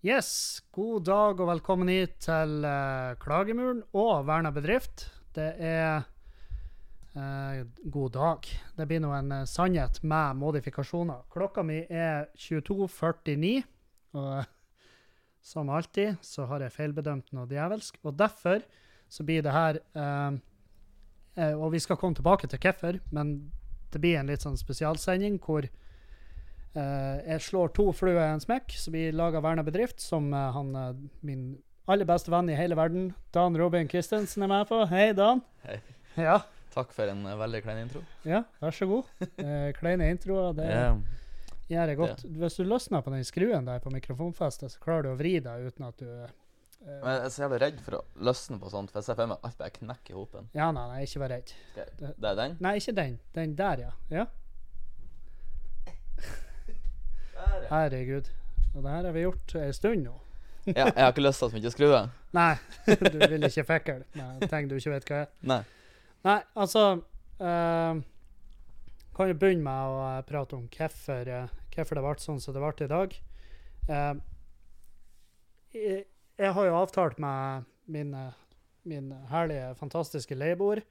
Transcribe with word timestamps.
Yes, 0.00 0.62
god 0.72 1.02
dag 1.04 1.40
og 1.44 1.48
velkommen 1.50 1.90
hit 1.92 2.14
til 2.24 2.62
uh, 2.64 3.12
Klagemuren 3.20 3.82
og 3.92 4.22
Verna 4.24 4.48
bedrift. 4.48 5.02
Det 5.36 5.50
er 5.60 6.06
uh, 7.12 7.58
god 7.84 8.14
dag. 8.14 8.48
Det 8.78 8.86
blir 8.88 9.02
nå 9.04 9.10
en 9.12 9.34
uh, 9.42 9.44
sannhet 9.44 10.00
med 10.00 10.38
modifikasjoner. 10.40 11.26
Klokka 11.28 11.60
mi 11.68 11.82
er 11.84 12.30
22.49, 12.32 13.60
og 14.16 14.48
som 15.44 15.68
alltid 15.68 16.16
så 16.24 16.48
har 16.48 16.64
jeg 16.64 16.78
feilbedømt 16.78 17.28
noe 17.36 17.44
djevelsk. 17.52 18.00
Og 18.00 18.16
derfor 18.16 18.64
så 19.04 19.28
blir 19.28 19.44
det 19.44 19.52
her 19.52 19.82
Og 21.60 21.72
vi 21.72 21.78
skal 21.80 21.96
komme 22.00 22.16
tilbake 22.16 22.48
til 22.48 22.58
hvorfor, 22.58 23.02
men 23.12 23.52
det 23.92 24.00
blir 24.00 24.16
en 24.16 24.32
litt 24.32 24.48
sånn 24.48 24.56
spesialsending 24.56 25.36
hvor 25.44 25.68
jeg 26.74 27.42
slår 27.42 27.72
to 27.74 27.88
fluer 27.96 28.20
i 28.20 28.28
en 28.30 28.42
smekk, 28.42 28.76
så 28.78 28.92
vi 28.94 29.08
lager 29.14 29.42
Verna 29.42 29.64
bedrift, 29.66 29.98
som 30.04 30.28
eh, 30.34 30.52
han, 30.54 30.70
eh, 30.78 31.02
min 31.26 31.44
aller 31.90 32.06
beste 32.06 32.30
venn 32.30 32.50
i 32.52 32.58
hele 32.58 32.78
verden, 32.78 33.10
Dan 33.34 33.58
Robin 33.58 33.88
Christensen, 33.90 34.44
er 34.46 34.52
med 34.52 34.68
på. 34.70 34.84
Hei, 34.92 35.10
Dan. 35.18 35.42
Hei. 35.64 35.80
Ja, 36.18 36.40
Takk 36.70 36.92
for 36.94 37.10
en 37.10 37.24
eh, 37.26 37.38
veldig 37.38 37.62
klein 37.64 37.80
intro. 37.84 38.02
ja 38.26 38.44
vær 38.60 38.74
så 38.74 38.86
god. 38.90 39.08
Eh, 39.40 39.70
kleine 39.78 40.10
introer, 40.12 40.52
det 40.54 40.68
yeah. 40.68 40.98
gjør 41.70 41.90
jeg 41.90 41.98
godt. 41.98 42.22
Hvis 42.42 42.58
du 42.60 42.66
løsner 42.66 43.02
på 43.02 43.12
den 43.14 43.24
skruen 43.26 43.66
der 43.66 43.82
på 43.82 43.92
mikrofonfestet, 43.94 44.74
så 44.74 44.82
klarer 44.82 45.08
du 45.08 45.10
å 45.14 45.18
vri 45.18 45.38
deg 45.42 45.66
uten 45.66 45.88
at 45.88 45.98
du 45.98 46.06
eh, 46.06 46.28
Men 47.00 47.08
jeg 47.16 47.22
er 47.24 47.32
så 47.34 47.44
jævlig 47.46 47.60
redd 47.64 47.80
for 47.86 47.98
å 47.98 48.02
løsne 48.28 48.60
på 48.62 48.70
sånt, 48.72 48.92
for 48.92 49.00
jeg 49.00 49.08
ser 49.08 49.18
for 49.18 49.32
meg 49.32 49.48
alt 49.48 49.58
bare 49.58 49.74
knekker 49.80 50.14
i 50.14 50.18
hopen. 50.18 50.50
Ja, 50.54 50.70
nei, 50.76 50.86
nei, 50.92 51.00
ikke 51.08 51.24
vær 51.24 51.34
redd. 51.34 51.54
Det, 51.74 51.88
Det 51.98 52.30
er 52.30 52.38
den? 52.42 52.54
Nei, 52.62 52.76
ikke 52.82 52.96
den. 53.00 53.18
Den 53.38 53.56
der, 53.58 53.86
ja. 53.88 53.90
ja. 54.12 54.28
Der, 57.39 57.39
ja. 57.39 57.39
Herregud. 57.70 58.30
Og 58.74 58.82
det 58.82 58.90
her 58.90 59.04
har 59.04 59.14
vi 59.14 59.24
gjort 59.24 59.54
en 59.58 59.72
stund 59.74 60.04
nå. 60.06 60.14
ja. 60.70 60.86
Jeg 60.86 61.02
har 61.02 61.12
ikke 61.12 61.24
lyst 61.24 61.40
til 61.40 61.48
at 61.48 61.54
vi 61.54 61.60
ikke 61.62 61.72
skrur 61.74 61.92
skruer. 61.92 62.10
Nei, 62.36 62.54
du 63.14 63.18
vil 63.32 63.46
ikke 63.48 63.66
fikle 63.66 64.02
med 64.14 64.48
ting 64.50 64.68
du 64.70 64.76
ikke 64.76 64.94
vet 64.94 65.08
hva 65.08 65.20
er. 65.24 65.30
Nei. 65.50 65.60
Nei, 66.26 66.36
altså 66.60 66.82
uh, 67.40 68.02
Kan 69.16 69.30
jo 69.30 69.38
begynne 69.40 69.64
med 69.64 69.94
å 69.94 70.02
eh, 70.04 70.20
prate 70.28 70.56
om 70.56 70.66
hvorfor, 70.70 71.28
eh, 71.28 71.54
hvorfor 71.74 71.98
det 71.98 72.04
ble 72.04 72.12
sånn 72.22 72.38
som 72.40 72.54
det 72.56 72.62
ble 72.62 72.86
i 72.86 72.90
dag. 72.92 73.16
Uh, 73.88 74.14
jeg, 75.74 76.04
jeg 76.40 76.54
har 76.56 76.68
jo 76.68 76.78
avtalt 76.78 77.18
med 77.20 77.66
min, 77.90 78.14
min 78.88 79.10
herlige, 79.32 79.74
fantastiske 79.80 80.38
leieboer, 80.38 80.82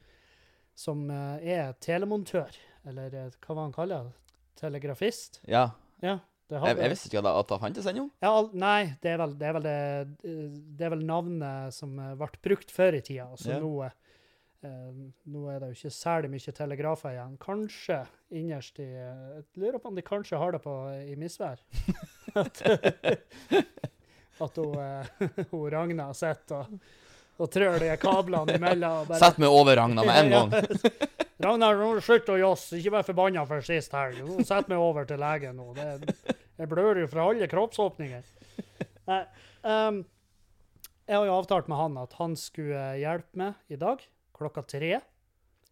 som 0.78 1.10
er 1.10 1.74
telemontør, 1.82 2.54
eller 2.88 3.16
hva 3.42 3.56
var 3.56 3.64
han 3.66 3.74
kaller 3.76 4.10
det? 4.10 4.36
Telegrafist? 4.62 5.42
Ja. 5.50 5.72
Ja, 6.04 6.20
Jeg, 6.50 6.78
jeg 6.82 6.90
visste 6.90 7.10
ikke 7.12 7.22
at 7.30 7.48
det 7.52 7.60
fantes 7.62 7.86
ennå. 7.92 8.08
ja, 8.26 8.32
nei, 8.58 8.96
det 9.04 9.12
er 9.12 9.18
vel 9.22 9.34
det, 9.38 9.48
er 9.48 9.54
vel 9.54 9.66
det, 9.68 9.78
det 10.80 10.86
er 10.88 10.94
vel 10.96 11.04
navnet 11.06 11.74
som 11.76 11.92
eh, 12.02 12.16
ble 12.18 12.30
brukt 12.42 12.72
før 12.74 12.98
i 12.98 13.02
tida. 13.06 13.28
Altså 13.30 13.52
Ja. 13.54 13.60
nå, 13.62 13.74
eh, 14.66 14.88
nå 15.30 15.44
er 15.54 15.60
det 15.62 15.70
jo 15.70 15.78
ikke 15.78 15.94
særlig 15.94 16.32
mye 16.34 16.56
telegrafer 16.58 17.14
igjen. 17.14 17.36
Kanskje 17.44 18.00
innerst 18.32 18.80
i 18.82 18.88
eh, 18.90 19.36
Jeg 19.38 19.46
lurer 19.62 19.78
på 19.84 19.92
om 19.94 19.96
de 20.00 20.02
kanskje 20.10 20.42
har 20.42 20.52
det 20.58 20.64
på 20.66 20.74
i 21.06 21.16
misvær. 21.22 21.62
at 22.36 22.64
at 24.40 24.56
hun, 24.58 24.74
eh, 24.80 25.06
hun 25.52 25.70
Ragna 25.72 26.10
sitter 26.18 26.64
og, 26.66 26.80
og 27.40 27.50
trør 27.54 27.78
de 27.80 27.94
kablene 28.02 28.58
imellom. 28.58 29.06
bare- 29.08 29.20
Sett 29.22 29.38
meg 29.40 29.50
over 29.54 29.76
Ragna 29.80 30.04
med 30.04 30.18
en 30.26 30.30
gang. 30.34 31.29
Ragnar, 31.40 32.02
slutt 32.04 32.30
å 32.34 32.36
jazze. 32.40 32.80
Ikke 32.80 32.92
vær 32.98 33.08
forbanna 33.08 33.46
for 33.48 33.64
sist 33.64 33.94
helg. 33.96 34.20
Sett 34.48 34.68
meg 34.72 34.82
over 34.84 35.08
til 35.08 35.22
legen 35.22 35.60
nå. 35.60 35.72
Det, 35.78 36.16
jeg 36.60 36.72
blør 36.72 37.00
jo 37.00 37.10
fra 37.12 37.30
alle 37.32 37.48
kroppsåpninger. 37.48 38.26
Nei, 39.10 39.24
um, 39.64 40.02
jeg 41.10 41.18
har 41.18 41.26
jo 41.26 41.38
avtalt 41.40 41.70
med 41.72 41.80
han 41.80 41.96
at 41.98 42.14
han 42.20 42.36
skulle 42.38 42.82
hjelpe 43.00 43.40
meg 43.40 43.72
i 43.74 43.80
dag 43.80 44.04
klokka 44.36 44.62
tre 44.70 44.92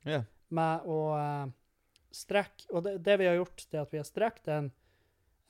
yeah. 0.07 0.23
med 0.49 0.87
å 0.89 1.01
uh, 1.13 1.45
strekke 2.15 2.71
Og 2.73 2.83
det, 2.87 2.95
det 3.05 3.19
vi 3.21 3.27
har 3.29 3.37
gjort, 3.37 3.67
det 3.69 3.77
er 3.77 3.85
at 3.85 3.93
vi 3.93 4.01
har 4.01 4.07
strekt 4.07 4.49
en, 4.51 4.71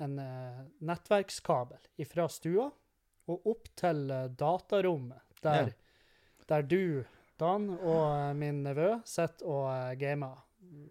en 0.03 0.17
uh, 0.19 0.65
nettverkskabel 0.83 2.05
fra 2.09 2.27
stua 2.31 2.67
og 3.27 3.47
opp 3.53 3.69
til 3.79 4.05
uh, 4.11 4.27
datarommet, 4.39 5.23
der, 5.45 5.71
der 6.49 6.67
du, 6.67 6.83
Dan, 7.37 7.69
og 7.77 8.03
eh, 8.09 8.33
min 8.37 8.63
nevø 8.65 8.95
sitter 9.05 9.45
og 9.45 9.65
uh, 9.69 9.91
gamer. 9.99 10.37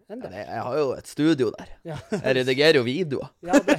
En 0.07 0.21
del. 0.21 0.33
Jeg, 0.39 0.61
har 0.63 0.77
jo 0.79 0.91
et 0.95 1.09
studio 1.11 1.49
der. 1.53 1.73
Ja. 1.85 1.97
Jeg 2.13 2.37
redigerer 2.39 2.79
jo 2.79 2.85
videoer. 2.87 3.33
Ja, 3.43 3.59
det, 3.67 3.75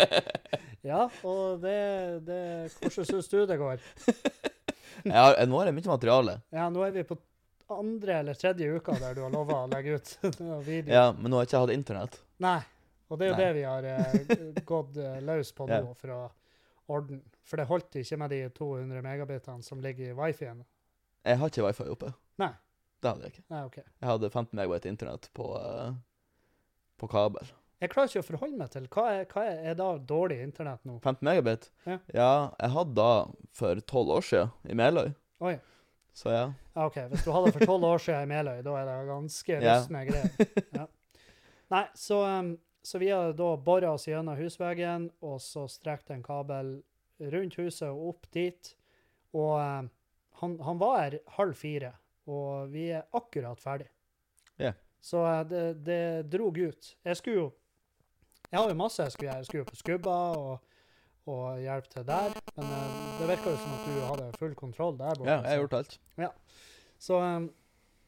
ja, 0.90 1.02
og 1.28 1.60
det, 1.60 1.76
det 2.26 2.40
Hvordan 2.80 3.08
syns 3.10 3.28
du 3.28 3.42
det 3.46 3.58
går? 3.60 3.84
Har, 5.04 5.36
nå 5.46 5.60
har 5.60 5.68
jeg 5.68 5.76
mye 5.76 5.92
materiale. 5.92 6.38
Ja, 6.52 6.70
nå 6.72 6.82
er 6.86 6.96
vi 6.96 7.04
på 7.08 7.18
andre 7.70 8.18
eller 8.22 8.34
tredje 8.34 8.72
uka 8.74 8.96
der 8.98 9.14
du 9.14 9.22
har 9.22 9.32
lova 9.32 9.62
å 9.64 9.70
legge 9.70 10.00
ut 10.00 10.12
video. 10.66 10.90
Ja, 10.92 11.06
men 11.16 11.30
nå 11.30 11.38
har 11.38 11.46
jeg 11.46 11.52
ikke 11.52 11.62
hatt 11.66 11.74
internett. 11.76 12.20
Nei. 12.42 12.58
Og 13.10 13.18
det 13.18 13.26
er 13.26 13.30
jo 13.30 13.36
Nei. 13.36 13.44
det 13.44 13.54
vi 13.56 13.62
har 13.66 13.86
eh, 13.90 14.60
gått 14.66 14.98
eh, 15.02 15.20
løs 15.26 15.52
på 15.54 15.66
nå 15.66 15.78
Ja. 15.82 15.94
for 15.98 16.14
å 16.14 16.20
ordne. 16.94 17.20
For 17.46 17.58
det 17.58 17.66
holdt 17.66 17.96
ikke 17.98 18.18
med 18.22 18.30
de 18.30 18.44
200 18.54 19.02
megabitene 19.02 19.66
som 19.66 19.80
ligger 19.82 20.12
i 20.12 20.16
wifien. 20.18 20.60
Jeg 21.26 21.38
har 21.40 21.50
ikke 21.52 21.64
wifi 21.66 21.86
oppe. 21.92 22.12
Nei. 22.40 22.52
Det 23.00 23.10
hadde 23.10 23.24
jeg 23.26 23.32
ikke. 23.34 23.44
Nei, 23.52 23.62
OK. 23.64 23.76
Jeg 23.80 24.08
hadde 24.10 24.30
15 24.30 24.56
megabyte 24.58 24.88
internett 24.90 25.28
på, 25.36 25.46
eh, 25.56 25.92
på 27.00 27.08
kabel. 27.08 27.48
Jeg 27.80 27.90
klarer 27.94 28.10
ikke 28.12 28.20
å 28.20 28.28
forholde 28.28 28.58
meg 28.60 28.70
til 28.74 28.86
hva 28.92 29.04
er, 29.14 29.22
hva 29.32 29.44
er, 29.48 29.60
er 29.70 29.76
da 29.78 29.86
dårlig 30.04 30.36
internett 30.44 30.82
nå. 30.84 30.98
15 31.00 31.24
megabit? 31.24 31.70
Ja. 31.88 31.98
jeg 32.12 32.70
hadde 32.74 32.94
da 32.98 33.10
for 33.56 33.80
12 33.80 34.10
år 34.18 34.26
siden 34.28 34.50
i 34.68 34.76
Meløy. 34.76 35.14
Oi. 35.48 35.54
Så 36.12 36.28
ja. 36.34 36.50
Ja, 36.74 36.86
OK. 36.86 36.98
Hvis 37.12 37.24
du 37.24 37.30
hadde 37.32 37.52
for 37.54 37.64
tolv 37.64 37.86
år 37.88 38.02
siden 38.04 38.26
i 38.26 38.30
Meløy, 38.34 38.58
da 38.66 38.74
er 38.80 38.88
det 38.90 38.96
ganske 39.08 39.60
Ja. 39.62 39.78
rustne 39.78 40.02
greier. 40.08 40.50
Ja. 40.76 40.86
Nei, 41.70 41.84
så, 41.94 42.18
um, 42.26 42.50
så 42.84 42.98
vi 43.00 43.08
har 43.14 43.32
da 43.38 43.48
bora 43.56 43.92
oss 43.94 44.04
gjennom 44.10 44.36
husveggen, 44.36 45.08
og 45.22 45.38
så 45.40 45.64
strekt 45.70 46.10
en 46.10 46.22
kabel 46.26 46.82
rundt 47.20 47.56
huset 47.60 47.88
og 47.88 48.08
opp 48.14 48.28
dit. 48.34 48.74
Og 49.32 49.54
um, 49.60 49.90
han, 50.40 50.56
han 50.64 50.78
var 50.80 50.96
her 50.98 51.18
halv 51.36 51.54
fire, 51.58 51.92
og 52.30 52.70
vi 52.72 52.88
er 52.94 53.06
akkurat 53.16 53.60
ferdig. 53.60 53.88
Yeah. 54.60 54.74
Så 55.00 55.22
det, 55.48 55.84
det 55.86 56.02
drog 56.32 56.58
ut. 56.58 56.96
Jeg 57.04 57.16
skulle 57.16 57.36
jo 57.36 57.46
Jeg 58.50 58.58
har 58.58 58.68
jo 58.68 58.74
masse 58.76 59.02
jeg 59.02 59.12
skulle 59.14 59.30
gjøre. 59.30 59.38
Jeg 59.38 59.46
skulle 59.46 59.62
jo 59.62 59.68
på 59.70 59.78
skubba 59.78 60.16
og, 60.36 60.74
og 61.30 61.60
hjelpe 61.62 61.88
til 61.92 62.04
der, 62.08 62.34
men 62.56 62.66
uh, 62.66 62.98
det 63.20 63.30
virka 63.30 63.54
jo 63.54 63.60
som 63.62 63.76
at 63.76 63.86
du 63.86 64.00
hadde 64.08 64.28
full 64.40 64.54
kontroll 64.58 64.98
der 64.98 65.14
borte. 65.14 65.30
ja, 65.30 65.38
jeg 65.38 65.50
har 65.50 65.62
gjort 65.64 65.78
alt. 65.78 65.98
så, 66.98 67.20
um, 67.20 67.48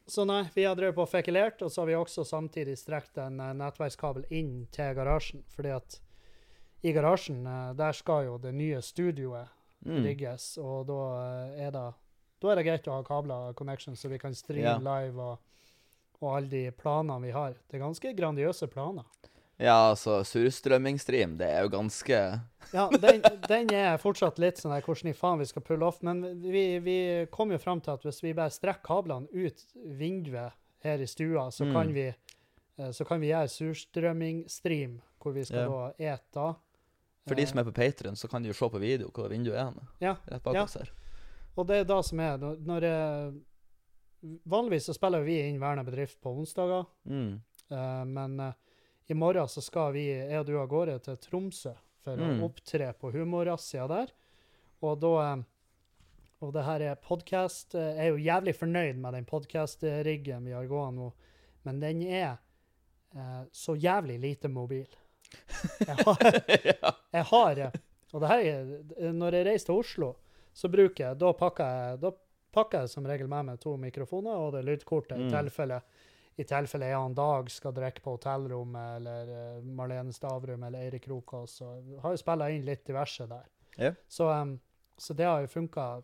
så 0.05 0.25
nei, 0.27 0.41
vi 0.53 0.67
har 0.67 0.75
drevet 0.75 0.97
på 0.97 1.05
og 1.05 1.09
fekulert, 1.09 1.61
og 1.63 1.71
så 1.71 1.81
har 1.81 1.87
vi 1.93 1.95
også 1.95 2.25
samtidig 2.27 2.75
strekt 2.77 3.17
en 3.23 3.39
eh, 3.39 3.53
nettverkskabel 3.55 4.25
inn 4.35 4.65
til 4.75 4.91
garasjen. 4.97 5.45
Fordi 5.55 5.71
at 5.77 5.99
i 6.83 6.91
garasjen, 6.91 7.45
eh, 7.47 7.69
der 7.79 7.95
skal 7.95 8.25
jo 8.27 8.37
det 8.43 8.53
nye 8.53 8.81
studioet 8.83 9.47
Mm. 9.83 10.03
rigges, 10.05 10.57
og 10.63 10.85
da 10.87 10.97
eh, 11.19 11.65
er 11.65 11.71
det 11.75 11.87
da 12.43 12.51
er 12.53 12.59
det 12.61 12.65
greit 12.67 12.87
å 12.91 12.97
ha 12.99 13.03
kabler 13.07 13.53
connection, 13.57 13.95
så 13.95 14.09
vi 14.11 14.19
kan 14.21 14.33
streame 14.35 14.63
Ja. 14.63 14.77
live 14.79 15.19
og, 15.19 15.39
og 16.21 16.35
alle 16.37 16.49
de 16.51 16.71
planene 16.71 17.21
vi 17.23 17.31
har. 17.31 17.53
Det 17.69 17.77
er 17.79 17.83
ganske 17.85 18.13
grandiøse 18.15 18.67
planer. 18.71 19.03
Ja, 19.59 19.91
altså, 19.93 20.23
surstrømmingstream, 20.25 21.37
det 21.37 21.47
er 21.47 21.61
jo 21.63 21.69
ganske 21.69 22.17
Ja, 22.73 22.87
den, 22.89 23.21
den 23.47 23.69
er 23.71 23.97
fortsatt 24.01 24.39
litt 24.41 24.57
sånn 24.57 24.73
der 24.73 24.81
hvordan 24.81 25.11
i 25.11 25.13
faen 25.13 25.39
vi 25.39 25.45
skal 25.45 25.61
pulle 25.61 25.85
off, 25.85 26.01
men 26.01 26.23
vi, 26.41 26.79
vi 26.79 26.97
kom 27.31 27.51
jo 27.53 27.59
fram 27.61 27.79
til 27.85 27.93
at 27.93 28.01
hvis 28.03 28.23
vi 28.23 28.33
bare 28.33 28.49
strekker 28.51 28.81
kablene 28.83 29.27
ut 29.31 29.61
vinduet 29.99 30.51
her 30.83 30.99
i 30.99 31.05
stua, 31.07 31.49
så, 31.51 31.65
Mm. 31.65 31.73
kan, 31.73 31.93
vi, 31.93 32.07
eh, 32.79 32.89
så 32.91 33.05
kan 33.05 33.21
vi 33.21 33.29
gjøre 33.29 33.47
surstrømming-stream, 33.53 34.99
hvor 35.21 35.33
vi 35.33 35.45
skal 35.45 35.57
Ja. 35.69 35.69
da 35.69 35.93
ete. 36.17 36.55
For 37.27 37.35
de 37.35 37.45
som 37.47 37.59
er 37.59 37.63
på 37.63 37.71
Patreon, 37.73 38.15
så 38.19 38.27
kan 38.29 38.41
de 38.43 38.49
jo 38.49 38.53
se 38.53 38.67
på 38.69 38.79
video 38.81 39.09
hvor 39.11 39.29
vinduet 39.29 39.55
er. 39.55 39.73
Ja, 40.01 40.15
Rett 40.27 40.43
bak 40.43 40.55
Ja. 40.55 40.63
oss 40.63 40.73
her. 40.73 40.89
Og 41.55 41.67
det 41.69 41.77
er 41.81 41.87
da 41.89 41.99
som 42.03 42.19
er 42.23 42.37
når, 42.41 42.85
jeg, 42.87 43.33
Vanligvis 44.47 44.85
så 44.87 44.93
spiller 44.95 45.23
vi 45.25 45.35
inn 45.49 45.59
Verna 45.61 45.83
bedrift 45.83 46.19
på 46.23 46.31
onsdager, 46.39 46.85
Mm. 47.05 47.41
uh, 47.71 48.03
men 48.07 48.39
uh, 48.39 48.53
i 49.11 49.13
morgen 49.13 49.47
så 49.51 49.61
skal 49.61 49.91
vi, 49.93 50.05
jeg 50.07 50.39
og 50.39 50.45
du 50.47 50.53
av 50.61 50.69
gårde 50.71 50.99
til 51.03 51.17
Tromsø 51.17 51.73
for 52.03 52.15
Mm. 52.19 52.39
å 52.41 52.45
opptre 52.47 52.93
på 52.99 53.11
Humorrazzia 53.11 53.87
der. 53.87 54.11
Og 54.83 54.99
da 54.99 55.11
eh, 55.33 55.43
Og 56.43 56.51
det 56.53 56.63
her 56.65 56.81
er 56.81 56.95
podkast. 56.99 57.71
Jeg 57.73 57.97
er 58.03 58.09
jo 58.09 58.17
jævlig 58.19 58.53
fornøyd 58.57 58.97
med 58.99 59.13
den 59.15 59.23
podkast-riggen 59.25 60.43
vi 60.43 60.51
har 60.51 60.65
gående 60.67 60.99
nå, 60.99 61.13
men 61.63 61.79
den 61.79 62.01
er 62.03 62.33
uh, 63.15 63.45
så 63.51 63.75
jævlig 63.79 64.17
lite 64.19 64.47
mobil. 64.51 64.87
Jeg 65.87 65.95
har, 66.03 66.19
jeg 67.13 67.23
har 67.29 67.57
eh, 67.63 67.71
Og 68.13 68.21
det 68.21 68.27
her 68.29 68.43
er 68.43 69.13
Når 69.15 69.33
jeg 69.33 69.45
reiser 69.47 69.65
til 69.71 69.79
Oslo, 69.79 70.09
så 70.53 70.69
bruker 70.69 71.07
jeg 71.07 71.17
Da 71.17 71.33
pakker 71.33 71.77
jeg, 71.77 71.99
da 72.03 72.11
pakker 72.53 72.83
jeg 72.83 72.89
som 72.93 73.05
regel 73.09 73.27
med 73.27 73.45
meg 73.45 73.59
to 73.59 73.75
mikrofoner 73.81 74.37
og 74.37 74.51
det 74.53 74.65
lydkortet, 74.67 75.17
i 75.17 75.27
Mm. 75.27 75.31
tilfelle 75.31 75.81
i 76.33 76.43
tilfelle 76.49 76.87
jeg 76.89 76.97
annen 76.97 77.13
dag 77.13 77.49
skal 77.53 77.73
drikke 77.77 78.01
på 78.01 78.15
hotellrommet, 78.15 78.95
eller 78.97 79.27
eh, 79.29 79.63
Marlene 79.63 80.13
Stavrum 80.13 80.63
eller 80.63 80.79
Eirik 80.81 81.03
Krokås. 81.05 81.59
Så 81.59 81.67
har 82.01 82.15
jo 82.15 82.17
spilla 82.17 82.47
inn 82.49 82.65
litt 82.65 82.85
diverse 82.87 83.27
der. 83.29 83.45
Yeah. 83.77 83.93
Så, 84.07 84.29
um, 84.29 84.55
så 84.97 85.13
det 85.13 85.27
har 85.29 85.41
jo 85.41 85.47
funka 85.47 86.01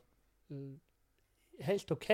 helt 1.66 1.92
OK. 1.92 2.10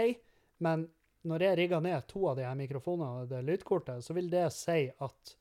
Men 0.58 0.88
når 1.26 1.44
jeg 1.48 1.58
rigger 1.58 1.82
ned 1.84 2.08
to 2.08 2.28
av 2.30 2.38
de 2.38 2.46
her 2.48 2.56
mikrofonene 2.56 3.26
og 3.26 3.30
det 3.32 3.44
lydkortet, 3.44 4.04
så 4.06 4.16
vil 4.16 4.30
det 4.32 4.48
si 4.56 4.86
at 4.88 5.36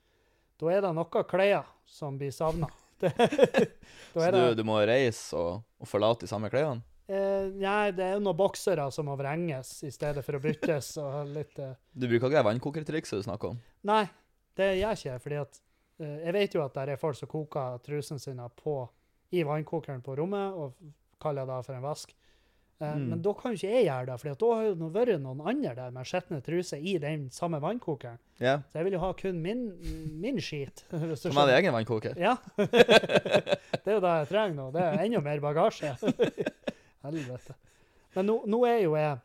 da 0.58 0.70
er 0.70 0.82
det 0.84 0.92
noe 0.96 1.24
klær 1.30 1.66
som 1.86 2.18
blir 2.18 2.32
savna. 2.34 2.68
Så 4.14 4.30
du, 4.30 4.40
du 4.58 4.64
må 4.66 4.78
reise 4.86 5.36
og, 5.38 5.62
og 5.80 5.88
forlate 5.90 6.24
de 6.26 6.30
samme 6.30 6.50
klærne? 6.52 6.82
eh, 7.08 7.48
Nei, 7.58 7.90
det 7.96 8.04
er 8.06 8.12
jo 8.16 8.22
noen 8.24 8.38
boksere 8.38 8.86
som 8.94 9.08
må 9.10 9.16
vrenges 9.20 9.76
i 9.86 9.90
stedet 9.94 10.24
for 10.24 10.38
å 10.38 10.42
byttes. 10.42 10.94
litt... 11.34 11.58
Eh, 11.58 11.74
Du 11.92 12.06
bruker 12.08 12.28
ikke 12.30 12.38
det 12.38 12.44
vannkokertrikset 12.48 13.20
du 13.22 13.26
snakker 13.26 13.54
om? 13.54 13.62
Nei, 13.90 14.04
det 14.56 14.70
gjør 14.76 14.82
jeg 14.84 15.00
ikke. 15.02 15.18
fordi 15.26 15.40
at 15.42 15.60
eh, 16.00 16.18
jeg 16.28 16.36
vet 16.38 16.54
jo 16.58 16.64
at 16.64 16.74
det 16.78 16.94
er 16.94 17.02
folk 17.02 17.18
som 17.18 17.30
koker 17.30 17.80
trusene 17.84 18.22
sine 18.22 18.48
på, 18.62 18.76
i 19.34 19.42
vannkokeren 19.46 20.02
på 20.04 20.16
rommet 20.20 20.54
og 20.54 20.76
kaller 21.22 21.48
det 21.48 21.60
for 21.66 21.74
en 21.76 21.84
vask. 21.84 22.14
Eh, 22.80 22.94
Mm. 22.94 23.04
Men 23.08 23.22
da 23.22 23.32
kan 23.38 23.52
jo 23.52 23.56
ikke 23.60 23.70
jeg 23.70 23.84
gjøre 23.86 24.06
det, 24.08 24.14
for 24.20 24.34
da 24.40 24.48
har 24.54 24.64
det 24.74 24.88
vært 24.94 25.20
noen 25.22 25.40
andre 25.46 25.74
der 25.78 25.90
med 25.94 26.08
skitne 26.10 26.40
truser 26.42 26.76
i 26.82 26.96
den 26.98 27.28
samme 27.30 27.60
vannkokeren. 27.62 28.18
Ja. 28.42 28.56
Så 28.72 28.80
jeg 28.80 28.84
vil 28.88 28.96
jo 28.96 29.02
ha 29.04 29.12
kun 29.14 29.38
min, 29.42 29.60
min 30.20 30.40
skit. 30.42 30.82
Som 31.22 31.38
er 31.38 31.52
egen 31.54 31.72
vannkoker? 31.72 32.18
Ja. 32.18 32.34
det 32.58 33.86
er 33.86 33.94
jo 33.94 34.02
det 34.02 34.14
jeg 34.18 34.28
trenger 34.32 34.56
nå. 34.58 34.66
Det 34.74 34.82
er 34.82 35.04
enda 35.06 35.20
mer 35.22 35.40
bagasje. 35.44 35.94
Helvete. 37.04 37.54
Men 38.16 38.28
nå, 38.30 38.36
nå 38.50 38.60
er 38.66 38.78
jo 38.84 38.94
jeg 38.98 39.16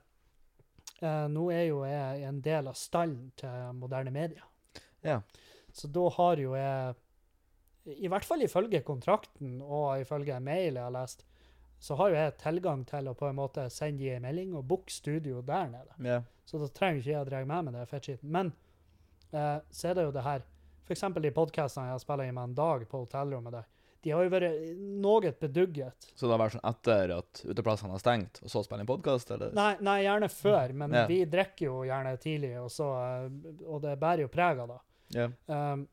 eh, 1.02 1.26
Nå 1.34 1.50
er 1.54 1.66
jo 1.70 1.82
jeg 1.88 2.24
en 2.30 2.40
del 2.46 2.70
av 2.72 2.78
stallen 2.78 3.32
til 3.40 3.74
moderne 3.78 4.14
media. 4.14 4.46
Ja. 5.06 5.20
Så 5.74 5.88
da 5.94 6.06
har 6.18 6.42
jo 6.42 6.54
jeg, 6.58 6.96
i 7.98 8.10
hvert 8.12 8.26
fall 8.28 8.42
ifølge 8.46 8.82
kontrakten 8.86 9.60
og 9.64 10.02
ifølge 10.02 10.38
mail 10.44 10.76
jeg 10.76 10.84
har 10.84 10.94
lest, 10.94 11.26
så 11.80 11.96
har 11.96 12.12
jo 12.12 12.20
jeg 12.20 12.38
tilgang 12.42 12.84
til 12.88 13.08
å 13.08 13.16
på 13.16 13.30
en 13.30 13.38
måte 13.38 13.66
sende 13.72 14.04
de 14.04 14.12
en 14.16 14.26
melding 14.28 14.56
og 14.60 14.66
booke 14.68 14.92
studio 14.92 15.42
der 15.46 15.72
nede. 15.72 15.96
Yeah. 16.04 16.26
Så 16.46 16.60
da 16.60 16.68
trenger 16.74 17.00
ikke 17.00 17.14
jeg 17.14 17.24
å 17.24 17.30
dra 17.30 17.44
med 17.48 17.70
meg 17.70 17.78
det 17.78 17.90
fettskitten. 17.90 18.32
Men 18.36 18.52
eh, 19.32 19.60
så 19.72 19.92
er 19.92 20.00
det 20.00 20.08
jo 20.10 20.16
det 20.16 20.26
her 20.26 20.48
F.eks. 20.90 21.06
de 21.22 21.32
podkastene 21.32 21.92
jeg 21.92 22.02
spilt 22.02 22.26
inn 22.26 22.34
med 22.34 22.50
en 22.50 22.56
dag 22.58 22.84
på 22.90 23.04
hotellrommet 23.04 23.54
der. 23.54 23.68
De 24.02 24.12
har 24.16 24.24
jo 24.24 24.32
vært 24.32 24.60
noe 25.04 25.32
bedugget. 25.42 26.08
Så 26.16 26.26
det 26.26 26.34
har 26.34 26.42
vært 26.42 26.56
sånn 26.56 26.68
etter 26.70 27.14
at 27.18 27.42
uteplassene 27.44 27.94
har 27.94 28.02
stengt, 28.02 28.40
og 28.42 28.52
så 28.52 28.64
spiller 28.64 28.86
en 28.86 28.90
podkast. 28.90 29.34
Nei, 29.56 29.74
nei, 29.84 29.98
gjerne 30.06 30.30
før, 30.32 30.74
men 30.82 30.96
yeah. 30.96 31.08
vi 31.12 31.20
drikker 31.30 31.68
jo 31.68 31.82
gjerne 31.88 32.16
tidlig, 32.24 32.54
og, 32.62 32.72
så, 32.74 32.90
eh, 33.04 33.56
og 33.68 33.84
det 33.84 33.96
bærer 34.02 34.24
jo 34.24 34.32
preg 34.32 34.64
av 34.64 34.74
det. 34.74 34.80
Yeah. 35.20 35.36
Um, 35.52 35.86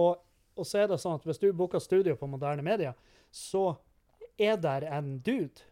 og, 0.00 0.24
og 0.56 0.68
så 0.68 0.82
er 0.82 0.90
det 0.90 1.00
sånn 1.02 1.20
at 1.20 1.28
hvis 1.28 1.40
du 1.42 1.50
booker 1.56 1.82
studio 1.82 2.16
på 2.18 2.30
moderne 2.30 2.64
media, 2.64 2.96
så 3.32 3.68
er 4.38 4.56
der 4.60 4.86
en 4.92 5.18
dude. 5.24 5.64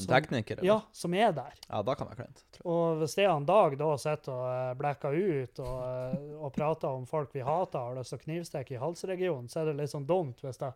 En 0.00 0.06
tekniker? 0.08 0.56
eller? 0.56 0.66
ja, 0.66 0.78
som 0.92 1.14
er 1.14 1.32
der. 1.36 1.56
Ja, 1.68 1.82
da 1.84 1.94
kan 1.98 2.08
være 2.08 2.22
kleint. 2.22 2.44
Og 2.64 3.02
hvis 3.02 3.16
det 3.18 3.26
er 3.26 3.34
en 3.34 3.48
dag 3.48 3.74
da 3.76 3.90
sitter 4.00 4.32
og 4.32 4.46
eh, 4.48 4.70
blekker 4.78 5.18
ut 5.18 5.60
og, 5.60 5.82
eh, 5.88 6.30
og 6.38 6.54
prater 6.56 6.88
om 6.88 7.04
folk 7.08 7.34
vi 7.36 7.44
hater 7.44 7.80
og 7.80 7.90
har 7.90 7.98
lyst 8.00 8.14
til 8.14 8.22
å 8.22 8.24
knivstikke 8.24 8.76
i 8.76 8.80
halsregionen, 8.80 9.50
så 9.52 9.60
er 9.60 9.68
det 9.68 9.76
litt 9.82 9.92
sånn 9.92 10.08
dumt 10.08 10.40
hvis 10.40 10.62
det 10.62 10.72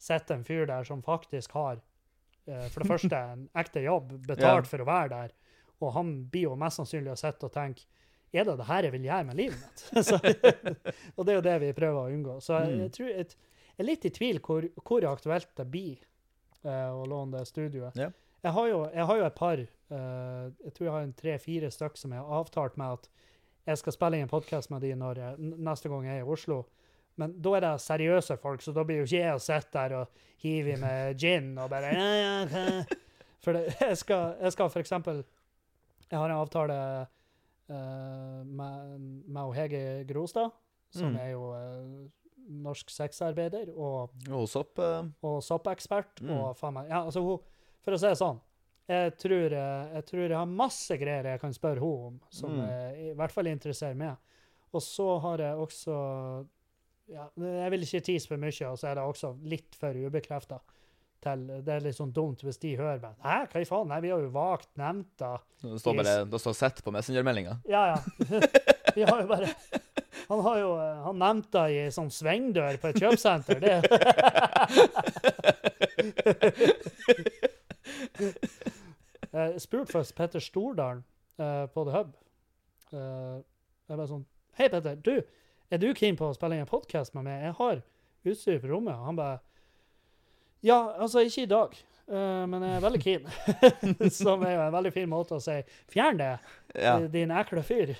sitter 0.00 0.38
en 0.38 0.46
fyr 0.46 0.64
der 0.70 0.88
som 0.88 1.04
faktisk 1.04 1.52
har 1.56 1.82
eh, 2.46 2.64
for 2.72 2.80
det 2.80 2.88
første 2.94 3.20
en 3.34 3.44
ekte 3.60 3.84
jobb, 3.84 4.16
betalt 4.24 4.64
yeah. 4.64 4.70
for 4.72 4.86
å 4.86 4.88
være 4.88 5.12
der, 5.12 5.36
og 5.84 5.92
han 5.92 6.16
blir 6.32 6.48
jo 6.48 6.56
mest 6.56 6.80
sannsynlig 6.80 7.12
å 7.12 7.20
sitte 7.20 7.50
og 7.50 7.52
tenke 7.52 7.84
er 8.36 8.44
det 8.44 8.56
det 8.58 8.66
her 8.68 8.86
jeg 8.86 8.92
vil 8.96 9.06
gjøre 9.06 9.26
med 9.28 9.38
livet 9.38 9.60
mitt? 9.60 9.84
så, 10.08 10.18
og 11.14 11.26
det 11.26 11.32
er 11.32 11.38
jo 11.38 11.44
det 11.46 11.56
vi 11.62 11.72
prøver 11.76 12.00
å 12.00 12.12
unngå. 12.12 12.40
Så 12.44 12.58
jeg, 12.58 12.72
Mm. 12.72 12.80
jeg, 12.82 12.92
tror, 12.96 13.08
jeg, 13.12 13.52
jeg 13.76 13.84
er 13.84 13.88
litt 13.90 14.04
i 14.04 14.12
tvil 14.18 14.40
hvor, 14.44 14.66
hvor 14.82 15.06
aktuelt 15.12 15.52
det 15.56 15.66
blir 15.70 16.02
eh, 16.66 16.90
å 16.92 17.06
låne 17.08 17.38
det 17.38 17.46
studioet. 17.48 17.96
Yeah. 17.96 18.12
Jeg 18.44 18.52
har 18.52 18.68
jo, 18.70 18.80
jeg 18.94 19.06
har 19.08 19.18
jo 19.18 19.24
et 19.26 19.34
par 19.34 19.58
eh, 19.58 20.44
Jeg 20.62 20.72
tror 20.76 20.84
jeg 20.86 20.92
har 20.94 21.06
en 21.06 21.14
tre-fire 21.18 21.70
stykk 21.72 21.96
som 21.98 22.12
jeg 22.14 22.22
har 22.22 22.40
avtalt 22.40 22.76
med 22.78 22.98
at 22.98 23.08
jeg 23.66 23.80
skal 23.80 23.94
spille 23.96 24.18
inn 24.20 24.28
en 24.28 24.30
podkast 24.30 24.70
med 24.70 24.84
de 24.84 24.92
jeg, 24.92 25.38
neste 25.38 25.90
gang 25.90 26.04
jeg 26.06 26.20
er 26.20 26.26
i 26.26 26.28
Oslo. 26.36 26.60
Men 27.18 27.32
da 27.42 27.54
er 27.56 27.64
det 27.64 27.72
seriøse 27.82 28.36
folk, 28.38 28.62
så 28.62 28.74
da 28.76 28.84
blir 28.86 29.00
jo 29.00 29.06
ikke 29.08 29.22
jeg 29.24 29.34
å 29.34 29.42
sitte 29.42 29.72
der 29.74 29.94
og 30.02 30.20
hive 30.44 30.76
i 30.76 30.78
med 30.78 31.16
gin 31.22 31.48
og 31.58 31.70
bare 31.72 31.90
ja, 31.96 32.12
ja, 32.20 32.36
ja. 32.46 32.84
For 33.42 33.56
det, 33.56 33.64
jeg, 33.88 33.96
skal, 33.98 34.36
jeg 34.42 34.52
skal 34.54 34.70
for 34.70 34.84
eksempel 34.84 35.24
Jeg 36.10 36.18
har 36.20 36.30
en 36.30 36.38
avtale 36.38 36.76
uh, 37.70 38.44
med, 38.46 39.00
med 39.26 39.54
Hege 39.56 39.82
Grostad, 40.06 40.54
som 40.94 41.10
Mm. 41.10 41.16
er 41.18 41.30
jo 41.32 41.48
eh, 41.56 42.25
norsk 42.48 42.90
sexarbeider 42.90 43.70
og 43.74 44.10
Og 44.30 44.48
sopp 44.48 44.78
eh, 44.78 45.02
og 45.22 45.40
soppekspert. 45.42 46.20
Mm. 46.22 46.30
og 46.38 46.56
faen 46.56 46.74
meg, 46.74 46.88
ja, 46.90 47.02
altså 47.04 47.22
hun, 47.24 47.38
For 47.82 47.92
å 47.94 47.98
si 47.98 48.06
det 48.10 48.18
sånn, 48.18 48.40
jeg 48.88 49.16
tror, 49.18 49.52
eh, 49.52 49.88
jeg 49.96 50.06
tror 50.06 50.22
jeg 50.28 50.36
har 50.38 50.46
masse 50.46 50.96
greier 50.98 51.24
jeg 51.32 51.40
kan 51.42 51.52
spørre 51.54 51.80
henne 51.82 52.06
om, 52.12 52.20
som 52.30 52.50
Mm. 52.50 52.66
jeg, 52.68 53.10
i 53.10 53.14
hvert 53.18 53.32
fall 53.32 53.46
interesserer 53.50 53.94
meg. 53.98 54.16
Og 54.74 54.82
så 54.82 55.18
har 55.22 55.38
jeg 55.38 55.56
også 55.56 56.46
ja, 57.08 57.28
Jeg 57.38 57.70
vil 57.70 57.82
ikke 57.86 58.00
tise 58.04 58.26
for 58.28 58.36
mye, 58.36 58.66
og 58.70 58.78
så 58.78 58.88
er 58.90 58.94
det 58.98 59.04
også 59.04 59.36
litt 59.46 59.74
for 59.78 59.94
ubekrefta. 59.94 60.58
Det 61.22 61.68
er 61.72 61.80
litt 61.82 61.96
sånn 61.96 62.12
dumt 62.12 62.42
hvis 62.44 62.58
de 62.62 62.76
hører 62.76 63.00
meg. 63.02 63.14
Hæ, 63.24 63.46
hva 63.50 63.60
i 63.62 63.64
faen? 63.66 63.88
Nei, 63.88 64.00
vi 64.04 64.10
har 64.10 64.20
jo 64.20 64.28
vagt 64.34 64.68
nevnt 64.78 65.08
da.' 65.18 65.38
Det 65.62 65.80
står 65.80 65.96
bare 65.96 66.24
det 66.30 66.40
står 66.40 66.54
'sett' 66.54 66.82
på 66.84 66.92
Messenger-meldinga. 66.92 67.56
Ja, 67.66 67.94
ja. 67.94 67.98
Vi 68.96 69.02
har 69.02 69.20
jo 69.22 69.26
bare 69.28 69.48
Han 70.28 70.40
har 70.40 70.58
jo 70.58 70.80
eh, 70.80 71.02
han 71.06 71.18
nevnte 71.22 71.58
ei 71.70 71.90
sånn 71.94 72.10
svingdør 72.10 72.76
på 72.82 72.88
et 72.90 72.98
kjøpesenter. 73.02 73.56
Det 73.62 73.74
Jeg 79.36 79.60
spurte 79.60 79.92
først 79.92 80.14
Petter 80.16 80.40
Stordalen 80.40 81.04
uh, 81.40 81.66
på 81.72 81.84
The 81.84 81.92
Hub. 81.92 82.14
Uh, 82.92 83.40
jeg 83.86 83.98
bare 83.98 84.08
sånn 84.08 84.24
Hei, 84.56 84.68
Petter. 84.72 84.96
Du, 84.96 85.20
er 85.68 85.78
du 85.82 85.94
keen 85.98 86.16
på 86.16 86.24
å 86.30 86.34
spille 86.36 86.54
inn 86.56 86.64
en 86.64 86.70
podkast 86.70 87.14
med 87.16 87.24
meg? 87.26 87.42
Jeg 87.44 87.54
har 87.58 87.76
utstyr 88.26 88.58
på 88.62 88.68
rommet. 88.70 88.96
Og 88.96 89.04
han 89.10 89.18
bare 89.18 89.36
Ja, 90.64 90.78
altså, 90.96 91.18
ikke 91.20 91.42
i 91.44 91.52
dag. 91.52 91.70
Uh, 92.08 92.46
men 92.48 92.62
jeg 92.64 92.72
er 92.78 92.86
veldig 92.86 93.02
keen. 93.02 93.24
Som 94.22 94.42
er 94.46 94.52
jo 94.56 94.62
en 94.64 94.76
veldig 94.78 94.92
fin 94.94 95.10
måte 95.10 95.34
å 95.36 95.42
si 95.42 95.58
'fjern 95.92 96.16
det'. 96.22 96.38
Ja. 96.74 96.98
Din 97.12 97.30
ekle 97.34 97.62
fyr. 97.66 97.88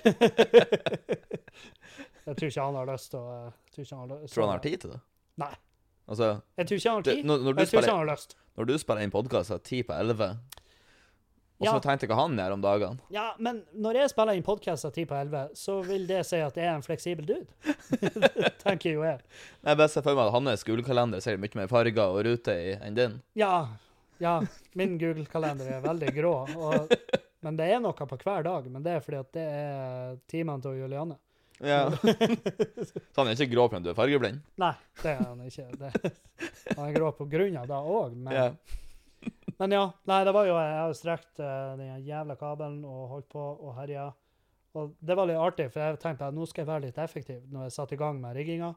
jeg 2.27 2.35
tror 2.39 2.51
ikke 2.51 2.65
han 2.67 2.75
har 2.81 2.89
lyst 2.91 3.09
til 3.13 3.19
å 3.23 3.37
Tror 3.73 3.85
ikke 3.85 3.95
han 3.97 4.03
har 4.11 4.21
lyst 4.21 4.33
Tror 4.35 4.45
han 4.47 4.51
har 4.55 4.63
tid 4.67 4.77
til 4.83 4.93
det? 4.95 4.99
Nei. 5.43 5.53
Altså, 6.07 6.27
Jeg 6.57 6.67
tror 6.69 6.77
ikke 6.81 6.89
han 6.89 6.97
har 7.01 7.07
det, 7.07 7.15
tid. 7.17 7.25
når, 7.27 7.43
når, 7.47 7.57
Jeg 7.61 7.67
tror 7.71 7.81
ikke 7.83 7.95
han 7.97 8.03
har 8.07 8.13
lyst. 8.15 8.35
når 8.57 8.65
du 8.69 8.77
spiller 8.81 9.03
inn 9.07 9.11
podkast 9.13 9.63
ti 9.67 9.81
på 9.83 9.93
elleve, 9.95 10.29
og 11.57 11.65
så 11.65 11.73
Ja. 11.73 11.79
tenkte 11.81 12.05
jeg 12.05 12.11
hva 12.11 12.19
han 12.21 12.37
gjør 12.37 12.53
om 12.53 12.61
dagene 12.61 12.99
Ja, 13.09 13.25
men 13.39 13.63
når 13.73 13.93
jeg 14.01 14.09
spiller 14.13 14.37
inn 14.37 14.43
av 14.45 14.91
ti 14.93 15.05
på 15.05 15.15
11, 15.17 15.49
så 15.57 15.81
vil 15.83 16.05
det 16.07 16.25
si 16.25 16.37
at 16.37 16.55
jeg 16.55 16.65
er 16.65 16.75
en 16.75 16.85
fleksibel 16.85 17.25
dude. 17.25 17.47
Tenker 18.63 18.93
jo 18.93 19.01
jeg. 19.03 19.19
Jeg 19.65 19.77
bare 19.77 19.89
ser 19.89 20.01
for 20.05 20.13
meg 20.15 20.27
at 20.27 20.33
hans 20.37 20.61
skolekalender 20.61 21.19
ser 21.21 21.37
mye 21.41 21.55
mer 21.55 21.67
farger 21.67 22.05
og 22.13 22.23
ruter 22.25 22.53
i 22.61 22.75
enn 22.77 22.93
din. 22.95 23.21
Ja. 23.35 23.67
Ja. 24.19 24.41
Min 24.75 24.97
Google-kalender 25.01 25.65
er 25.77 25.81
veldig 25.81 26.13
grå. 26.13 26.33
Og, 26.57 26.93
men 27.41 27.57
det 27.57 27.71
er 27.73 27.79
noe 27.81 27.93
på 27.93 28.17
hver 28.21 28.43
dag. 28.45 28.69
Men 28.69 28.83
det 28.85 28.91
er 28.97 28.99
fordi 29.05 29.17
at 29.17 29.31
det 29.33 29.47
er 29.49 30.17
timene 30.29 30.61
til 30.61 30.77
Julianne. 30.77 31.17
Ja. 31.63 31.89
så 33.13 33.21
han 33.21 33.29
er 33.29 33.35
ikke 33.35 33.53
grå 33.53 33.67
fordi 33.71 33.87
du 33.87 33.91
er 33.93 33.97
fargeblind? 33.97 34.43
Nei, 34.61 34.73
det 35.01 35.13
er 35.13 35.23
han 35.23 35.45
ikke. 35.45 35.67
Det, 35.79 36.11
han 36.73 36.83
er 36.85 36.97
grå 36.97 37.13
på 37.17 37.29
grunn 37.31 37.57
av 37.61 37.71
det 37.71 37.79
òg, 37.95 38.17
men 38.17 38.35
Ja. 38.35 38.51
Men 39.57 39.73
ja, 39.73 39.85
nei, 40.05 40.19
det 40.27 40.33
var 40.35 40.45
jo 40.45 40.53
Jeg 40.53 40.73
har 40.77 40.91
strekt 40.93 41.39
eh, 41.41 41.77
den 41.79 42.03
jævla 42.05 42.35
kabelen 42.37 42.83
og 42.85 43.07
holdt 43.13 43.29
på 43.31 43.41
og 43.41 43.71
herja. 43.79 44.11
Og 44.77 44.91
det 45.01 45.15
var 45.17 45.25
litt 45.25 45.41
artig, 45.41 45.71
for 45.73 45.81
jeg 45.81 45.97
tenkte 46.03 46.27
at 46.29 46.35
nå 46.37 46.45
skal 46.45 46.61
jeg 46.61 46.69
være 46.69 46.85
litt 46.85 46.99
effektiv 47.01 47.39
når 47.49 47.65
jeg 47.65 47.75
satte 47.79 47.97
i 47.97 47.99
gang 48.01 48.19
med 48.21 48.37
rigginga. 48.37 48.69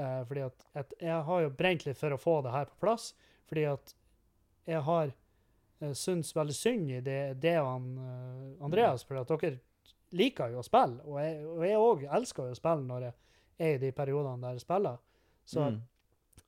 Eh, 0.00 0.22
fordi 0.28 0.46
at, 0.46 0.66
at 0.72 0.96
jeg 1.02 1.20
har 1.28 1.44
jo 1.44 1.52
brent 1.58 1.84
litt 1.84 2.00
for 2.00 2.16
å 2.16 2.20
få 2.20 2.38
det 2.46 2.54
her 2.54 2.70
på 2.70 2.80
plass. 2.86 3.10
Fordi 3.50 3.66
at 3.68 3.94
jeg 4.66 4.82
har 4.82 5.12
uh, 5.12 5.92
syntes 5.94 6.34
veldig 6.34 6.56
synd 6.56 6.90
i 6.90 7.00
det, 7.04 7.20
det 7.42 7.54
han, 7.54 7.92
uh, 8.00 8.64
Andreas, 8.66 9.04
fordi 9.06 9.22
at 9.22 9.30
dere 9.30 9.60
liker 10.14 10.52
jo 10.54 10.62
å 10.62 10.66
spille. 10.66 11.02
Og 11.06 11.18
jeg 11.22 11.42
og 11.46 11.66
jeg 11.66 11.82
òg 11.82 12.06
elsker 12.18 12.48
jo 12.48 12.54
å 12.54 12.58
spille 12.58 12.86
når 12.86 13.08
jeg 13.08 13.14
er 13.58 13.76
i 13.76 13.82
de 13.82 13.92
periodene 13.96 14.42
der 14.42 14.56
jeg 14.58 14.66
spiller. 14.66 14.98
Så 15.46 15.70
Mm. 15.70 15.82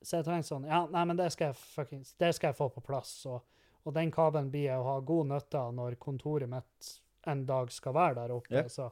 så 0.01 0.17
jeg 0.17 0.25
tenkte 0.25 0.47
sånn, 0.47 0.67
ja, 0.67 0.85
nei, 0.91 1.05
men 1.05 1.17
det 1.17 1.31
skal 1.31 1.47
jeg, 1.47 1.55
fucking, 1.55 2.03
det 2.19 2.35
skal 2.35 2.49
jeg 2.49 2.55
få 2.55 2.69
på 2.69 2.81
plass. 2.81 3.25
Og, 3.25 3.41
og 3.83 3.93
den 3.93 4.11
kabelen 4.11 4.51
blir 4.51 4.69
jeg 4.69 4.79
å 4.79 4.83
ha 4.83 4.99
god 4.99 5.27
nytte 5.27 5.59
av 5.59 5.73
når 5.73 5.95
kontoret 5.99 6.49
mitt 6.49 6.99
en 7.27 7.45
dag 7.45 7.71
skal 7.71 7.93
være 7.93 8.15
der 8.15 8.31
oppe. 8.31 8.53
Yeah. 8.53 8.67
Så, 8.67 8.89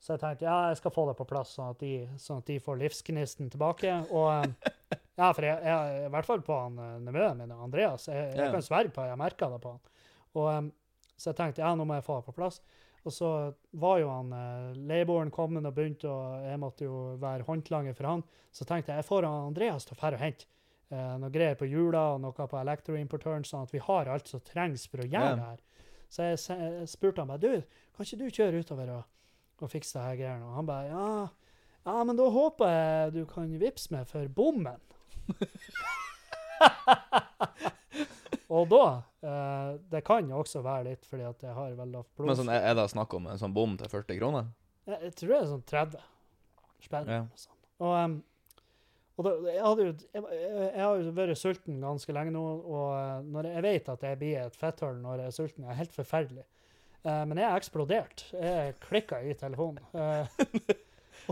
så 0.00 0.14
jeg 0.14 0.20
tenkte, 0.20 0.44
ja, 0.44 0.68
jeg 0.68 0.76
skal 0.80 0.94
få 0.94 1.06
det 1.08 1.16
på 1.16 1.24
plass, 1.24 1.54
sånn 1.54 1.70
at 1.70 1.80
de, 1.80 2.08
sånn 2.18 2.42
at 2.42 2.46
de 2.46 2.58
får 2.60 2.80
livsgnisten 2.80 3.50
tilbake. 3.50 3.92
Og 4.10 4.54
ja, 5.20 5.32
for 5.32 5.46
jeg, 5.46 5.58
jeg, 5.64 6.06
i 6.06 6.12
hvert 6.14 6.26
fall 6.26 6.42
på 6.42 6.58
han 6.58 6.78
eh, 6.78 6.96
nevøen 7.06 7.38
min, 7.44 7.52
Andreas, 7.52 8.08
jeg, 8.08 8.32
jeg 8.32 8.42
yeah. 8.42 8.52
kan 8.52 8.62
sverge 8.62 8.94
på, 8.94 9.06
jeg 9.06 9.20
merka 9.20 9.50
det 9.52 9.60
på 9.62 9.76
han. 9.76 9.84
Og 10.34 10.72
så 11.14 11.30
jeg 11.30 11.38
tenkte, 11.38 11.62
ja, 11.62 11.74
nå 11.78 11.86
må 11.86 11.98
jeg 11.98 12.06
få 12.06 12.18
det 12.18 12.26
på 12.26 12.34
plass. 12.34 12.58
Og 13.04 13.12
så 13.12 13.28
var 13.76 13.98
jo 14.00 14.08
han 14.08 14.30
eh, 14.32 14.76
leieboeren 14.88 15.30
kommet 15.32 15.66
og 15.68 15.74
begynte, 15.76 16.08
og 16.08 16.46
jeg 16.46 16.60
måtte 16.60 16.84
jo 16.86 16.94
være 17.20 17.44
håndlanger 17.44 17.94
for 17.96 18.04
han. 18.08 18.22
Så 18.54 18.64
tenkte 18.64 18.92
jeg 18.92 19.02
jeg 19.02 19.08
får 19.10 19.22
han 19.28 19.48
Andreas 19.50 19.84
til 19.84 19.96
å 19.96 19.98
dra 20.00 20.16
og 20.16 20.22
hente 20.22 20.44
eh, 20.88 21.16
noe 21.20 21.34
greier 21.34 21.56
på 21.60 21.68
hjula 21.68 22.02
og 22.14 22.22
noe 22.24 22.46
på 22.48 22.60
elektroimportøren, 22.62 23.44
sånn 23.44 23.66
at 23.68 23.74
vi 23.74 23.84
har 23.84 24.04
alt 24.08 24.28
som 24.30 24.40
trengs 24.44 24.82
for 24.88 24.98
å 25.04 25.08
gjøre 25.08 25.36
det 25.36 25.48
her. 25.50 25.60
Så 26.14 26.18
jeg, 26.30 26.36
jeg 26.62 26.92
spurte 26.92 27.20
han 27.20 27.32
bare 27.32 27.42
du, 27.42 27.54
kan 27.94 28.04
ikke 28.06 28.22
du 28.22 28.28
kjøre 28.30 28.60
utover 28.64 28.86
og, 28.96 29.04
og 29.60 29.72
fikse 29.72 29.98
det 29.98 30.06
her 30.06 30.20
greiene? 30.22 30.46
Og 30.48 30.52
han 30.60 30.70
bare 30.70 30.86
ja, 30.88 31.08
ja, 31.84 31.96
men 32.08 32.16
da 32.16 32.24
håper 32.32 32.66
jeg 32.72 33.14
du 33.18 33.22
kan 33.28 33.60
vippse 33.60 33.92
meg 33.92 34.04
for 34.08 34.24
bommen. 34.32 34.80
og 38.54 38.62
da 38.72 38.84
eh, 39.24 39.70
Det 39.90 40.04
kan 40.06 40.28
jo 40.30 40.42
også 40.42 40.62
være 40.64 40.90
litt 40.90 41.08
fordi 41.08 41.26
at 41.28 41.42
jeg 41.46 41.56
har 41.56 41.72
veldig 41.78 41.98
lavt 41.98 42.22
Men 42.24 42.38
sånn, 42.38 42.52
er 42.52 42.76
det 42.78 42.86
snakk 42.92 43.16
om 43.16 43.26
en 43.32 43.40
sånn 43.40 43.56
bom 43.56 43.74
til 43.80 43.90
40 43.90 44.20
kroner? 44.20 44.52
jeg, 44.88 45.00
jeg 45.08 45.16
tror 45.18 45.32
det 45.32 45.40
er 45.40 45.50
sånn 45.50 45.66
30 45.72 46.06
spenn. 46.84 47.10
Ja. 47.10 47.24
sånn. 47.40 47.58
Og, 47.84 47.92
um, 47.96 48.16
og 49.14 49.26
da, 49.26 49.34
jeg, 49.46 49.62
hadde 49.62 49.86
jo, 49.86 49.92
jeg, 50.10 50.24
jeg, 50.42 50.80
har 50.82 50.96
jo 50.98 51.12
vært 51.14 51.38
sulten 51.38 51.82
ganske 51.82 52.16
lenge 52.16 52.34
nå, 52.34 52.42
og 52.42 52.88
eh, 52.98 53.28
når 53.30 53.48
jeg 53.52 53.64
vet 53.68 53.90
at 53.92 54.06
jeg 54.08 54.18
blir 54.18 54.40
et 54.42 54.56
fetthull 54.58 54.96
når 55.02 55.22
jeg 55.22 55.30
er 55.30 55.36
sulten, 55.36 55.66
det 55.66 55.70
er 55.70 55.78
helt 55.78 55.94
forferdelig. 55.94 56.46
Uh, 57.04 57.22
men 57.28 57.38
jeg 57.38 57.46
har 57.46 57.60
eksplodert. 57.60 58.24
Jeg 58.32 58.74
klikka 58.82 59.20
i 59.22 59.36
telefonen. 59.38 59.84
Uh, 59.94 60.26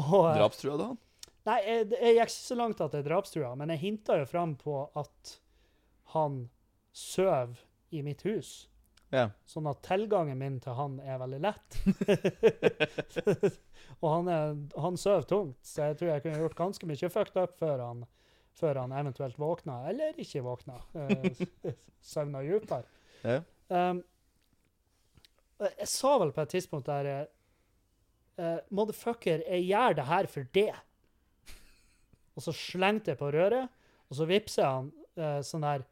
og, 0.04 0.28
eh, 0.28 0.37
Drapstrua 0.38 0.78
du 0.78 0.84
han? 0.92 1.00
Nei, 1.49 1.58
jeg, 1.66 1.88
jeg 1.96 2.16
gikk 2.20 2.30
ikke 2.30 2.37
så 2.37 2.58
langt 2.61 2.82
at 2.84 2.94
jeg 2.94 3.06
drapstrua, 3.08 3.54
men 3.58 3.72
jeg 3.75 3.82
hinta 3.82 4.20
jo 4.20 4.28
fram 4.30 4.54
på 4.61 4.76
at 5.00 5.32
han 6.14 6.44
sover 6.94 7.56
i 7.92 8.02
mitt 8.02 8.25
hus. 8.26 8.52
Ja. 9.12 9.26
Sånn 9.44 9.68
at 9.68 9.82
tilgangen 9.84 10.38
min 10.40 10.56
til 10.64 10.76
han 10.78 10.96
er 11.04 11.18
veldig 11.20 11.40
lett. 11.44 11.76
og 14.00 14.06
han, 14.08 14.30
er, 14.32 14.54
han 14.80 14.96
sover 15.00 15.26
tungt, 15.28 15.58
så 15.68 15.90
jeg 15.90 15.99
tror 16.00 16.11
jeg 16.14 16.25
kunne 16.25 16.40
gjort 16.40 16.56
ganske 16.62 16.88
mye 16.88 17.11
fucked 17.12 17.37
up 17.37 17.52
før 17.58 17.82
han, 17.84 18.06
før 18.56 18.80
han 18.80 18.94
eventuelt 18.96 19.37
våkna, 19.40 19.82
eller 19.92 20.16
ikke 20.22 20.44
våkna. 20.46 20.78
Uh, 20.96 21.44
Søvna 22.12 22.40
dypere. 22.46 22.88
Ja. 23.22 23.42
Um, 23.68 24.00
jeg 25.62 25.90
sa 25.92 26.16
vel 26.18 26.32
på 26.34 26.42
et 26.42 26.56
tidspunkt 26.56 26.88
der 26.88 27.11
uh, 27.12 27.20
eh, 28.40 28.58
Motherfucker, 28.75 29.44
jeg 29.44 29.68
gjør 29.68 30.00
det 30.00 30.08
her 30.08 30.32
for 30.32 30.49
det. 30.56 30.72
Og 32.32 32.49
så 32.49 32.56
slengte 32.56 33.12
jeg 33.12 33.20
på 33.20 33.28
røret, 33.30 33.68
og 34.08 34.16
så 34.16 34.26
vippser 34.26 34.64
jeg 34.64 34.72
han 34.72 34.92
uh, 35.20 35.40
sånn 35.44 35.68
der 35.68 35.84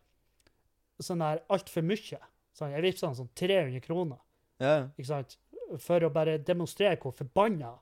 sånn 1.03 1.23
der 1.23 1.43
altfor 1.53 1.83
mye. 1.87 2.19
Sånn, 2.57 2.73
jeg 2.75 2.83
vippsa 2.85 3.07
han 3.09 3.17
sånn 3.19 3.31
300 3.39 3.81
kroner, 3.85 4.19
Ja. 4.61 4.89
ikke 4.99 5.07
sant? 5.09 5.37
For 5.79 6.03
å 6.03 6.11
bare 6.13 6.39
demonstrere 6.43 6.99
hvor 7.01 7.13
forbanna 7.15 7.77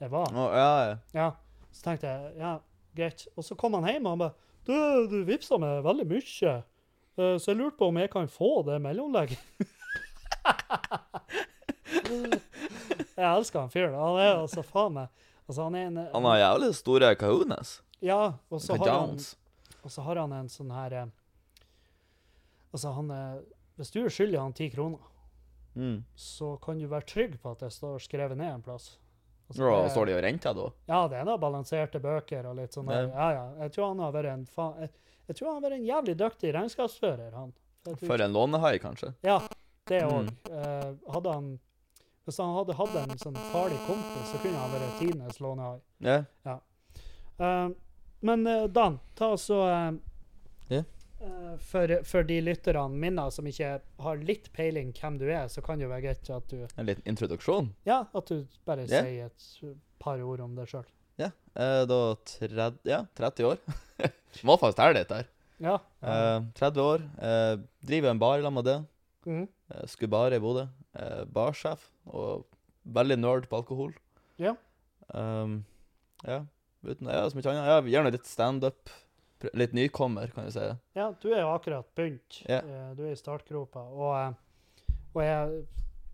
jeg 0.00 0.10
var. 0.12 0.30
Å, 0.30 0.44
ja, 0.54 0.72
ja. 0.86 0.96
Ja, 1.16 1.26
så 1.74 1.82
tenkte 1.88 2.06
jeg, 2.10 2.34
ja, 2.38 2.52
greit. 2.94 3.26
Og 3.36 3.44
så 3.46 3.56
kom 3.58 3.74
han 3.78 3.88
hjem, 3.90 4.06
og 4.06 4.12
han 4.14 4.22
bare, 4.22 4.34
du, 4.66 4.74
du 5.10 5.18
vippsa 5.26 5.58
meg 5.58 5.82
veldig 5.84 6.06
mye, 6.12 6.54
eh, 7.18 7.34
så 7.38 7.50
jeg 7.50 7.58
lurte 7.58 7.78
på 7.80 7.88
om 7.90 7.98
jeg 7.98 8.12
kan 8.14 8.30
få 8.30 8.52
det 8.68 8.78
mellomlegget. 8.84 9.42
jeg 13.16 13.28
elsker 13.28 13.60
han 13.64 13.72
fyren. 13.72 13.96
Han 13.98 14.18
er 14.22 14.34
altså 14.36 14.62
faen 14.66 14.96
meg, 14.96 15.24
altså 15.46 15.66
han 15.66 15.78
en... 15.80 16.00
Han 16.14 16.28
har 16.30 16.38
jævlig 16.42 16.70
store 16.78 17.12
kahunas. 17.18 17.80
Ja, 18.02 18.20
og 18.50 18.62
så 18.62 18.76
har 18.80 18.90
han, 18.90 19.18
og 19.82 19.90
så 19.94 20.02
har 20.06 20.22
han 20.22 20.32
en 20.34 20.48
sånn 20.50 20.72
her, 20.74 20.96
eh, 21.02 21.10
altså 22.72 22.94
han 22.94 23.10
er, 23.10 23.42
hvis 23.78 23.90
du 23.92 24.00
er 24.04 24.08
skyldig 24.12 24.38
han 24.40 24.52
ti 24.52 24.70
kroner, 24.70 24.98
Mm. 25.74 26.02
så 26.14 26.60
kan 26.60 26.78
du 26.78 26.86
være 26.86 27.06
trygg 27.08 27.38
på 27.40 27.50
at 27.52 27.60
det 27.60 27.70
står 27.72 27.96
skrevet 28.04 28.36
ned 28.36 28.52
en 28.54 28.62
plass. 28.62 28.98
Altså, 29.48 29.82
det- 29.84 29.90
står 29.92 30.06
de 30.06 30.12
og 30.18 30.22
renter 30.22 30.54
da? 30.54 30.66
Ja, 30.88 31.08
det 31.08 31.16
er 31.16 31.24
da 31.24 31.36
balanserte 31.38 31.98
bøker 32.00 32.44
og 32.46 32.56
litt 32.56 32.72
sånn. 32.72 32.90
Ja, 32.90 33.30
ja. 33.32 33.54
Jeg 33.62 33.72
tror 33.72 33.88
han 33.88 33.98
har 33.98 34.12
vært 34.12 34.32
en 34.34 34.44
fa 34.46 34.74
Jeg, 34.80 34.90
jeg 35.28 35.36
tror 35.36 35.52
han 35.54 35.62
har 35.62 35.70
vært 35.70 35.76
en 35.78 35.86
jævlig 35.86 36.16
dyktig 36.16 36.52
regnskapsfører, 36.54 37.32
han. 37.32 37.52
For 38.06 38.20
en 38.20 38.32
lånehai, 38.32 38.78
kanskje? 38.80 39.14
Ja, 39.24 39.38
det 39.86 40.02
Mm. 40.02 40.28
òg. 40.28 40.98
hadde 41.10 41.32
han 41.32 41.58
Hvis 42.26 42.36
han 42.38 42.54
hadde 42.54 42.74
hatt 42.76 42.94
en 42.94 43.16
sånn 43.18 43.34
farlig 43.50 43.78
kompis, 43.86 44.28
så 44.30 44.38
kunne 44.42 44.54
han 44.56 44.70
vært 44.70 44.98
tidenes 45.00 45.40
lånehai. 45.40 45.80
Ja. 46.44 46.58
Uh, 47.40 47.74
men 48.22 48.46
eh, 48.46 48.66
Dan, 48.68 49.00
ta 49.16 49.30
Ja. 49.36 49.88
eh, 49.88 49.92
for, 51.62 51.92
for 52.08 52.26
de 52.26 52.38
lytterne 52.42 52.98
mine 52.98 53.24
som 53.34 53.46
ikke 53.48 53.74
har 54.04 54.24
litt 54.26 54.48
peiling 54.56 54.92
hvem 54.96 55.18
du 55.20 55.26
er, 55.28 55.46
så 55.52 55.62
kan 55.64 55.78
det 55.78 55.86
jo 55.86 55.92
være 55.92 56.06
greit 56.06 56.30
at 56.34 56.48
du 56.50 56.64
En 56.66 56.88
liten 56.88 57.06
introduksjon. 57.08 57.70
Ja, 57.88 58.04
at 58.12 58.32
du 58.32 58.46
bare 58.68 58.86
yeah. 58.88 59.06
sier 59.06 59.30
et 59.30 59.76
par 60.02 60.22
ord 60.22 60.42
om 60.44 60.56
deg 60.58 60.70
sjøl. 60.70 60.88
Ja. 61.20 61.30
Eh, 61.54 61.82
da 61.88 62.00
30, 62.38 62.80
ja, 62.88 63.04
30 63.18 63.50
år. 63.52 63.62
Må 64.48 64.56
faktisk 64.60 64.80
telle 64.80 65.00
litt 65.00 65.12
der. 65.12 65.28
Ja. 65.62 65.76
Eh, 66.02 66.38
30 66.58 66.82
år. 66.82 67.04
Eh, 67.22 67.56
driver 67.86 68.10
en 68.12 68.22
bar 68.22 68.40
i 68.40 68.46
lag 68.46 68.54
med 68.54 68.66
det. 68.66 68.78
Mhm. 69.26 69.44
Skulle 69.72 69.88
Skubare 69.94 70.36
i 70.36 70.42
Bodø. 70.42 70.66
Eh, 70.98 71.22
barsjef. 71.30 71.86
Og 72.10 72.46
veldig 72.82 73.18
nerd 73.20 73.48
på 73.48 73.60
alkohol. 73.60 73.94
Ja. 74.42 74.56
Um, 75.14 75.62
ja. 76.26 76.42
Uten 76.82 77.06
ja, 77.06 77.28
så 77.30 77.38
mye 77.38 77.52
annet. 77.52 77.68
Ja, 77.70 77.78
gjerne 77.94 78.14
litt 78.14 78.26
standup. 78.26 78.90
Litt 79.54 79.72
nykommer, 79.74 80.30
kan 80.34 80.46
du 80.46 80.52
si. 80.54 80.66
Ja, 80.94 81.08
du 81.22 81.28
er 81.32 81.40
jo 81.42 81.52
akkurat 81.54 81.88
begynt. 81.98 82.42
Ja. 82.48 82.60
Eh, 82.62 82.90
Du 82.96 83.02
er 83.06 83.12
i 83.12 83.18
startgropa. 83.18 83.82
Og, 83.90 84.12
eh, 84.18 84.94
og 85.14 85.22
jeg, 85.22 85.64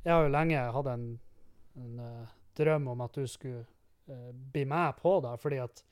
jeg 0.04 0.12
har 0.14 0.25
jo 0.25 0.32
lenge 0.32 0.62
hatt 0.75 0.87
en, 0.94 1.06
en 1.76 2.00
uh, 2.00 2.26
drøm 2.58 2.88
om 2.94 3.00
at 3.04 3.14
du 3.14 3.26
skulle 3.30 3.64
uh, 4.08 4.30
bli 4.52 4.64
med 4.64 4.97
på 5.02 5.18
det, 5.25 5.35
fordi 5.42 5.61
at 5.62 5.82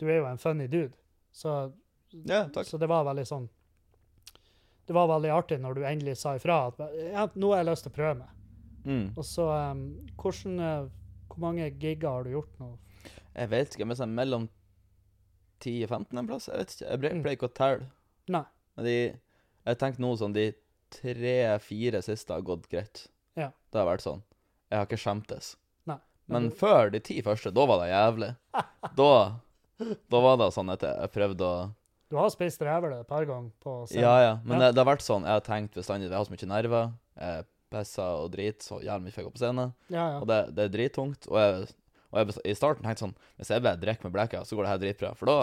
du 0.00 0.08
er 0.08 0.18
jo 0.20 0.26
en 0.28 0.38
funny 0.42 0.66
dude. 0.66 0.96
Så, 1.32 1.72
Ja, 2.12 2.42
takk. 2.52 2.66
så 2.66 2.76
det 2.78 2.88
var 2.90 3.06
veldig 3.08 3.22
sånn 3.24 3.46
Det 4.84 4.92
var 4.92 5.06
veldig 5.08 5.30
artig 5.32 5.56
når 5.62 5.74
du 5.78 5.84
endelig 5.88 6.18
sa 6.20 6.34
ifra 6.36 6.66
at 6.68 6.80
ja, 6.98 7.22
nå 7.34 7.52
har 7.54 7.62
jeg 7.62 7.68
lyst 7.70 7.86
til 7.86 7.92
å 7.92 7.94
prøve 7.96 8.16
meg. 8.18 8.34
Mm. 8.84 9.06
Og 9.16 9.24
så 9.24 9.46
um, 9.70 9.84
hvordan, 10.20 10.58
uh, 10.60 10.90
Hvor 11.30 11.38
mange 11.46 11.70
gigger 11.70 12.08
har 12.10 12.26
du 12.26 12.34
gjort 12.34 12.58
nå? 12.60 12.68
Jeg 13.32 13.48
vet 13.48 13.72
ikke, 13.72 13.86
men 13.88 13.96
sånn 13.96 14.12
mellom 14.12 14.48
10 15.62 15.76
og 15.86 15.92
15 15.94 16.18
en 16.22 16.28
plass? 16.28 16.48
Jeg 16.50 16.58
vet 16.62 16.74
ikke. 16.74 16.88
Jeg 16.90 17.00
ble- 17.02 17.14
ble 17.24 17.34
ikke 17.36 17.48
å 17.50 17.54
telle. 17.56 17.86
Nei. 18.34 18.44
Men 18.76 18.86
de, 18.88 18.96
jeg 19.70 19.78
tenker 19.80 20.02
nå 20.04 20.12
sånn 20.20 20.34
de 20.36 20.46
tre-fire 21.12 22.02
siste 22.04 22.34
har 22.34 22.44
gått 22.46 22.68
greit. 22.72 23.06
Ja. 23.38 23.50
Det 23.72 23.80
har 23.80 23.88
vært 23.88 24.04
sånn. 24.04 24.22
Jeg 24.72 24.78
har 24.80 24.88
ikke 24.88 25.00
skjemtes. 25.00 25.54
Nei. 25.88 25.98
Men 26.28 26.48
Men 26.48 26.50
før 26.56 26.90
de 26.92 27.00
ti 27.04 27.20
første, 27.24 27.52
da 27.54 27.66
var 27.68 27.82
det 27.84 27.92
jævlig. 27.92 28.32
Da, 28.98 29.12
da 30.12 30.20
var 30.22 30.36
det 30.40 30.50
sånn 30.54 30.70
at 30.72 30.82
jeg, 30.84 30.94
jeg 31.00 31.12
prøvde 31.14 31.46
å 31.48 31.70
Du 32.12 32.16
har 32.20 32.28
spist 32.34 32.60
rævle 32.60 33.00
et 33.00 33.08
par 33.08 33.24
ganger 33.24 33.50
på 33.62 33.86
scenen. 33.88 34.02
Ja, 34.04 34.14
ja. 34.20 34.32
Men 34.44 34.60
Ja. 34.60 34.66
Det, 34.68 34.74
det 34.76 34.84
har 34.84 34.90
vært 34.96 35.04
sånn. 35.06 35.24
Jeg 35.24 35.32
har 35.38 35.46
tenkt 35.46 35.74
bestandig 35.78 36.10
Jeg 36.10 36.16
har 36.18 36.26
så 36.28 36.34
mye 36.34 36.50
nerver. 36.50 36.90
Jeg 37.18 37.46
pisser 37.72 38.18
og 38.20 38.30
driter 38.34 38.66
så 38.66 38.80
jævlig 38.84 39.06
mye 39.08 39.14
før 39.14 39.22
jeg 39.22 39.28
går 39.30 39.36
på 39.38 39.40
scenen. 39.44 39.72
ja, 39.88 40.04
ja. 40.12 40.18
Og 40.20 40.26
det, 40.28 40.40
det 40.56 40.64
er 40.66 40.74
drittungt. 40.76 41.28
Og 41.32 41.38
jeg, 41.40 41.70
og 42.12 42.18
jeg 42.20 42.36
i 42.52 42.54
starten 42.54 42.84
tenkte 42.84 43.06
sånn 43.06 43.14
Hvis 43.40 43.50
jeg 43.50 43.62
bare 43.64 43.80
drikker 43.80 44.04
med 44.08 44.12
blekka, 44.14 44.42
så 44.44 44.56
går 44.58 44.66
det 44.66 44.72
her 44.72 44.80
dritbra. 44.84 45.10
For 45.16 45.26
da 45.32 45.36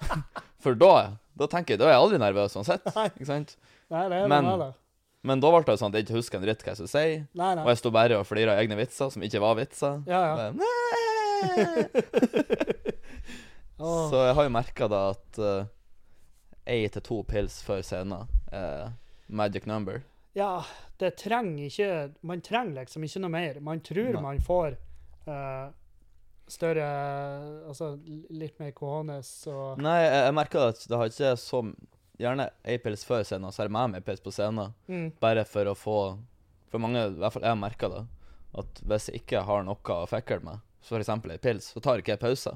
For 0.64 0.74
da 0.76 0.92
Da 1.38 1.46
tenker 1.48 1.74
jeg, 1.76 1.80
da 1.80 1.86
er 1.88 1.94
jeg 1.94 2.02
aldri 2.04 2.18
nervøs 2.20 2.56
uansett. 2.58 2.84
Ikke 3.14 3.28
sant? 3.28 3.56
Nei, 3.90 4.04
det 4.12 4.18
er 4.24 4.28
Men- 4.28 4.44
det, 4.50 4.58
det. 4.66 4.70
Men 5.22 5.40
da 5.44 5.50
ble 5.52 5.60
det 5.68 5.74
sånn 5.76 5.92
at 5.92 5.98
jeg 5.98 6.06
ikke 6.06 6.16
husker 6.16 6.38
en 6.38 6.44
dritt 6.46 6.62
hva 6.64 6.70
jeg 6.72 6.78
skulle 6.80 6.92
si. 6.94 7.08
Nei, 7.36 7.50
nei. 7.54 7.62
Og 7.64 7.68
jeg 7.68 7.78
sto 7.82 7.90
bare 7.92 8.16
og 8.16 8.24
flira 8.24 8.54
egne 8.56 8.76
vitser 8.78 9.10
som 9.12 9.20
ikke 9.26 9.40
var 9.44 9.58
vitser. 9.58 9.98
Ja, 10.08 10.20
ja. 10.24 10.50
Men! 10.56 10.56
Så 14.10 14.22
jeg 14.26 14.34
har 14.36 14.44
jo 14.46 14.52
merka 14.52 14.88
da 14.92 15.00
at 15.14 15.40
én 16.70 16.88
til 16.92 17.02
to 17.04 17.18
pils 17.28 17.60
før 17.64 17.80
scenen 17.84 18.28
er 18.52 18.92
magic 19.28 19.66
number. 19.68 20.02
Ja, 20.36 20.62
det 21.00 21.16
trenger 21.18 21.64
ikke 21.66 21.86
Man 22.22 22.40
trenger 22.44 22.80
liksom 22.84 23.04
ikke 23.06 23.22
noe 23.24 23.32
mer. 23.34 23.60
Man 23.64 23.80
tror 23.84 24.12
Nei. 24.14 24.22
man 24.22 24.40
får 24.44 24.76
eh, 25.26 25.66
større 26.52 26.86
Altså 27.68 27.92
litt 28.30 28.58
mer 28.60 28.72
cojones 28.76 29.30
og 29.50 29.80
Nei, 29.82 29.96
jeg, 30.04 30.22
jeg 30.26 30.36
merker 30.36 30.68
at 30.72 30.84
det 30.90 30.98
har 31.00 31.10
ikke 31.12 31.32
så 31.40 31.62
Gjerne 32.20 32.50
ei 32.68 32.76
pils 32.84 33.04
før 33.08 33.22
scenen, 33.24 33.48
så 33.52 33.62
er 33.62 33.70
det 33.70 33.72
med 33.78 33.92
meg 33.94 34.02
ei 34.02 34.06
pils 34.10 34.20
på 34.20 34.32
scenen. 34.34 34.74
mm, 34.90 35.06
Bare 35.22 35.44
for 35.48 35.70
å 35.70 35.76
få 35.78 35.94
For 36.68 36.82
mange, 36.82 37.06
i 37.08 37.14
hvert 37.22 37.32
fall 37.32 37.46
jeg 37.48 37.60
merker 37.62 37.94
det, 37.94 38.02
at 38.60 38.82
hvis 38.90 39.08
jeg 39.08 39.22
ikke 39.22 39.40
har 39.46 39.62
noe 39.64 39.94
å 39.94 40.08
fekle 40.10 40.40
med, 40.44 40.60
så 40.84 40.98
eksempel 40.98 41.32
ei 41.32 41.38
pils, 41.42 41.70
så 41.72 41.80
tar 41.82 41.98
ikke 42.02 42.12
jeg 42.16 42.20
pause. 42.22 42.52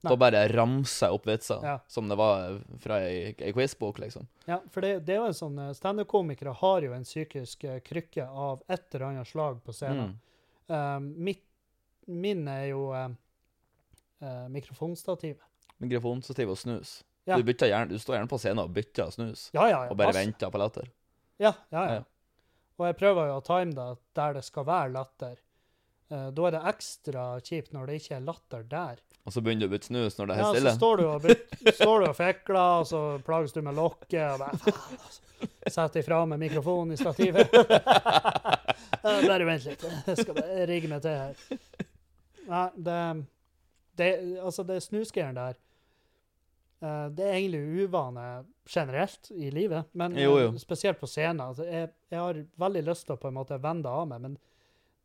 Nei. 0.00 0.10
Da 0.12 0.16
bare 0.20 0.42
ramser 0.52 1.08
jeg 1.10 1.16
opp 1.18 1.26
vitser, 1.28 1.64
Ja. 1.64 1.74
som 1.90 2.08
det 2.08 2.16
var 2.16 2.60
fra 2.80 3.00
ei, 3.04 3.34
ei 3.38 3.52
quizbok, 3.52 3.98
liksom. 4.00 4.26
Ja, 4.46 4.60
for 4.72 4.80
det, 4.86 5.04
det 5.04 5.12
er 5.16 5.18
jo 5.20 5.26
en 5.28 5.36
sånn 5.36 5.58
eh, 5.60 5.72
Standup-komikere 5.76 6.54
har 6.62 6.86
jo 6.86 6.94
en 6.96 7.04
psykisk 7.04 7.64
eh, 7.68 7.80
krykke 7.84 8.24
av 8.30 8.62
et 8.68 8.86
eller 8.94 9.06
annet 9.10 9.28
slag 9.28 9.58
på 9.66 9.74
scenen. 9.76 10.14
Mm. 10.14 10.16
Um, 10.70 11.08
mitt, 11.30 11.42
min 12.06 12.46
er 12.48 12.66
jo 12.70 12.86
eh, 12.96 13.08
eh, 14.22 14.46
mikrofonstativet. 14.52 15.42
Mikrofonstativ 15.80 16.50
og 16.52 16.58
snus. 16.60 17.00
Ja. 17.28 17.36
Du, 17.38 17.44
gjerne, 17.52 17.88
du 17.88 17.98
står 18.00 18.16
gjerne 18.18 18.28
på 18.32 18.38
scenen 18.40 18.62
og 18.64 18.72
bytter 18.74 19.10
snus, 19.14 19.50
Ja, 19.54 19.66
ja, 19.68 19.84
ja. 19.84 19.90
og 19.92 19.96
bare 20.00 20.08
masse. 20.10 20.24
venter 20.24 20.50
på 20.50 20.58
latter. 20.60 20.88
Ja, 21.40 21.52
ja, 21.72 21.84
ja. 21.84 21.92
Ja. 22.00 22.02
Og 22.80 22.86
jeg 22.88 22.96
prøver 22.96 23.28
jo 23.28 23.36
å 23.38 23.44
time 23.44 23.74
det 23.76 23.86
der 24.16 24.34
det 24.38 24.42
skal 24.46 24.64
være 24.66 24.92
latter. 24.96 25.36
Eh, 26.10 26.30
da 26.34 26.46
er 26.48 26.56
det 26.56 26.62
ekstra 26.72 27.24
kjipt 27.44 27.72
når 27.76 27.86
det 27.92 27.98
ikke 28.00 28.16
er 28.16 28.24
latter 28.26 28.62
der. 28.66 29.02
Og 29.28 29.34
så 29.34 29.42
begynner 29.44 29.68
du 29.68 29.68
å 29.68 29.74
bytte 29.76 29.90
snus 29.90 30.16
når 30.18 30.26
det 30.30 30.34
er 30.34 30.40
Ja, 30.40 30.48
helt 30.56 30.64
så 30.64 30.72
står 30.80 30.96
du 30.96 31.04
og, 31.06 31.22
byt- 31.26 31.74
står 31.76 32.00
du 32.00 32.06
og 32.08 32.16
fikler, 32.16 32.80
og 32.80 32.86
så 32.88 33.00
plages 33.24 33.52
du 33.52 33.60
med 33.62 33.76
lokket, 33.76 34.24
og 34.32 34.40
bare 34.40 34.58
faen, 34.64 34.96
altså. 35.04 35.26
Setter 35.70 36.00
ifra 36.02 36.22
med 36.28 36.40
mikrofonen 36.40 36.92
i 36.96 36.98
stativet. 37.00 37.52
Bare 39.02 39.44
vent 39.48 39.64
litt, 39.64 39.84
jeg 40.08 40.16
skal 40.18 40.34
bare 40.36 40.66
rigge 40.68 40.88
meg 40.90 41.00
til 41.04 41.16
her. 41.16 41.86
Nei, 42.50 42.66
det, 42.74 43.00
det 43.98 44.10
Altså, 44.42 44.64
det 44.66 44.80
snusgreiene 44.82 45.38
der 45.38 45.58
uh, 46.82 47.06
Det 47.14 47.26
er 47.26 47.38
egentlig 47.38 47.84
uvane 47.84 48.26
generelt 48.70 49.30
i 49.30 49.50
livet, 49.54 49.90
men 49.92 50.18
Jo, 50.18 50.36
jo. 50.38 50.52
eh, 50.52 50.60
spesielt 50.62 51.00
på 51.00 51.08
scenen. 51.10 51.40
Altså, 51.42 51.64
jeg, 51.66 51.90
jeg 52.10 52.20
har 52.20 52.44
veldig 52.62 52.84
lyst 52.86 53.08
til 53.08 53.16
å 53.16 53.20
på 53.20 53.30
en 53.30 53.34
måte 53.40 53.58
vende 53.58 53.88
det 53.88 53.94
av 53.94 54.06
meg, 54.12 54.20
men 54.22 54.36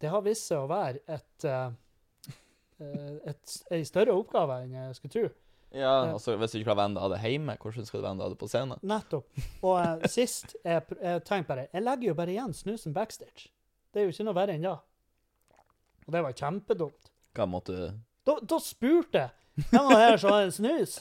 det 0.04 0.12
har 0.12 0.22
vist 0.22 0.46
seg 0.52 0.62
å 0.62 0.70
være 0.70 1.02
et, 1.10 1.48
uh, 1.50 1.72
eh, 2.84 3.34
en 3.74 3.88
større 3.88 4.14
oppgave 4.14 4.60
enn 4.62 4.76
jeg 4.78 5.00
skulle 5.00 5.16
tro. 5.16 5.32
Ja, 5.76 5.96
altså 6.14 6.36
Hvis 6.38 6.54
du 6.54 6.60
ikke 6.60 6.70
klarer 6.70 6.78
å 6.78 6.84
vende 6.84 7.02
av 7.04 7.12
det 7.12 7.20
hjemme, 7.26 7.58
hvordan 7.60 7.88
skal 7.88 8.00
du 8.00 8.06
vende 8.06 8.28
av 8.28 8.32
det 8.32 8.40
på 8.40 8.48
scenen? 8.48 8.86
Nettopp. 8.86 9.42
Og 9.66 9.74
uh, 9.82 10.06
sist 10.12 10.54
jeg, 10.62 10.86
jeg 11.02 11.24
tenkte 11.26 11.50
bare 11.50 11.66
Jeg 11.72 11.84
legger 11.84 12.12
jo 12.12 12.20
bare 12.22 12.36
igjen 12.36 12.54
snusen 12.56 12.94
backstage. 12.96 13.50
Det 13.92 14.04
er 14.04 14.08
jo 14.08 14.14
ikke 14.14 14.28
noe 14.30 14.38
verre 14.38 14.56
enn 14.56 14.70
det. 14.70 14.78
Og 16.06 16.14
det 16.14 16.22
var 16.28 16.38
kjempedumt. 16.38 17.12
Hva 17.36 17.48
måtte 17.50 17.76
du 17.76 17.86
Da, 18.26 18.40
da 18.42 18.60
spurte 18.64 19.26
jeg. 19.26 19.34
Jeg 19.72 19.84
var 19.88 20.02
her 20.02 20.18
som 20.20 20.34
hadde 20.34 20.48
en 20.50 20.56
snus. 20.56 20.96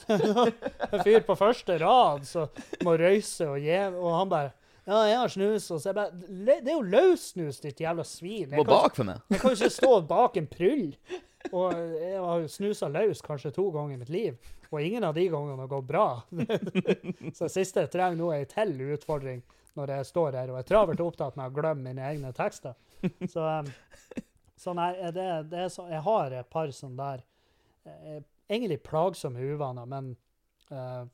En 0.92 1.00
fyr 1.02 1.24
på 1.26 1.34
første 1.38 1.78
rad 1.82 2.26
som 2.28 2.60
må 2.86 2.94
røyse 3.00 3.48
og 3.50 3.58
gi, 3.62 3.80
og 3.98 4.12
han 4.14 4.30
bare 4.30 4.52
Ja, 4.84 4.98
jeg 5.08 5.16
har 5.18 5.32
snus. 5.32 5.70
Og 5.72 5.80
så 5.80 5.90
jeg 5.90 5.96
bare 5.96 6.12
Det 6.20 6.58
er 6.60 6.74
jo 6.74 6.82
løs 6.82 7.30
snus, 7.32 7.60
ditt 7.62 7.80
jævla 7.80 8.04
svin. 8.06 8.50
Jeg 8.50 8.58
kan, 8.58 8.68
bak 8.68 8.98
for 8.98 9.08
meg! 9.08 9.22
jeg 9.32 9.40
kan 9.40 9.54
jo 9.54 9.58
ikke 9.58 9.78
stå 9.78 9.94
bak 10.10 10.36
en 10.36 10.50
prull. 10.50 10.84
Og 11.52 11.72
jeg 11.76 12.20
har 12.20 12.44
jo 12.44 12.52
snusa 12.52 12.88
løs 12.88 13.20
kanskje 13.24 13.52
to 13.52 13.66
ganger 13.74 13.96
i 13.96 14.00
mitt 14.00 14.12
liv, 14.12 14.52
og 14.70 14.78
ingen 14.80 15.04
av 15.04 15.16
de 15.16 15.26
gangene 15.28 15.60
har 15.60 15.68
gått 15.68 15.88
bra. 15.90 16.06
Så 17.36 17.48
det 17.48 17.52
siste 17.52 17.84
jeg 17.84 17.92
trenger 17.92 18.16
nå, 18.16 18.30
er 18.32 18.46
ei 18.46 18.48
til 18.48 18.72
utfordring 18.94 19.42
når 19.74 19.90
jeg 19.96 20.08
står 20.08 20.38
her 20.38 20.52
og 20.52 20.60
er 20.60 20.66
travelt 20.68 21.02
opptatt 21.02 21.36
med 21.36 21.50
å 21.50 21.54
glemme 21.54 21.90
mine 21.90 22.04
egne 22.06 22.30
tekster. 22.36 22.76
Så, 23.32 23.42
um, 23.42 23.66
så 24.56 24.74
nei, 24.76 24.92
det, 25.12 25.26
det 25.50 25.58
er 25.64 25.68
så, 25.72 25.86
jeg 25.90 26.02
har 26.06 26.30
et 26.32 26.50
par 26.50 26.68
sånne 26.74 26.96
der 26.96 27.22
eh, 27.86 28.20
egentlig 28.48 28.82
plagsomme 28.86 29.40
uvaner, 29.54 29.86
men 29.86 30.16
eh, 30.70 31.04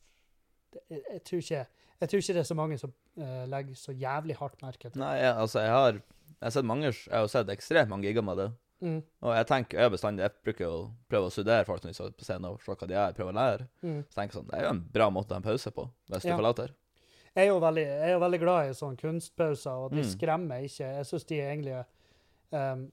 det- 0.71 0.83
jeg, 0.89 1.03
jeg, 1.11 1.23
tror 1.23 1.39
ikke, 1.43 1.65
jeg 2.01 2.09
tror 2.09 2.19
ikke 2.23 2.33
det 2.33 2.39
er 2.43 2.49
så 2.51 2.55
mange 2.59 2.77
som 2.79 2.93
eh, 3.17 3.45
legger 3.49 3.75
så 3.75 3.91
jævlig 3.97 4.35
hardt 4.39 4.61
merke 4.61 4.89
til 4.89 4.91
det. 4.95 4.99
Nei, 5.03 5.15
jeg, 5.19 5.35
altså, 5.35 5.59
jeg 5.59 5.69
har 5.71 5.91
Jeg 6.41 6.47
har 6.47 6.51
sett 6.55 6.65
mange 6.65 6.85
Jeg 6.89 7.11
har 7.13 7.27
sett 7.27 7.49
ekstremt 7.53 7.89
mange 7.89 8.07
gigger 8.07 8.23
med 8.25 8.37
det. 8.37 8.51
Mm, 8.81 9.01
Og 9.21 9.35
jeg 9.35 9.45
tenker 9.45 9.77
jeg 9.79 9.91
bestandig 9.93 10.23
Jeg 10.23 10.31
bruker 10.43 10.65
å 10.73 10.77
prøve 11.09 11.27
å 11.27 11.31
studere 11.31 11.65
folk 11.67 11.83
når 11.83 11.91
de 11.91 11.93
står 11.99 12.13
på 12.17 12.25
scenen 12.25 12.47
og 12.49 12.61
se 12.63 12.71
hva 12.73 12.87
de 12.89 12.95
er, 12.97 13.11
prøve 13.13 13.29
å 13.29 13.35
lære. 13.37 13.67
mm. 13.83 13.99
Så 14.09 14.15
tenker 14.15 14.31
jeg 14.31 14.37
sånn, 14.39 14.47
Det 14.49 14.57
er 14.57 14.63
jo 14.63 14.69
en 14.71 14.79
bra 14.95 15.09
måte 15.13 15.29
å 15.29 15.35
ha 15.35 15.37
en 15.37 15.43
pause 15.45 15.71
på, 15.75 15.85
hvis 16.09 16.25
Ja. 16.25 16.31
du 16.31 16.41
forlater. 16.41 16.71
Jeg 17.35 17.43
er 17.43 17.47
jo 17.51 17.59
veldig, 17.59 17.83
jeg 17.85 18.07
er 18.09 18.11
jo 18.15 18.19
veldig 18.23 18.39
glad 18.41 18.69
i 18.69 18.73
sånne 18.73 18.97
kunstpauser, 18.97 19.71
og 19.85 19.91
de 19.91 20.01
Mm. 20.01 20.09
skremmer 20.09 20.63
ikke. 20.65 20.87
Jeg 20.97 21.05
syns 21.05 21.25
de 21.27 21.35
egentlig 21.39 21.75
er, 21.77 21.85
um, 22.73 22.91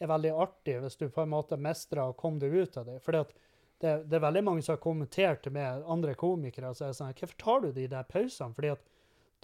er 0.00 0.10
veldig 0.10 0.32
artig 0.44 0.80
hvis 0.82 0.96
du 1.00 1.08
på 1.08 1.22
en 1.22 1.30
måte 1.32 1.56
mestrer 1.60 2.02
å 2.08 2.16
komme 2.18 2.40
deg 2.42 2.54
ut 2.54 2.76
av 2.80 2.86
det. 2.86 2.98
Fordi 3.04 3.20
at 3.24 3.34
det, 3.80 3.92
det 4.08 4.16
er 4.18 4.24
veldig 4.26 4.42
mange 4.46 4.62
som 4.64 4.74
har 4.76 4.82
kommentert 4.82 5.46
med 5.52 5.82
andre 5.90 6.14
komikere, 6.18 6.70
og 6.70 6.76
så 6.78 6.86
er 6.86 6.92
det 6.92 6.98
sånn 6.98 7.12
Hvorfor 7.14 7.38
tar 7.42 7.60
du 7.64 7.72
de 7.76 7.86
der 7.90 8.06
pausene? 8.08 8.54
Fordi 8.56 8.72
at 8.74 8.84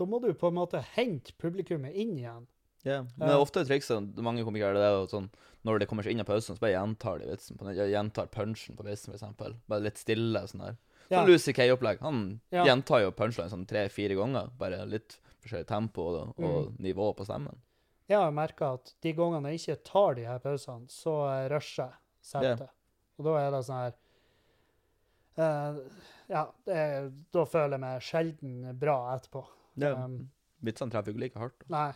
da 0.00 0.06
må 0.08 0.20
du 0.22 0.30
på 0.34 0.48
en 0.48 0.56
måte 0.56 0.80
hente 0.94 1.34
publikummet 1.38 1.92
inn 1.98 2.14
igjen. 2.18 2.46
Ja. 2.86 3.02
Men 3.18 3.28
det 3.28 3.34
er 3.34 3.42
ofte 3.42 3.64
trikset 3.68 4.16
mange 4.24 4.40
komikere 4.46 4.72
det 4.78 4.86
er 4.86 4.94
jo 4.96 5.08
sånn 5.10 5.26
Når 5.68 5.82
de 5.82 5.86
kommer 5.90 6.06
seg 6.06 6.14
inn 6.14 6.22
i 6.22 6.24
pausen, 6.24 6.56
så 6.56 6.62
bare 6.62 6.72
gjentar 6.72 7.18
de 7.20 7.26
vitsen. 7.28 7.58
på 7.60 7.74
Gjentar 7.76 8.30
punchen 8.32 8.78
på 8.78 8.86
vitsen, 8.86 9.12
eksempel. 9.12 9.58
Bare 9.68 9.84
litt 9.84 9.98
stille. 10.00 10.46
sånn 10.48 10.62
der. 10.64 10.78
Så 11.10 11.18
yeah. 11.18 11.26
Lucy 11.28 11.52
Kay-opplegg. 11.52 12.00
Han 12.00 12.40
yeah. 12.54 12.64
gjentar 12.64 13.02
jo 13.02 13.10
punchline 13.12 13.50
sånn 13.52 13.66
tre-fire 13.68 14.16
ganger. 14.16 14.48
Bare 14.56 14.86
litt 14.88 15.18
forskjellig 15.42 15.66
tempo 15.68 16.06
og, 16.06 16.32
og 16.38 16.70
Mm. 16.70 16.76
nivå 16.86 17.10
på 17.18 17.26
stemmen. 17.28 17.60
Jeg 18.10 18.18
har 18.18 18.32
merka 18.34 18.72
at 18.74 18.90
de 19.04 19.12
gangene 19.14 19.52
jeg 19.52 19.60
ikke 19.60 19.82
tar 19.86 20.16
de 20.18 20.26
her 20.26 20.42
pausene, 20.42 20.90
så 20.90 21.14
eh, 21.30 21.46
rusher 21.52 21.92
jeg 21.92 22.30
settet. 22.32 22.72
Og 23.20 23.26
da 23.28 23.36
er 23.38 23.50
det 23.54 23.60
sånn 23.66 23.82
her 23.84 23.96
uh, 25.38 25.80
Ja, 26.30 26.44
er, 26.66 27.10
da 27.30 27.44
føler 27.46 27.76
jeg 27.76 27.84
meg 27.84 28.04
sjelden 28.04 28.54
bra 28.80 28.96
etterpå. 29.14 29.44
Ja. 29.80 29.94
Um, 29.94 30.24
Vitsene 30.64 30.92
treffer 30.92 31.12
jo 31.12 31.16
ikke 31.16 31.22
like 31.22 31.40
hardt. 31.40 31.66
Nei. 31.72 31.92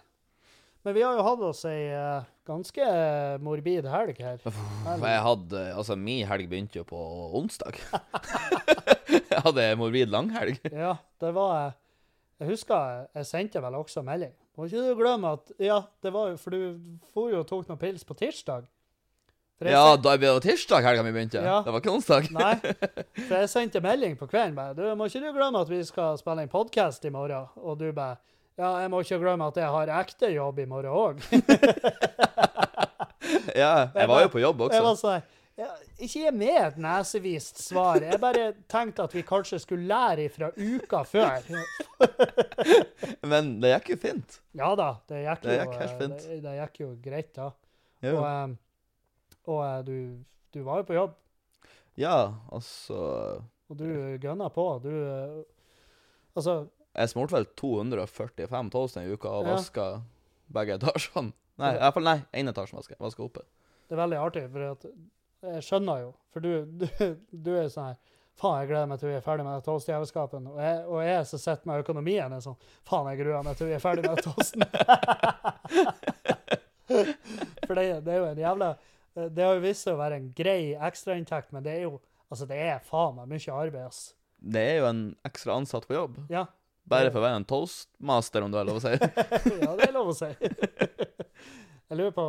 Men 0.84 0.96
vi 0.98 1.02
har 1.02 1.16
jo 1.16 1.24
hatt 1.24 1.42
oss 1.48 1.62
ei 1.64 1.88
eh, 1.96 2.26
ganske 2.44 2.86
morbid 3.40 3.86
helg 3.88 4.18
her. 4.20 4.36
For 4.44 5.06
jeg 5.08 5.22
hadde 5.24 5.62
Altså, 5.72 5.96
min 5.96 6.26
helg 6.28 6.50
begynte 6.50 6.76
jo 6.76 6.84
på 6.88 7.00
onsdag. 7.40 7.78
jeg 9.32 9.42
hadde 9.46 9.64
morbid 9.80 10.12
langhelg. 10.12 10.60
Ja, 10.68 10.98
det 11.24 11.32
var 11.36 11.72
Jeg 12.42 12.50
husker 12.52 13.06
jeg 13.16 13.30
sendte 13.30 13.64
vel 13.64 13.80
også 13.80 14.04
melding. 14.04 14.34
Må 14.54 14.68
ikke 14.68 14.84
du 14.86 14.94
glemme 14.98 15.34
at 15.34 15.50
Ja, 15.62 15.80
det 16.04 16.12
var 16.14 16.30
jo 16.30 16.38
For 16.38 16.54
du 16.54 16.78
for 17.14 17.32
jo 17.32 17.42
og 17.42 17.48
tok 17.50 17.68
noen 17.70 17.80
pils 17.80 18.06
på 18.06 18.14
tirsdag. 18.18 18.68
For 19.58 19.70
jeg 19.70 19.74
Ja, 19.74 19.96
da 19.96 20.14
ble 20.18 20.30
det 20.36 20.44
tirsdag 20.46 20.82
helga 20.86 21.02
vi 21.06 21.14
begynte. 21.14 21.42
Ja. 21.42 21.60
Det 21.62 21.74
var 21.74 21.82
ikke 21.82 21.94
onsdag. 21.94 22.30
Nei, 22.34 22.54
for 23.28 23.34
jeg 23.38 23.50
sendte 23.50 23.82
melding 23.82 24.16
på 24.18 24.26
kvelden 24.30 24.56
bare, 24.58 24.74
du 24.74 24.82
må 24.98 25.06
ikke 25.10 25.22
du 25.22 25.30
glemme 25.34 25.62
at 25.62 25.70
vi 25.70 25.82
skal 25.86 26.18
spille 26.18 26.46
en 26.46 26.50
podcast 26.50 27.06
i 27.06 27.12
morgen, 27.14 27.46
og 27.62 27.78
du 27.78 27.86
bare, 27.94 28.18
ja, 28.58 28.72
jeg 28.82 28.90
må 28.90 29.02
ikke 29.02 29.20
glemme 29.22 29.46
at 29.46 29.60
jeg 29.62 29.70
har 29.76 29.94
ekte 30.00 30.32
jobb 30.34 30.58
i 30.58 30.66
morgen 30.70 30.90
også. 30.90 31.40
Ja, 33.54 33.88
jeg 33.94 34.08
var 34.08 34.24
jo 34.24 34.28
på 34.32 34.40
jobb 34.42 34.58
Jeg 34.68 34.82
var 34.84 34.96
sånn, 35.00 35.22
ja, 35.56 35.68
ikke 36.02 36.20
gi 36.24 36.30
meg 36.34 36.56
et 36.64 36.78
nesevist 36.82 37.60
svar, 37.62 38.02
jeg 38.02 38.18
bare 38.22 38.48
tenkte 38.70 39.04
at 39.06 39.14
vi 39.14 39.22
kanskje 39.26 39.60
skulle 39.62 39.86
lære 39.86 40.28
fra 40.34 40.48
uka 40.56 41.02
før. 41.06 41.44
Men 43.30 43.52
det 43.62 43.70
gikk 43.76 43.92
jo 43.94 43.98
fint. 44.02 44.38
Ja 44.58 44.72
da, 44.78 44.88
det 45.10 45.22
gikk 45.24 45.44
Det 45.46 45.56
jo, 45.56 45.64
gikk 45.64 45.76
helt 45.80 45.92
eh, 45.94 45.98
fint. 46.02 46.26
det, 46.28 46.38
det 46.44 46.54
gikk 46.58 46.80
jo 46.84 46.88
greit 47.04 47.30
da. 47.36 47.48
Jo. 48.04 48.14
Og, 48.18 48.24
eh, 48.30 48.56
og 49.54 49.60
eh, 49.66 49.78
du, 49.86 49.96
du 50.56 50.60
var 50.66 50.82
jo 50.82 50.88
på 50.90 50.98
jobb, 50.98 51.14
Ja, 52.00 52.16
altså 52.52 52.98
og 53.70 53.78
du 53.80 53.86
gønna 54.20 54.50
på, 54.52 54.64
du, 54.84 54.90
eh, 54.92 55.38
altså, 56.36 56.58
Jeg 56.98 57.10
smurte 57.14 57.34
vel 57.38 57.46
245 57.56 58.70
toast 58.74 58.98
i 59.00 59.06
uka 59.08 59.30
og 59.38 59.46
Ja. 59.48 59.54
vaska 59.54 59.86
begge 60.54 60.76
etasjene. 60.76 61.32
Nei, 61.58 61.70
i 61.76 61.78
hvert 61.80 61.94
fall 61.96 62.04
nei, 62.06 62.18
én 62.34 62.50
etasje. 62.50 62.76
Vaska 63.00 63.22
oppe. 63.24 63.44
Det 63.88 63.94
er 63.94 64.00
veldig 64.02 64.18
artig, 64.20 64.42
for 64.52 64.64
at 64.72 64.84
jeg 65.52 65.66
skjønner 65.66 66.04
jo. 66.04 66.10
For 66.34 66.44
du, 66.44 66.50
du, 66.66 66.86
du 67.30 67.54
er 67.56 67.70
sånn 67.72 67.92
her 67.92 68.00
Faen, 68.34 68.64
jeg 68.64 68.72
gleder 68.72 68.88
meg 68.90 68.98
til 68.98 69.12
vi 69.12 69.14
er 69.14 69.22
ferdig 69.22 69.44
med 69.46 69.62
toastjævelskapen. 69.62 70.48
Og 70.50 70.56
jeg, 70.58 70.78
og 70.90 71.04
jeg 71.06 71.26
som 71.30 71.38
sitter 71.38 71.68
med 71.70 71.84
økonomien, 71.84 72.32
er 72.34 72.40
sånn 72.42 72.56
Faen, 72.82 73.06
jeg 73.12 73.20
gruer 73.20 73.44
meg 73.46 73.54
til 73.60 73.68
vi 73.70 73.76
er 73.76 73.84
ferdig 73.84 74.02
med 74.08 74.18
toasten. 74.24 74.64
for 77.68 77.78
det, 77.78 77.84
det 78.04 78.12
er 78.12 78.18
jo 78.18 78.26
en 78.28 78.42
jævla 78.42 78.66
Det 79.14 79.40
har 79.40 79.54
jo 79.56 79.62
vist 79.62 79.86
seg 79.86 79.94
å 79.94 80.02
være 80.02 80.18
en 80.18 80.26
grei 80.36 80.74
ekstrainntekt, 80.74 81.54
men 81.54 81.62
det 81.64 81.78
er 81.78 81.86
jo 81.86 81.94
Altså, 82.32 82.48
det 82.50 82.56
er 82.58 82.80
faen 82.82 83.14
meg 83.14 83.30
mye 83.30 83.54
arbeid, 83.54 83.86
ass. 83.86 84.16
Det 84.42 84.58
er 84.58 84.80
jo 84.80 84.86
en 84.88 85.02
ekstra 85.28 85.54
ansatt 85.60 85.84
på 85.86 85.94
jobb. 85.94 86.16
Ja. 86.32 86.48
Bare 86.90 87.12
for 87.12 87.20
å 87.20 87.24
være 87.24 87.38
en 87.38 87.46
toastmaster, 87.46 88.42
om 88.42 88.50
du 88.50 88.56
har 88.58 88.66
lov 88.66 88.80
å 88.80 88.82
si. 88.82 88.90
ja, 89.62 89.70
det 89.78 89.86
er 89.86 89.94
lov 89.94 90.10
å 90.10 90.16
si. 90.16 90.32
jeg 90.34 91.94
lurer 92.00 92.10
på 92.16 92.24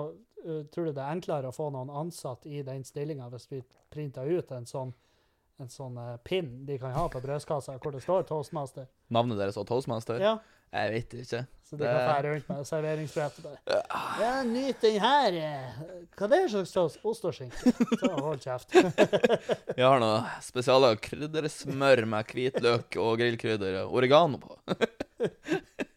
uh, 0.45 0.63
Tror 0.73 0.85
du 0.85 0.91
det 0.93 1.01
er 1.03 1.15
enklere 1.15 1.49
å 1.49 1.55
få 1.55 1.69
noen 1.73 1.89
ansatt 1.89 2.45
i 2.45 2.61
den 2.63 2.83
stillinga 2.87 3.29
hvis 3.33 3.49
vi 3.51 3.63
printer 3.91 4.25
ut 4.29 4.51
en 4.51 4.65
sånn 4.69 4.93
en 5.57 5.69
sånn 5.71 5.95
uh, 5.95 6.17
pinn 6.19 6.65
de 6.67 6.75
kan 6.77 6.91
ha 6.91 7.05
på 7.07 7.21
brødskassa 7.23 7.77
hvor 7.79 7.93
det 7.95 8.01
står 8.03 8.25
Toastmaster? 8.27 8.89
Navnet 9.15 9.37
deres 9.39 9.55
og 9.61 9.63
toastmaster? 9.69 10.19
Ja, 10.19 10.33
Jeg 10.75 10.91
vet 10.91 11.13
ikke. 11.21 11.39
så 11.63 11.77
de 11.77 11.83
Det- 11.85 11.93
kan 11.93 12.09
fære 12.09 12.31
rundt 12.33 12.49
med 12.49 12.65
serveringsbrett 12.67 13.37
og 13.39 13.43
bare 13.45 13.83
Ja, 14.19 14.43
nyt 14.43 14.81
den 14.81 14.99
her. 14.99 15.31
eh. 15.31 15.79
Hva 16.17 16.27
det 16.27 16.39
er 16.41 16.47
slags 16.51 16.73
toast? 16.75 16.99
Ost 17.05 17.23
og 17.23 17.31
skinke. 17.37 17.71
Så 18.01 18.11
hold 18.19 18.41
kjeft. 18.43 18.75
Vi 19.77 19.81
har 19.81 19.99
noe 20.03 20.25
spesiale 20.43 20.91
kryddersmør 20.99 22.03
med 22.05 22.27
hvitløk 22.35 22.99
og 22.99 23.15
grillkrydder 23.23 23.85
og 23.85 23.95
oregano 24.01 24.37
på. 24.43 24.59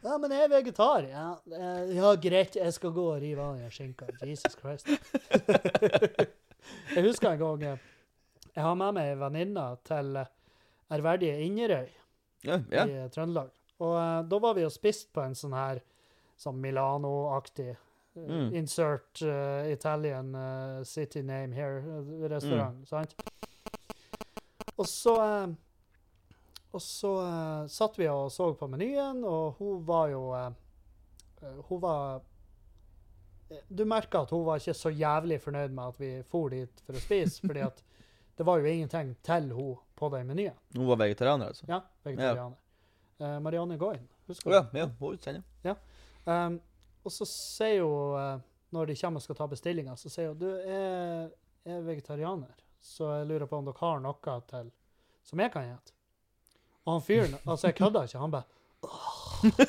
Ja, 0.00 0.16
men 0.16 0.32
jeg 0.32 0.46
er 0.46 0.48
vegetar. 0.48 1.04
Ja, 1.10 1.26
eh, 1.52 1.90
ja 1.98 2.14
greit, 2.16 2.56
jeg 2.56 2.72
skal 2.72 2.92
gå 2.96 3.04
og 3.12 3.20
rive 3.20 3.44
av 3.44 3.58
den 3.60 3.72
skinka. 3.74 4.06
Jesus 4.24 4.56
Christ. 4.56 4.88
jeg 6.94 7.04
husker 7.04 7.34
en 7.34 7.40
gang 7.42 7.62
eh, 7.74 7.86
jeg 8.54 8.64
har 8.64 8.74
med 8.80 8.96
meg 8.96 9.10
ei 9.12 9.18
venninne 9.20 9.66
til 9.86 10.16
eh, 10.22 10.30
ærverdige 10.90 11.36
Inderøy 11.44 11.88
Ja, 12.48 12.56
ja. 12.72 12.86
i 12.88 13.04
Trøndelag. 13.12 13.52
Og 13.80 13.94
uh, 13.96 14.20
da 14.28 14.38
var 14.42 14.56
vi 14.56 14.64
og 14.66 14.72
spiste 14.74 15.12
på 15.14 15.22
en 15.24 15.36
sånn 15.38 15.54
her 15.56 15.78
sånn 16.40 16.60
Milano-aktig 16.60 17.70
uh, 17.76 17.86
Mm. 18.20 18.48
insert 18.58 19.20
uh, 19.22 19.62
Italian 19.70 20.32
city 20.84 21.20
name 21.22 21.54
here-restaurant. 21.54 22.80
Mm. 22.82 22.86
sant? 22.90 23.14
Og 24.74 24.88
så 24.90 25.14
Og 26.70 26.82
så 26.82 27.10
uh, 27.18 27.66
satt 27.70 27.98
vi 27.98 28.06
og 28.08 28.30
så 28.32 28.52
på 28.54 28.68
menyen, 28.70 29.24
og 29.26 29.58
hun 29.58 29.80
var 29.86 30.10
jo 30.12 30.22
eh, 30.38 30.50
Hun 31.66 31.80
var 31.82 32.20
Du 33.68 33.84
merka 33.88 34.22
at 34.22 34.30
hun 34.30 34.44
var 34.46 34.60
ikke 34.60 34.76
så 34.78 34.92
jævlig 34.94 35.40
fornøyd 35.42 35.74
med 35.74 35.84
at 35.88 36.00
vi 36.00 36.10
for 36.30 36.54
dit 36.54 36.82
for 36.86 36.94
å 36.94 37.02
spise, 37.02 37.40
fordi 37.48 37.64
at 37.66 37.82
det 38.38 38.46
var 38.46 38.60
jo 38.60 38.70
ingenting 38.70 39.16
til 39.26 39.50
hun 39.52 39.74
på 39.98 40.08
den 40.14 40.30
menyen. 40.30 40.54
Hun 40.76 40.86
var 40.88 41.00
vegetarianer, 41.02 41.50
altså? 41.50 41.66
Ja, 41.68 41.82
vegetarianer. 42.06 42.56
Eh, 43.18 43.34
Marianne 43.42 43.76
Goyen, 43.76 44.06
husker 44.30 44.50
du? 44.50 44.54
ja, 44.54 44.62
ja, 44.80 44.86
hun 45.00 45.18
kjenner 45.20 45.42
jeg. 45.66 45.76
Um, 46.24 46.56
og 47.04 47.12
så 47.12 47.26
sier 47.28 47.82
hun, 47.84 48.40
når 48.72 48.88
de 48.88 48.96
kommer 49.02 49.20
og 49.20 49.26
skal 49.26 49.36
ta 49.36 49.48
bestillinga, 49.50 49.96
så 49.98 50.12
sier 50.12 50.30
hun 50.30 50.40
du 50.40 50.48
er, 50.48 51.28
er 51.68 51.84
vegetarianer, 51.84 52.54
så 52.80 53.10
jeg 53.18 53.28
lurer 53.28 53.50
på 53.50 53.60
om 53.60 53.68
dere 53.68 53.82
har 53.82 54.00
noe 54.06 54.36
til 54.54 54.70
som 55.26 55.42
jeg 55.42 55.52
kan 55.52 55.66
gjette. 55.66 55.99
Og 56.86 56.92
han 56.96 57.02
fyren, 57.02 57.34
altså 57.46 57.66
jeg 57.68 57.74
kødder 57.74 58.02
ikke, 58.08 58.18
han 58.18 58.30
bare. 58.30 58.42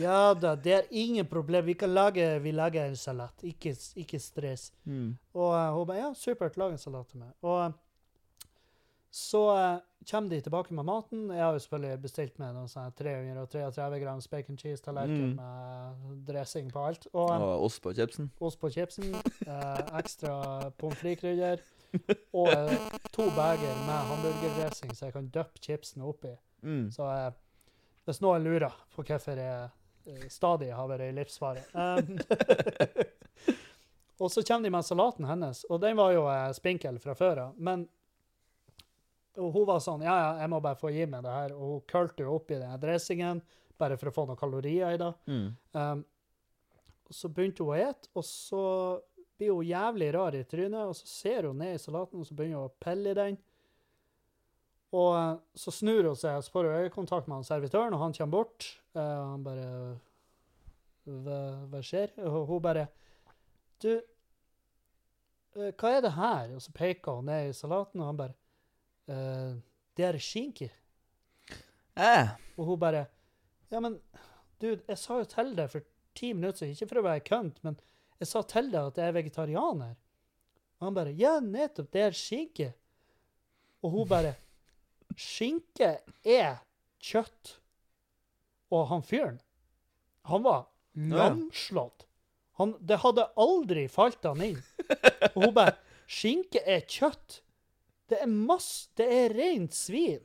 Ja 0.00 0.32
da, 0.38 0.54
det 0.56 0.72
er 0.72 0.82
ingen 0.90 1.26
problem. 1.28 1.66
Vi 1.66 1.72
kan 1.74 1.90
lage, 1.94 2.38
vi 2.42 2.50
lager 2.54 2.84
en 2.86 2.96
salat. 2.96 3.34
Ikke, 3.42 3.74
ikke 3.96 4.18
stress. 4.22 4.72
Mm. 4.84 5.16
Og 5.34 5.50
uh, 5.50 5.74
hun 5.76 5.86
bare 5.88 5.98
ja, 5.98 6.12
supert, 6.16 6.56
lag 6.56 6.70
en 6.72 6.78
salat 6.80 7.06
til 7.10 7.18
meg. 7.20 7.28
Og 7.42 7.64
eh, 7.64 7.70
så 9.10 9.40
uh, 9.50 9.78
kommer 10.10 10.30
de 10.30 10.40
tilbake 10.46 10.74
med 10.74 10.84
maten. 10.88 11.26
Jeg 11.34 11.42
har 11.44 11.52
jo 11.52 11.58
selvfølgelig 11.64 12.02
bestilt 12.06 12.38
med 12.40 12.54
noen 12.56 12.68
sånne 12.70 12.92
333 12.96 14.00
grams 14.04 14.28
bacon 14.32 14.58
cheese 14.60 14.82
tallerken 14.84 15.34
Mm. 15.34 15.40
med 15.40 16.24
dressing 16.28 16.70
på 16.72 16.86
alt. 16.86 17.06
Og 17.12 17.30
um, 17.34 17.42
Og 17.42 17.64
ost 17.68 17.82
på 17.82 17.92
chipsen. 17.98 18.30
ost 18.40 18.60
på 18.60 18.70
chipsen, 18.70 19.14
Uh, 19.46 19.98
ekstra 19.98 20.70
pommes 20.78 20.98
frites-krydder 21.02 21.58
og 22.38 22.48
eh, 22.52 22.72
to 23.14 23.26
beger 23.34 23.76
med 23.86 24.08
hamburgerdressing 24.10 24.94
så 24.94 25.08
jeg 25.08 25.14
kan 25.16 25.30
dyppe 25.32 25.58
chipsene 25.62 26.04
oppi. 26.06 26.32
Mm. 26.62 26.90
Så 26.94 27.06
eh, 27.10 27.30
hvis 28.08 28.22
noen 28.24 28.44
lurer 28.46 28.74
på 28.94 29.04
hvorfor 29.04 29.38
jeg 29.38 29.70
eh, 30.06 30.26
stadig 30.32 30.70
har 30.74 30.88
vært 30.90 31.08
i 31.08 31.16
livsfare 31.16 31.62
um, 31.74 32.18
Og 34.20 34.28
så 34.32 34.42
kommer 34.44 34.68
de 34.68 34.74
med 34.74 34.84
salaten 34.84 35.24
hennes, 35.24 35.62
og 35.72 35.80
den 35.80 35.96
var 35.96 36.12
jo 36.12 36.26
eh, 36.28 36.50
spinkel 36.56 36.98
fra 37.00 37.14
før 37.16 37.36
av. 37.46 37.54
Men 37.56 37.88
og 39.40 39.54
hun 39.54 39.66
var 39.68 39.80
sånn 39.80 40.02
Ja, 40.04 40.16
ja, 40.18 40.30
jeg 40.42 40.50
må 40.52 40.58
bare 40.60 40.76
få 40.76 40.90
gi 40.92 41.06
meg 41.08 41.24
det 41.24 41.32
her. 41.32 41.54
Og 41.56 41.74
hun 41.74 41.84
kølte 41.88 42.22
jo 42.26 42.34
oppi 42.36 42.58
den 42.60 42.80
dressingen 42.82 43.40
bare 43.80 43.96
for 43.96 44.10
å 44.10 44.14
få 44.14 44.26
noen 44.28 44.40
kalorier 44.40 44.92
i 44.92 45.00
det. 45.00 45.12
Mm. 45.30 45.46
Um, 45.72 46.02
så 47.10 47.30
begynte 47.32 47.64
hun 47.64 47.72
å 47.72 47.78
ete, 47.80 48.10
og 48.14 48.24
så 48.26 48.64
blir 49.40 49.54
hun 49.56 49.64
jævlig 49.66 50.10
rar 50.14 50.36
i 50.36 50.42
trynet, 50.44 50.82
og 50.90 50.96
så 50.98 51.08
ser 51.08 51.48
hun 51.48 51.58
ned 51.62 51.78
i 51.78 51.80
salaten, 51.80 52.20
og 52.20 52.28
så 52.28 52.36
begynner 52.36 52.60
hun 52.60 52.68
å 52.68 52.76
pelle 52.84 53.14
i 53.14 53.16
den. 53.18 53.38
Og 54.92 55.10
eh, 55.16 55.34
så 55.64 55.72
snur 55.74 56.08
hun 56.10 56.18
seg 56.18 56.36
og 56.36 56.44
så 56.44 56.52
får 56.54 56.66
hun 56.68 56.84
øyekontakt 56.84 57.28
med 57.30 57.38
han 57.40 57.46
servitøren, 57.48 57.94
og 57.96 58.02
han 58.04 58.16
kommer 58.16 58.34
bort. 58.36 58.66
Eh, 58.94 59.00
og 59.00 59.28
han 59.34 59.44
bare 59.46 59.68
hva, 61.10 61.38
hva 61.72 61.82
skjer? 61.86 62.12
Og 62.28 62.46
hun 62.50 62.62
bare 62.64 62.88
Du, 63.80 63.94
eh, 65.56 65.70
hva 65.72 65.92
er 65.96 66.02
det 66.04 66.12
her? 66.18 66.50
Og 66.58 66.60
så 66.66 66.74
peker 66.76 67.16
hun 67.20 67.30
ned 67.30 67.48
i 67.48 67.56
salaten, 67.56 68.02
og 68.02 68.10
han 68.10 68.18
bare 68.20 68.36
«Eh, 69.10 69.54
Det 69.96 70.04
er 70.06 70.18
skinke. 70.22 70.68
Eh. 71.96 72.28
Og 72.58 72.66
hun 72.68 72.78
bare 72.82 73.06
Ja, 73.70 73.80
men 73.80 73.96
dude, 74.60 74.82
jeg 74.88 74.98
sa 74.98 75.16
jo 75.22 75.24
til 75.30 75.54
deg 75.56 75.70
for 75.72 75.86
ti 76.18 76.32
minutter 76.34 76.64
siden, 76.64 76.74
ikke 76.74 76.90
for 76.90 77.00
å 77.00 77.06
være 77.06 77.22
kønt, 77.24 77.62
men 77.64 77.78
jeg 78.20 78.28
sa 78.28 78.42
til 78.44 78.68
deg 78.72 78.90
at 78.90 79.00
jeg 79.00 79.10
er 79.10 79.16
vegetarianer. 79.16 79.96
Og 80.80 80.86
han 80.86 80.96
bare 80.96 81.16
Ja, 81.16 81.38
nettopp, 81.40 81.90
det 81.92 82.04
er 82.06 82.16
skinke. 82.16 82.70
Og 83.84 83.94
hun 83.96 84.08
bare 84.08 84.34
Skinke 85.18 85.96
er 86.24 86.60
kjøtt. 87.02 87.56
Og 88.70 88.86
han 88.92 89.02
fyren, 89.02 89.40
han 90.30 90.44
var 90.44 90.68
lamslått. 90.94 92.06
Han, 92.60 92.76
det 92.80 93.00
hadde 93.02 93.24
aldri 93.40 93.86
falt 93.90 94.24
han 94.28 94.42
inn. 94.44 94.60
Og 95.34 95.46
hun 95.48 95.54
bare 95.56 95.78
Skinke 96.10 96.62
er 96.66 96.84
kjøtt. 96.86 97.40
Det 98.10 98.20
er 98.22 98.30
masse 98.30 98.90
Det 98.98 99.06
er 99.06 99.34
rent 99.34 99.74
svin. 99.74 100.22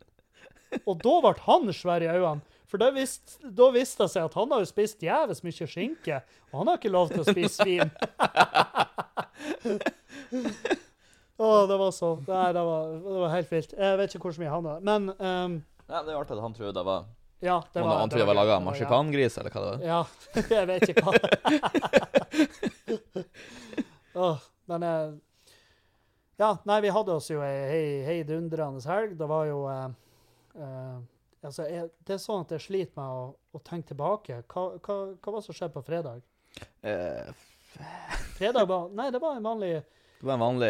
Og 0.83 0.99
da 1.01 1.15
ble 1.23 1.33
han 1.45 1.71
svær 1.73 2.03
i 2.03 2.09
øynene. 2.11 2.41
For 2.75 2.79
da 2.83 2.89
visste, 2.91 3.37
da 3.55 3.69
visste 3.71 4.03
det 4.03 4.11
seg 4.11 4.25
at 4.27 4.33
han 4.35 4.51
har 4.51 4.59
jo 4.59 4.65
spist 4.67 4.99
jævlig 4.99 5.37
mye 5.47 5.67
skinke, 5.71 6.17
og 6.51 6.57
han 6.59 6.67
har 6.67 6.75
ikke 6.81 6.89
lov 6.91 7.07
til 7.13 7.21
å 7.21 7.25
spise 7.29 7.55
svin. 7.55 7.87
Å, 11.39 11.47
det 11.71 11.77
var 11.79 11.93
så 11.95 12.09
Nei, 12.27 12.49
det 12.55 12.63
var, 12.67 12.91
det 13.05 13.15
var 13.21 13.31
helt 13.31 13.53
vilt. 13.53 13.77
Jeg 13.79 13.99
vet 14.01 14.17
ikke 14.17 14.27
hvor 14.27 14.41
mye 14.43 14.51
han 14.51 14.67
der. 14.67 14.83
Men 14.91 15.07
um, 15.15 15.55
Ja, 15.87 16.01
det 16.03 16.11
er 16.11 16.19
artig 16.19 16.35
at 16.35 16.43
han 16.43 16.57
trodde 16.57 16.75
det 16.75 16.83
var 16.89 17.07
ja, 17.45 17.57
det 17.71 17.79
var 17.79 18.01
han 18.01 18.11
trodde 18.11 18.25
det 18.25 18.29
var 18.33 18.39
laga 18.41 18.59
av 18.59 18.67
marsipangris, 18.67 19.39
eller 19.39 19.55
hva 19.55 19.63
det 19.63 19.71
var. 19.71 19.79
Ja, 19.87 20.03
jeg 20.57 20.65
vet 20.73 20.83
ikke 20.91 21.03
hva 21.07 21.15
oh, 24.19 24.37
Men 24.71 24.83
uh, 24.83 25.15
Ja, 26.43 26.51
nei, 26.67 26.83
vi 26.83 26.91
hadde 26.99 27.15
oss 27.15 27.31
jo 27.31 27.39
ei 27.39 27.57
hei- 27.71 28.05
heidundrende 28.11 28.83
helg. 28.91 29.15
Det 29.15 29.31
var 29.31 29.47
jo 29.47 29.63
uh, 29.71 29.87
eh, 30.59 30.95
Altså, 31.45 31.65
jeg, 31.69 31.89
det 32.07 32.15
er 32.15 32.21
sånn 32.21 32.45
at 32.45 32.53
jeg 32.55 32.63
sliter 32.65 32.99
med 32.99 33.05
å, 33.05 33.25
å 33.55 33.61
tenke 33.65 33.91
tilbake. 33.91 34.41
Hva, 34.51 34.65
hva, 34.79 34.95
hva 35.13 35.33
var 35.33 35.39
det 35.39 35.45
som 35.47 35.57
skjedde 35.57 35.75
på 35.75 35.85
fredag? 35.85 36.23
Uh, 36.85 37.31
Fredag 38.37 38.69
var 38.69 38.91
Nei, 38.95 39.09
det 39.11 39.19
var 39.19 39.35
en 39.35 39.43
vanlig 39.43 39.73
det 39.75 40.23
var 40.29 40.37
en 40.37 40.45
vanlig 40.45 40.69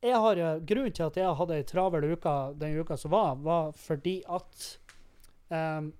jeg 0.00 0.16
har, 0.16 0.36
eh, 0.40 0.60
Grunnen 0.64 0.92
til 0.96 1.06
at 1.10 1.16
jeg 1.16 1.32
hadde 1.36 1.56
ei 1.60 1.64
travel 1.68 2.06
uke 2.08 2.34
den 2.60 2.78
uka 2.80 2.96
som 2.96 3.12
var, 3.12 3.34
var 3.44 3.72
fordi 3.76 4.22
at 4.28 4.62
um, 5.52 5.90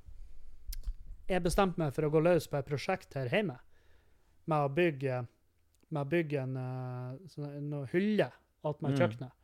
jeg 1.28 1.44
bestemte 1.44 1.80
meg 1.80 1.92
for 1.92 2.08
å 2.08 2.12
gå 2.12 2.22
løs 2.24 2.48
på 2.48 2.56
et 2.56 2.68
prosjekt 2.68 3.16
her 3.18 3.28
hjemme 3.28 3.58
med 4.48 4.64
å 4.64 4.70
bygge, 4.72 5.18
med 5.92 6.00
å 6.00 6.08
bygge 6.14 6.46
en 6.46 6.56
uh, 6.56 7.28
sånn, 7.28 7.52
noe 7.68 7.90
hylle 7.92 8.30
attmed 8.64 8.94
Mm. 8.94 8.98
kjøkkenet. 9.02 9.36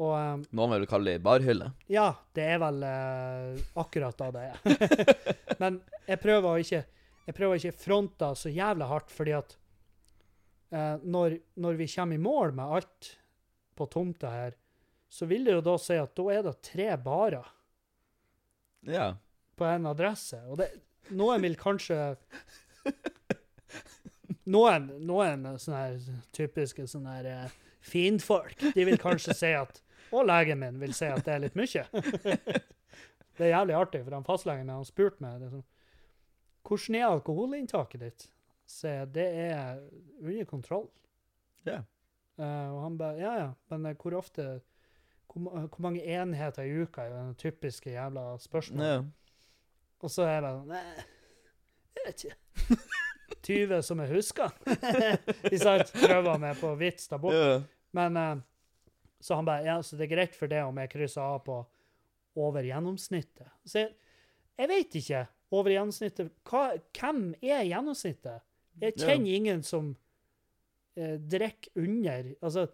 Og 0.00 0.12
um, 0.16 0.42
Noen 0.56 0.72
vil 0.78 0.86
kalle 0.88 1.12
det 1.12 1.22
barhylle. 1.22 1.68
ja, 1.92 2.06
det 2.34 2.46
er 2.54 2.58
vel 2.62 2.78
uh, 2.82 3.58
akkurat 3.82 4.16
da 4.18 4.30
det 4.34 4.44
er. 4.48 4.56
Men 5.62 5.76
jeg 6.08 6.20
prøver 6.22 6.48
å 6.48 6.60
ikke 6.62 6.84
jeg 7.22 7.36
prøver 7.36 7.60
ikke 7.60 7.76
fronte 7.84 8.32
så 8.34 8.50
jævlig 8.50 8.86
hardt, 8.90 9.12
fordi 9.14 9.34
at 9.36 9.52
uh, 10.74 10.96
når, 11.04 11.36
når 11.62 11.76
vi 11.78 11.86
kommer 11.92 12.18
i 12.18 12.22
mål 12.24 12.54
med 12.56 12.72
alt 12.80 13.10
på 13.78 13.86
tomta 13.92 14.32
her, 14.32 14.56
så 15.12 15.28
vil 15.30 15.44
det 15.46 15.54
jo 15.58 15.62
da 15.68 15.76
si 15.78 15.94
at 16.00 16.16
da 16.18 16.24
er 16.34 16.42
det 16.48 16.56
tre 16.66 16.88
barer 17.04 17.46
Ja. 18.88 19.12
på 19.60 19.68
en 19.68 19.86
adresse. 19.86 20.40
Og 20.50 20.58
det, 20.58 20.70
noen 21.14 21.44
vil 21.44 21.54
kanskje 21.60 22.00
Noen, 24.52 24.88
noen 25.06 25.44
sånne 25.62 25.78
her 25.84 25.98
typiske 26.34 26.82
sånne 26.90 27.12
her 27.20 27.26
eh, 27.30 27.52
finfolk, 27.82 28.60
de 28.74 28.84
vil 28.86 29.00
kanskje 29.00 29.34
si 29.36 29.52
at 29.58 29.82
Og 30.12 30.26
legen 30.28 30.60
min 30.60 30.80
vil 30.80 30.92
si 30.94 31.06
at 31.08 31.24
det 31.24 31.32
er 31.32 31.40
litt 31.40 31.54
mye. 31.56 31.86
det 33.38 33.46
er 33.46 33.54
jævlig 33.54 33.76
artig, 33.78 34.02
for 34.04 34.16
han 34.16 34.26
fastlegen 34.26 34.66
min 34.66 34.74
han 34.74 34.84
spurte 34.84 35.24
meg 35.24 35.38
liksom, 35.40 35.62
hvordan 36.68 36.98
er 36.98 37.06
alkoholinntaket 37.06 38.04
ditt. 38.04 38.26
Så 38.68 38.92
det 39.12 39.24
er 39.48 39.80
under 40.20 40.44
kontroll. 40.44 40.90
Ja. 41.64 41.80
Uh, 42.36 42.68
og 42.74 42.82
han 42.82 42.98
bare 42.98 43.18
Ja, 43.20 43.32
ja, 43.38 43.48
men 43.70 43.86
eh, 43.86 43.96
hvor 44.00 44.14
ofte 44.16 44.60
hvor, 45.32 45.66
hvor 45.66 45.80
mange 45.84 46.04
enheter 46.04 46.62
i 46.62 46.82
uka 46.82 47.04
er 47.04 47.12
det 47.12 47.36
typiske 47.38 47.90
jævla 47.90 48.38
spørsmålet? 48.40 48.88
ja. 48.88 49.02
Og 50.02 50.10
så 50.10 50.22
er 50.26 50.32
jeg 50.32 50.42
bare 50.42 50.58
sånn 50.58 50.72
Nei, 50.72 51.04
jeg 51.96 52.06
vet 52.06 52.24
ikke. 52.24 52.36
20 53.42 53.82
som 53.82 54.00
jeg 54.02 54.10
husker. 54.12 54.50
Ikke 55.48 55.58
sant? 55.62 55.92
Prøver 55.94 56.38
meg 56.42 56.58
på 56.60 56.74
vits 56.80 57.08
der 57.08 57.18
borte. 57.22 57.38
ja. 57.54 57.60
Men 57.92 58.16
eh, 58.16 58.36
Så 59.20 59.36
han 59.36 59.44
bare 59.44 59.64
Ja, 59.66 59.78
så 59.84 59.96
det 59.96 60.06
er 60.10 60.14
greit 60.16 60.34
for 60.34 60.48
det 60.48 60.62
om 60.64 60.78
jeg 60.80 60.90
krysser 60.90 61.20
av 61.22 61.42
på 61.44 61.58
over 62.40 62.62
gjennomsnittet. 62.64 63.50
Så 63.68 63.82
jeg, 63.82 63.90
jeg 64.58 64.68
vet 64.70 64.94
ikke. 65.02 65.26
Over 65.52 65.70
gjennomsnittet 65.74 66.30
hva, 66.48 66.62
Hvem 66.96 67.34
er 67.44 67.66
gjennomsnittet? 67.68 68.40
Jeg 68.80 68.94
Ja. 68.96 69.06
kjenner 69.06 69.34
ingen 69.36 69.62
som 69.62 69.90
eh, 70.96 71.18
drikker 71.20 71.70
under 71.76 72.30
Altså, 72.42 72.66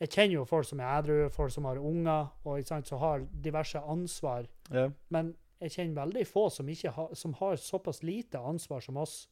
jeg 0.00 0.10
kjenner 0.12 0.34
jo 0.34 0.44
folk 0.44 0.66
som 0.68 0.80
er 0.84 0.90
edru, 0.98 1.30
folk 1.32 1.52
som 1.54 1.64
har 1.64 1.78
unger, 1.80 2.26
og 2.44 2.58
ikke 2.60 2.68
sant, 2.68 2.86
som 2.86 2.98
har 3.00 3.24
diverse 3.32 3.80
ansvar. 3.80 4.44
ja. 4.70 4.90
Men 5.08 5.34
jeg 5.60 5.70
kjenner 5.72 6.02
veldig 6.04 6.26
få 6.28 6.50
som, 6.52 6.68
har, 6.68 7.14
som 7.16 7.32
har 7.40 7.56
såpass 7.56 8.02
lite 8.04 8.36
ansvar 8.38 8.80
som 8.84 8.98
oss, 9.00 9.22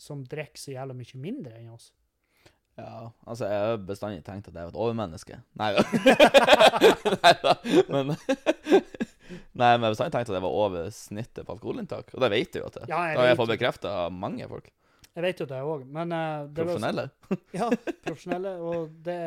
som 0.00 0.22
drikker 0.24 0.60
så 0.62 0.72
jævla 0.74 0.96
mye 0.96 1.18
mindre 1.20 1.58
enn 1.60 1.72
oss. 1.74 1.90
Ja, 2.80 3.10
altså, 3.28 3.44
jeg 3.50 3.60
har 3.66 3.80
bestandig 3.84 4.22
tenkt 4.24 4.46
at 4.48 4.54
jeg 4.56 4.62
er 4.64 4.70
et 4.72 4.78
overmenneske. 4.80 5.36
Nei 5.60 5.72
da. 5.76 5.82
Nei 7.24 7.32
da. 7.42 7.54
Men 7.92 8.14
Nei, 9.52 9.74
men 9.76 9.84
jeg 9.84 9.84
har 9.84 9.92
bestandig 9.92 10.14
tenkt 10.14 10.30
at 10.32 10.36
jeg 10.38 10.44
var 10.46 10.56
over 10.64 10.88
snittet 10.94 11.44
på 11.46 11.54
alkoholinntak. 11.54 12.14
Og 12.16 12.22
det 12.24 12.30
vet 12.32 12.56
jeg 12.56 12.62
jo 12.64 12.68
at 12.70 12.78
jeg 12.80 12.88
Ja, 12.90 13.00
jeg 13.10 13.16
Det 13.18 13.20
har 13.22 13.28
jeg 13.30 13.40
fått 13.42 13.52
bekrefta 13.52 13.92
av 14.06 14.14
mange 14.16 14.48
folk. 14.50 14.70
Jeg 15.10 15.24
vet 15.26 15.42
jo 15.42 15.46
det 15.50 15.58
òg, 15.66 15.84
men 15.90 16.14
uh, 16.14 16.46
det 16.46 16.64
var- 16.64 16.70
Profesjonelle. 16.70 17.04
Ja, 17.58 17.68
profesjonelle, 18.06 18.52
og 18.62 18.94
det 19.04 19.18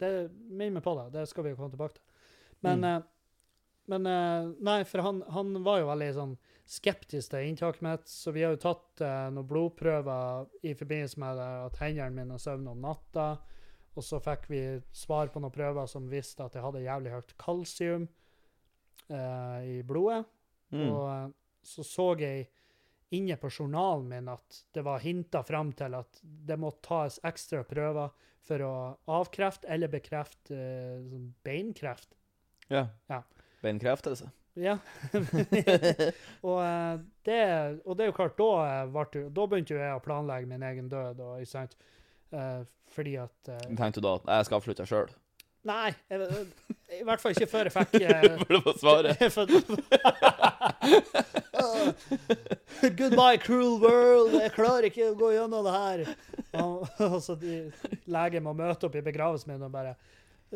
Det 0.00 0.12
minner 0.48 0.78
meg 0.78 0.84
på 0.86 0.94
det. 1.00 1.08
Det 1.18 1.26
skal 1.28 1.44
vi 1.48 1.52
jo 1.54 1.58
komme 1.58 1.72
tilbake 1.74 1.96
til. 1.98 2.04
Men, 2.62 2.80
Mm. 2.80 2.84
uh, 2.84 3.02
men 3.90 4.06
uh, 4.06 4.52
Nei, 4.70 4.78
for 4.84 5.02
han, 5.02 5.22
han 5.34 5.54
var 5.66 5.80
jo 5.82 5.88
veldig 5.90 6.10
sånn 6.14 6.36
skeptisk 6.70 7.32
til 7.32 7.48
inntaket 7.48 7.82
mitt, 7.82 8.06
så 8.10 8.32
vi 8.34 8.44
har 8.44 8.54
jo 8.54 8.62
tatt 8.62 9.02
eh, 9.02 9.26
noen 9.34 9.48
blodprøver 9.48 10.46
i 10.70 10.74
forbindelse 10.78 11.22
med 11.22 11.40
at 11.42 11.80
hendene 11.82 12.14
mine 12.14 12.38
søvner 12.38 12.76
om 12.76 12.84
natta. 12.84 13.32
Og 13.98 14.06
så 14.06 14.20
fikk 14.22 14.46
vi 14.52 14.62
svar 14.94 15.32
på 15.32 15.42
noen 15.42 15.54
prøver 15.54 15.90
som 15.90 16.06
viste 16.10 16.44
at 16.44 16.54
jeg 16.54 16.62
hadde 16.62 16.84
jævlig 16.84 17.14
høyt 17.16 17.34
kalsium 17.42 18.06
eh, 19.10 19.58
i 19.66 19.76
blodet. 19.86 20.22
Mm. 20.70 20.86
Og 20.86 21.04
eh, 21.10 21.28
så 21.66 21.84
så 21.84 22.08
jeg 22.22 22.46
inne 23.10 23.34
på 23.42 23.50
journalen 23.50 24.06
min 24.08 24.30
at 24.30 24.62
det 24.70 24.84
var 24.86 25.02
hinta 25.02 25.42
fram 25.42 25.72
til 25.76 25.96
at 25.98 26.20
det 26.22 26.56
må 26.62 26.70
tas 26.86 27.18
ekstra 27.26 27.64
prøver 27.66 28.14
for 28.46 28.62
å 28.64 28.74
avkrefte 29.18 29.68
eller 29.68 29.90
bekrefte 29.90 30.54
eh, 30.54 31.00
sånn 31.10 31.32
beinkreft. 31.46 32.14
Ja. 32.70 32.86
Ja. 33.10 33.24
Beinkreftelse. 33.64 34.30
Ja. 34.58 34.78
og, 36.46 36.58
eh, 36.64 36.98
det, 37.26 37.40
og 37.84 37.96
det 37.96 38.04
er 38.04 38.10
jo 38.10 38.16
klart, 38.16 38.36
da, 38.38 38.50
eh, 38.66 38.90
ble 38.90 39.24
da 39.30 39.46
begynte 39.46 39.74
jo 39.76 39.80
jeg 39.80 39.94
å 39.94 40.02
planlegge 40.04 40.50
min 40.50 40.66
egen 40.66 40.90
død. 40.90 41.22
Og, 41.22 41.40
ikke 41.42 41.54
sant? 41.54 41.76
Eh, 42.34 42.62
fordi 42.90 43.16
at 43.22 43.50
eh, 43.50 43.66
Tenkte 43.78 44.00
du 44.00 44.06
da 44.06 44.14
at 44.18 44.30
jeg 44.34 44.48
skal 44.48 44.60
avslutte 44.60 44.86
sjøl? 44.88 45.10
Nei, 45.68 45.90
jeg, 46.08 46.46
i 46.96 47.04
hvert 47.04 47.20
fall 47.20 47.34
ikke 47.34 47.50
før 47.50 47.68
jeg 47.68 47.74
fikk 47.74 47.92
eh, 48.08 48.38
For 48.40 48.50
det 48.54 48.60
var 48.64 48.76
svaret. 48.80 49.16
Goodbye, 53.00 53.38
cruel 53.42 53.76
world. 53.82 54.32
Jeg 54.40 54.54
klarer 54.56 54.88
ikke 54.88 55.10
å 55.10 55.18
gå 55.18 55.34
gjennom 55.36 55.66
det 55.66 55.74
her. 55.76 55.98
Og, 56.62 56.86
og 57.06 57.18
så 57.22 57.36
de, 57.38 57.58
legen 58.10 58.46
må 58.46 58.52
møte 58.56 58.88
opp 58.88 58.96
i 58.98 59.04
begravelsen 59.04 59.52
min 59.52 59.66
og 59.68 59.74
bare 59.74 59.92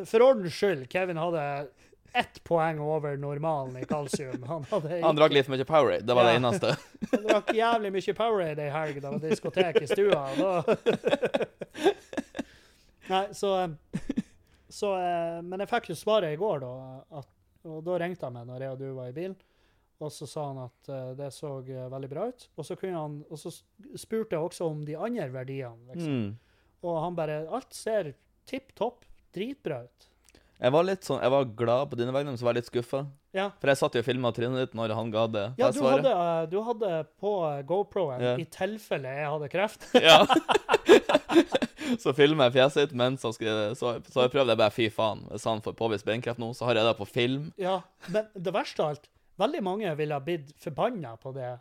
For 0.09 0.25
ordens 0.25 0.57
skyld, 0.57 0.89
Kevin 0.91 1.21
hadde 1.21 1.43
ett 2.15 2.45
poeng 2.45 2.81
over 2.81 3.17
normalen 3.17 3.77
i 3.77 3.85
kalsium. 3.85 4.43
Han, 4.43 4.67
hadde 4.71 5.01
Han 5.03 5.17
drakk 5.17 5.33
litt 5.35 5.49
for 5.49 5.57
mye 5.57 5.65
Powerade. 5.67 6.07
Det 6.07 6.15
var 6.15 6.29
det 6.29 6.37
eneste. 6.39 6.77
Han 7.11 7.25
drakk 7.27 7.51
jævlig 7.59 7.91
mye 7.97 8.15
Powerade 8.15 8.63
ei 8.63 8.71
helg. 8.71 9.01
Det 9.03 9.11
var 9.11 9.25
diskotek 9.25 9.81
i 9.83 9.89
stua. 9.91 10.21
Da. 10.39 10.53
Nei, 13.11 13.25
så, 13.35 13.51
så 14.71 14.93
eh, 15.01 15.41
Men 15.43 15.65
jeg 15.65 15.73
fikk 15.73 15.91
jo 15.91 15.99
svaret 15.99 16.37
i 16.37 16.39
går, 16.39 16.63
da. 16.63 16.71
At, 17.21 17.29
og 17.67 17.83
da 17.85 17.99
ringte 17.99 18.31
han 18.31 18.39
meg 18.39 18.47
når 18.53 18.67
jeg 18.67 18.77
og 18.77 18.85
du 18.85 18.87
var 19.01 19.11
i 19.11 19.19
bilen. 19.19 19.37
Og 20.05 20.13
så 20.13 20.29
sa 20.31 20.47
han 20.53 20.63
at 20.69 20.95
eh, 20.95 21.13
det 21.19 21.33
så 21.35 21.57
eh, 21.67 21.91
veldig 21.91 22.15
bra 22.15 22.31
ut. 22.31 22.49
Og 22.55 22.71
så, 22.71 22.79
han, 22.87 23.21
og 23.27 23.43
så 23.43 23.57
spurte 23.99 24.39
jeg 24.39 24.53
også 24.53 24.71
om 24.71 24.87
de 24.87 24.95
andre 24.95 25.27
verdiene. 25.35 25.91
Liksom. 25.91 26.15
Mm. 26.15 26.79
Og 26.87 27.05
han 27.09 27.19
bare 27.19 27.43
Alt 27.51 27.75
ser 27.75 28.15
tipp 28.47 28.71
topp, 28.79 29.03
dritbra 29.35 29.83
ut. 29.89 30.13
Jeg 30.63 30.71
var 30.73 30.85
litt 30.87 31.03
sånn, 31.05 31.19
jeg 31.21 31.33
var 31.35 31.45
glad 31.59 31.91
på 31.91 31.97
dine 31.99 32.13
vegne, 32.15 32.31
men 32.33 32.39
så 32.39 32.47
var 32.47 32.55
jeg 32.55 32.63
litt 32.63 32.71
skuffa. 32.71 33.01
Ja. 33.35 33.49
For 33.61 33.69
jeg 33.73 33.79
satt 33.81 33.97
jo 33.99 34.03
og 34.05 34.07
filma 34.07 34.31
trynet 34.33 34.61
ditt 34.63 34.77
når 34.79 34.93
han 34.95 35.11
ga 35.11 35.25
det 35.27 35.43
Ja, 35.59 35.71
du 35.75 35.81
svaret. 35.81 36.05
hadde, 36.07 36.13
eh, 36.15 36.47
du 36.53 36.61
hadde 36.63 36.91
på 37.21 37.33
eh, 37.49 37.63
GoPro-en 37.67 38.23
Ja. 38.23 38.35
i 38.39 38.45
tilfelle 38.47 39.11
jeg 39.19 39.27
hadde 39.33 39.49
kreft. 39.51 39.89
Ja. 40.05 40.21
så 42.01 42.13
filmer 42.17 42.49
jeg 42.49 42.55
fjeset 42.59 42.87
ditt 42.89 42.95
mens 42.99 43.25
han 43.27 43.35
skriver. 43.35 43.75
så, 43.79 43.97
så 44.11 44.25
jeg 44.25 44.33
prøvde 44.35 44.55
jeg 44.55 44.61
bare 44.63 44.75
fy 44.75 44.89
faen. 44.95 45.25
Hvis 45.33 45.47
han 45.49 45.63
får 45.65 45.77
påvist 45.79 46.07
beinkreft 46.07 46.41
nå, 46.43 46.53
så 46.57 46.69
har 46.69 46.79
jeg 46.79 46.87
det 46.89 46.95
på 47.01 47.09
film. 47.11 47.51
Ja, 47.61 47.81
men 48.15 48.29
det 48.35 48.55
verste 48.55 48.85
av 48.85 48.95
alt, 48.95 49.09
veldig 49.43 49.63
mange 49.67 49.95
ville 49.99 50.15
ha 50.17 50.23
blitt 50.25 50.55
forbanna 50.63 51.17
på 51.21 51.35
det. 51.37 51.55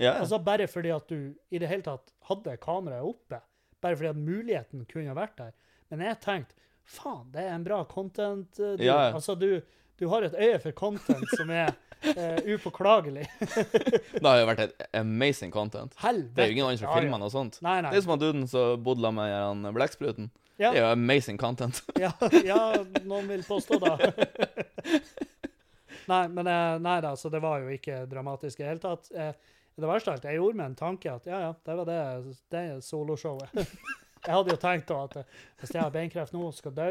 Ja. 0.00 0.16
Altså 0.20 0.38
Bare 0.42 0.66
fordi 0.70 0.92
at 0.94 1.08
du 1.10 1.32
i 1.50 1.58
det 1.62 1.68
hele 1.70 1.82
tatt 1.86 2.12
hadde 2.28 2.56
kameraet 2.62 3.06
oppe. 3.06 3.40
Bare 3.82 3.96
fordi 3.96 4.10
at 4.12 4.18
muligheten 4.20 4.84
kunne 4.90 5.10
ha 5.12 5.16
vært 5.18 5.38
der. 5.40 5.54
Men 5.90 6.04
jeg 6.06 6.20
tenkte 6.22 6.54
faen, 6.90 7.28
det 7.34 7.44
er 7.46 7.54
en 7.54 7.64
bra 7.66 7.84
content. 7.90 8.58
eh, 8.58 8.74
Du. 8.80 8.84
Ja. 8.84 8.98
Altså, 9.14 9.34
du, 9.38 9.60
du 10.00 10.08
har 10.10 10.26
et 10.26 10.34
øye 10.34 10.58
for 10.62 10.72
content 10.76 11.30
som 11.36 11.50
er 11.52 11.72
uh, 12.02 12.38
upåklagelig. 12.54 13.26
Det 14.20 14.24
har 14.24 14.38
jo 14.40 14.46
vært 14.48 14.62
et 14.64 14.86
amazing 14.96 15.52
content. 15.52 15.94
Helvete. 16.00 16.34
Det 16.36 16.44
er 16.44 16.48
jo 16.50 16.56
ingen 16.56 16.68
andre 16.70 16.80
som 16.80 16.88
ja. 16.88 16.94
filmer 16.98 17.20
noe 17.22 17.32
sånt. 17.32 17.58
Nei, 17.64 17.78
nei. 17.84 17.92
Det 17.92 18.00
er 18.00 18.06
som 18.06 18.14
han 18.16 18.22
duden 18.22 18.46
som 18.50 18.80
bodde 18.86 19.04
sammen 19.04 19.22
med 19.24 19.36
han 19.36 19.76
blekkspruten. 19.76 20.30
Ja, 20.60 20.72
Det 20.74 20.80
er 20.80 20.84
jo 20.84 20.90
amazing 20.92 21.38
content. 21.40 21.82
ja, 22.04 22.10
ja, 22.44 22.60
noen 23.08 23.28
vil 23.30 23.44
påstå 23.46 23.78
det. 23.80 24.10
nei, 26.12 26.24
men 26.28 26.50
eh, 26.50 26.74
nei 26.84 26.98
da, 27.04 27.14
så 27.16 27.30
det 27.32 27.40
var 27.40 27.62
jo 27.62 27.70
ikke 27.72 28.02
dramatisk 28.10 28.60
i 28.60 28.66
det 28.66 28.74
hele 28.74 28.82
tatt. 28.82 29.08
Det 29.80 29.88
verste 29.88 30.10
av 30.10 30.18
alt, 30.18 30.26
jeg 30.28 30.36
gjorde 30.36 30.58
meg 30.58 30.66
en 30.68 30.76
tanke 30.76 31.12
at 31.14 31.28
ja, 31.30 31.38
ja, 31.46 31.52
det 31.64 31.76
var 31.78 31.88
det, 31.88 32.00
det 32.52 32.64
soloshowet. 32.84 33.54
Jeg 34.26 34.34
hadde 34.34 34.52
jo 34.52 34.60
tenkt 34.60 34.90
da 34.90 35.04
at 35.06 35.16
eh, 35.20 35.38
hvis 35.60 35.72
jeg 35.74 35.82
har 35.82 35.92
beinkreft 35.94 36.34
nå 36.34 36.42
og 36.48 36.56
skal 36.56 36.74
dø, 36.76 36.90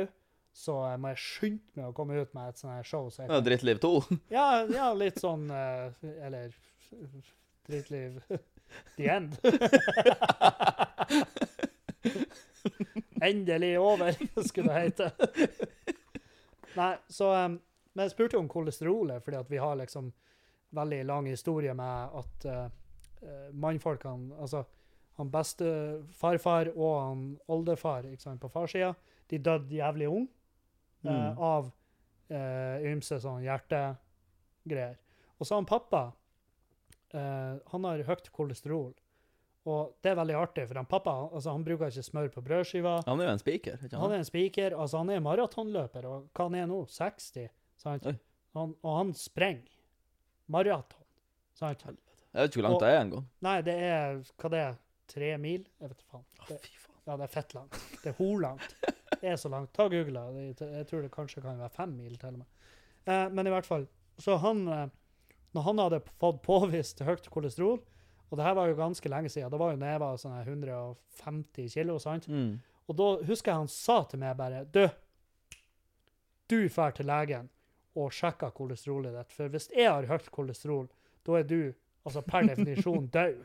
så 0.55 0.75
eh, 0.87 0.97
må 1.01 1.11
jeg 1.13 1.23
skynde 1.23 1.77
meg 1.77 1.85
å 1.91 1.95
komme 1.95 2.17
ut 2.17 2.33
med 2.37 2.51
et 2.51 2.61
sånt 2.61 2.73
her 2.73 2.87
show. 2.87 3.09
Så 3.13 3.27
kan, 3.29 3.43
Drittliv 3.45 3.81
2. 3.83 3.91
ja, 4.37 4.47
ja, 4.73 4.87
litt 4.97 5.19
sånn 5.21 5.49
eh, 5.53 5.91
Eller 6.25 6.55
Drittliv 7.69 8.21
The 8.97 9.09
End. 9.09 9.37
Endelig 13.21 13.73
over, 13.81 14.15
skulle 14.47 14.73
det 14.73 14.81
hete. 14.87 15.11
Nei, 16.77 16.93
så 17.11 17.31
Men 17.49 18.03
jeg 18.05 18.13
spurte 18.13 18.37
jo 18.37 18.43
om 18.43 18.49
kolesterolet, 18.49 19.23
fordi 19.25 19.37
at 19.39 19.49
vi 19.51 19.59
har 19.59 19.75
liksom 19.79 20.11
veldig 20.77 21.01
lang 21.09 21.27
historie 21.27 21.73
med 21.73 22.13
at 22.21 22.45
uh, 22.45 22.67
mannfolkene 23.57 24.37
Altså 24.37 24.61
han 25.19 25.29
beste 25.33 25.67
farfar 26.15 26.69
og 26.75 26.93
han 27.03 27.23
oldefar 27.51 28.07
sant, 28.17 28.39
på 28.41 28.49
farssida, 28.49 28.93
de 29.29 29.37
døde 29.37 29.69
jævlig 29.75 30.07
ung 30.09 30.27
eh, 31.03 31.09
Mm. 31.11 31.37
av 31.39 31.69
eh, 32.31 32.87
ymse 32.91 33.19
sånn 33.23 33.43
hjertegreier. 33.45 34.97
Og 35.39 35.47
så 35.47 35.55
han 35.55 35.65
pappa 35.69 36.01
eh, 37.13 37.55
Han 37.71 37.83
har 37.87 38.03
høyt 38.07 38.31
kolesterol. 38.35 38.91
Og 39.69 39.93
det 40.01 40.11
er 40.11 40.15
veldig 40.17 40.35
artig, 40.39 40.65
for 40.69 40.79
han 40.79 40.87
pappa 40.89 41.13
altså, 41.29 41.51
han 41.53 41.63
bruker 41.67 41.91
ikke 41.91 42.03
smør 42.07 42.29
på 42.33 42.41
brødskiva. 42.45 42.97
Han 43.05 43.19
er 43.21 43.29
jo 43.29 43.31
en 43.35 43.41
spiker. 43.43 43.77
ikke 43.85 43.99
Han 44.01 44.11
er 44.15 44.21
en 44.23 44.25
spiker. 44.27 44.75
altså 44.75 44.97
Han 45.03 45.09
er 45.13 45.19
maratonløper, 45.21 46.05
og 46.09 46.29
hva 46.33 46.47
han 46.49 46.55
er 46.55 46.67
nå? 46.71 46.85
60? 46.87 47.49
Sant? 47.77 48.07
Han, 48.55 48.75
og 48.83 48.97
han 48.97 49.13
sprenger 49.13 49.67
maraton. 50.49 51.03
Sant? 51.59 51.83
Jeg 51.85 51.97
vet 52.33 52.49
ikke 52.51 52.61
hvor 52.61 52.67
langt 52.69 52.75
Og- 52.75 52.81
det 52.81 52.89
er 52.95 53.01
engang. 53.03 53.25
Nei, 53.41 53.61
det 53.61 53.75
er 53.83 54.23
hva 54.39 54.49
det 54.49 54.59
er? 54.63 54.75
Tre 55.09 55.33
mil? 55.41 55.65
Jeg 55.81 55.91
vet 55.91 56.05
faen. 56.11 56.25
Det, 56.47 56.59
ja, 57.05 57.15
det 57.15 57.25
er 57.25 57.33
fett 57.33 57.53
langt. 57.57 57.77
Det 58.03 58.11
er 58.11 58.17
horlangt. 58.19 58.75
Det 59.19 59.31
er 59.33 59.37
så 59.41 59.49
langt. 59.51 59.73
Ta 59.75 59.87
Google 59.91 60.23
Jeg 60.37 60.87
tror 60.87 61.03
det 61.03 61.11
kanskje 61.13 61.43
kan 61.43 61.59
være 61.59 61.73
fem 61.75 61.95
mil 61.97 62.15
til 62.21 62.35
og 62.35 62.41
med. 62.43 62.47
Eh, 63.09 63.25
men 63.33 63.47
i 63.47 63.53
hvert 63.53 63.67
fall, 63.67 63.87
så 64.19 64.37
han 64.43 64.67
eh, 64.67 64.87
Når 65.55 65.65
han 65.65 65.79
hadde 65.81 66.01
fått 66.21 66.43
påvist 66.45 66.99
høyt 67.01 67.29
kolesterol, 67.33 67.79
og 68.29 68.37
det 68.37 68.45
her 68.45 68.53
var 68.53 68.69
jo 68.69 68.77
ganske 68.77 69.09
lenge 69.09 69.31
siden, 69.33 69.49
da 69.49 69.57
var 69.57 69.71
jo 69.73 69.79
jeg 69.81 70.01
var 70.03 70.17
sånn 70.21 70.35
150 70.37 71.71
kilo, 71.73 71.95
sant? 71.99 72.27
Mm. 72.29 72.59
Og 72.85 72.97
da 72.97 73.07
husker 73.25 73.51
jeg 73.51 73.63
han 73.63 73.71
sa 73.73 74.03
til 74.09 74.21
meg 74.21 74.37
bare 74.37 74.61
Du, 74.69 74.83
du 76.49 76.59
drar 76.67 76.93
til 76.93 77.09
legen 77.09 77.49
og 77.97 78.13
sjekker 78.13 78.53
kolesterolet 78.55 79.15
ditt. 79.17 79.33
For 79.33 79.49
hvis 79.49 79.69
jeg 79.73 79.89
har 79.89 80.07
høyt 80.09 80.29
kolesterol, 80.33 80.85
da 81.25 81.39
er 81.39 81.49
du 81.49 81.73
altså 82.05 82.21
per 82.25 82.45
definisjon 82.51 83.09
død. 83.13 83.41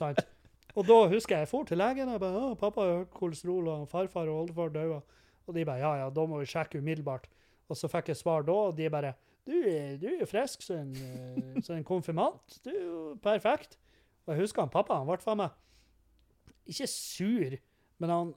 Sant? 0.00 0.24
Og 0.74 0.86
da 0.88 0.96
husker 1.12 1.36
jeg 1.36 1.46
jeg 1.46 1.50
for 1.52 1.68
til 1.68 1.78
legen 1.78 2.10
og 2.10 2.20
bare, 2.20 2.40
å, 2.40 2.54
'Pappa 2.58 2.82
har 2.82 2.96
høyt 2.98 3.14
kolesterol, 3.14 3.68
og 3.68 3.88
farfar 3.88 4.28
og 4.28 4.40
oldefar 4.44 4.72
døde.' 4.74 5.02
Og 5.46 5.54
de 5.54 5.64
bare 5.64 5.78
'Ja, 5.78 5.94
ja, 5.96 6.10
da 6.10 6.26
må 6.26 6.38
vi 6.40 6.46
sjekke 6.46 6.78
umiddelbart'. 6.78 7.28
Og 7.68 7.76
så 7.76 7.88
fikk 7.88 8.08
jeg 8.08 8.16
svar 8.16 8.42
da, 8.42 8.52
og 8.52 8.76
de 8.76 8.90
bare 8.90 9.14
'Du, 9.46 9.52
du 10.00 10.06
er 10.08 10.20
jo 10.20 10.26
frisk 10.26 10.62
som 10.62 10.76
en, 10.76 10.94
eh, 10.94 11.76
en 11.76 11.84
konfirmant. 11.84 12.60
Du 12.64 12.70
er 12.70 12.84
jo 12.84 13.18
perfekt.' 13.22 13.78
Og 14.26 14.34
jeg 14.34 14.40
husker 14.40 14.62
han 14.62 14.70
pappa, 14.70 14.96
han 14.96 15.06
ble 15.06 15.18
faen 15.20 15.36
meg 15.36 15.50
ikke 16.70 16.88
sur, 16.88 17.56
men 18.00 18.12
han, 18.12 18.30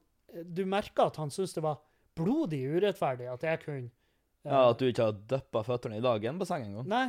du 0.44 0.66
merka 0.70 1.08
at 1.08 1.20
han 1.22 1.32
syntes 1.34 1.56
det 1.58 1.64
var 1.66 1.80
blodig 2.18 2.64
urettferdig 2.76 3.30
at 3.32 3.46
jeg 3.46 3.62
kunne 3.64 3.86
uh, 3.88 4.52
Ja, 4.52 4.60
At 4.72 4.82
du 4.82 4.88
ikke 4.88 5.10
har 5.10 5.22
dyppa 5.32 5.64
føttene 5.68 6.00
i 6.00 6.04
dag 6.04 6.24
i 6.24 6.30
en 6.30 6.42
basseng 6.42 6.66
engang. 6.68 6.90
Nei. 6.92 7.06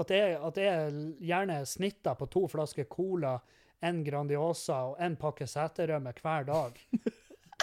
At 0.00 0.10
jeg, 0.10 0.36
at 0.40 0.58
jeg 0.58 0.92
gjerne 1.20 1.58
snitta 1.68 2.14
på 2.18 2.26
to 2.32 2.46
flasker 2.50 2.88
Cola, 2.90 3.36
en 3.82 4.04
Grandiosa 4.06 4.78
og 4.92 5.00
en 5.02 5.16
pakke 5.18 5.46
seterømme 5.50 6.14
hver 6.22 6.46
dag 6.48 6.78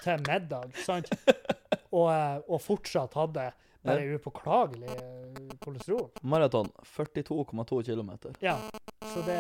til 0.04 0.26
middag. 0.28 0.76
sant? 0.84 1.12
Og, 1.90 2.12
eh, 2.12 2.38
og 2.48 2.62
fortsatt 2.62 3.16
hadde 3.18 3.50
bare 3.84 4.16
upåklagelig 4.16 4.90
eh, 4.92 5.54
kolesterol. 5.64 6.10
Maraton 6.22 6.70
42,2 6.84 7.84
km. 7.88 8.12
Ja, 8.44 8.58
så 9.14 9.24
det 9.26 9.38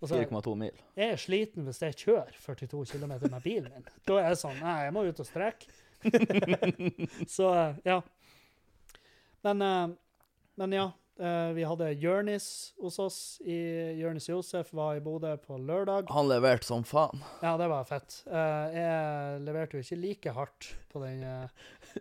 altså, 0.00 0.16
4,2 0.16 0.56
mil. 0.64 0.82
Jeg 0.98 1.14
er 1.14 1.22
sliten 1.22 1.68
hvis 1.68 1.82
jeg 1.86 1.98
kjører 2.02 2.34
42 2.42 2.84
km 2.92 3.14
med 3.30 3.40
bilen 3.44 3.70
min. 3.70 3.86
Da 4.08 4.18
er 4.18 4.32
jeg 4.32 4.42
sånn 4.42 4.58
Nei, 4.60 4.78
jeg 4.88 4.96
må 4.96 5.06
ut 5.06 5.22
og 5.22 5.30
strekke. 5.30 5.70
så 7.36 7.52
eh, 7.54 7.78
ja. 7.86 8.00
Men, 9.42 9.62
men 10.58 10.74
ja. 10.74 10.90
Eh, 11.18 11.52
Vi 11.56 11.64
hadde 11.66 11.90
Jørnis 12.00 12.72
hos 12.80 12.98
oss. 13.02 13.18
i 13.44 13.56
Jørnis 14.00 14.28
Josef 14.28 14.72
var 14.72 14.96
i 14.96 15.00
Bodø 15.04 15.36
på 15.36 15.58
lørdag. 15.58 16.08
Han 16.10 16.28
leverte 16.28 16.66
som 16.66 16.84
faen. 16.84 17.22
Ja, 17.42 17.56
det 17.60 17.68
var 17.68 17.84
fett. 17.84 18.22
Eh, 18.26 18.76
Jeg 18.76 19.40
leverte 19.46 19.76
jo 19.78 19.82
ikke 19.84 20.00
like 20.00 20.32
hardt 20.36 20.70
på 20.92 21.02
den 21.04 21.22
uh, 21.24 21.48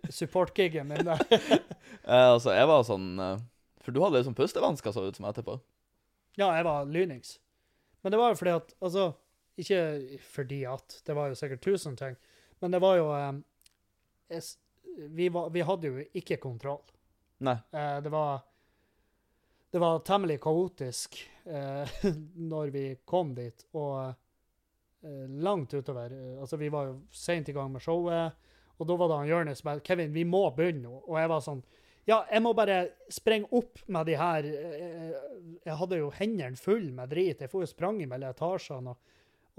support-gigen 0.09 0.87
min 0.87 1.05
der. 1.05 1.21
Eh, 2.01 2.31
altså, 2.31 2.49
jeg 2.55 2.65
var 2.65 2.81
sånn 2.87 3.19
eh, 3.21 3.41
For 3.83 3.93
du 3.93 3.99
hadde 4.01 4.17
liksom 4.17 4.33
pustevansker, 4.33 4.93
så 4.95 5.03
ut 5.05 5.17
som 5.19 5.25
etterpå. 5.29 5.59
Ja, 6.39 6.47
jeg 6.55 6.63
var 6.65 6.87
lynings. 6.89 7.35
Men 8.01 8.13
det 8.15 8.17
var 8.17 8.31
jo 8.31 8.39
fordi 8.39 8.53
at 8.55 8.71
Altså, 8.81 9.11
ikke 9.59 9.81
fordi 10.25 10.63
at 10.65 10.95
Det 11.05 11.13
var 11.13 11.29
jo 11.29 11.37
sikkert 11.37 11.61
tusen 11.61 11.97
ting, 11.99 12.15
men 12.63 12.73
det 12.73 12.79
var 12.81 12.95
jo 12.97 13.11
eh, 13.13 13.37
jeg 14.31 14.41
vi, 15.11 15.29
var, 15.29 15.49
vi 15.53 15.61
hadde 15.61 15.87
jo 15.91 16.01
ikke 16.17 16.39
kontroll. 16.41 16.81
Nei. 17.45 17.57
Eh, 17.73 17.99
det 18.03 18.11
var 18.11 18.41
Det 19.71 19.79
var 19.79 20.01
temmelig 20.03 20.39
kaotisk 20.43 21.15
eh, 21.45 21.91
når 22.51 22.71
vi 22.73 22.85
kom 23.07 23.33
dit, 23.37 23.63
og 23.73 24.09
eh, 24.09 25.27
langt 25.43 25.73
utover 25.73 26.11
Altså, 26.41 26.57
vi 26.59 26.69
var 26.73 26.89
jo 26.89 26.97
seint 27.15 27.47
i 27.49 27.55
gang 27.55 27.71
med 27.71 27.83
showet, 27.83 28.35
og 28.81 28.89
da 28.89 28.97
var 28.97 29.11
det 29.11 29.19
han 29.21 29.29
Jonis 29.29 29.61
som 29.61 29.69
bare 29.69 29.83
'Kevin, 29.85 30.11
vi 30.13 30.23
må 30.25 30.43
begynne 30.55 30.83
nå.' 30.87 31.03
Og 31.07 31.15
jeg 31.21 31.29
var 31.29 31.45
sånn 31.45 31.63
Ja, 32.09 32.23
jeg 32.31 32.41
må 32.41 32.51
bare 32.57 32.89
sprenge 33.13 33.47
opp 33.53 33.79
med 33.87 34.07
de 34.09 34.15
her 34.17 34.43
eh, 34.43 35.11
Jeg 35.65 35.77
hadde 35.77 35.99
jo 36.01 36.09
hendene 36.17 36.57
fulle 36.57 36.91
med 36.91 37.09
drit. 37.13 37.39
Jeg 37.45 37.49
får 37.51 37.61
jo 37.61 37.69
sprang 37.69 37.99
mellom 38.09 38.29
etasjene, 38.33 38.89
og, 38.89 38.97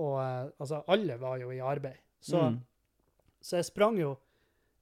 og 0.02 0.16
eh, 0.20 0.50
altså, 0.58 0.82
alle 0.88 1.16
var 1.22 1.38
jo 1.38 1.50
i 1.54 1.60
arbeid. 1.62 2.00
Så, 2.20 2.38
Mm. 2.50 2.60
så 3.40 3.56
jeg 3.56 3.64
sprang 3.70 3.96
jo 3.98 4.16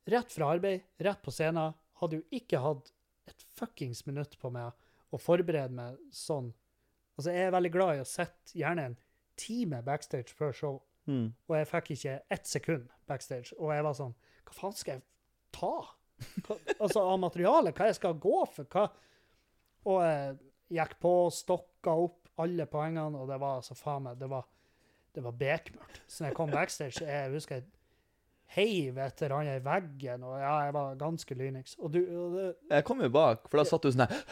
rett 0.08 0.32
fra 0.32 0.54
arbeid, 0.56 0.80
rett 0.98 1.22
på 1.22 1.30
scenen. 1.30 1.74
Hadde 2.00 2.16
jo 2.16 2.24
ikke 2.32 2.58
hatt 2.64 2.90
et 3.28 3.44
fuckings 3.54 4.06
minutt 4.06 4.38
på 4.40 4.50
meg 4.50 4.72
å 5.12 5.18
forberede 5.20 5.74
meg 5.74 5.96
sånn. 6.14 6.52
Altså, 7.18 7.32
jeg 7.34 7.46
er 7.48 7.54
veldig 7.56 7.72
glad 7.74 7.96
i 7.96 8.02
å 8.04 8.08
sitte 8.08 8.54
gjerne 8.56 8.84
en 8.90 8.96
time 9.40 9.82
backstage 9.86 10.34
før 10.36 10.52
show, 10.54 10.82
Mm. 11.08 11.32
og 11.48 11.56
jeg 11.56 11.66
fikk 11.66 11.88
ikke 11.96 12.12
ett 12.30 12.46
sekund 12.46 12.88
backstage. 13.08 13.52
Og 13.58 13.72
jeg 13.72 13.82
var 13.82 13.94
sånn 13.96 14.12
Hva 14.44 14.52
faen 14.54 14.74
skal 14.76 14.94
jeg 14.94 15.02
ta? 15.52 15.70
Hva, 16.44 16.56
altså, 16.80 17.00
av 17.00 17.18
materialet? 17.18 17.74
Hva 17.74 17.86
jeg 17.88 17.96
skal 17.96 18.14
gå 18.20 18.46
for? 18.52 18.64
Hva? 18.70 18.84
Og 19.86 20.02
jeg 20.04 20.38
gikk 20.76 20.94
på, 21.00 21.12
stokka 21.32 21.94
opp 22.04 22.28
alle 22.38 22.66
poengene, 22.66 23.16
og 23.18 23.28
det 23.32 23.40
var 23.40 23.56
altså 23.60 23.74
faen 23.74 24.02
meg 24.04 24.18
Det 24.20 24.28
var, 24.30 24.44
det 25.14 25.24
var 25.24 25.32
bekmørkt. 25.32 26.00
Så 26.06 26.22
når 26.22 26.28
jeg 26.30 26.36
kom 26.36 26.50
backstage, 26.50 27.00
jeg 27.06 27.32
husker 27.32 27.54
jeg 27.56 27.66
heiv 28.56 28.96
etter 28.98 29.30
han 29.30 29.46
i 29.46 29.58
veggen, 29.62 30.24
og 30.26 30.34
ja, 30.40 30.54
jeg 30.66 30.72
var 30.74 30.96
ganske 30.98 31.34
lynings. 31.38 31.76
Og 31.78 31.92
du 31.94 32.00
og 32.02 32.32
det, 32.34 32.46
Jeg 32.70 32.84
kom 32.88 33.00
jo 33.04 33.08
bak, 33.14 33.44
for 33.48 33.60
da 33.60 33.64
satt 33.68 33.82
du 33.86 33.92
sånn 33.94 34.06
her. 34.08 34.24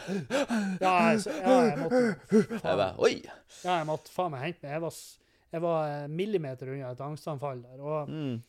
ja, 0.81 0.93
jeg, 1.13 1.23
ja, 1.39 1.57
jeg 1.69 1.77
måtte 1.79 2.01
Jeg 2.41 2.63
bare 2.63 2.89
Oi! 2.99 3.13
Ja, 3.63 3.77
jeg 3.79 3.87
måtte 3.87 4.11
faen 4.11 4.33
meg 4.35 4.41
hente 4.43 4.63
meg. 4.65 4.73
Jeg 4.75 4.83
var, 4.83 4.97
jeg 5.55 5.61
var 5.63 5.91
eh, 5.93 6.07
millimeter 6.11 6.73
unna 6.73 6.91
et 6.91 7.03
angstanfall 7.05 7.61
der. 7.63 7.79
Og, 7.79 8.09
Mm. 8.11 8.41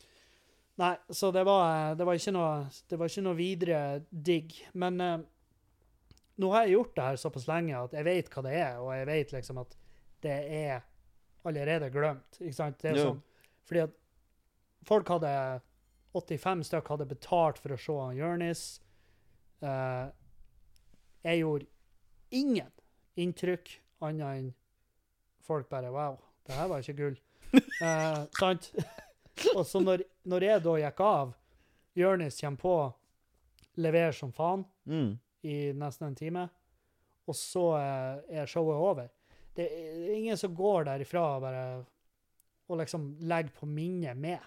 nei, 0.83 0.94
så 1.12 1.30
det 1.33 1.44
var, 1.46 1.62
eh, 1.90 1.94
det 2.00 2.06
var 2.09 2.18
ikke 2.18 2.33
noe 2.35 2.50
Det 2.88 2.98
var 2.98 3.06
ikke 3.12 3.22
noe 3.28 3.38
videre 3.38 3.80
digg. 4.11 4.59
Men 4.74 5.00
eh, 5.00 5.16
nå 6.40 6.50
har 6.54 6.64
jeg 6.66 6.74
gjort 6.78 6.94
det 6.96 7.04
her 7.12 7.16
såpass 7.20 7.46
lenge 7.50 7.76
at 7.78 7.92
jeg 7.94 8.04
vet 8.11 8.30
hva 8.35 8.42
det 8.46 8.54
er, 8.59 8.78
og 8.80 8.90
jeg 8.96 9.06
vet 9.06 9.33
liksom 9.38 9.59
at 9.62 9.74
det 10.24 10.37
er 10.66 10.83
allerede 11.46 11.90
glemt. 11.94 12.38
Ikke 12.40 12.54
sant? 12.59 12.78
Det 12.83 12.90
er 12.90 12.96
Jo. 12.98 13.11
sånn 13.12 13.22
fordi 13.70 13.83
at 13.87 13.92
folk 14.88 15.08
hadde 15.12 15.32
85 16.16 16.64
stykk 16.66 16.88
hadde 16.90 17.06
betalt 17.10 17.58
for 17.62 17.74
å 17.74 17.78
se 17.80 17.98
Jonis. 18.18 18.62
Eh, 19.62 20.06
jeg 21.26 21.42
gjorde 21.42 21.66
ingen 22.30 22.70
inntrykk 23.20 23.74
annet 24.00 24.38
enn 24.38 24.48
folk 25.44 25.68
bare 25.70 25.90
Wow, 25.92 26.16
det 26.46 26.56
her 26.56 26.70
var 26.70 26.84
ikke 26.84 26.98
gull. 27.02 27.18
Eh, 27.82 28.24
sant? 28.38 28.68
Og 29.56 29.64
så 29.66 29.80
når, 29.82 30.02
når 30.28 30.44
jeg 30.44 30.62
da 30.62 30.72
gikk 30.82 31.00
av, 31.02 31.30
Jonis 31.98 32.36
kommer 32.40 32.60
på, 32.60 32.74
leverer 33.80 34.12
som 34.14 34.32
faen 34.36 34.64
Mm. 34.86 35.14
i 35.46 35.54
nesten 35.76 36.06
en 36.10 36.14
time, 36.18 36.42
og 37.26 37.34
så 37.38 37.64
eh, 37.78 38.40
er 38.42 38.46
showet 38.50 38.76
over. 38.76 39.08
Det 39.56 39.64
er 39.66 40.12
ingen 40.16 40.36
som 40.38 40.54
går 40.54 40.84
derifra 40.90 41.22
og 41.36 41.42
bare 41.44 41.64
og 42.70 42.78
liksom 42.78 43.08
legger 43.26 43.50
på 43.56 43.66
minnet 43.66 44.16
med. 44.18 44.38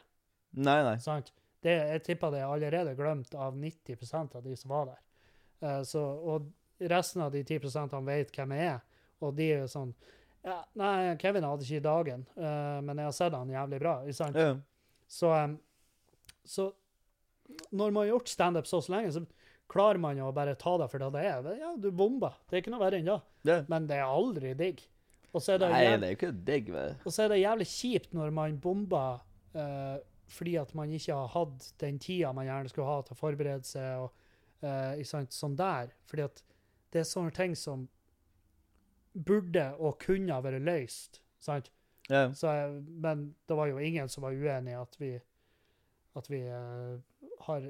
Nei, 0.54 0.80
nei. 0.86 0.98
Sant? 1.04 1.32
Det, 1.64 1.74
jeg 1.74 2.04
tipper 2.04 2.34
det 2.34 2.42
er 2.44 2.52
allerede 2.52 2.96
glemt 2.98 3.34
av 3.40 3.56
90% 3.58 4.36
av 4.38 4.44
de 4.44 4.56
som 4.60 4.74
var 4.74 4.92
der. 4.92 5.02
Uh, 5.64 5.80
så, 5.88 6.02
og 6.04 6.50
resten 6.84 7.24
av 7.24 7.32
de 7.34 7.44
10% 7.46 7.96
vet 8.08 8.34
hvem 8.36 8.56
jeg 8.58 8.74
er, 8.74 8.82
og 9.24 9.34
de 9.38 9.48
er 9.54 9.64
jo 9.64 9.72
sånn 9.72 9.94
ja, 10.44 10.58
Nei, 10.76 11.14
Kevin 11.22 11.46
hadde 11.48 11.64
ikke 11.64 11.86
dagen, 11.86 12.26
uh, 12.36 12.82
men 12.84 13.00
jeg 13.00 13.08
har 13.08 13.14
sett 13.16 13.36
han 13.38 13.52
jævlig 13.54 13.80
bra. 13.80 13.94
Ikke 14.04 14.18
sant? 14.18 14.36
Ja. 14.36 14.58
Så, 15.08 15.30
um, 15.32 15.54
så 16.44 16.66
når 17.72 17.94
man 17.94 18.02
har 18.02 18.10
gjort 18.12 18.34
standup 18.34 18.68
så, 18.68 18.82
så 18.84 18.92
lenge, 18.92 19.14
så 19.16 19.24
klarer 19.72 20.02
man 20.04 20.20
jo 20.20 20.28
å 20.28 20.36
bare 20.36 20.58
ta 20.60 20.76
det 20.82 20.90
for 20.92 21.00
det 21.00 21.12
det 21.16 21.24
er. 21.30 21.48
Ja, 21.62 21.72
du 21.80 21.90
bomba. 21.96 22.34
Det 22.50 22.58
er 22.58 22.64
ikke 22.64 22.74
noe 22.74 22.84
verre 22.84 23.00
enn 23.00 23.08
det. 23.08 23.20
Ja. 23.48 23.60
Men 23.72 23.88
det 23.90 24.00
er 24.02 24.12
aldri 24.12 24.52
digg. 24.60 24.84
Og 25.34 25.42
så 25.42 25.56
er 25.56 25.64
det, 25.64 25.70
Nei, 25.74 25.84
jævlig, 25.86 26.00
det 26.00 26.08
er 26.08 26.12
jo 26.12 26.18
ikke 26.20 26.34
digg 26.50 26.68
Men. 26.76 26.98
og 27.02 27.14
så 27.14 27.24
er 27.24 27.32
det 27.32 27.38
jævlig 27.42 27.66
kjipt 27.72 28.12
når 28.14 28.34
man 28.36 28.58
bomber 28.62 29.24
eh, 29.58 29.96
fordi 30.34 30.56
at 30.62 30.74
man 30.78 30.92
ikke 30.94 31.16
har 31.16 31.32
hatt 31.34 31.70
den 31.82 32.00
tida 32.02 32.34
man 32.34 32.48
gjerne 32.48 32.72
skulle 32.72 32.90
ha 32.90 33.02
til 33.06 33.16
å 33.16 33.20
forberede 33.20 33.68
seg, 33.68 34.06
og 34.06 34.66
uh, 34.66 34.94
ikke 34.98 35.12
sant, 35.12 35.36
sånn 35.36 35.58
der. 35.60 35.94
Fordi 36.10 36.26
at 36.28 36.44
det 36.94 37.02
er 37.04 37.10
sånne 37.10 37.34
ting 37.36 37.56
som 37.58 37.88
burde 39.14 39.70
og 39.78 40.00
kunne 40.02 40.34
ha 40.34 40.44
vært 40.44 40.64
løst. 40.66 41.22
sant? 41.42 41.70
Ja. 42.10 42.28
Så, 42.36 42.52
men 42.88 43.30
det 43.48 43.56
var 43.56 43.70
jo 43.72 43.80
ingen 43.80 44.10
som 44.10 44.26
var 44.26 44.36
uenig 44.36 44.74
i 44.74 44.80
at 44.80 44.98
vi, 45.00 45.12
at 46.20 46.30
vi 46.30 46.42
uh, 46.50 46.98
har 47.48 47.68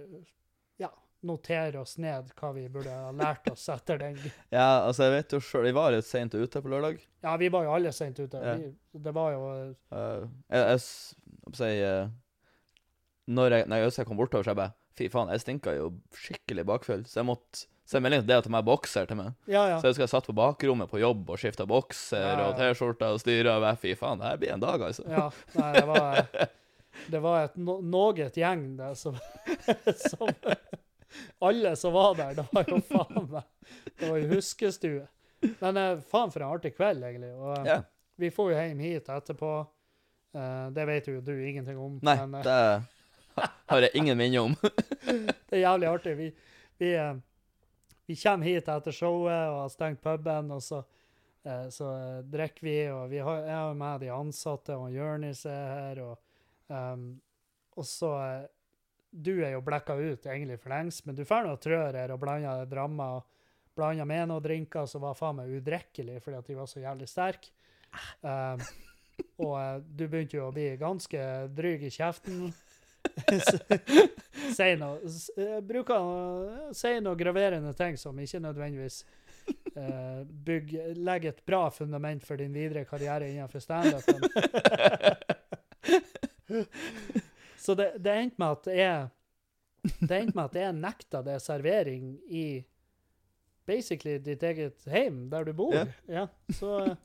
ja, 0.81 0.89
noterer 1.21 1.77
oss 1.81 1.97
ned 2.01 2.31
hva 2.39 2.51
vi 2.55 2.65
burde 2.71 2.93
ha 2.93 3.11
lært 3.15 3.47
oss 3.51 3.67
etter 3.71 4.01
den. 4.01 4.17
ja, 4.49 4.83
altså, 4.87 5.07
jeg 5.07 5.15
vet 5.17 5.37
jo 5.37 5.41
sjøl 5.43 5.69
Vi 5.69 5.75
var 5.77 5.93
litt 5.95 6.07
seint 6.07 6.33
ute 6.33 6.63
på 6.63 6.73
lørdag. 6.73 6.99
Ja, 7.23 7.37
vi 7.39 7.51
var 7.53 7.67
jo 7.67 7.75
alle 7.77 7.93
sent 7.95 8.19
ute. 8.19 8.41
Ja. 8.41 8.57
Vi, 8.59 8.99
det 9.05 9.15
var 9.15 9.35
jo 9.35 9.47
eh, 9.53 9.71
Uh, 9.93 10.25
jeg, 10.49 10.65
jeg, 10.65 10.83
jeg, 11.53 11.77
jeg 11.77 11.87
eh, 11.87 12.11
Når 13.27 13.51
jeg, 13.57 13.67
når 13.71 13.85
jeg, 13.87 14.05
kom 14.07 14.17
bortover, 14.19 14.43
så 14.43 14.51
jeg 14.51 14.59
bare 14.59 14.73
Fy 14.93 15.07
faen, 15.09 15.29
jeg 15.33 15.41
stinka 15.41 15.71
jo 15.73 15.87
skikkelig 16.13 16.65
bakfull. 16.69 17.05
Så 17.09 17.21
jeg 17.21 17.25
måtte 17.25 17.63
sende 17.89 18.05
melding 18.05 18.21
til 18.21 18.29
det 18.29 18.35
at 18.43 18.45
de 18.47 18.53
har 18.53 18.65
bokser 18.67 19.07
til 19.09 19.17
meg. 19.17 19.31
Ja, 19.49 19.63
ja. 19.71 19.77
Så 19.79 19.87
jeg 19.87 19.95
husker 19.95 20.03
jeg 20.05 20.11
satt 20.11 20.27
på 20.29 20.35
bakrommet 20.37 20.91
på 20.91 21.01
jobb 21.01 21.31
og 21.33 21.39
skifta 21.41 21.65
bokser 21.69 22.21
Ja, 22.21 22.43
og 22.51 22.59
T-skjorte 22.59 23.09
og 23.15 23.21
styra. 23.23 23.55
og 23.57 23.65
bare, 23.65 23.79
Fy 23.81 23.95
faen, 23.97 24.21
det 24.21 24.29
her 24.29 24.37
blir 24.43 24.53
en 24.53 24.61
dag, 24.63 24.85
altså. 24.89 25.07
ja. 25.09 25.25
Nei, 25.57 25.71
det 25.79 25.83
var, 25.89 26.21
det 27.15 27.23
var 27.25 27.47
et 27.47 27.57
no, 27.57 27.79
noget 27.81 28.37
gjeng 28.37 28.67
det 28.77 28.91
som, 29.01 29.17
som 30.11 30.29
Alle 31.43 31.75
som 31.75 31.93
var 31.97 32.15
der, 32.21 32.37
det 32.37 32.45
var 32.53 32.69
jo 32.69 32.79
faen 32.87 33.27
meg 33.33 33.43
Det 33.97 34.09
var 34.09 34.21
jo 34.21 34.29
huskestue. 34.35 35.07
Men 35.59 35.77
eh, 35.77 35.99
faen 36.13 36.31
for 36.31 36.43
en 36.45 36.53
artig 36.53 36.75
kveld, 36.77 37.03
egentlig. 37.03 37.33
Og 37.35 37.65
Ja. 37.67 37.81
vi 38.21 38.29
får 38.31 38.53
jo 38.53 38.57
hjem 38.61 38.79
hit 38.85 39.09
etterpå. 39.11 39.53
Eh, 40.37 40.67
det 40.77 40.85
vet 40.89 41.09
jo 41.09 41.19
du 41.21 41.33
ingenting 41.35 41.77
om. 41.81 41.97
Nei, 42.05 42.15
men, 42.25 42.39
eh, 42.39 42.45
det 42.47 42.92
har 43.71 43.85
jeg 43.85 43.95
ingen 43.99 44.17
minne 44.17 44.41
om. 44.41 44.55
Det 45.49 45.57
er 45.57 45.63
jævlig 45.65 45.89
artig. 45.89 46.15
Vi, 46.17 46.29
vi, 46.81 46.93
eh, 46.95 47.13
vi 48.09 48.17
kommer 48.19 48.49
hit 48.49 48.69
etter 48.71 48.95
showet 48.95 49.49
og 49.51 49.59
har 49.63 49.73
stengt 49.73 50.01
puben, 50.03 50.51
og 50.53 50.63
så, 50.63 50.83
eh, 51.45 51.67
så 51.73 51.91
eh, 51.97 52.23
drikker 52.33 52.67
vi, 52.67 52.77
og 52.93 53.05
vi 53.11 53.21
har, 53.23 53.43
jeg 53.47 53.59
har 53.59 53.77
med 53.79 54.03
de 54.03 54.11
ansatte, 54.13 54.77
og 54.77 54.93
Jonis 54.93 55.45
er 55.49 55.69
her, 55.77 56.03
og, 56.07 56.19
um, 56.67 57.07
og 57.77 57.87
så 57.87 58.15
Du 59.13 59.43
er 59.45 59.51
jo 59.53 59.59
blekka 59.61 59.93
ut 59.93 60.23
egentlig 60.25 60.55
for 60.57 60.73
lengst, 60.73 61.03
men 61.05 61.13
du 61.13 61.21
får 61.21 61.43
noe 61.45 61.59
trør 61.61 61.93
her 61.93 62.09
og 62.15 62.17
blander 62.17 62.63
drammer 62.65 63.19
og 63.19 63.27
blanda 63.77 64.07
med 64.09 64.31
noen 64.31 64.41
drinker 64.41 64.87
som 64.89 65.03
var 65.05 65.13
faen 65.13 65.37
meg 65.37 65.51
udrikkelig 65.53 66.17
fordi 66.23 66.39
at 66.39 66.49
de 66.49 66.55
var 66.57 66.69
så 66.71 66.81
jævlig 66.81 67.09
sterke. 67.11 67.51
Um, 68.25 68.63
og 69.49 69.85
du 69.85 70.07
begynte 70.07 70.39
jo 70.39 70.47
å 70.47 70.55
bli 70.55 70.65
ganske 70.81 71.21
dryg 71.53 71.85
i 71.85 71.93
kjeften. 71.93 72.49
si 74.57 74.69
noe, 74.79 74.97
eh, 75.37 75.59
bruker 75.65 76.73
si 76.75 76.95
noe 77.03 77.15
graverende 77.19 77.73
ting 77.77 77.97
som 77.99 78.17
ikke 78.19 78.39
nødvendigvis 78.43 79.03
uh, 79.77 80.23
bygg, 80.25 80.73
legger 80.97 81.29
et 81.33 81.43
bra 81.45 81.67
fundament 81.73 82.23
for 82.25 82.35
din 82.41 82.53
videre 82.55 82.85
karriere 82.89 83.29
innenfor 83.31 83.59
standupen. 83.63 84.19
Så 87.63 87.75
det, 87.79 87.93
det 88.03 88.13
endte 88.19 88.41
med 88.41 88.57
at 88.57 88.65
jeg 88.75 89.09
det 90.03 90.15
endte 90.17 90.35
med 90.35 90.45
at 90.45 90.55
jeg 90.59 90.75
nekta 90.77 91.21
det 91.25 91.37
servering 91.43 92.13
i 92.31 92.45
basically 93.67 94.17
ditt 94.19 94.43
eget 94.43 94.83
heim, 94.91 95.25
der 95.31 95.45
du 95.47 95.53
bor. 95.55 95.73
Ja. 95.75 95.85
Ja, 96.07 96.25
så 96.51 96.73
eh, 96.83 96.95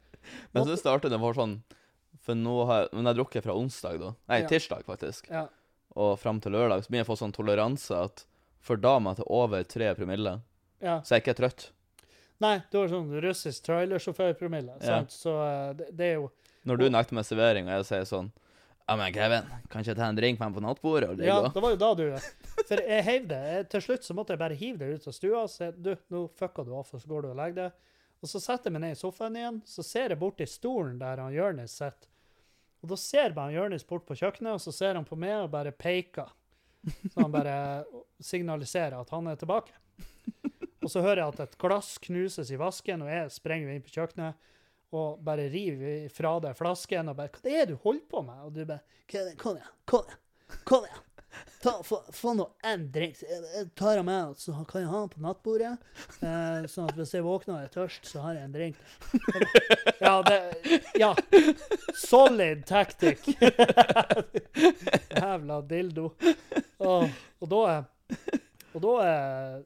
Men 0.53 0.67
så 0.67 0.77
startet 0.79 1.13
det 1.15 1.21
var 1.23 1.37
sånn 1.39 1.61
For 2.27 2.35
nå 2.39 2.55
har 2.69 2.83
jeg, 2.85 2.91
men 2.99 3.07
jeg 3.11 3.19
drukket 3.21 3.47
fra 3.47 3.55
onsdag, 3.57 3.99
da. 4.03 4.11
Nei, 4.31 4.41
Ja. 4.43 4.49
tirsdag, 4.51 4.83
faktisk. 4.87 5.31
ja. 5.31 5.47
Og 5.97 6.19
fram 6.21 6.41
til 6.41 6.53
lørdag 6.53 6.83
så 6.85 6.91
begynner 6.91 7.05
jeg 7.05 7.09
å 7.09 7.13
få 7.13 7.21
sånn 7.23 7.35
toleranse 7.37 7.97
at 7.97 8.25
for 8.61 8.77
damer 8.81 9.17
til 9.17 9.29
over 9.33 9.63
tre 9.65 9.95
promille, 9.97 10.41
ja. 10.83 10.99
så 11.03 11.15
er 11.15 11.21
jeg 11.21 11.25
ikke 11.27 11.39
trøtt. 11.41 11.71
Nei, 12.43 12.59
du 12.71 12.77
har 12.79 12.91
sånn 12.91 13.09
russisk 13.23 13.65
trailersjåførpromille, 13.67 14.77
Ja. 14.79 14.99
sant? 14.99 15.15
Så 15.15 15.33
eh, 15.43 15.73
det, 15.79 15.89
det 15.99 16.11
er 16.13 16.21
jo 16.21 16.29
Når 16.69 16.77
du 16.79 16.85
nekter 16.91 17.17
meg 17.19 17.27
servering, 17.27 17.67
og 17.67 17.81
jeg 17.81 17.89
sier 17.89 18.05
sånn 18.07 18.29
Ja, 18.89 18.95
men 18.97 19.13
Kevin, 19.13 19.49
kan 19.69 19.83
ikke 19.83 19.91
jeg 19.91 19.99
ta 19.99 20.07
en 20.09 20.17
drink 20.17 20.39
med 20.39 20.53
meg 20.53 20.59
på 20.61 20.65
nattbordet? 20.65 21.11
Og 21.11 21.25
Ja, 21.25 21.41
og-» 21.43 21.51
det 21.55 21.65
var 21.65 21.75
jo 21.75 21.81
da 21.83 21.91
du 21.99 22.05
For 22.69 22.83
jeg 22.85 23.05
heiv 23.05 23.27
det. 23.31 23.43
Til 23.73 23.83
slutt 23.85 24.07
så 24.07 24.15
måtte 24.15 24.35
jeg 24.35 24.43
bare 24.43 24.57
hive 24.59 24.79
det 24.79 25.01
ut 25.01 25.09
av 25.11 25.17
stua 25.17 25.43
og 25.43 25.51
si 25.51 25.69
du, 25.77 25.93
nå 26.13 26.27
fucka 26.39 26.65
du 26.65 26.73
off, 26.77 26.95
og 26.95 27.03
så 27.03 27.11
går 27.11 27.27
du 27.27 27.29
og 27.33 27.37
legger 27.41 27.59
det. 27.63 27.71
Og 28.23 28.31
så 28.31 28.41
setter 28.43 28.69
jeg 28.69 28.75
meg 28.75 28.83
ned 28.83 28.97
i 28.97 28.99
sofaen 28.99 29.37
igjen, 29.39 29.59
så 29.67 29.85
ser 29.87 30.15
jeg 30.15 30.19
bort 30.19 30.41
i 30.43 30.47
stolen 30.51 30.97
der 30.99 31.21
han 31.23 31.35
Jonis 31.35 31.77
sitter. 31.79 32.11
Og 32.83 32.93
da 32.93 32.99
ser 33.01 33.35
bare 33.37 33.57
Jonis 33.57 33.87
bort 33.87 34.07
på 34.07 34.17
kjøkkenet, 34.19 34.55
og 34.55 34.63
så 34.63 34.75
ser 34.75 34.95
han 34.95 35.07
på 35.07 35.19
meg 35.19 35.35
og 35.45 35.53
bare 35.55 35.75
peker. 35.75 36.31
Så 37.11 37.17
han 37.19 37.33
bare 37.35 37.57
signaliserer 38.23 39.01
at 39.01 39.11
han 39.11 39.27
er 39.31 39.39
tilbake. 39.41 39.75
Og 40.79 40.93
så 40.93 41.03
hører 41.03 41.25
jeg 41.25 41.35
at 41.35 41.41
et 41.45 41.59
glass 41.61 41.97
knuses 42.07 42.53
i 42.55 42.61
vasken, 42.61 43.03
og 43.05 43.11
jeg 43.11 43.35
sprenger 43.35 43.75
inn 43.75 43.83
på 43.85 43.93
kjøkkenet 43.97 44.47
og 44.97 45.19
bare 45.21 45.51
river 45.53 46.07
fra 46.13 46.39
deg 46.41 46.57
flasken 46.57 47.11
og 47.11 47.19
bare 47.19 47.29
'Hva 47.29 47.51
er 47.51 47.67
det 47.67 47.75
du 47.75 47.83
holder 47.83 48.07
på 48.09 48.23
med?' 48.25 48.45
Og 48.47 48.55
du 48.55 48.65
bare 48.65 48.81
det? 49.09 49.37
Kom 49.37 49.57
igjen. 49.57 49.75
Kom 49.85 50.05
igjen. 50.07 50.19
Kom 50.65 50.85
igjen. 50.85 51.08
Ta, 51.63 51.73
få, 51.83 52.01
få 52.15 52.35
nå 52.39 52.45
en 52.65 52.85
drink. 52.93 53.19
Jeg, 53.23 53.69
tar 53.79 53.97
den 53.99 54.07
med, 54.07 54.35
så 54.39 54.55
kan 54.69 54.85
jeg 54.85 54.91
ha 54.91 55.01
den 55.05 55.13
på 55.13 55.23
nattbordet. 55.25 55.73
Eh, 56.23 56.67
sånn 56.71 56.91
at 56.91 56.99
hvis 56.99 57.15
jeg 57.17 57.27
våkner 57.27 57.57
og 57.57 57.65
er 57.67 57.73
tørst, 57.75 58.07
så 58.09 58.23
har 58.27 58.39
jeg 58.39 58.49
en 58.49 58.55
drink. 58.55 58.77
Ja, 60.01 60.15
det 60.23 60.39
Ja. 60.99 61.13
Solid 61.99 62.63
tactic. 62.69 63.25
Jævla 65.19 65.61
dildo. 65.67 66.13
Og, 66.79 67.09
og 67.43 67.51
da 67.51 67.63
Og 68.75 68.83
da 68.85 68.93
er 69.03 69.59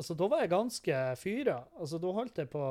Altså, 0.00 0.14
da 0.16 0.30
var 0.32 0.40
jeg 0.40 0.48
ganske 0.54 0.98
fyra. 1.20 1.58
Altså, 1.76 1.98
da 2.00 2.12
holdt 2.16 2.38
jeg 2.40 2.48
på 2.48 2.62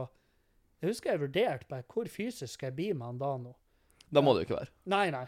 Jeg 0.82 0.89
husker 0.89 1.12
jeg 1.12 1.22
vurderte 1.22 1.68
bare 1.70 1.86
hvor 1.86 2.07
fysisk 2.10 2.64
jeg 2.66 2.74
bli 2.74 2.88
med 2.93 3.05
han 3.05 3.20
da 3.22 3.34
nå. 3.38 3.51
Da 4.10 4.24
må 4.26 4.34
det 4.34 4.41
jo 4.41 4.47
ikke 4.47 4.57
være. 4.64 4.74
Nei, 4.89 5.10
nei. 5.14 5.28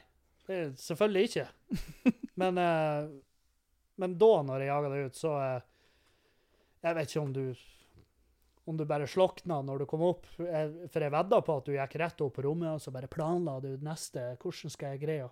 Selvfølgelig 0.77 1.29
ikke. 1.29 1.47
Men, 2.41 2.57
eh, 2.57 3.09
men 4.01 4.13
da, 4.17 4.29
når 4.47 4.63
jeg 4.63 4.69
jaga 4.71 4.89
deg 4.93 5.05
ut, 5.11 5.17
så 5.19 5.31
eh, 5.43 5.61
Jeg 6.81 6.95
vet 6.97 7.11
ikke 7.11 7.21
om 7.25 7.33
du 7.35 7.43
om 8.71 8.77
du 8.77 8.83
bare 8.87 9.07
slokna 9.09 9.57
når 9.65 9.81
du 9.81 9.85
kom 9.89 10.01
opp. 10.05 10.25
Jeg, 10.39 10.87
for 10.93 11.01
jeg 11.03 11.11
vedda 11.11 11.39
på 11.43 11.55
at 11.59 11.65
du 11.67 11.71
gikk 11.73 11.95
rett 11.99 12.21
opp 12.23 12.35
på 12.37 12.43
rommet, 12.45 12.69
og 12.77 12.81
så 12.81 12.91
bare 12.93 13.09
planla 13.11 13.55
du 13.63 13.71
neste 13.83 14.23
Hvordan 14.39 14.71
skal 14.73 14.93
jeg 14.93 15.01
greie 15.01 15.25
å 15.27 15.31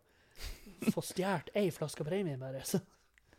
få 0.91 1.03
stjålet 1.05 1.51
ei 1.55 1.70
flaske 1.72 2.03
premie, 2.07 2.38
bare? 2.41 2.61
Så, 2.67 2.82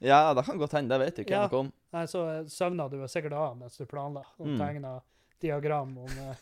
Ja, 0.00 0.30
det 0.32 0.46
kan 0.46 0.56
godt 0.62 0.72
hende. 0.78 0.94
Det 0.94 1.02
vet 1.04 1.18
jeg 1.20 1.26
ikke 1.26 1.36
Ja. 1.36 1.48
noe 1.50 1.60
om. 1.66 1.72
nei, 1.92 2.04
så 2.08 2.22
søvna 2.48 2.86
du 2.88 2.96
sikkert 3.10 3.34
av 3.36 3.58
mens 3.60 3.76
du 3.76 3.84
planla, 3.90 4.22
og 4.38 4.46
Mm. 4.46 4.58
tegna 4.62 4.94
diagram 5.40 5.98
om 5.98 6.08
eh, 6.08 6.36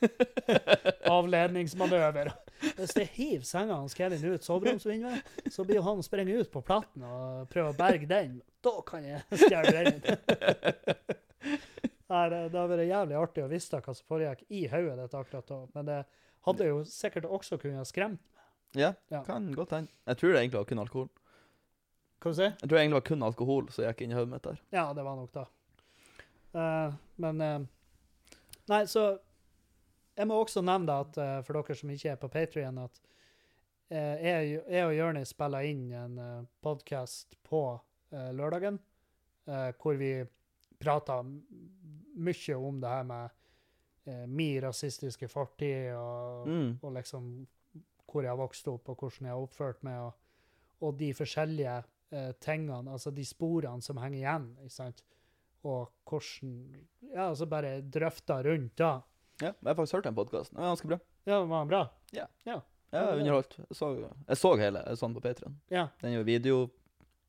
avledningsmanøver. 1.19 2.31
Hvis 2.79 2.95
jeg 2.99 3.11
hiver 3.15 3.45
senga 3.47 3.77
hans 3.79 3.95
Kevin 3.95 4.25
ut 4.33 4.45
soveromsvinduet, 4.47 5.29
så 5.55 5.65
blir 5.67 5.83
han 5.87 6.03
sprenge 6.03 6.39
ut 6.41 6.51
på 6.53 6.63
platten 6.67 7.05
og 7.07 7.49
prøve 7.53 7.73
å 7.73 7.77
berge 7.79 8.09
den. 8.11 8.41
Da 8.65 8.75
kan 8.87 9.05
jeg 9.07 9.23
stjele 9.33 9.71
brennevin. 9.71 10.03
Nei, 12.09 12.25
det, 12.33 12.41
det 12.55 12.57
har 12.59 12.71
vært 12.71 12.89
jævlig 12.89 13.17
artig 13.21 13.45
å 13.45 13.51
vite 13.53 13.81
hva 13.85 13.95
som 13.95 14.09
foregikk 14.09 14.45
i 14.49 14.65
hodet 14.73 14.97
ditt 15.03 15.17
akkurat 15.19 15.51
da. 15.51 15.59
Men 15.77 15.89
det 15.89 15.99
hadde 16.49 16.69
jo 16.71 16.79
sikkert 16.89 17.29
også 17.29 17.59
kunnet 17.61 17.89
skremt 17.91 18.23
Ja, 18.77 18.95
Ja. 19.13 19.23
kan 19.27 19.51
godt 19.57 19.75
hende. 19.77 19.93
Jeg 20.09 20.21
tror 20.21 20.33
det 20.33 20.41
egentlig 20.43 20.61
var 20.63 20.69
kun 20.73 20.83
alkohol. 20.85 21.09
Hva 22.19 22.33
du 22.33 22.37
si? 22.41 22.49
Jeg 22.49 22.65
tror 22.65 22.75
det 22.75 22.81
egentlig 22.83 22.99
var 22.99 23.07
kun 23.13 23.23
alkohol 23.29 23.69
som 23.73 23.85
gikk 23.87 24.03
inn 24.05 24.13
i 24.13 24.19
hodet 24.19 24.33
mitt 24.33 24.47
der. 24.49 24.61
Ja, 24.75 24.87
det 24.97 25.05
var 25.07 25.17
nok 25.21 25.33
da. 25.37 25.45
Uh, 26.57 26.97
men 27.23 27.41
uh, 27.45 27.67
Nei, 28.69 28.83
så 28.91 29.05
Jeg 30.19 30.27
må 30.27 30.35
også 30.43 30.63
nevne 30.67 30.99
at 31.05 31.19
uh, 31.21 31.39
for 31.47 31.61
dere 31.61 31.77
som 31.79 31.91
ikke 31.95 32.11
er 32.11 32.19
på 32.19 32.29
Patrion, 32.33 32.79
at 32.83 33.01
uh, 33.95 34.17
jeg, 34.19 34.61
jeg 34.67 34.87
og 34.89 34.97
Jonis 34.97 35.33
spiller 35.35 35.69
inn 35.71 35.85
en 35.95 36.19
uh, 36.19 36.47
podkast 36.65 37.39
på 37.47 37.63
uh, 37.79 38.31
lørdagen 38.35 38.81
eh, 39.49 39.71
hvor 39.81 39.97
vi 39.97 40.13
prater 40.79 41.25
mye 42.19 42.57
om 42.57 42.81
det 42.83 42.89
her 42.93 43.07
med 43.09 43.35
min 44.29 44.63
rasistiske 44.65 45.29
fortid 45.29 45.93
og 45.97 46.47
Mm. 46.49 46.79
og 46.83 46.93
liksom 46.95 47.47
hvor 48.09 48.23
jeg 48.25 48.31
har 48.31 48.39
vokst 48.41 48.69
opp, 48.69 48.89
og 48.89 48.97
hvordan 48.97 49.27
jeg 49.27 49.35
har 49.35 49.43
oppført 49.43 49.83
meg, 49.85 49.99
og, 50.01 50.13
og 50.81 50.95
de 50.99 51.11
forskjellige 51.15 51.75
eh, 52.13 52.31
tingene, 52.41 52.93
altså 52.93 53.11
de 53.13 53.25
sporene 53.25 53.83
som 53.85 54.01
henger 54.01 54.19
igjen, 54.19 54.47
ikke 54.63 54.75
sant? 54.75 55.03
Og 55.69 55.91
hvordan 56.09 56.55
Ja, 57.13 57.29
altså 57.29 57.47
bare 57.47 57.81
drøfta 57.83 58.43
rundt 58.47 58.79
da. 58.79 58.95
Ja, 59.41 59.53
jeg 59.53 59.69
har 59.71 59.75
faktisk 59.79 59.95
hørt 59.99 60.05
den 60.09 60.15
podkasten. 60.17 60.57
Den 60.57 60.65
var 60.65 60.73
ganske 60.75 60.89
bra. 60.91 60.99
Ja, 61.29 61.41
det 61.41 61.49
var 61.53 61.65
bra. 61.71 61.83
Ja, 62.13 62.27
Ja. 62.49 62.61
underholdt. 62.93 63.59
Jeg 63.59 63.77
så, 63.77 63.89
jeg 64.29 64.37
så 64.41 64.53
hele 64.59 64.83
sånn 64.97 65.13
så 65.15 65.21
på 65.21 65.21
Patreon. 65.21 65.59
Ja, 65.71 65.89
Den 66.01 66.13
gjør 66.17 66.25
video 66.25 66.71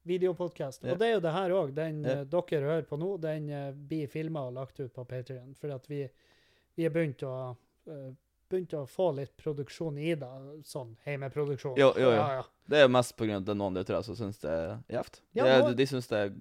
videopodkast. 0.08 0.84
Ja. 0.84 0.94
Og 0.94 1.00
det 1.02 1.08
er 1.10 1.14
jo 1.18 1.20
det 1.20 1.32
her 1.36 1.50
òg. 1.54 1.74
Den 1.76 2.04
Ja. 2.04 2.10
eh, 2.22 2.24
dere 2.24 2.62
hører 2.66 2.86
på 2.88 2.98
nå, 2.98 3.20
den 3.22 3.50
eh, 3.50 3.72
blir 3.74 4.08
filma 4.08 4.48
og 4.48 4.54
lagt 4.54 4.80
ut 4.80 4.94
på 4.94 5.06
Patrion. 5.06 5.54
For 5.56 5.70
at 5.76 5.86
vi, 5.90 6.10
vi 6.78 6.86
er 6.86 6.90
begynt 6.90 7.22
å 7.24 7.56
eh, 7.88 8.14
begynt 8.50 8.74
å 8.74 8.88
få 8.90 9.12
litt 9.16 9.36
produksjon 9.38 9.98
i 10.00 10.16
det. 10.16 10.64
Sånn 10.66 10.96
heimeproduksjon. 11.06 11.76
Jo, 11.78 11.92
jo, 11.96 12.10
jo. 12.10 12.16
Ja, 12.16 12.32
ja. 12.40 12.44
Det 12.68 12.78
er 12.80 12.82
jo 12.88 12.94
mest 12.96 13.16
på 13.18 13.26
grunn 13.28 13.36
av 13.36 13.42
at 13.42 13.46
det 13.46 13.52
er 13.54 13.60
noen 13.60 13.76
lyttere 13.78 14.04
som 14.04 14.16
syns 14.16 14.40
det 14.40 14.50
er 14.50 14.80
gjevt. 14.90 15.22
Ja, 15.36 15.44
de, 15.44 15.62
nå- 15.68 15.76
de 15.76 15.86
syns 15.86 16.08
det 16.08 16.18
er 16.18 16.32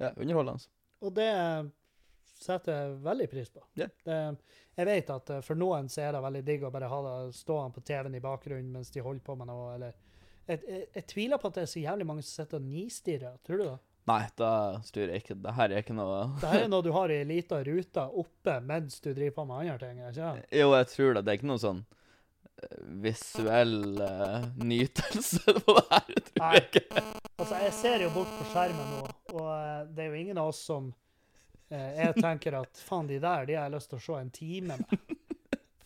ja, 0.00 0.10
underholdende. 0.16 0.66
Og 1.02 1.14
det 1.14 1.28
setter 2.38 2.76
jeg 2.76 2.96
veldig 3.06 3.28
pris 3.32 3.50
på. 3.52 3.62
Yeah. 3.78 3.92
Det, 4.04 4.18
jeg 4.76 4.88
vet 4.90 5.12
at 5.14 5.32
eh, 5.32 5.42
for 5.44 5.58
noen 5.58 5.88
så 5.92 6.04
er 6.04 6.16
det 6.16 6.22
veldig 6.26 6.44
digg 6.46 6.66
å 6.66 6.72
bare 6.74 6.90
ha 6.92 7.02
det 7.06 7.16
stående 7.38 7.76
på 7.76 7.84
TV-en 7.86 8.18
i 8.18 8.22
bakgrunnen 8.24 8.72
mens 8.76 8.92
de 8.94 9.04
holder 9.04 9.24
på 9.24 9.36
med 9.40 9.50
noe, 9.50 9.74
eller 9.76 9.96
jeg, 10.46 10.62
jeg, 10.62 10.86
jeg 10.94 11.06
tviler 11.10 11.42
på 11.42 11.50
at 11.50 11.58
det 11.58 11.66
er 11.66 11.70
så 11.72 11.82
jævlig 11.82 12.06
mange 12.06 12.22
som 12.22 12.42
sitter 12.42 12.60
og 12.60 12.66
nistirrer. 12.68 13.38
Tror 13.46 13.60
du 13.60 13.64
det? 13.66 13.76
Nei, 14.06 14.22
da 14.38 14.50
styrer 14.86 15.16
jeg 15.16 15.24
ikke. 15.24 15.36
Det 15.42 15.52
her 15.56 15.72
er 15.72 15.82
ikke 15.82 15.96
noe 15.98 16.18
Det 16.38 16.50
her 16.52 16.64
er 16.68 16.68
noe 16.70 16.84
du 16.86 16.92
har 16.94 17.10
i 17.10 17.18
ei 17.18 17.26
lita 17.26 17.58
rute 17.66 18.04
oppe 18.22 18.60
mens 18.62 19.00
du 19.02 19.10
driver 19.10 19.40
på 19.40 19.46
med 19.48 19.64
andre 19.64 19.78
ting. 19.80 19.98
ikke 19.98 20.12
det? 20.36 20.44
Jo, 20.60 20.68
jeg 20.76 20.90
tror 20.92 21.16
det. 21.16 21.22
Det 21.26 21.32
er 21.32 21.40
ikke 21.40 21.50
noe 21.50 21.62
sånn 21.64 21.80
eh, 22.62 22.76
visuell 23.06 23.74
uh, 23.98 24.46
nytelse 24.62 25.56
på 25.64 25.74
det 25.80 25.84
her. 25.90 26.22
tror 26.28 26.44
Nei. 26.44 26.52
jeg 26.54 26.68
ikke. 26.68 27.02
Altså, 27.36 27.58
jeg 27.64 27.74
ser 27.80 28.06
jo 28.06 28.12
bort 28.14 28.38
på 28.38 28.46
skjermen 28.52 28.94
nå, 28.94 29.02
og 29.34 29.90
det 29.96 30.06
er 30.06 30.14
jo 30.14 30.22
ingen 30.22 30.38
av 30.40 30.52
oss 30.52 30.62
som 30.68 30.92
Jeg 31.70 32.14
tenker 32.20 32.54
at 32.60 32.78
faen, 32.86 33.08
de 33.10 33.16
der 33.22 33.46
de 33.48 33.56
har 33.58 33.66
jeg 33.66 33.74
lyst 33.74 33.90
til 33.90 33.98
å 33.98 34.04
se 34.04 34.18
en 34.20 34.30
time 34.34 34.76
med. 34.78 35.14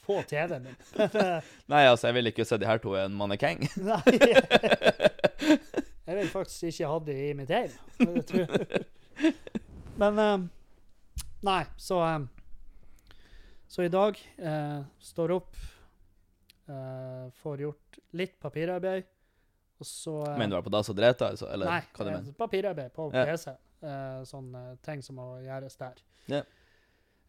På 0.05 0.19
TV-en 0.27 0.65
min. 0.65 0.77
Nei, 1.71 1.83
altså, 1.87 2.09
jeg 2.09 2.17
vil 2.19 2.31
ikke 2.33 2.45
se 2.49 2.57
de 2.59 2.67
her 2.67 2.81
to 2.83 2.97
i 2.99 3.03
en 3.05 3.15
mannekeng. 3.17 3.61
Nei. 3.91 4.01
Jeg 6.11 6.17
vil 6.19 6.31
faktisk 6.33 6.65
ikke 6.73 6.89
ha 6.91 6.99
de 7.07 7.15
i 7.29 7.33
mitt 7.39 7.53
hjem. 7.53 7.77
Det 8.01 8.25
tror 8.27 8.43
jeg. 8.43 9.35
Men 10.01 10.19
eh, 10.19 10.37
Nei, 11.47 11.61
så 11.81 12.01
eh, 12.05 12.25
Så 13.71 13.85
i 13.87 13.93
dag 13.93 14.19
eh, 14.41 14.81
står 15.13 15.35
opp, 15.37 15.57
eh, 16.67 17.27
får 17.45 17.63
gjort 17.67 18.01
litt 18.19 18.35
papirarbeid, 18.43 19.07
og 19.81 19.87
så 19.89 20.17
eh, 20.27 20.37
Mener 20.41 20.57
du 20.57 20.59
var 20.59 20.67
på 20.67 20.73
dass 20.75 20.91
og 20.93 20.99
dreta, 20.99 21.31
altså? 21.37 21.49
Eller 21.55 21.71
Nei, 21.71 21.81
hva 21.95 22.05
du 22.05 22.11
eh, 22.11 22.17
mener? 22.19 22.37
papirarbeid 22.41 22.93
på 22.97 23.11
Ja. 23.15 23.37
Eh, 23.81 24.23
sånne 24.29 24.77
ting 24.85 25.01
som 25.05 25.17
må 25.17 25.27
gjøres 25.41 25.79
der. 25.81 26.01
Yeah. 26.29 26.49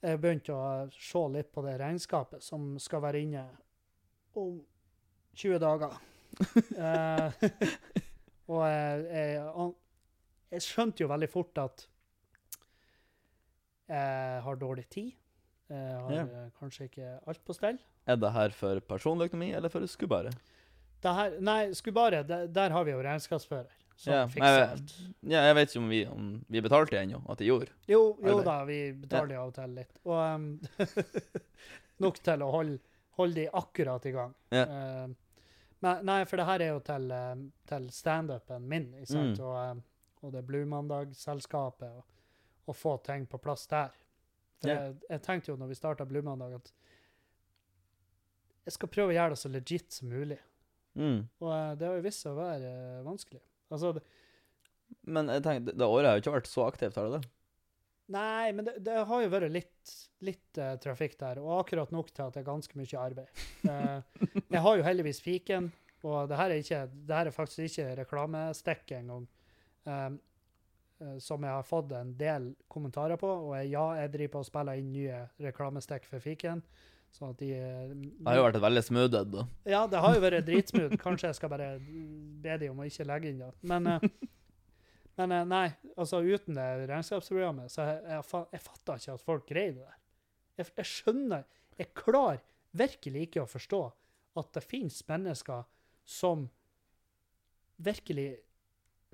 Jeg 0.02 0.20
begynte 0.20 0.56
å 0.58 0.90
se 0.92 1.22
litt 1.32 1.52
på 1.54 1.64
det 1.64 1.78
regnskapet 1.80 2.44
som 2.44 2.74
skal 2.82 3.04
være 3.06 3.22
inne 3.24 3.46
om 4.40 4.60
20 5.36 5.62
dager. 5.64 6.00
Eh, 6.82 7.34
og 8.48 8.62
jeg, 8.64 9.02
jeg, 9.12 9.66
jeg 10.56 10.64
skjønte 10.64 11.04
jo 11.04 11.10
veldig 11.12 11.28
fort 11.32 11.60
at 11.60 11.84
jeg 13.92 14.40
har 14.46 14.60
dårlig 14.60 14.86
tid. 14.92 15.12
Jeg 15.72 16.00
har 16.06 16.16
eh, 16.24 16.48
kanskje 16.60 16.88
ikke 16.88 17.12
alt 17.20 17.44
på 17.48 17.56
stell. 17.56 17.82
Er 18.08 18.20
det 18.20 18.32
her 18.32 18.56
for 18.56 18.80
personlig 18.88 19.28
økonomi, 19.28 19.52
eller 19.60 19.72
for 19.72 19.84
skubare? 19.92 20.32
Det 21.04 21.14
her, 21.20 21.36
nei, 21.44 21.60
Skubare, 21.76 22.24
der, 22.28 22.48
der 22.48 22.74
har 22.76 22.88
vi 22.88 22.96
jo 22.96 23.04
regnskapsfører 23.04 23.81
som 24.02 24.14
Ja, 24.14 24.22
fikser 24.34 24.62
alt. 24.66 24.94
Ja, 25.30 25.42
jeg 25.46 25.56
vet 25.60 25.70
ikke 25.70 25.82
om 25.84 25.90
vi, 25.92 26.00
om 26.10 26.30
vi 26.50 26.62
betalte 26.66 26.98
ennå, 26.98 27.20
at 27.30 27.38
de 27.42 27.50
gjorde. 27.52 27.74
Jo, 27.92 28.00
jo 28.26 28.40
da, 28.46 28.56
vi 28.66 28.78
betaler 28.98 29.38
av 29.38 29.52
og 29.52 29.58
til 29.60 29.76
litt. 29.78 30.00
Og 30.10 30.18
um, 30.18 30.48
nok 32.06 32.18
til 32.26 32.42
å 32.42 32.48
holde, 32.56 32.80
holde 33.20 33.38
de 33.44 33.50
akkurat 33.62 34.08
i 34.10 34.14
gang. 34.16 34.34
Ja. 34.56 34.64
Um, 35.06 35.14
men 35.82 36.06
nei, 36.10 36.20
for 36.30 36.42
det 36.42 36.48
her 36.50 36.64
er 36.66 36.72
jo 36.76 36.82
til, 36.86 37.06
um, 37.14 37.44
til 37.70 37.86
standupen 37.94 38.66
min, 38.70 38.90
ikke 39.02 39.12
sant? 39.14 39.38
Mm. 39.38 39.46
Og, 39.46 40.26
og 40.26 40.34
det 40.34 40.44
Blue 40.50 40.66
Mandag-selskapet, 40.70 41.94
og, 42.02 42.34
og 42.70 42.78
få 42.78 42.96
ting 43.06 43.28
på 43.30 43.38
plass 43.42 43.68
der. 43.70 43.94
For 44.62 44.70
Ja. 44.70 44.80
jeg, 44.88 44.98
jeg 45.10 45.24
tenkte 45.26 45.54
jo 45.54 45.58
når 45.58 45.72
vi 45.72 45.78
starta 45.78 46.06
Blue 46.10 46.26
Mandag, 46.26 46.58
at 46.58 46.74
jeg 48.66 48.76
skal 48.80 48.92
prøve 48.94 49.14
å 49.14 49.16
gjøre 49.18 49.34
det 49.34 49.40
så 49.42 49.50
legit 49.50 49.94
som 49.94 50.10
mulig. 50.14 50.38
Mm. 50.98 51.22
Og 51.42 51.50
uh, 51.54 51.72
det 51.78 51.88
har 51.88 51.98
jo 51.98 52.06
vist 52.10 52.26
seg 52.26 52.34
å 52.34 52.42
være 52.42 52.74
uh, 53.00 53.06
vanskelig. 53.06 53.42
Altså, 53.72 53.94
det, 53.98 54.04
Men 55.08 55.32
jeg 55.32 55.44
tenker, 55.46 55.74
det, 55.74 55.88
året 55.88 56.10
har 56.10 56.18
jo 56.18 56.26
ikke 56.26 56.38
vært 56.40 56.52
så 56.52 56.66
aktivt, 56.68 56.98
har 57.00 57.10
det 57.10 57.22
det? 57.22 57.32
Nei, 58.12 58.52
men 58.52 58.68
det, 58.68 58.74
det 58.84 59.04
har 59.08 59.22
jo 59.24 59.30
vært 59.32 59.54
litt, 59.54 59.92
litt 60.26 60.60
uh, 60.60 60.74
trafikk 60.84 61.16
der, 61.22 61.40
og 61.40 61.62
akkurat 61.62 61.94
nok 61.96 62.10
til 62.12 62.26
at 62.26 62.36
det 62.36 62.42
er 62.42 62.50
ganske 62.50 62.80
mye 62.80 63.00
arbeid. 63.00 63.46
Uh, 63.64 64.02
jeg 64.52 64.64
har 64.66 64.80
jo 64.80 64.88
heldigvis 64.90 65.22
fiken, 65.24 65.70
og 66.04 66.28
det 66.28 66.40
her 66.40 66.52
er, 66.52 66.66
ikke, 66.66 66.82
det 67.08 67.16
her 67.16 67.30
er 67.30 67.36
faktisk 67.36 67.70
ikke 67.70 67.96
reklamestikk 68.02 68.98
engang. 68.98 69.30
Um, 69.86 70.20
som 71.18 71.44
jeg 71.44 71.50
har 71.50 71.66
fått 71.66 71.94
en 71.98 72.14
del 72.18 72.52
kommentarer 72.70 73.18
på. 73.18 73.30
Og 73.30 73.56
jeg, 73.58 73.72
ja, 73.74 73.86
jeg 74.02 74.12
driver 74.14 74.34
på 74.36 74.44
og 74.44 74.50
spiller 74.50 74.78
inn 74.78 74.92
nye 74.94 75.22
reklamestikk 75.42 76.06
for 76.10 76.24
fiken. 76.24 76.62
Sånn 77.12 77.34
de 77.40 77.50
eh, 77.54 77.88
Det 77.92 78.28
har 78.28 78.38
jo 78.38 78.44
vært 78.46 78.58
et 78.60 78.64
veldig 78.64 78.84
smooth 78.88 79.18
ed, 79.20 79.32
da. 79.34 79.46
Ja, 79.68 79.82
det 79.92 80.02
har 80.04 80.16
jo 80.16 80.22
vært 80.24 80.46
dritsmooth. 80.48 80.96
Kanskje 81.02 81.32
jeg 81.32 81.40
skal 81.40 81.52
bare 81.52 81.72
be 81.82 82.60
de 82.62 82.70
om 82.72 82.80
å 82.80 82.88
ikke 82.88 83.08
legge 83.08 83.32
inn 83.32 83.42
det. 83.42 83.50
Men, 83.68 83.90
eh, 83.92 84.06
men 85.20 85.36
eh, 85.36 85.48
nei, 85.50 85.66
altså 85.98 86.22
uten 86.24 86.56
det 86.56 86.68
regnskapsprogrammet, 86.86 87.74
så 87.74 87.90
jeg, 87.90 88.00
jeg, 88.14 88.46
jeg 88.56 88.64
fatter 88.68 89.02
ikke 89.02 89.18
at 89.18 89.26
folk 89.26 89.50
greier 89.50 89.76
det 89.76 89.84
der. 89.84 89.98
Jeg, 90.62 90.72
jeg 90.78 90.90
skjønner 90.92 91.60
Jeg 91.80 91.94
klarer 91.98 92.42
virkelig 92.78 93.28
ikke 93.28 93.44
å 93.44 93.50
forstå 93.50 93.82
at 94.40 94.50
det 94.56 94.64
finnes 94.64 95.02
mennesker 95.10 95.64
som 96.08 96.46
virkelig 97.82 98.30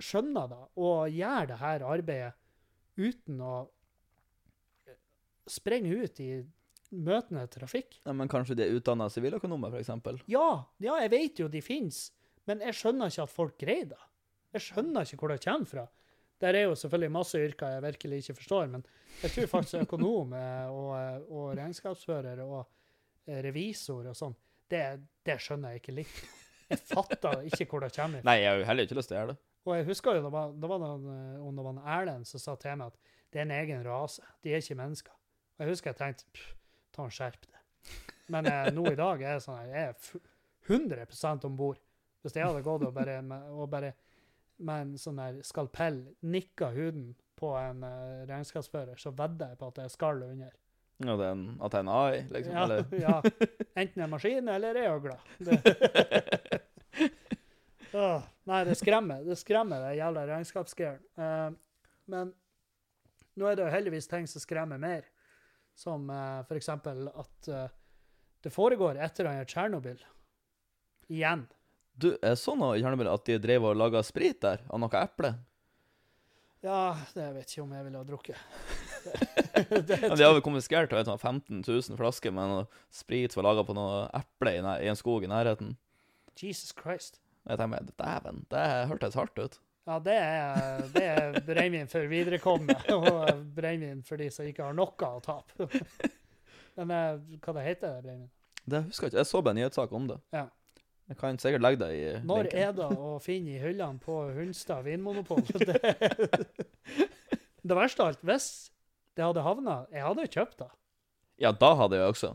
skjønner 0.02 0.50
det 0.50 0.60
og 0.78 1.14
gjør 1.14 1.48
det 1.50 1.58
her 1.62 1.84
arbeidet 1.86 2.34
uten 2.98 3.40
å 3.42 3.54
sprenge 5.48 6.04
ut 6.04 6.20
i 6.22 6.28
møtende 6.90 7.44
trafikk. 7.52 7.98
Ja, 8.04 8.14
men 8.16 8.30
kanskje 8.30 8.56
de 8.58 8.66
er 8.66 8.76
utdanna 8.78 9.08
siviløkonomer, 9.12 9.74
f.eks.? 9.74 10.24
Ja, 10.30 10.48
ja, 10.82 10.96
jeg 11.04 11.12
vet 11.12 11.42
jo 11.42 11.48
de 11.52 11.62
finnes, 11.64 12.08
men 12.48 12.64
jeg 12.64 12.76
skjønner 12.78 13.12
ikke 13.12 13.26
at 13.26 13.34
folk 13.34 13.58
greier 13.60 13.90
det. 13.92 14.00
Jeg 14.56 14.64
skjønner 14.70 15.04
ikke 15.04 15.20
hvor 15.20 15.34
det 15.34 15.42
kommer 15.44 15.68
fra. 15.68 15.86
Der 16.38 16.54
er 16.54 16.68
jo 16.68 16.76
selvfølgelig 16.78 17.12
masse 17.12 17.38
yrker 17.42 17.74
jeg 17.74 17.82
virkelig 17.82 18.18
ikke 18.22 18.34
forstår, 18.38 18.68
men 18.72 18.84
jeg 19.22 19.34
tror 19.34 19.50
faktisk 19.52 19.82
økonom 19.86 20.32
eh, 20.38 20.68
og, 20.70 20.90
eh, 20.96 21.30
og 21.34 21.48
regnskapsfører 21.58 22.42
og 22.44 22.60
eh, 23.26 23.40
revisor 23.44 24.06
og 24.06 24.16
sånn, 24.16 24.36
det, 24.70 24.84
det 25.26 25.38
skjønner 25.42 25.74
jeg 25.74 25.82
ikke 25.82 25.96
litt. 25.98 26.20
Jeg 26.68 26.82
fatter 26.84 27.46
ikke 27.48 27.64
hvor 27.70 27.80
det 27.80 27.94
kommer 27.96 28.20
fra. 28.20 28.28
Nei, 28.28 28.40
jeg 28.42 28.50
har 28.52 28.58
jo 28.60 28.66
heller 28.68 28.86
ikke 28.86 28.98
lyst 28.98 29.10
til 29.10 29.16
å 29.16 29.20
gjøre 29.22 29.34
det. 29.34 29.38
Og 29.68 29.74
jeg 29.74 29.86
husker 29.88 30.16
jo 30.16 30.24
det 30.24 30.32
var, 30.32 30.52
det 30.52 30.68
var 30.70 30.82
noen, 30.84 31.80
Erlend 31.84 32.28
som 32.28 32.42
sa 32.42 32.54
til 32.60 32.76
meg 32.80 32.92
at 32.92 33.14
det 33.32 33.40
er 33.40 33.46
en 33.46 33.54
egen 33.58 33.82
rase, 33.84 34.24
de 34.44 34.52
er 34.52 34.62
ikke 34.62 34.78
mennesker. 34.78 35.14
Og 35.58 35.64
jeg 35.64 35.74
husker 35.74 35.90
jeg 35.90 35.98
tenkte 35.98 36.28
pff, 36.36 36.54
en 37.06 37.14
skjerp 37.14 37.46
det. 37.46 37.62
Men 38.32 38.46
eh, 38.46 38.72
nå 38.74 38.84
i 38.90 38.98
dag 38.98 39.22
er 39.22 39.36
jeg 39.36 39.44
sånn 39.46 39.70
jeg 39.70 39.92
er 39.92 39.94
100 40.68 41.46
om 41.48 41.56
bord. 41.56 41.80
Hvis 42.22 42.36
jeg 42.36 42.44
hadde 42.44 42.64
gått 42.66 42.84
og 42.84 42.94
bare, 42.96 43.20
og 43.54 43.70
bare 43.72 43.94
med 44.58 44.82
en 44.82 44.94
sånn 45.00 45.20
der 45.20 45.38
skalpell 45.46 46.00
nikka 46.26 46.72
huden 46.74 47.12
på 47.38 47.52
en 47.54 47.84
uh, 47.86 48.24
regnskapsfører, 48.26 48.98
så 48.98 49.12
vedder 49.14 49.52
jeg 49.52 49.60
på 49.60 49.68
at 49.70 49.76
det 49.78 49.84
er 49.86 49.92
skall 49.92 50.24
under. 50.26 50.56
Ja, 50.98 51.14
det 51.14 51.28
er 51.28 51.36
en, 51.36 51.44
at 51.62 51.70
det 51.70 51.78
er 51.78 51.84
en 51.84 51.92
AI, 51.94 52.16
liksom? 52.34 52.56
Ja, 52.56 52.64
Eller? 52.64 52.80
ja. 53.06 53.20
Enten 53.78 54.02
en 54.02 54.10
maskin 54.10 54.50
eller 54.50 54.80
ei 54.80 54.88
øgle. 54.90 55.14
Det. 55.38 55.58
Nei, 58.48 58.58
det 58.66 58.74
skremmer. 58.80 59.22
Det 59.26 59.38
skremmer, 59.38 59.86
det 59.86 60.00
jævla 60.00 60.26
regnskapsgreiene. 60.32 61.06
Uh, 61.14 61.94
men 62.10 62.34
nå 63.38 63.46
er 63.46 63.54
det 63.54 63.68
jo 63.68 63.70
heldigvis 63.70 64.10
ting 64.10 64.26
som 64.26 64.42
skremmer 64.42 64.80
mer. 64.82 65.06
Som 65.78 66.08
uh, 66.10 66.42
for 66.48 66.58
eksempel 66.58 67.06
at 67.12 67.50
uh, 67.54 67.68
det 68.42 68.50
foregår 68.54 68.98
et 68.98 69.20
eller 69.20 69.30
annet 69.32 69.46
i 69.46 69.52
Tsjernobyl. 69.52 70.00
Igjen. 71.08 71.44
Du, 71.98 72.12
jeg 72.14 72.38
så 72.38 72.52
sånn 72.52 72.64
i 72.78 73.06
at 73.10 73.26
de 73.26 73.38
drev 73.42 73.66
og 73.70 73.78
laga 73.78 74.02
sprit 74.06 74.40
der, 74.42 74.62
av 74.70 74.82
noe 74.82 75.00
eple. 75.00 75.32
Ja, 76.62 76.96
det 77.14 77.26
vet 77.36 77.52
ikke 77.52 77.62
om 77.62 77.74
jeg 77.74 77.86
ville 77.86 78.00
ha 78.00 78.06
drukket. 78.06 78.38
det, 79.88 79.98
Ja, 80.02 80.14
de 80.14 80.26
har 80.26 80.34
vel 80.34 80.42
konfiskert 80.42 80.90
jeg 80.90 80.98
vet, 80.98 81.10
sånn 81.10 81.22
15 81.22 81.62
000 81.62 81.98
flasker 81.98 82.34
med 82.34 82.50
noe 82.50 82.66
sprit 82.94 83.34
som 83.34 83.42
var 83.42 83.52
laga 83.52 83.66
på 83.66 83.76
noe 83.78 84.04
eple 84.18 84.56
i, 84.58 84.62
i 84.82 84.90
en 84.90 84.98
skog 84.98 85.26
i 85.26 85.30
nærheten. 85.30 85.76
Jesus 86.38 86.74
Christ. 86.78 87.22
Jeg 87.46 87.58
tenker 87.58 87.74
meg, 87.76 87.94
dæven, 87.98 88.44
det 88.50 88.66
hørtes 88.90 89.18
hardt 89.18 89.38
ut. 89.38 89.58
Ja, 89.88 89.96
det 90.04 90.14
er, 90.20 90.82
det 90.92 91.04
er 91.08 91.38
brennevin 91.46 91.88
for 91.88 92.04
viderekomne, 92.10 92.74
og 92.98 93.44
brennevin 93.56 94.02
for 94.04 94.20
de 94.20 94.26
som 94.34 94.44
ikke 94.48 94.66
har 94.66 94.76
noe 94.76 94.92
å 95.08 95.20
tape. 95.24 95.68
Men 96.78 96.92
eh, 96.92 97.38
hva 97.40 97.54
det 97.56 97.64
heter 97.70 97.94
det 97.96 98.02
brennevin? 98.04 98.28
Det 98.68 98.82
husker 98.84 99.06
jeg 99.08 99.14
ikke. 99.14 99.22
Jeg 99.22 99.30
så 99.30 99.40
bare 99.40 99.54
en 99.56 99.60
nyhetssak 99.62 99.94
om 99.96 100.08
det. 100.10 100.18
Ja. 100.36 100.44
Jeg 101.08 101.16
kan 101.22 101.38
sikkert 101.40 101.62
legge 101.64 101.80
det 101.80 101.88
i 101.96 102.02
Når 102.28 102.42
linken. 102.50 102.58
er 102.66 102.74
det 102.76 102.88
å 103.00 103.14
finne 103.24 103.54
i 103.54 103.60
hyllene 103.62 103.96
på 104.04 104.18
Hunstad 104.36 104.84
vinmonopol? 104.84 105.40
Det, 105.68 105.78
det 107.64 107.76
verste 107.76 108.04
av 108.04 108.10
alt, 108.12 108.20
hvis 108.28 108.48
det 109.18 109.24
hadde 109.24 109.42
havna 109.44 109.78
Jeg 109.92 110.04
hadde 110.04 110.24
jo 110.26 110.30
kjøpt 110.36 110.60
det. 110.62 110.68
Ja, 111.42 111.50
da 111.52 111.70
hadde 111.80 111.98
jeg 111.98 112.12
også. 112.12 112.30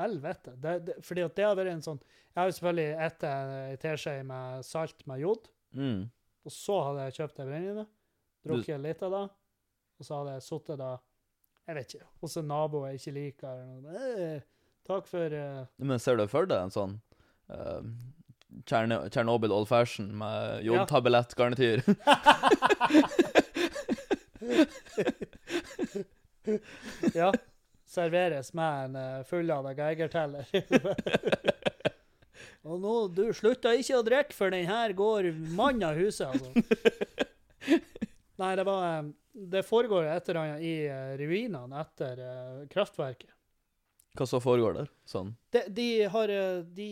Helvete. 0.00 0.54
Det, 0.62 0.72
det, 0.86 0.96
fordi 1.04 1.24
at 1.26 1.34
det 1.38 1.44
har 1.48 1.58
vært 1.58 1.72
en 1.74 1.82
sånn 1.84 1.98
Jeg 2.02 2.38
har 2.40 2.48
jo 2.48 2.54
selvfølgelig 2.56 2.86
spist 3.10 3.26
ei 3.28 3.76
teskje 3.82 4.14
med 4.30 4.66
salt 4.70 5.06
med 5.10 5.22
jod, 5.26 5.50
Mm. 5.72 6.02
Og 6.44 6.52
så 6.54 6.76
hadde 6.88 7.04
jeg 7.06 7.16
kjøpt 7.20 7.36
det 7.38 7.46
brennevinet, 7.48 7.88
drukket 8.46 8.80
litt 8.82 9.02
av 9.06 9.10
det, 9.14 9.22
og 9.98 10.06
så 10.08 10.18
hadde 10.20 10.32
jeg 10.38 10.46
sittet 10.48 10.80
da 10.80 10.92
Jeg 11.68 11.76
vet 11.78 11.92
ikke. 11.94 12.06
Hos 12.24 12.36
en 12.40 12.48
nabo 12.50 12.80
jeg 12.88 12.98
ikke 12.98 13.12
liker. 13.14 13.60
eller 13.62 13.80
noe. 13.84 14.08
Eh, 14.18 14.40
takk 14.88 15.06
for 15.06 15.36
uh... 15.38 15.62
Men 15.78 16.00
ser 16.02 16.16
du 16.18 16.24
for 16.26 16.48
deg 16.50 16.58
en 16.58 16.74
sånn 16.74 16.96
uh, 17.54 17.82
Tsjernobyl 18.66 19.54
old 19.54 19.68
fashion 19.70 20.10
med 20.18 20.66
Ja. 20.66 20.72
jodtablettgarnityr? 20.82 21.84
Ja. 27.14 27.32
Serveres 27.86 28.52
med 28.56 28.84
en 28.84 28.96
uh, 28.96 29.24
fullada 29.28 29.74
Geigerteller. 29.76 30.46
Og 32.62 32.78
nå, 32.78 32.94
du 33.10 33.24
slutter 33.34 33.78
ikke 33.80 33.98
å 33.98 34.04
drikke, 34.06 34.36
for 34.36 34.54
den 34.54 34.68
her 34.68 34.94
går 34.94 35.32
mann 35.56 35.82
av 35.82 35.98
huset, 35.98 36.30
altså. 36.30 36.52
Nei, 38.42 38.52
det 38.58 38.64
var 38.66 38.84
eh, 38.86 39.10
Det 39.54 39.62
foregår 39.66 40.08
et 40.10 40.28
eller 40.30 40.40
annet 40.40 40.64
i 40.66 40.72
eh, 40.90 41.12
ruinene 41.20 41.82
etter 41.82 42.22
eh, 42.22 42.62
kraftverket. 42.72 43.30
Hva 44.18 44.26
så 44.28 44.40
foregår 44.44 44.76
der? 44.76 44.90
Sånn. 45.08 45.34
De, 45.54 45.64
de 45.72 45.88
har 46.12 46.32
de, 46.76 46.88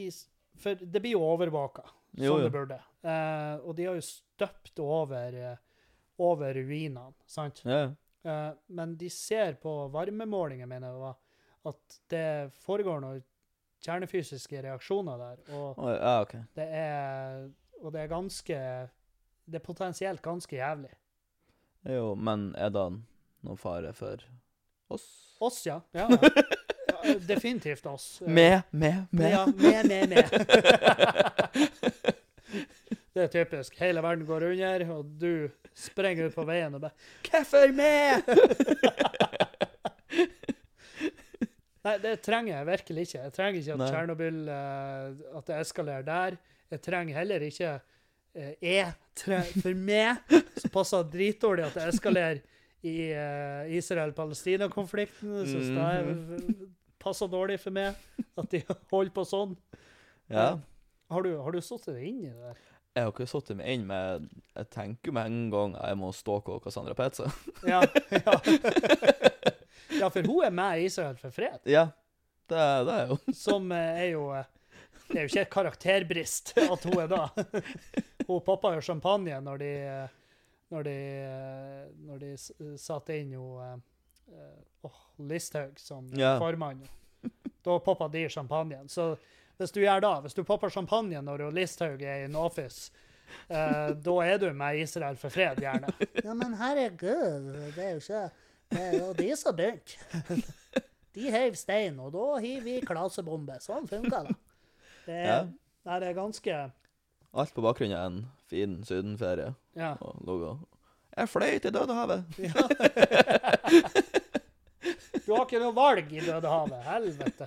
For 0.63 0.79
det 0.81 1.03
blir 1.05 1.19
jo 1.19 1.25
overvåka, 1.27 1.85
som 2.17 2.41
det 2.41 2.53
burde. 2.55 2.79
Eh, 3.03 3.57
og 3.61 3.75
de 3.77 3.89
har 3.91 3.99
jo 3.99 4.07
støpt 4.07 4.81
over, 4.83 5.37
over 6.21 6.55
ruinene, 6.57 7.13
sant? 7.29 7.63
Ja. 7.69 7.91
Eh, 8.25 8.53
men 8.67 8.97
de 9.01 9.11
ser 9.13 9.59
på 9.61 9.75
varmemålinger, 9.93 10.69
mener 10.69 10.97
jeg, 10.97 11.19
at 11.71 12.01
det 12.13 12.27
foregår 12.65 13.03
noen 13.05 13.23
kjernefysiske 13.85 14.63
reaksjoner 14.65 15.21
der. 15.21 15.43
Og 15.57 15.79
oh, 15.79 15.91
ja, 15.93 16.15
OK. 16.23 16.35
det 16.57 16.67
er, 16.81 17.49
og 17.81 17.93
det 17.95 18.01
er 18.03 18.11
ganske 18.13 18.59
Det 19.51 19.59
er 19.59 19.65
potensielt 19.65 20.23
ganske 20.23 20.57
jævlig. 20.57 20.93
Jo, 21.89 22.15
men 22.15 22.55
er 22.61 22.69
det 22.71 22.87
noen 23.43 23.59
fare 23.59 23.93
for 23.97 24.21
oss? 24.93 25.07
Oss, 25.41 25.67
ja. 25.67 25.81
ja, 25.97 26.09
ja. 26.91 27.15
definitivt 27.27 27.87
oss. 27.87 28.21
Med, 28.27 28.63
med, 28.71 29.07
med. 29.11 29.31
Ja, 29.31 29.47
med, 29.47 29.89
med, 29.89 30.09
med. 30.09 30.25
Det 33.15 33.23
er 33.23 33.27
typisk. 33.45 33.75
Hele 33.81 34.03
verden 34.03 34.27
går 34.27 34.43
under, 34.53 34.85
og 34.95 35.05
du 35.21 35.49
sprenger 35.75 36.27
ut 36.27 36.35
på 36.35 36.45
veien 36.47 36.75
og 36.75 36.81
bare 36.81 36.93
'Hvorfor 37.25 37.73
meg?' 37.75 38.23
Nei, 41.87 41.95
det 42.03 42.15
trenger 42.25 42.53
jeg 42.59 42.69
virkelig 42.69 43.05
ikke. 43.07 43.21
Jeg 43.23 43.33
trenger 43.37 43.61
ikke 43.61 43.77
at. 43.77 43.85
Tsjernobyl 43.89 44.41
uh, 44.49 45.37
At 45.39 45.47
det 45.49 45.61
eskalerer 45.63 46.07
der. 46.07 46.37
Jeg 46.71 46.83
trenger 46.85 47.17
heller 47.19 47.45
ikke 47.47 47.71
uh, 47.81 48.51
Jeg 48.63 48.93
trenger, 49.17 49.63
For 49.65 49.79
meg 49.89 50.35
så 50.61 50.71
passer 50.73 51.05
det 51.07 51.15
dritdårlig 51.17 51.65
at 51.71 51.79
det 51.79 51.87
eskalerer 51.95 52.43
i 52.85 52.97
uh, 53.13 53.73
Israel-Palestina-konflikten. 53.77 55.39
Jeg 55.41 55.55
syns 55.55 55.73
det 55.77 55.89
er- 55.89 56.69
passer 57.01 57.31
dårlig 57.33 57.57
for 57.63 57.73
meg 57.73 57.97
at 58.37 58.51
de 58.53 58.61
holder 58.93 59.13
på 59.17 59.25
sånn. 59.25 59.55
Ja. 60.29 60.59
Har 61.11 61.25
du, 61.25 61.33
har 61.41 61.57
du 61.57 61.63
satt 61.65 61.89
deg 61.89 62.05
inn 62.11 62.21
i 62.27 62.29
det 62.29 62.51
der? 62.51 62.61
Jeg 62.91 63.07
har 63.07 63.13
ikke 63.15 63.27
satt 63.31 63.51
meg 63.55 63.69
inn 63.71 63.85
men 63.87 64.25
Jeg 64.57 64.67
tenker 64.75 65.15
med 65.15 65.31
en 65.31 65.51
gang 65.53 65.77
jeg 65.79 65.99
må 66.01 66.11
stalke 66.15 66.59
Cassandra 66.63 66.95
Petza. 66.99 67.31
Ja, 67.65 67.81
ja. 68.13 68.37
ja, 70.01 70.09
for 70.11 70.27
hun 70.27 70.45
er 70.49 70.55
med 70.55 70.81
i 70.81 70.87
Israel 70.91 71.17
for 71.21 71.31
fred, 71.35 71.61
Ja, 71.69 71.87
det, 72.51 72.57
er- 72.59 72.85
det 72.89 72.95
er 73.03 73.13
jo 73.13 73.19
som 73.37 73.71
eh, 73.73 74.01
er 74.07 74.09
jo 74.15 74.25
eh, 74.35 74.49
Det 75.11 75.17
er 75.19 75.25
jo 75.27 75.31
ikke 75.33 75.43
et 75.47 75.51
karakterbrist 75.53 76.53
at 76.63 76.85
hun 76.87 76.99
er 77.03 77.09
da. 77.11 77.23
Hun 78.29 78.41
poppa 78.47 78.75
jo 78.77 78.83
champagne 78.85 79.41
når 79.43 79.59
de 79.63 79.71
eh, 79.91 80.17
når 80.71 80.85
de, 80.87 80.93
eh, 81.27 81.87
når 82.07 82.19
de 82.23 82.29
s- 82.39 82.53
satte 82.79 83.17
inn 83.19 83.33
jo 83.35 83.47
eh, 83.59 83.73
eh, 84.31 84.61
åh, 84.87 85.01
Listhaug 85.27 85.79
som 85.83 86.07
Ja. 86.15 86.37
formann. 86.39 86.85
Da 87.67 87.79
poppa 87.83 88.07
de 88.09 88.29
champagnen. 88.31 88.87
Så 88.89 89.17
hvis 89.59 89.75
du 89.75 89.81
gjør 89.83 90.01
da, 90.01 90.13
hvis 90.25 90.35
du 90.39 90.45
popper 90.47 90.71
champagne 90.71 91.19
når 91.27 91.43
hun 91.49 91.55
Listhaug 91.59 92.01
er 92.07 92.23
in 92.29 92.37
office, 92.39 92.93
eh, 93.51 93.91
da 93.99 94.15
er 94.25 94.39
du 94.39 94.47
med 94.55 94.79
Israel 94.85 95.19
for 95.21 95.29
fred, 95.35 95.59
gjerne. 95.61 95.91
Ja, 96.25 96.35
men 96.39 96.55
herregud, 96.55 97.51
det 97.75 97.83
er 97.85 97.99
jo 97.99 98.05
ikke 98.05 98.23
Er 98.77 98.93
jo 98.99 99.13
de 99.19 99.29
som 99.37 99.57
begynte. 99.57 99.99
De 101.17 101.31
heiv 101.35 101.57
stein, 101.59 101.97
og 101.99 102.13
da 102.15 102.27
hiver 102.43 102.63
vi 102.69 102.75
klasebombe. 102.87 103.57
Sånn 103.65 103.89
funka 103.91 104.23
det. 104.29 104.37
Det 105.07 105.17
er, 105.17 105.25
Ja. 105.27 105.39
nei, 105.89 105.97
det 106.03 106.09
er 106.13 106.19
ganske 106.21 106.59
Alt 107.33 107.55
på 107.55 107.63
bakgrunn 107.63 107.93
av 107.95 108.05
en 108.11 108.21
fin 108.51 108.77
sydenferie. 108.87 109.53
Ja. 109.79 109.93
Og 110.03 110.19
logo. 110.27 110.53
Jeg 111.17 111.29
fløy 111.31 111.59
til 111.63 111.73
Dødehavet. 111.75 112.25
Du 115.27 115.35
har 115.37 115.45
ikke 115.45 115.61
noe 115.63 115.75
valg 115.77 116.09
i 116.17 116.23
Dødehavet. 116.25 116.81
Helvete. 116.87 117.47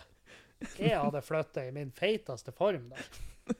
Jeg 0.79 0.95
hadde 0.95 1.21
flytta 1.25 1.65
i 1.67 1.71
min 1.75 1.89
feiteste 1.91 2.53
form 2.55 2.85
der. 2.93 3.57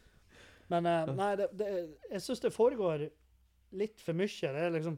Men 0.72 0.86
eh, 0.88 1.10
nei, 1.18 1.32
det, 1.40 1.48
det, 1.60 1.70
jeg 2.14 2.22
syns 2.24 2.40
det 2.46 2.54
foregår 2.56 3.08
litt 3.76 4.00
for 4.04 4.16
mye. 4.16 4.30
Det 4.54 4.62
er 4.68 4.72
liksom 4.78 4.96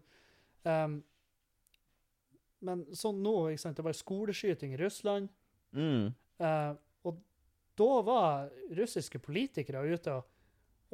ehm, 0.70 0.99
Men 2.66 2.86
sånn 2.97 3.20
nå, 3.24 3.34
ikke 3.53 3.61
sant, 3.68 3.78
det 3.78 3.86
var 3.86 3.95
skoleskyting 3.97 4.74
i 4.76 4.80
Russland. 4.82 5.30
Mm. 5.76 6.13
eh, 6.39 6.72
og 7.05 7.18
da 7.78 7.89
var 8.07 8.45
russiske 8.78 9.20
politikere 9.20 9.82
ute 9.91 10.13
og, 10.16 10.30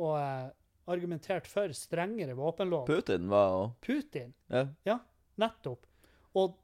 og 0.02 0.16
eh, 0.18 0.48
argumenterte 0.92 1.48
for 1.52 1.72
strengere 1.78 2.34
våpenlov. 2.36 2.88
Putin 2.90 3.30
var 3.32 3.54
òg 3.60 3.76
Putin, 3.86 4.34
Ja. 4.50 4.98
nettopp. 5.40 5.86
Og 6.36 6.58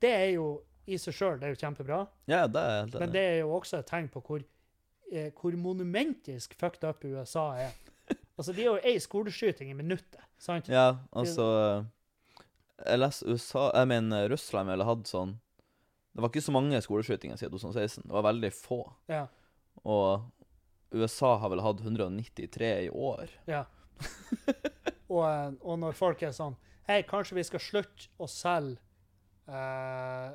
det 0.00 0.10
er 0.16 0.30
jo 0.38 0.46
i 0.90 0.96
seg 0.98 1.14
sjøl, 1.14 1.36
det 1.38 1.46
er 1.50 1.54
jo 1.54 1.60
kjempebra. 1.60 2.00
ja, 2.30 2.46
det 2.48 2.60
er 2.64 2.80
helt 2.80 2.96
Men 2.98 3.12
det 3.14 3.20
er 3.34 3.38
jo 3.42 3.52
også 3.58 3.78
et 3.82 3.86
tegn 3.86 4.08
på 4.10 4.22
hvor, 4.26 4.42
eh, 5.12 5.28
hvor 5.36 5.52
monumentisk 5.60 6.54
fucked 6.58 6.84
up 6.88 7.04
USA 7.04 7.50
er. 7.68 7.72
Altså, 8.40 8.54
de 8.56 8.62
har 8.64 8.78
jo 8.78 8.88
ei 8.88 8.96
skoleskyting 8.98 9.68
i 9.68 9.74
minuttet, 9.76 10.22
sant? 10.40 10.66
Ja, 10.72 10.96
altså 11.12 11.84
Jeg 12.86 12.98
leste 13.00 13.26
USA 13.28 13.70
Jeg 13.74 13.88
mener 13.90 14.28
Russland 14.32 14.70
ville 14.70 14.84
hatt 14.88 15.06
sånn 15.10 15.34
Det 16.14 16.22
var 16.22 16.30
ikke 16.32 16.42
så 16.42 16.52
mange 16.54 16.80
skoleskytinger 16.82 17.36
siden 17.38 17.58
2016. 17.58 18.04
Det 18.08 18.12
var 18.16 18.24
veldig 18.26 18.50
få. 18.56 18.80
Ja. 19.08 19.26
Og 19.84 20.26
USA 20.92 21.36
har 21.38 21.50
vel 21.52 21.60
hatt 21.62 21.80
193 21.84 22.70
i 22.86 22.90
år. 22.90 23.30
ja. 23.46 23.64
og, 25.12 25.24
eh, 25.28 25.52
og 25.60 25.78
når 25.82 25.92
folk 25.98 26.22
er 26.24 26.32
sånn 26.32 26.54
Hei, 26.88 27.02
kanskje 27.06 27.36
vi 27.36 27.44
skal 27.46 27.60
slutte 27.62 28.08
å 28.18 28.26
selge 28.26 28.80
eh, 29.46 30.30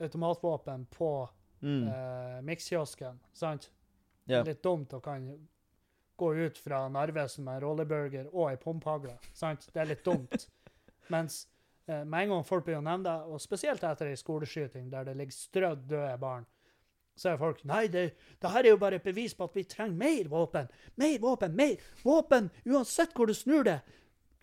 automatvåpen 0.00 0.86
på 0.90 1.10
Mm. 1.64 1.86
eh, 1.88 2.40
mikskiosken, 2.44 3.20
sant? 3.32 3.70
Ja. 4.28 4.42
Litt 4.44 4.60
dumt 4.62 4.92
å 4.92 4.98
kan 5.00 5.30
gå 6.20 6.28
ut 6.44 6.58
fra 6.60 6.82
Narvesen 6.92 7.44
med 7.46 7.54
en 7.56 7.60
rolleburger 7.62 8.26
og 8.34 8.50
ei 8.50 8.56
pumphagle. 8.60 9.14
Sant? 9.32 9.64
Det 9.72 9.80
er 9.80 9.86
litt 9.88 10.04
dumt. 10.04 10.48
Mens 11.14 11.46
med 11.86 12.16
en 12.22 12.28
gang 12.34 12.44
folk 12.48 12.64
begynner 12.64 12.80
å 12.82 12.90
nevne 12.94 13.04
det, 13.10 13.32
og 13.34 13.40
spesielt 13.42 13.82
etter 13.84 14.08
ei 14.08 14.16
skoleskyting 14.16 14.86
der 14.92 15.04
det 15.04 15.16
ligger 15.18 15.36
strødd 15.36 15.82
døde 15.90 16.14
barn, 16.22 16.46
så 17.16 17.30
er 17.30 17.36
folk 17.38 17.60
Nei, 17.68 17.84
det, 17.92 18.06
det 18.42 18.50
her 18.50 18.64
er 18.64 18.72
jo 18.72 18.78
bare 18.80 18.96
et 18.98 19.04
bevis 19.06 19.34
på 19.38 19.44
at 19.46 19.54
vi 19.54 19.62
trenger 19.70 19.94
mer 20.00 20.30
våpen. 20.32 20.66
Mer 20.98 21.18
våpen, 21.22 21.52
mer 21.54 21.76
våpen! 22.02 22.48
Uansett 22.66 23.12
hvor 23.14 23.28
du 23.30 23.34
snur 23.38 23.62
det. 23.68 23.76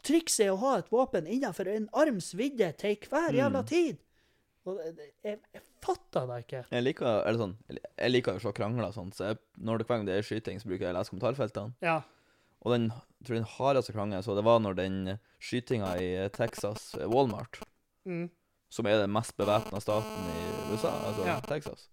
Trikset 0.08 0.46
er 0.48 0.54
å 0.54 0.62
ha 0.62 0.78
et 0.80 0.88
våpen 0.94 1.28
innenfor 1.28 1.68
en 1.68 1.90
arms 1.94 2.32
vidde 2.40 2.72
til 2.80 2.96
hver 3.10 3.36
jævla 3.36 3.60
Mm. 3.62 3.68
tid. 3.74 3.98
Og 4.66 4.78
jeg, 5.26 5.40
jeg 5.54 5.62
fatter 5.82 6.28
det 6.30 6.38
ikke. 6.46 6.64
Jeg 6.72 6.84
liker 6.86 7.08
eller 7.26 7.40
sånn, 7.42 7.58
jeg 7.98 8.12
liker 8.12 8.38
å 8.38 8.42
se 8.44 8.52
krangler 8.54 8.88
og 8.88 8.94
sånt, 8.94 9.16
så 9.18 9.32
jeg, 9.32 9.40
når 9.58 9.78
det 9.82 9.88
hver 9.90 9.98
gang 9.98 10.06
det 10.08 10.16
er 10.20 10.26
skyting, 10.30 10.60
så 10.62 10.70
bruker 10.70 10.86
jeg 10.88 10.94
å 10.94 10.98
lese 11.00 11.10
kommentarfeltene. 11.10 11.74
Ja. 11.82 11.96
Og 12.62 12.72
den, 12.76 12.92
tror 13.26 13.36
den 13.40 13.44
hardeste 13.58 13.94
krangelen 13.94 14.24
så 14.24 14.36
det 14.36 14.44
var 14.46 14.60
når 14.60 14.76
den 14.76 15.20
skytinga 15.40 15.96
i 16.02 16.30
Texas, 16.34 16.94
eh, 17.00 17.08
Walmart, 17.08 17.62
Mm. 18.08 18.30
som 18.70 18.86
er 18.88 18.98
den 19.04 19.12
mest 19.14 19.36
bevæpna 19.38 19.80
staten 19.82 20.30
i 20.32 20.74
USA, 20.74 20.90
altså 21.08 21.26
Ja. 21.28 21.40
Texas. 21.40 21.90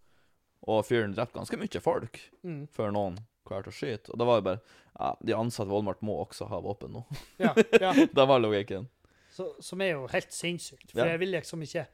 Og 0.66 0.84
fyren 0.86 1.14
drepte 1.14 1.38
ganske 1.38 1.56
mye 1.58 1.80
folk 1.80 2.20
Mm. 2.44 2.66
før 2.68 2.90
noen 2.92 3.18
klarte 3.46 3.68
å 3.68 3.72
skyte. 3.72 4.10
Og 4.12 4.18
da 4.18 4.24
var 4.24 4.40
det 4.40 4.44
bare 4.44 4.60
ja, 5.00 5.14
De 5.24 5.32
ansatte 5.34 5.68
i 5.68 5.72
Walmart 5.72 6.00
må 6.02 6.16
også 6.26 6.48
ha 6.48 6.60
våpen 6.60 6.90
nå. 6.92 7.04
Ja, 7.38 7.52
ja. 7.80 7.92
det 8.14 8.26
var 8.28 8.40
logikken. 8.40 8.88
Så, 9.30 9.52
som 9.62 9.80
er 9.80 9.92
jo 9.92 10.06
helt 10.08 10.32
sinnssykt. 10.32 10.90
For 10.90 11.00
Ja. 11.00 11.12
jeg 11.12 11.20
vil 11.20 11.30
liksom 11.32 11.62
ikke 11.62 11.86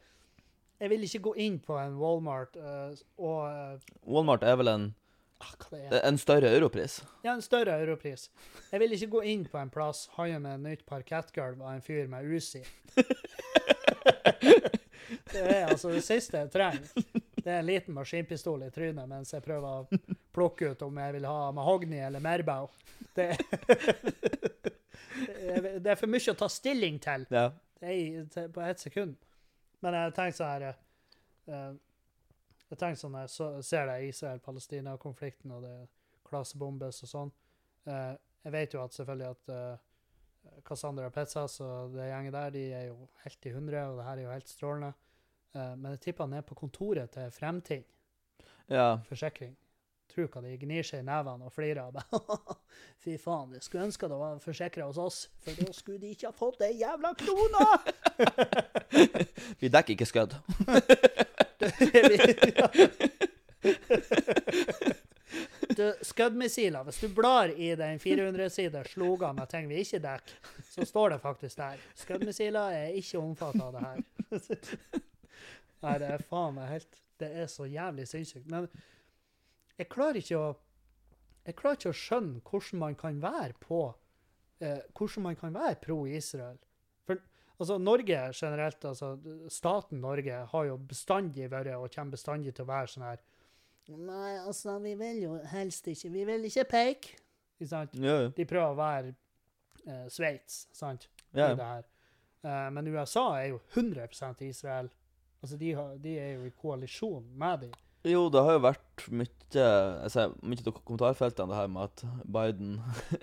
Jeg 0.80 0.90
vil 0.90 1.02
ikke 1.04 1.20
gå 1.22 1.36
inn 1.36 1.58
på 1.60 1.76
en 1.78 1.98
Walmart 1.98 2.56
uh, 2.56 2.94
og 3.18 3.46
uh, 3.74 3.78
Walmart 4.06 4.42
er 4.42 4.56
vel 4.56 4.68
en, 4.68 4.94
ah, 5.38 5.54
en 6.02 6.18
større 6.18 6.50
europris. 6.56 7.02
Ja, 7.22 7.34
en 7.34 7.42
større 7.42 7.78
europris. 7.80 8.30
Jeg 8.70 8.80
vil 8.80 8.96
ikke 8.96 9.10
gå 9.16 9.22
inn 9.32 9.44
på 9.50 9.58
en 9.60 9.72
plass 9.72 10.06
haie 10.18 10.38
med 10.42 10.64
nytt 10.64 10.86
parkettgulv 10.86 11.62
av 11.62 11.74
en 11.74 11.84
fyr 11.84 12.06
med 12.10 12.28
Uzi. 12.28 12.62
Det 15.34 15.40
er 15.40 15.66
altså 15.68 15.90
det 15.92 16.00
siste 16.06 16.38
jeg 16.38 16.50
trenger. 16.52 16.86
Det 17.44 17.50
er 17.50 17.58
en 17.58 17.66
liten 17.66 17.94
maskinpistol 17.96 18.62
i 18.64 18.70
trynet 18.72 19.08
mens 19.10 19.34
jeg 19.34 19.44
prøver 19.44 19.82
å 19.82 20.00
plukke 20.34 20.72
ut 20.72 20.84
om 20.86 21.00
jeg 21.02 21.16
vil 21.18 21.26
ha 21.28 21.50
mahogni 21.54 21.98
eller 22.00 22.22
merbau. 22.24 22.70
Det, 23.14 23.28
det, 25.18 25.90
er, 25.90 25.98
for 25.98 26.10
mye 26.10 26.32
å 26.32 26.38
ta 26.38 26.48
stilling 26.50 27.00
til. 27.04 27.26
Ja. 27.34 27.50
Det 27.80 27.92
er 27.92 28.48
på 28.54 28.62
ett 28.64 28.80
sekund. 28.80 29.18
Men 29.84 29.98
jeg 29.98 30.14
tenker 30.16 30.38
sånn 30.38 30.52
her 30.54 30.66
eh, 30.70 31.72
Jeg 32.74 32.80
tenker 32.80 32.98
sånn 32.98 33.14
jeg 33.20 33.30
så, 33.30 33.48
ser 33.62 33.86
det 33.86 34.08
Israel-Palestina-konflikten 34.08 35.52
og 35.54 35.62
det 35.62 35.74
klasebombes 36.26 37.04
og 37.06 37.10
sånn. 37.10 37.30
Eh, 37.86 38.14
jeg 38.42 38.54
vet 38.54 38.74
jo 38.74 38.80
at 38.82 38.96
selvfølgelig 38.96 39.28
at 39.30 39.52
eh, 39.54 40.56
Cassandra 40.66 41.10
Petzas 41.14 41.60
og 41.62 41.94
det 41.94 42.08
gjengen 42.08 42.34
der, 42.34 42.50
de 42.50 42.64
er 42.74 42.88
jo 42.88 42.96
helt 43.22 43.46
i 43.46 43.52
hundre, 43.54 43.84
og 43.88 44.00
det 44.00 44.06
her 44.08 44.18
er 44.18 44.26
jo 44.26 44.32
helt 44.34 44.50
strålende. 44.50 44.90
Eh, 45.54 45.74
men 45.78 45.94
jeg 45.94 46.02
tipper 46.08 46.26
han 46.26 46.34
er 46.40 46.48
på 46.48 46.58
kontoret 46.58 47.14
til 47.14 47.30
fremting. 47.36 47.86
ja. 48.68 48.96
forsikring. 49.06 49.54
Tror 50.12 50.28
hva 50.30 50.42
de 50.44 50.52
gnir 50.60 50.84
seg 50.86 51.00
i 51.02 51.06
nevene 51.06 51.48
og 51.48 51.52
flirer. 51.54 51.82
av 51.86 51.92
meg. 51.96 52.04
Fy 53.04 53.16
faen, 53.20 53.54
jeg 53.56 53.64
skulle 53.66 53.86
ønske 53.88 54.08
det 54.10 54.18
var 54.20 54.38
forsikra 54.44 54.88
hos 54.88 55.00
oss, 55.00 55.18
for 55.44 55.52
da 55.58 55.72
skulle 55.74 56.00
de 56.02 56.12
ikke 56.14 56.30
ha 56.30 56.34
fått 56.36 56.60
ei 56.66 56.74
jævla 56.82 57.14
krone! 57.18 57.64
Vi 59.60 59.70
dekker 59.72 59.96
ikke 59.96 60.08
skudd. 60.08 60.32
Du, 65.74 65.88
Skuddmissiler, 66.06 66.84
hvis 66.86 67.00
du 67.02 67.08
blar 67.08 67.50
i 67.50 67.72
den 67.74 67.98
400-siders 67.98 68.92
sloga 68.92 69.32
med 69.34 69.48
ting 69.50 69.66
vi 69.66 69.80
ikke 69.82 69.98
dekker, 70.04 70.34
så 70.70 70.84
står 70.86 71.14
det 71.14 71.18
faktisk 71.22 71.58
der. 71.58 71.80
Skuddmissiler 71.98 72.76
er 72.76 72.98
ikke 72.98 73.18
omfattet 73.18 73.62
av 73.64 73.74
det 73.74 73.82
her. 73.82 73.98
Nei, 75.84 75.96
det 76.00 76.12
er 76.14 76.22
faen 76.28 76.54
meg 76.56 76.70
helt 76.70 77.00
Det 77.20 77.30
er 77.42 77.48
så 77.50 77.66
jævlig 77.66 78.06
sinnssykt. 78.10 78.46
Men 78.50 78.68
jeg 79.78 79.90
klarer 79.90 80.20
ikke 80.20 80.38
å 80.38 80.52
Jeg 81.44 81.56
klarer 81.58 81.76
ikke 81.76 81.90
å 81.92 81.98
skjønne 81.98 82.40
hvordan 82.40 82.80
man 82.80 82.94
kan 82.96 83.20
være 83.20 83.56
på 83.60 83.80
eh, 84.60 84.80
Hvordan 84.96 85.26
man 85.26 85.36
kan 85.36 85.54
være 85.54 85.76
pro 85.82 86.06
Israel. 86.06 86.56
For 87.04 87.18
altså, 87.58 87.78
Norge 87.78 88.20
generelt, 88.32 88.84
altså 88.84 89.18
staten 89.48 90.00
Norge, 90.00 90.38
har 90.52 90.64
jo 90.64 90.78
bestandig 90.78 91.50
vært 91.50 91.74
og 91.76 91.90
kommer 91.92 92.16
bestandig 92.16 92.54
til 92.54 92.64
å 92.64 92.70
være 92.72 92.92
sånn 92.94 93.08
her 93.10 93.22
Nei, 93.84 94.38
altså, 94.40 94.78
vi 94.80 94.94
vil 94.96 95.18
jo 95.26 95.34
helst 95.52 95.86
ikke 95.92 96.08
Vi 96.08 96.24
vil 96.24 96.46
ikke 96.48 96.64
peke. 96.64 97.18
Ikke 97.58 97.68
sant? 97.68 97.98
Ja, 98.00 98.22
ja. 98.24 98.30
De 98.32 98.46
prøver 98.48 98.70
å 98.72 98.78
være 98.78 99.12
eh, 99.84 100.06
Sveits, 100.08 100.64
sant? 100.72 101.08
ja. 101.36 101.52
Det 101.52 101.68
her. 101.68 101.84
Eh, 102.44 102.70
men 102.72 102.88
USA 102.88 103.26
er 103.42 103.50
jo 103.52 103.60
100 103.74 104.08
Israel. 104.48 104.88
Altså, 105.42 105.56
de, 105.60 105.74
har, 105.76 105.96
de 106.00 106.18
er 106.18 106.32
jo 106.38 106.48
i 106.48 106.54
koalisjon 106.56 107.26
med 107.36 107.66
dem. 107.66 107.76
Jo, 108.04 108.26
det 108.32 108.42
har 108.44 108.58
jo 108.58 108.64
vært 108.66 109.06
mye 109.16 109.30
ser 110.12 110.34
mye 110.42 110.66
av 110.66 110.80
kommentarfeltene 110.82 111.52
det 111.52 111.58
her 111.60 111.70
med 111.72 111.86
at 111.86 112.02
Biden 112.36 112.74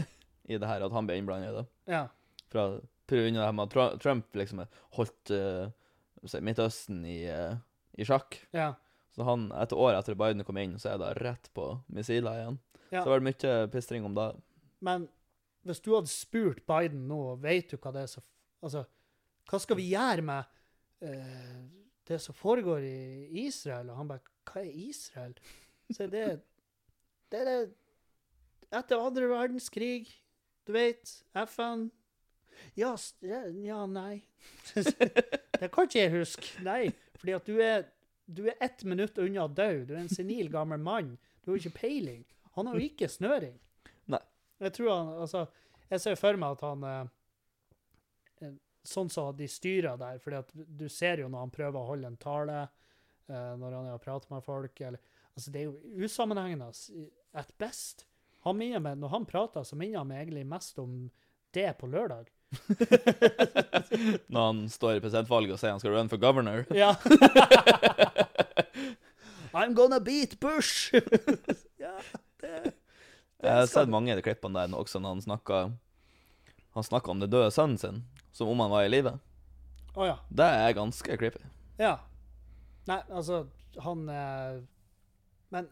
i 0.52 0.58
det 0.58 0.70
her, 0.70 0.86
at 0.86 0.96
han 0.96 1.08
ble 1.08 1.20
innblanda 1.20 1.52
i 1.52 1.58
det. 1.60 1.66
Ja. 1.92 2.06
Fra 2.52 2.66
pga. 3.12 3.28
det 3.28 3.44
her 3.44 3.56
med 3.56 3.68
at 3.68 4.00
Trump 4.02 4.36
liksom 4.36 4.64
holdt 4.98 5.34
uh, 5.36 6.40
Midtøsten 6.42 7.04
i, 7.06 7.20
uh, 7.30 7.60
i 7.98 8.08
sjakk. 8.08 8.40
ja. 8.56 8.74
Så 9.12 9.26
han, 9.28 9.50
etter 9.60 9.76
året 9.76 10.00
etter 10.00 10.16
Biden 10.16 10.46
kom 10.48 10.56
inn, 10.62 10.78
så 10.80 10.94
er 10.94 11.02
det 11.02 11.10
rett 11.20 11.50
på 11.52 11.66
missiler 11.92 12.38
igjen. 12.40 12.58
Ja. 12.94 13.02
Så 13.02 13.04
det 13.04 13.10
har 13.10 13.18
vært 13.18 13.26
mye 13.28 13.56
pistring 13.74 14.06
om 14.08 14.16
det. 14.16 14.30
Men 14.80 15.10
hvis 15.68 15.84
du 15.84 15.90
hadde 15.92 16.12
spurt 16.12 16.62
Biden 16.64 17.10
nå, 17.10 17.20
vet 17.44 17.74
du 17.74 17.76
hva 17.76 17.92
det 17.96 18.06
er 18.06 18.14
som 18.16 18.28
Altså, 18.62 18.84
hva 19.50 19.58
skal 19.58 19.80
vi 19.80 19.88
gjøre 19.90 20.22
med 20.22 20.50
uh, 21.02 21.62
det 22.06 22.20
som 22.22 22.36
foregår 22.38 22.84
i 22.86 23.48
Israel? 23.48 23.90
Og 23.90 23.98
han 23.98 24.12
bare 24.12 24.31
Hva 24.52 24.64
er 24.64 24.74
Israel? 24.90 25.36
Så 25.92 26.08
det 26.12 26.26
Det 27.32 27.40
er 27.40 27.48
det 27.50 27.62
Etter 28.72 29.02
andre 29.04 29.28
verdenskrig, 29.28 30.08
du 30.68 30.72
vet, 30.72 31.10
FN 31.48 31.90
Ja, 32.78 32.96
ja 33.28 33.86
nei. 33.86 34.22
det 35.60 35.68
kan 35.74 35.90
ikke 35.90 36.00
jeg 36.00 36.14
huske. 36.14 36.54
Nei, 36.64 36.94
fordi 37.20 37.36
at 37.36 37.50
du 37.50 37.60
er 37.60 37.84
du 38.32 38.48
er 38.48 38.56
ett 38.60 38.84
minutt 38.84 39.18
unna 39.18 39.48
død. 39.48 39.88
Du 39.88 39.94
er 39.94 40.00
en 40.06 40.10
senil, 40.10 40.50
gammel 40.50 40.80
mann. 40.80 41.18
Du 41.44 41.52
har 41.52 41.60
ikke 41.60 41.82
peiling. 41.82 42.24
Han 42.56 42.68
har 42.68 42.78
jo 42.80 42.88
ikke 42.88 43.10
snøring. 43.12 43.58
Nei. 44.12 44.22
Jeg 44.62 44.74
tror 44.78 44.92
han 44.94 45.10
Altså, 45.26 45.46
jeg 45.90 46.02
ser 46.02 46.20
for 46.20 46.40
meg 46.40 46.56
at 46.56 46.64
han 46.66 46.86
eh, 46.88 47.10
eh, 48.46 48.54
Sånn 48.88 49.12
som 49.14 49.36
de 49.38 49.46
styrer 49.46 49.98
der, 50.00 50.18
fordi 50.18 50.38
at 50.40 50.54
du 50.56 50.88
ser 50.90 51.22
jo 51.22 51.28
når 51.30 51.44
han 51.44 51.52
prøver 51.54 51.78
å 51.78 51.90
holde 51.92 52.10
en 52.10 52.18
tale, 52.18 52.64
når 53.32 53.78
han 53.78 53.90
og 53.94 54.04
prater 54.04 54.32
med 54.34 54.44
folk, 54.46 54.82
eller 54.82 55.00
Altså, 55.32 55.52
det 55.52 55.62
er 55.62 55.70
jo 55.70 56.04
usammenhengende 56.04 56.68
at 57.34 57.54
best. 57.58 58.06
Han 58.44 58.58
meg, 58.58 58.98
Når 58.98 59.08
han 59.14 59.26
prater, 59.26 59.64
så 59.64 59.78
minner 59.80 60.02
han 60.02 60.10
meg 60.10 60.26
egentlig 60.26 60.46
mest 60.50 60.80
om 60.82 61.10
det 61.56 61.78
på 61.80 61.88
lørdag. 61.88 62.28
Når 64.34 64.46
han 64.46 64.70
står 64.70 64.98
i 64.98 65.04
presidentvalget 65.04 65.56
og 65.56 65.62
sier 65.62 65.72
han 65.72 65.80
skal 65.80 65.96
run 65.96 66.12
for 66.12 66.20
governor. 66.20 66.66
Ja. 66.76 66.96
I'm 69.54 69.76
gonna 69.76 70.00
beat 70.00 70.40
Bush! 70.40 70.94
ja, 71.78 71.96
det, 72.42 72.74
Jeg 73.42 73.52
har 73.52 73.66
sett 73.68 73.92
mange 73.92 74.14
av 74.14 74.20
de 74.20 74.24
klippene 74.26 74.64
der 74.64 74.78
også 74.78 75.00
når 75.04 75.18
han 75.18 75.24
snakka 75.26 75.58
Han 76.78 76.88
snakka 76.88 77.12
om 77.12 77.20
den 77.20 77.32
døde 77.32 77.52
sønnen 77.52 77.78
sin, 77.78 78.04
som 78.32 78.48
om 78.48 78.60
han 78.64 78.72
var 78.72 78.88
i 78.88 78.92
live. 78.92 79.18
Oh, 79.96 80.06
ja. 80.08 80.16
Det 80.32 80.48
er 80.48 80.78
ganske 80.78 81.18
creepy. 81.20 81.44
Ja. 81.78 81.98
Nei, 82.90 83.00
altså, 83.14 83.44
han 83.84 84.08
eh, 84.10 84.62
Men 85.54 85.68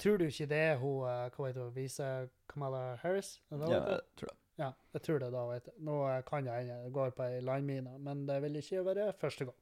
tror 0.00 0.18
du 0.18 0.24
ikke 0.26 0.48
det 0.50 0.58
er 0.72 0.76
hun 0.80 1.04
eh, 1.08 1.28
Hva 1.36 1.46
heter 1.50 1.62
hun? 1.68 1.74
Vise 1.76 2.08
Kamala 2.50 2.96
Harris? 3.02 3.36
Er 3.50 3.60
det 3.62 3.68
Ja, 3.70 3.80
heter? 3.80 3.90
jeg 4.00 4.16
tror 4.22 4.32
det. 4.32 4.36
Ja, 4.60 4.70
jeg 4.92 5.02
tror 5.06 5.18
det 5.22 5.28
da, 5.32 5.42
vet 5.48 5.68
du. 5.68 5.70
Nå 5.86 5.98
eh, 6.10 6.22
kan 6.28 6.46
jeg 6.50 6.64
hende 6.66 6.80
det 6.84 6.92
går 6.92 7.12
på 7.16 7.24
ei 7.30 7.38
landmine, 7.40 7.94
men 8.04 8.26
det 8.28 8.40
vil 8.42 8.58
ikke 8.60 8.82
være 8.84 9.12
første 9.20 9.46
gang. 9.48 9.56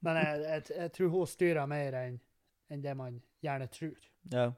Men 0.00 0.16
jeg, 0.16 0.40
jeg, 0.46 0.64
jeg 0.78 0.92
tror 0.96 1.08
hun 1.12 1.26
styrer 1.26 1.66
mer 1.70 1.94
enn 2.04 2.16
enn 2.70 2.82
det 2.84 2.92
man 2.98 3.20
gjerne 3.42 3.64
tror. 3.72 3.94
Ja. 4.32 4.48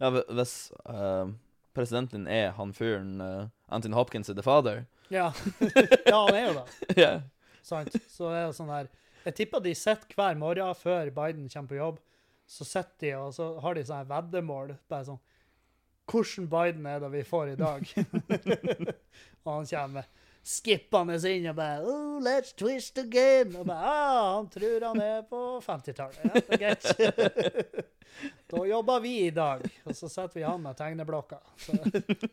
ja 0.00 0.08
hv- 0.14 0.28
hvis 0.38 0.54
eh, 0.88 1.32
presidenten 1.76 2.28
er 2.30 2.52
han 2.56 2.70
fyren 2.72 3.18
uh, 3.20 3.48
Anthony 3.68 3.94
Hopkins 3.98 4.30
er 4.30 4.34
the 4.38 4.42
father 4.46 4.84
Ja, 5.12 5.26
ja 6.08 6.20
han 6.24 6.34
er 6.38 6.46
jo 6.46 6.54
det. 6.60 6.96
Ja. 7.02 7.10
Sant? 7.66 7.92
Så 8.08 8.30
det 8.30 8.38
er 8.38 8.46
jo 8.46 8.54
sånn 8.56 8.70
her 8.72 8.88
Jeg 9.24 9.36
tipper 9.38 9.62
de 9.64 9.74
sitter 9.78 10.18
hver 10.18 10.36
morgen 10.40 10.74
før 10.76 11.10
Biden 11.14 11.48
kommer 11.48 11.70
på 11.70 11.78
jobb. 11.78 12.02
Så 12.46 12.66
sitter 12.68 13.06
de 13.06 13.12
og 13.16 13.30
så 13.36 13.46
har 13.64 13.76
de 13.76 13.86
sånne 13.88 14.08
veddemål. 14.10 14.74
Bare 14.90 15.08
sånn 15.08 15.22
Hvordan 16.04 16.50
Biden 16.52 16.84
er 16.90 16.98
det 17.00 17.08
vi 17.14 17.22
får 17.24 17.54
i 17.54 17.56
dag? 17.56 17.86
og 19.44 19.48
han 19.48 19.70
kommer 19.70 20.10
skippende 20.44 21.16
inn 21.30 21.46
og 21.48 21.56
bare 21.56 21.80
oh, 21.88 22.18
Let's 22.20 22.52
twist 22.52 22.98
again. 23.00 23.54
Og 23.56 23.64
bare 23.70 23.88
ah, 23.88 24.34
Han 24.36 24.50
tror 24.52 24.84
han 24.90 25.00
er 25.00 25.22
på 25.30 25.40
50-tallet. 25.64 26.52
Ja, 26.60 26.74
da 28.52 28.66
jobber 28.68 29.00
vi 29.00 29.14
i 29.26 29.32
dag. 29.34 29.64
Og 29.88 29.96
så 29.96 30.12
setter 30.12 30.36
vi 30.42 30.44
han 30.44 30.60
med 30.62 30.76
tegneblokka. 30.78 31.40
Så, 31.64 31.78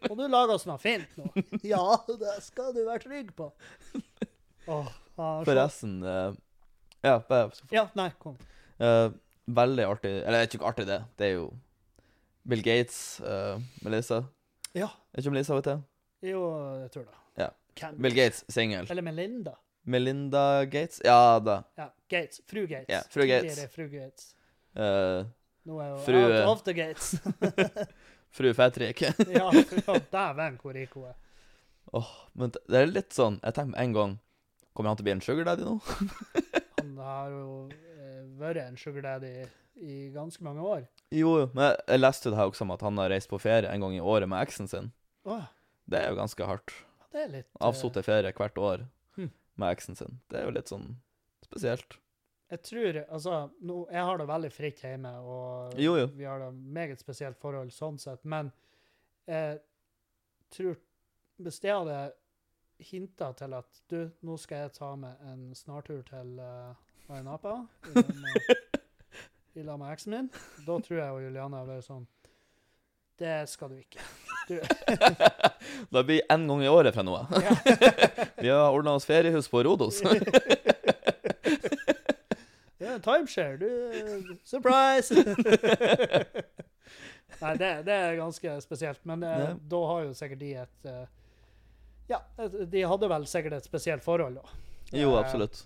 og 0.10 0.20
du 0.20 0.26
lager 0.28 0.58
oss 0.58 0.68
noe 0.68 0.80
fint 0.82 1.16
nå. 1.16 1.32
Ja, 1.72 1.86
det 2.12 2.36
skal 2.44 2.76
du 2.76 2.84
være 2.84 3.06
trygg 3.08 3.32
på. 3.38 3.52
Så- 4.68 4.84
Forresten 5.22 6.00
eh, 6.08 6.32
Ja, 7.04 7.20
bare 7.30 7.52
Ja, 7.74 7.88
nei, 7.98 8.10
kom. 8.22 8.38
Uh, 8.82 9.10
Veldig 9.52 9.84
artig 9.90 10.12
Eller 10.22 10.38
det 10.38 10.42
er 10.46 10.50
ikke 10.58 10.68
artig, 10.70 10.86
det. 10.88 11.00
Det 11.18 11.26
er 11.28 11.34
jo 11.36 11.48
Bill 12.48 12.62
Gates, 12.66 13.00
uh, 13.22 13.58
Melissa 13.86 14.22
Ja, 14.78 14.88
Er 15.14 15.22
ikke 15.24 15.34
Melissa, 15.34 15.56
vet 15.58 15.66
du? 15.72 15.82
jo, 16.30 16.42
jeg 16.84 16.92
tror 16.94 17.04
det. 17.08 17.18
Ja. 17.42 17.48
Bill 17.98 18.14
Gates, 18.14 18.44
singel. 18.54 18.86
Eller 18.94 19.02
Melinda. 19.02 19.56
Melinda 19.90 20.66
Gates? 20.70 21.00
Ja 21.06 21.40
da. 21.42 21.64
Ja, 21.78 21.88
Gates. 22.10 22.42
Fru 22.48 22.68
Gates. 22.70 22.86
Ja, 22.94 23.00
fru 23.10 23.26
Gates. 23.26 23.56
Tidligere 23.56 23.72
fru 23.74 23.88
Gates. 23.90 24.28
Uh, 24.78 25.26
Nå 25.66 25.80
er 25.82 25.90
hun 25.96 26.04
Fru- 26.06 26.22
out 26.22 26.52
of 26.52 26.64
the 26.64 26.74
gates. 26.78 27.16
fru 28.38 28.54
Fetrik. 28.54 29.02
ja, 29.02 29.50
fru- 29.52 30.00
dæven 30.14 30.60
hvor 30.62 30.74
rik 30.78 30.94
hun 30.94 31.10
er. 31.10 31.18
Men 32.38 32.54
det 32.54 32.78
er 32.78 32.86
litt 32.88 33.12
sånn 33.18 33.40
Jeg 33.44 33.54
tenker 33.58 33.74
med 33.74 33.82
en 33.82 33.94
gang 33.98 34.12
Kommer 34.78 34.94
han 34.94 34.98
til 35.00 35.04
å 35.04 35.08
bli 35.10 35.12
en 35.18 35.24
sugar 35.26 35.44
daddy 35.50 35.66
nå? 35.68 35.74
Han 36.82 36.98
har 36.98 37.30
jo 37.34 37.48
eh, 37.72 38.22
vært 38.42 38.62
en 38.66 38.78
sugar 38.78 39.06
daddy 39.08 39.34
i 39.82 39.96
ganske 40.14 40.44
mange 40.44 40.62
år. 40.66 40.86
Jo, 41.16 41.32
jo. 41.42 41.48
Men 41.56 41.76
jeg, 41.88 42.00
leste 42.02 42.30
det 42.32 42.38
her 42.38 42.50
også 42.52 42.66
om 42.68 42.74
at 42.76 42.82
han 42.86 42.98
har 43.02 43.10
reist 43.14 43.30
på 43.32 43.40
ferie 43.42 43.70
en 43.72 43.82
gang 43.86 43.96
i 43.98 44.02
året 44.04 44.30
med 44.30 44.42
eksen 44.44 44.68
sin. 44.72 44.92
Åh, 45.26 45.46
Det 45.90 46.00
er 46.02 46.10
jo 46.12 46.20
ganske 46.20 46.46
hardt. 46.48 46.74
det 47.12 47.24
er 47.24 47.32
litt 47.38 47.48
eh, 47.50 47.66
Avsuttet 47.68 48.06
ferie 48.06 48.32
hvert 48.36 48.58
år 48.58 48.86
Hm. 49.18 49.30
med 49.60 49.74
eksen 49.78 49.96
sin. 50.00 50.20
Det 50.32 50.40
er 50.40 50.46
jo 50.48 50.54
litt 50.56 50.70
sånn 50.72 50.96
spesielt. 51.44 51.98
Jeg 52.52 52.62
tror 52.68 52.98
Altså, 53.08 53.50
nå, 53.64 53.86
jeg 53.92 54.04
har 54.04 54.18
det 54.20 54.28
veldig 54.28 54.52
fritt 54.52 54.80
hjemme, 54.84 55.12
og 55.24 55.74
Jo, 55.80 55.96
jo. 55.98 56.08
vi 56.16 56.26
har 56.28 56.40
det 56.40 56.52
meget 56.54 57.00
spesielt 57.00 57.40
forhold 57.40 57.72
sånn 57.72 57.98
sett, 58.00 58.24
men 58.26 58.52
jeg 59.28 59.60
tror 60.52 60.76
Hvis 61.42 61.62
jeg 61.64 61.74
hadde 61.74 62.12
hinta 62.82 63.32
til 63.38 63.54
at 63.58 63.82
du, 63.92 64.00
nå 64.26 64.38
skal 64.42 64.66
jeg 64.66 64.74
ta 64.78 64.92
med 65.00 65.20
en 65.32 65.44
snartur 65.56 66.02
til 66.08 66.40
uh, 66.42 66.74
Ayanapa 67.12 67.54
i 69.56 69.64
lag 69.68 69.78
med- 69.82 69.92
eksen 69.94 70.14
min, 70.16 70.30
da 70.66 70.78
tror 70.80 70.98
jeg 71.02 71.12
og 71.12 71.22
Juliane 71.26 71.60
har 71.60 71.68
vært 71.68 71.86
sånn 71.88 72.06
Det 73.20 73.34
skal 73.52 73.70
du 73.74 73.78
ikke. 73.82 74.02
Du, 74.50 74.56
Det 75.94 76.04
blir 76.08 76.24
én 76.32 76.48
gang 76.50 76.64
i 76.66 76.70
året 76.72 76.96
fra 76.96 77.04
nå 77.06 77.14
av. 77.20 77.28
Vi 78.42 78.50
har 78.50 78.72
ordna 78.74 78.96
oss 78.98 79.06
feriehus 79.06 79.48
på 79.52 79.62
Rodos. 79.68 80.00
Ja, 82.82 82.96
timeshare, 82.98 83.58
du 83.62 84.38
Surprise! 84.44 85.14
Nei, 87.42 87.52
det, 87.58 87.70
det 87.88 87.94
er 87.96 88.18
ganske 88.20 88.56
spesielt. 88.62 89.00
Men 89.08 89.24
eh, 89.26 89.40
Ja. 89.46 89.52
da 89.74 89.82
har 89.92 90.04
jo 90.08 90.14
sikkert 90.18 90.42
de 90.42 90.50
et 90.64 90.90
eh, 90.90 91.06
Ja, 92.12 92.20
de 92.68 92.84
hadde 92.84 93.10
vel 93.12 93.28
sikkert 93.30 93.60
et 93.60 93.68
spesielt 93.68 94.04
forhold, 94.04 94.42
da. 94.42 94.58
Jo, 94.92 95.14
Eh, 95.14 95.20
absolutt. 95.20 95.64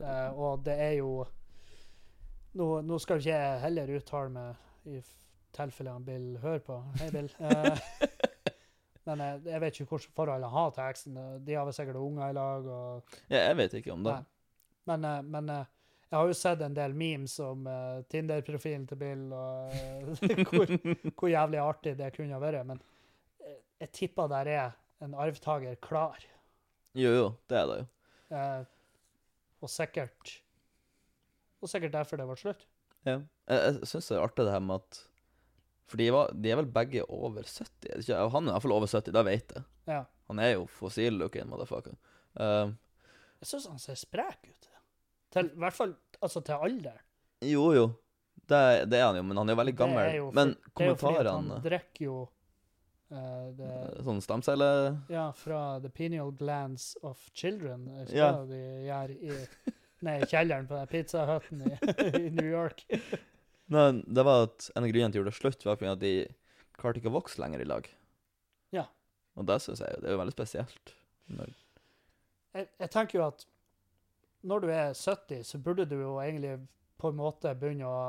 Eh, 0.00 0.30
og 0.34 0.64
det 0.64 0.74
er 0.80 0.92
jo 0.98 1.26
Nå, 2.52 2.66
nå 2.84 2.98
skal 3.00 3.20
ikke 3.20 3.32
jeg 3.32 3.60
heller 3.62 3.90
uttale 3.96 4.28
meg 4.32 4.88
i 4.92 4.98
tilfelle 5.56 5.92
han 5.94 6.04
Bill 6.04 6.26
hører 6.42 6.58
på. 6.66 6.80
Hei, 7.00 7.10
Bill. 7.14 7.30
Eh, 9.02 9.08
men 9.08 9.18
jeg, 9.18 9.38
jeg 9.50 9.60
vet 9.60 9.78
ikke 9.80 9.96
hvilket 9.96 10.14
forhold 10.14 10.44
han 10.44 10.52
har 10.52 10.74
til 10.74 10.82
eksen. 10.84 11.16
De 11.42 11.54
har 11.58 11.64
vel 11.66 11.74
sikkert 11.74 11.96
unger 11.98 12.28
i 12.28 12.36
lag. 12.36 12.66
og 12.66 13.16
Ja, 13.32 13.40
jeg 13.48 13.56
vet 13.58 13.72
ikke 13.80 13.94
om 13.96 14.04
det. 14.06 14.18
Men, 14.86 15.04
eh, 15.08 15.22
men 15.22 15.48
eh, 15.50 15.64
jeg 16.12 16.18
har 16.18 16.28
jo 16.28 16.36
sett 16.36 16.60
en 16.60 16.74
del 16.76 16.92
memes 16.92 17.38
om 17.40 17.64
uh, 17.64 18.02
Tinder-profilen 18.12 18.82
til 18.84 18.98
Bill, 19.00 19.22
og 19.32 19.72
uh, 19.72 20.42
hvor, 20.50 20.72
hvor 21.16 21.30
jævlig 21.32 21.60
artig 21.62 21.94
det 21.96 22.10
kunne 22.12 22.36
ha 22.36 22.40
vært. 22.42 22.66
Men 22.68 22.82
eh, 23.40 23.56
jeg 23.80 23.92
tipper 23.96 24.28
der 24.28 24.50
er 24.52 24.74
en 25.02 25.14
arvtaker 25.18 25.76
klar. 25.84 26.18
Jo, 26.94 27.10
jo, 27.16 27.26
det 27.50 27.58
er 27.58 27.66
det 27.70 27.78
jo. 27.80 27.86
Eh, 28.36 28.64
og 29.62 29.70
sikkert 29.70 30.38
Og 31.62 31.70
sikkert 31.70 31.92
derfor 31.94 32.18
det 32.20 32.26
ble 32.26 32.36
slutt. 32.40 32.64
Ja. 33.06 33.18
Jeg, 33.50 33.58
jeg 33.66 33.88
syns 33.90 34.08
det 34.10 34.16
er 34.18 34.24
artig 34.24 34.44
det 34.46 34.52
her 34.54 34.62
med 34.64 34.80
at 34.82 35.00
For 35.90 36.00
de, 36.00 36.06
var, 36.14 36.30
de 36.32 36.50
er 36.52 36.56
vel 36.60 36.68
begge 36.72 37.02
over 37.12 37.42
70? 37.44 37.88
Er 37.92 38.00
ikke? 38.02 38.18
Han 38.32 38.46
er 38.46 38.52
i 38.52 38.54
hvert 38.56 38.64
fall 38.64 38.74
over 38.78 38.88
70, 38.90 39.12
det 39.16 39.24
vet 39.28 39.54
jeg. 39.56 39.64
Ja. 39.90 40.02
Han 40.30 40.38
er 40.40 40.52
jo 40.54 40.62
fossil-looking, 40.78 41.48
motherfucker. 41.50 41.96
Uh, 42.38 42.72
Jeg 43.42 43.50
syns 43.50 43.66
han 43.68 43.82
ser 43.82 43.98
sprek 44.00 44.46
ut. 44.48 44.68
Til, 45.34 45.50
I 45.52 45.60
hvert 45.64 45.76
fall 45.76 45.92
altså 46.22 46.40
til 46.46 46.54
alderen. 46.68 47.02
jo, 47.42 47.66
jo. 47.76 47.84
Det, 48.42 48.58
det 48.90 48.98
er 48.98 49.06
han 49.06 49.16
jo, 49.16 49.22
men 49.22 49.36
han 49.38 49.48
er 49.48 49.54
jo 49.54 49.58
veldig 49.60 49.72
Det 49.74 49.78
gammel. 49.78 50.14
jo 50.16 50.24
for- 50.26 50.34
men 50.34 50.48
Det 50.54 50.82
er 50.84 50.88
jo 50.88 50.94
fordi 50.98 51.28
han 51.30 51.50
drikker 51.62 52.04
jo 52.04 52.16
eh, 53.12 53.46
det, 53.58 53.70
Sånn 54.06 54.20
stamceller 54.24 54.96
Ja, 55.12 55.28
fra 55.36 55.78
The 55.84 55.90
Pineal 55.92 56.32
Glands 56.38 56.92
of 57.02 57.28
Children. 57.36 57.86
Ikke 58.06 58.16
Ja. 58.18 58.32
det 58.42 58.48
de 58.56 58.62
gjør 58.88 59.14
i 59.16 59.36
nei, 60.02 60.16
kjelleren 60.26 60.66
på 60.70 60.74
den 60.80 60.90
pizzahutten 60.90 61.62
i, 61.68 61.76
i 62.26 62.30
New 62.34 62.48
York? 62.48 62.84
Men 63.72 64.02
det 64.08 64.24
var 64.26 64.48
at 64.48 64.70
en 64.74 64.84
av 64.84 64.90
grunnene 64.90 65.12
til 65.14 65.22
gjorde 65.22 65.30
det 65.32 65.38
slutt, 65.38 65.64
var 65.64 65.78
fordi 65.78 65.92
at 65.92 66.02
de 66.02 66.14
klarte 66.76 66.98
ikke 67.00 67.12
å 67.12 67.18
vokse 67.20 67.38
lenger 67.40 67.62
i 67.62 67.68
lag. 67.70 67.86
Ja. 68.74 68.86
Og 69.38 69.46
det 69.48 69.60
syns 69.64 69.80
jeg 69.84 70.00
det 70.02 70.10
er 70.10 70.16
jo 70.16 70.20
veldig 70.24 70.34
spesielt. 70.34 70.94
Når, 71.32 71.52
Jeg, 72.52 72.66
jeg 72.82 72.90
tenker 72.92 73.18
jo 73.20 73.26
at 73.30 73.46
når 74.42 74.64
du 74.64 74.68
er 74.74 74.90
70, 74.98 75.44
så 75.46 75.58
burde 75.62 75.86
du 75.88 75.94
jo 76.02 76.16
egentlig 76.20 76.56
på 76.98 77.12
en 77.12 77.16
måte 77.20 77.52
begynne 77.58 77.86
å 77.86 78.00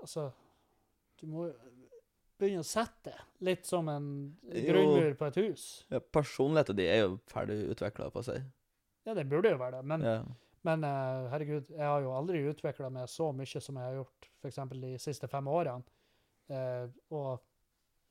Altså, 0.00 0.28
du 1.20 1.26
må 1.26 1.48
jo 2.40 2.46
begynne 2.48 2.64
å 2.64 2.70
sette 2.70 3.12
litt 3.44 3.64
som 3.68 3.88
en 3.92 4.06
grunnmur 4.50 5.14
på 5.18 5.24
et 5.28 5.36
hus. 5.42 5.62
ja, 5.92 5.98
personligheten 6.00 6.76
din 6.78 6.92
er 6.92 6.98
jo 7.04 7.10
ferdig 7.30 7.56
utvikla 7.74 8.04
på 8.14 8.20
seg. 8.26 8.38
Ja, 9.08 9.12
det 9.16 9.24
burde 9.28 9.52
jo 9.52 9.60
være 9.60 9.76
det, 9.80 9.86
men 9.94 10.00
Ja. 10.06 10.20
Men 10.66 10.78
uh, 10.84 11.30
herregud, 11.32 11.66
jeg 11.72 11.86
har 11.86 12.00
jo 12.04 12.10
aldri 12.12 12.42
utvikla 12.50 12.88
meg 12.92 13.08
så 13.08 13.30
mye 13.32 13.60
som 13.64 13.76
jeg 13.80 13.86
har 13.86 13.94
gjort 13.96 14.26
f.eks. 14.42 14.58
de 14.74 14.90
siste 15.00 15.26
fem 15.30 15.46
årene. 15.48 15.84
Uh, 16.50 16.86
og 17.14 17.30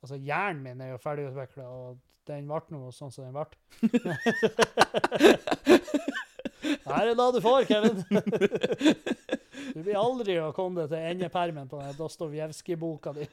altså, 0.02 0.16
hjernen 0.16 0.62
min 0.64 0.80
er 0.82 0.88
jo 0.94 1.02
ferdig 1.02 1.28
utvikla, 1.28 1.64
og 1.70 1.98
den 2.26 2.48
ble 2.50 2.60
nå 2.74 2.90
sånn 2.94 3.12
som 3.14 3.24
den 3.28 3.36
ble. 3.36 3.46
Her 6.90 7.06
er 7.06 7.14
det 7.14 7.28
du 7.36 7.40
får, 7.44 7.60
Kevin. 7.68 7.96
du 9.74 9.82
blir 9.84 9.98
aldri 9.98 10.36
å 10.42 10.52
komme 10.56 10.82
deg 10.82 10.88
til 10.92 11.06
endepermen 11.12 11.68
på 11.70 11.76
den 11.80 11.96
Dostojevskij-boka 11.98 13.10
di. 13.16 13.24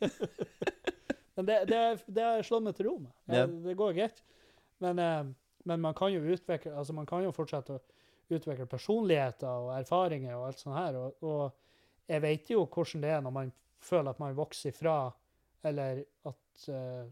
Men 1.37 1.45
det, 1.45 1.57
det, 1.69 1.81
det 2.09 2.23
har 2.25 2.39
jeg 2.39 2.47
slått 2.49 2.65
meg 2.65 2.77
til 2.77 2.89
ro 2.89 2.95
med. 3.03 3.13
Ja. 3.29 3.45
Det, 3.45 3.61
det 3.67 3.77
går 3.77 3.93
greit. 3.97 4.23
Men, 4.83 4.99
eh, 5.01 5.27
men 5.69 5.83
man 5.83 5.95
kan 5.97 6.13
jo 6.13 6.23
utvikle 6.25 6.73
altså 6.73 6.95
man 6.97 7.05
kan 7.09 7.25
jo 7.25 7.33
fortsette 7.35 7.77
å 7.77 7.83
utvikle 8.33 8.67
personligheter 8.69 9.67
og 9.67 9.71
erfaringer 9.77 10.35
og 10.35 10.49
alt 10.49 10.63
sånt 10.63 10.77
her. 10.77 10.97
Og, 10.99 11.23
og 11.23 12.09
jeg 12.09 12.23
vet 12.23 12.51
jo 12.51 12.65
hvordan 12.65 13.05
det 13.05 13.13
er 13.13 13.23
når 13.23 13.35
man 13.35 13.53
føler 13.83 14.11
at 14.11 14.19
man 14.19 14.35
vokser 14.37 14.73
ifra, 14.73 14.97
eller 15.67 16.01
at, 16.25 16.67
eh, 16.73 17.05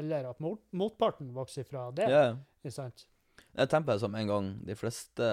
eller 0.00 0.30
at 0.32 0.42
mot, 0.42 0.60
motparten 0.70 1.30
vokser 1.34 1.62
ifra 1.62 1.88
det. 1.94 2.08
Yeah. 2.10 2.36
Ikke 2.64 2.74
sant? 2.74 3.06
Jeg 3.54 3.70
tenker 3.70 3.98
som 4.02 4.14
en 4.18 4.28
gang 4.28 4.50
de 4.66 4.74
fleste 4.76 5.30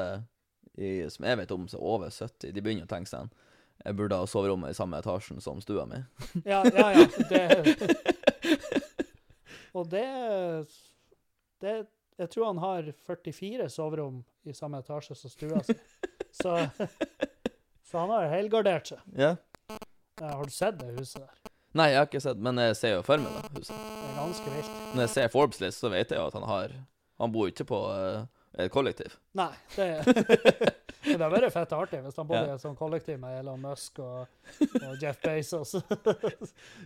i, 0.76 1.10
som 1.10 1.26
jeg 1.26 1.40
vet 1.40 1.52
om 1.56 1.68
som 1.72 1.80
er 1.80 1.90
over 1.96 2.14
70, 2.14 2.54
de 2.54 2.62
begynner 2.62 2.88
å 2.88 2.92
tenke 2.92 3.10
sånn 3.10 3.30
Jeg 3.86 3.96
burde 3.98 4.18
ha 4.20 4.28
soverommet 4.28 4.72
i 4.72 4.78
samme 4.78 5.00
etasjen 5.02 5.42
som 5.44 5.60
stua 5.64 5.86
mi. 5.90 6.00
Ja, 6.46 6.62
ja, 6.64 6.92
ja. 6.96 7.08
Det, 7.30 8.14
og 9.76 9.90
det, 9.92 10.06
det 11.64 11.76
Jeg 12.18 12.32
tror 12.32 12.48
han 12.54 12.62
har 12.64 12.92
44 13.08 13.68
soverom 13.70 14.22
i 14.48 14.54
samme 14.56 14.80
etasje 14.80 15.18
som 15.20 15.32
stua 15.34 15.64
si. 15.68 15.76
Så, 16.36 16.52
så 17.88 17.98
han 18.02 18.10
har 18.12 18.26
helgardert 18.28 18.90
seg. 18.90 19.04
Ja. 19.16 19.38
Har 20.20 20.44
du 20.44 20.52
sett 20.52 20.76
det 20.82 20.90
huset 20.98 21.22
der? 21.22 21.52
Nei, 21.76 21.86
jeg 21.94 22.00
har 22.02 22.10
ikke 22.10 22.22
sett, 22.24 22.42
men 22.44 22.60
jeg 22.60 22.76
ser 22.76 22.92
jo 22.98 23.04
for 23.08 23.24
meg 23.24 23.38
da, 23.38 23.52
huset. 23.56 23.76
Det 23.76 24.10
er 24.10 24.18
ganske 24.20 24.52
vilt. 24.52 24.74
Når 24.92 25.02
jeg 25.06 25.12
ser 25.14 25.32
Forbes 25.32 25.62
list, 25.64 25.80
så 25.80 25.92
vet 25.94 26.12
jeg 26.12 26.20
jo 26.20 26.26
at 26.28 26.36
han 26.36 26.48
har 26.48 26.76
Han 27.24 27.32
bor 27.32 27.48
ikke 27.48 27.64
på 27.68 27.80
uh, 27.88 28.28
et 28.60 28.72
kollektiv. 28.72 29.16
Nei, 29.40 29.54
det 29.78 29.88
Men 31.06 31.20
det 31.20 31.22
hadde 31.22 31.32
vært 31.36 31.54
fett 31.54 31.74
artig 31.78 32.02
hvis 32.02 32.20
han 32.20 32.28
bodde 32.28 32.48
i 32.50 32.54
et 32.56 32.64
sånt 32.64 32.80
kollektiv 32.80 33.20
med 33.22 33.40
Elon 33.40 33.62
Musk 33.62 34.00
og, 34.04 34.26
og 34.82 35.04
Jeff 35.04 35.22
Bezos. 35.26 35.76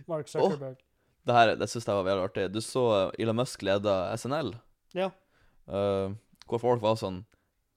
Mark 0.06 0.28
Zuckerberg. 0.28 0.78
Det 1.26 1.36
her, 1.36 1.54
det 1.60 1.68
syns 1.68 1.86
jeg 1.86 1.98
var 1.98 2.06
veldig 2.06 2.24
artig. 2.30 2.46
Du 2.54 2.60
så 2.64 2.84
Elon 3.20 3.36
Musk 3.36 3.62
leda 3.66 4.02
SNL, 4.16 4.54
Ja. 4.96 5.10
Uh, 5.70 6.16
hvor 6.50 6.58
folk 6.58 6.80
var 6.82 6.96
sånn 6.98 7.20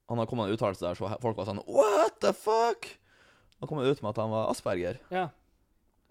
Han 0.10 0.18
har 0.18 0.26
kommet 0.26 0.48
med 0.48 0.54
en 0.54 0.58
uttalelse 0.58 0.82
der, 0.82 0.96
så 0.98 1.12
folk 1.22 1.38
var 1.38 1.46
sånn 1.46 1.60
What 1.68 2.16
the 2.24 2.32
fuck? 2.34 2.88
Han 3.60 3.70
kom 3.70 3.84
ut 3.84 4.02
med 4.02 4.10
at 4.10 4.22
han 4.24 4.32
var 4.34 4.50
asperger. 4.52 4.98
ja. 5.14 5.28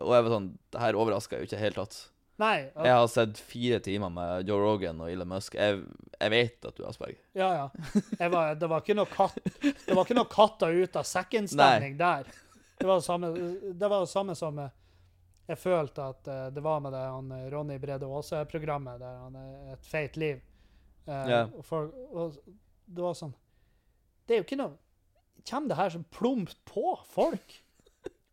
Og 0.03 0.13
jeg 0.15 0.25
var 0.25 0.33
sånn 0.35 0.47
Det 0.73 0.81
her 0.83 0.97
overraska 0.99 1.39
jo 1.39 1.47
ikke 1.47 1.55
i 1.55 1.59
det 1.59 1.63
hele 1.65 1.79
tatt. 1.81 1.97
Nei. 2.43 2.57
Jeg 2.75 2.95
har 2.97 3.09
sett 3.13 3.39
fire 3.39 3.79
timer 3.85 4.11
med 4.11 4.49
Joe 4.49 4.59
Rogan 4.63 5.01
og 5.05 5.11
Elon 5.13 5.29
Musk. 5.31 5.55
Jeg, 5.55 5.83
jeg 6.17 6.33
vet 6.33 6.65
at 6.67 6.75
du 6.79 6.81
er 6.83 6.89
asperger. 6.89 7.19
Ja, 7.39 7.51
ja. 7.55 7.67
Var, 8.33 8.55
det, 8.59 8.71
var 8.73 8.83
ikke 8.83 8.97
noe 8.99 9.11
katt, 9.11 9.37
det 9.63 9.95
var 9.95 10.03
ikke 10.03 10.17
noe 10.17 10.31
katta 10.33 10.71
ut 10.73 10.97
av 10.99 11.07
sekken-stemning 11.07 11.99
der. 12.01 12.27
Det 12.81 12.89
var 12.89 12.99
det 12.99 13.07
samme, 13.07 13.31
det 13.63 13.91
var 13.93 14.03
det 14.03 14.11
samme 14.11 14.35
som 14.35 14.59
eh, 14.59 14.73
jeg 15.53 15.61
følte 15.61 16.05
at 16.15 16.31
uh, 16.31 16.47
det 16.55 16.63
var 16.65 16.81
med 16.85 16.95
det 16.95 17.03
han, 17.03 17.33
eh, 17.37 17.49
Ronny 17.53 17.79
Brede 17.83 18.09
Aase-programmet, 18.09 19.01
der 19.03 19.19
han 19.21 19.37
er 19.37 19.75
et 19.75 19.87
feit 19.87 20.17
liv. 20.21 20.41
Uh, 21.07 21.13
yeah. 21.29 21.51
og, 21.51 21.65
for, 21.67 21.91
og 22.15 22.37
det 22.87 23.03
var 23.03 23.17
sånn 23.19 23.33
Det 24.23 24.37
er 24.37 24.39
jo 24.39 24.45
ikke 24.45 24.59
noe 24.61 24.77
Kommer 25.43 25.73
det 25.73 25.79
her 25.81 25.91
som 25.91 26.05
plumpt 26.15 26.61
på 26.71 26.93
folk? 27.11 27.57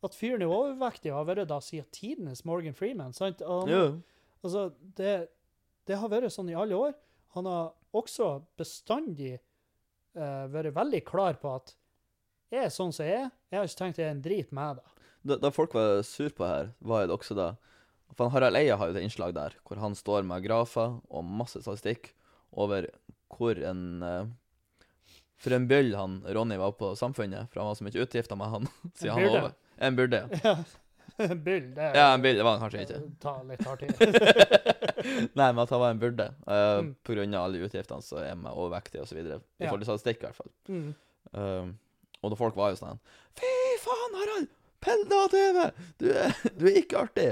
At 0.05 0.13
fyren 0.13 0.43
er 0.45 0.51
overvektig 0.53 1.09
har 1.09 1.25
vært 1.25 1.49
da 1.49 1.57
siden 1.65 1.89
tidenes 1.91 2.43
Morgan 2.45 2.77
Freeman. 2.77 3.15
sant? 3.17 3.41
Han- 3.41 3.71
yeah. 3.71 3.97
Altså, 4.45 4.69
det, 4.95 5.15
det 5.89 5.97
har 5.99 6.11
vært 6.13 6.31
sånn 6.31 6.51
i 6.53 6.55
alle 6.55 6.77
år. 6.77 6.93
Han 7.35 7.49
har 7.49 7.73
også 7.97 8.29
bestandig 8.61 9.33
uh, 10.15 10.45
vært 10.53 10.77
veldig 10.77 11.01
klar 11.09 11.41
på 11.41 11.55
at 11.57 11.73
jeg 12.53 12.67
er 12.67 12.71
sånn 12.73 12.93
som 12.95 13.09
jeg 13.09 13.25
er. 13.25 13.33
Jeg 13.49 13.59
har 13.59 13.67
ikke 13.67 13.81
tenkt 13.81 13.99
jeg 13.99 14.07
er 14.07 14.15
en 14.15 14.23
drit 14.29 14.53
med 14.55 14.79
det. 14.79 14.98
Da, 15.27 15.35
da 15.35 15.51
folk 15.51 15.73
var 15.75 16.01
sur 16.07 16.29
på 16.31 16.45
her, 16.47 16.69
var 16.79 17.07
det 17.07 17.15
også 17.15 17.35
da 17.35 17.49
For 18.15 18.29
Harald 18.33 18.55
Eia 18.55 18.77
har 18.79 18.87
jo 18.89 18.95
et 18.97 19.03
innslag 19.03 19.33
der 19.35 19.55
hvor 19.67 19.77
han 19.81 19.95
står 19.95 20.23
med 20.27 20.43
grafer 20.45 20.95
og 21.09 21.23
masse 21.27 21.59
statistikk 21.61 22.13
over 22.55 22.87
hvor 23.35 23.59
en 23.69 23.81
eh, 24.03 24.29
For 25.39 25.53
en 25.55 25.67
byll 25.69 25.91
han 25.95 26.19
Ronny 26.25 26.57
var 26.59 26.71
på 26.79 26.93
Samfunnet, 26.99 27.49
for 27.51 27.61
han 27.61 27.69
var 27.69 27.75
så 27.79 27.85
mye 27.87 28.01
utgifter 28.05 28.35
med 28.39 28.49
han. 28.55 28.69
siden 28.99 29.13
han 29.15 29.27
var 29.27 29.39
over. 29.43 29.57
En 29.79 29.95
byrde. 29.99 30.23
Ja. 30.43 30.55
Byll, 31.19 31.65
det 31.75 31.83
er 31.83 31.95
Ja, 31.97 32.07
en 32.15 32.21
byll. 32.23 32.37
Det 32.39 32.43
var 32.47 32.57
han 32.57 32.61
kanskje 32.63 32.81
ikke. 32.85 32.99
Ta 33.19 33.31
litt 33.43 33.63
hard 33.67 33.81
tid. 33.81 33.95
Nei, 35.39 35.47
men 35.51 35.59
at 35.63 35.71
han 35.73 35.81
var 35.81 35.91
en 35.93 35.99
byrde. 35.99 36.27
uh, 36.47 36.79
Mm. 36.79 37.33
Av 37.35 37.43
alle 37.43 37.61
utgiftene 37.65 38.03
så 38.05 38.19
er 38.23 38.35
man 38.39 38.53
overvektig 38.53 39.01
osv. 39.01 39.17
I 39.19 39.25
Ja. 39.33 39.39
forhold 39.67 39.83
til 39.83 39.89
statistikk, 39.89 40.21
i 40.23 40.27
hvert 40.29 40.37
fall. 40.37 40.51
Mm. 40.69 40.93
Uh, 41.33 41.73
og 42.23 42.31
da 42.31 42.39
folk 42.39 42.55
var 42.59 42.71
jo 42.73 42.79
sånn 42.79 42.99
Fy 43.39 43.51
faen, 43.83 44.15
Harald! 44.19 44.47
Pelda-TV! 44.81 45.69
Du, 45.99 46.07
er- 46.13 46.35
du 46.59 46.65
er 46.69 46.77
ikke 46.81 47.01
artig! 47.05 47.27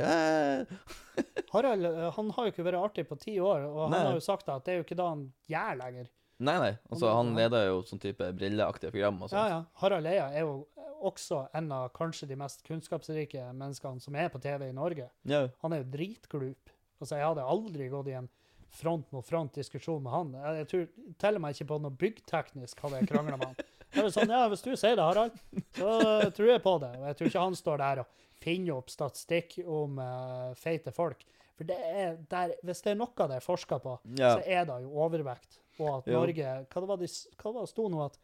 Harald 1.54 1.86
eh, 1.86 2.12
han 2.14 2.30
har 2.36 2.48
jo 2.48 2.52
ikke 2.54 2.66
vært 2.68 2.80
artig 2.82 3.08
på 3.10 3.18
ti 3.22 3.38
år, 3.42 3.64
og 3.68 3.90
Nei. 3.90 3.98
han 4.00 4.10
har 4.12 4.18
jo 4.20 4.24
sagt 4.26 4.50
at 4.54 4.66
det 4.68 4.74
er 4.76 4.82
jo 4.82 4.86
ikke 4.88 4.98
det 5.00 5.08
han 5.08 5.24
gjør 5.50 5.78
lenger. 5.82 6.10
Nei, 6.38 6.58
nei. 6.62 6.74
Altså, 6.92 7.10
Han- 7.18 7.32
leder 7.36 7.68
jo 7.72 7.80
sånn 7.90 8.02
type 8.04 8.28
brilleaktige 8.38 8.92
program 8.94 9.22
og 9.24 9.30
sånt. 9.32 9.50
ja. 9.50 9.64
Harald 9.82 10.06
Eia 10.06 10.28
er 10.30 10.44
jo 10.46 10.68
også 11.08 11.48
en 11.58 11.72
av 11.72 11.92
kanskje 11.94 12.28
de 12.30 12.36
mest 12.38 12.64
kunnskapsrike 12.66 13.42
menneskene 13.54 14.02
som 14.02 14.16
er 14.18 14.30
på 14.34 14.42
TV 14.42 14.68
i 14.70 14.74
Norge. 14.74 15.10
Ja. 15.26 15.48
Han 15.64 15.74
er 15.74 15.84
jo 15.84 15.90
dritglup. 15.96 16.70
Altså, 17.02 17.16
jeg 17.18 17.26
hadde 17.26 17.44
aldri 17.46 17.90
gått 17.90 18.08
i 18.10 18.16
en 18.18 18.30
front 18.78 19.10
mot 19.14 19.26
front-diskusjon 19.26 20.02
med 20.04 20.12
han. 20.12 20.32
Jeg, 20.34 20.58
jeg 20.58 20.68
tror 20.68 20.88
til 21.22 21.38
og 21.40 21.50
ikke 21.54 21.68
på 21.70 21.78
noe 21.82 21.92
byggteknisk 22.02 22.80
hadde 22.86 23.00
jeg 23.02 23.10
krangla 23.10 23.38
med 23.38 23.46
han. 23.48 23.56
Jeg 23.96 24.04
var 24.04 24.14
sånn, 24.14 24.32
ja, 24.36 24.44
Hvis 24.52 24.64
du 24.66 24.72
sier 24.76 24.98
det, 25.00 25.04
Harald, 25.04 25.38
så 25.78 25.92
tror 26.36 26.50
jeg 26.52 26.64
på 26.64 26.76
det. 26.84 26.92
Og 27.00 27.06
jeg 27.10 27.18
tror 27.20 27.30
ikke 27.32 27.46
han 27.46 27.58
står 27.58 27.82
der 27.84 28.02
og 28.04 28.24
finner 28.44 28.76
opp 28.78 28.92
statistikk 28.94 29.58
om 29.66 29.98
uh, 30.02 30.52
feite 30.60 30.94
folk. 30.94 31.24
For 31.58 31.66
det 31.66 31.78
er 31.90 32.18
der, 32.30 32.54
hvis 32.68 32.84
det 32.86 32.94
er 32.94 33.00
noe 33.00 33.28
det 33.32 33.40
er 33.40 33.46
forska 33.46 33.80
på, 33.82 33.96
Ja. 34.20 34.36
så 34.38 34.44
er 34.46 34.68
det 34.70 34.82
jo 34.84 34.92
overvekt. 34.94 35.60
Og 35.80 35.90
at 36.00 36.10
Norge 36.10 36.52
Hva 36.70 36.82
det 36.82 36.90
var 36.90 36.98
det 37.02 37.10
det 37.10 37.70
sto 37.72 37.88
nå? 37.90 38.06
At 38.06 38.18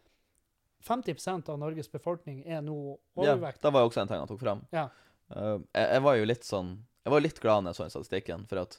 50% 0.84 1.50
av 1.50 1.60
Norges 1.62 1.90
befolkning 1.92 2.44
er 2.46 2.62
nå 2.62 2.76
overvekt. 3.16 3.62
ja. 3.62 3.70
Det 3.70 3.74
var 3.74 3.86
jo 3.86 3.90
også 3.90 4.02
en 4.04 4.12
ting 4.12 4.20
han 4.20 4.30
tok 4.30 4.42
fram. 4.42 4.66
Ja. 4.76 4.90
Uh, 5.32 5.62
jeg, 5.74 5.88
jeg 5.96 6.04
var 6.04 6.18
jo 6.20 6.26
litt 6.28 6.44
sånn 6.44 6.74
Jeg 7.06 7.12
var 7.14 7.24
litt 7.24 7.40
glad 7.40 7.64
når 7.64 7.72
jeg 7.72 7.78
så 7.78 7.84
den 7.86 7.94
statistikken, 7.94 8.44
for 8.48 8.62
at 8.62 8.78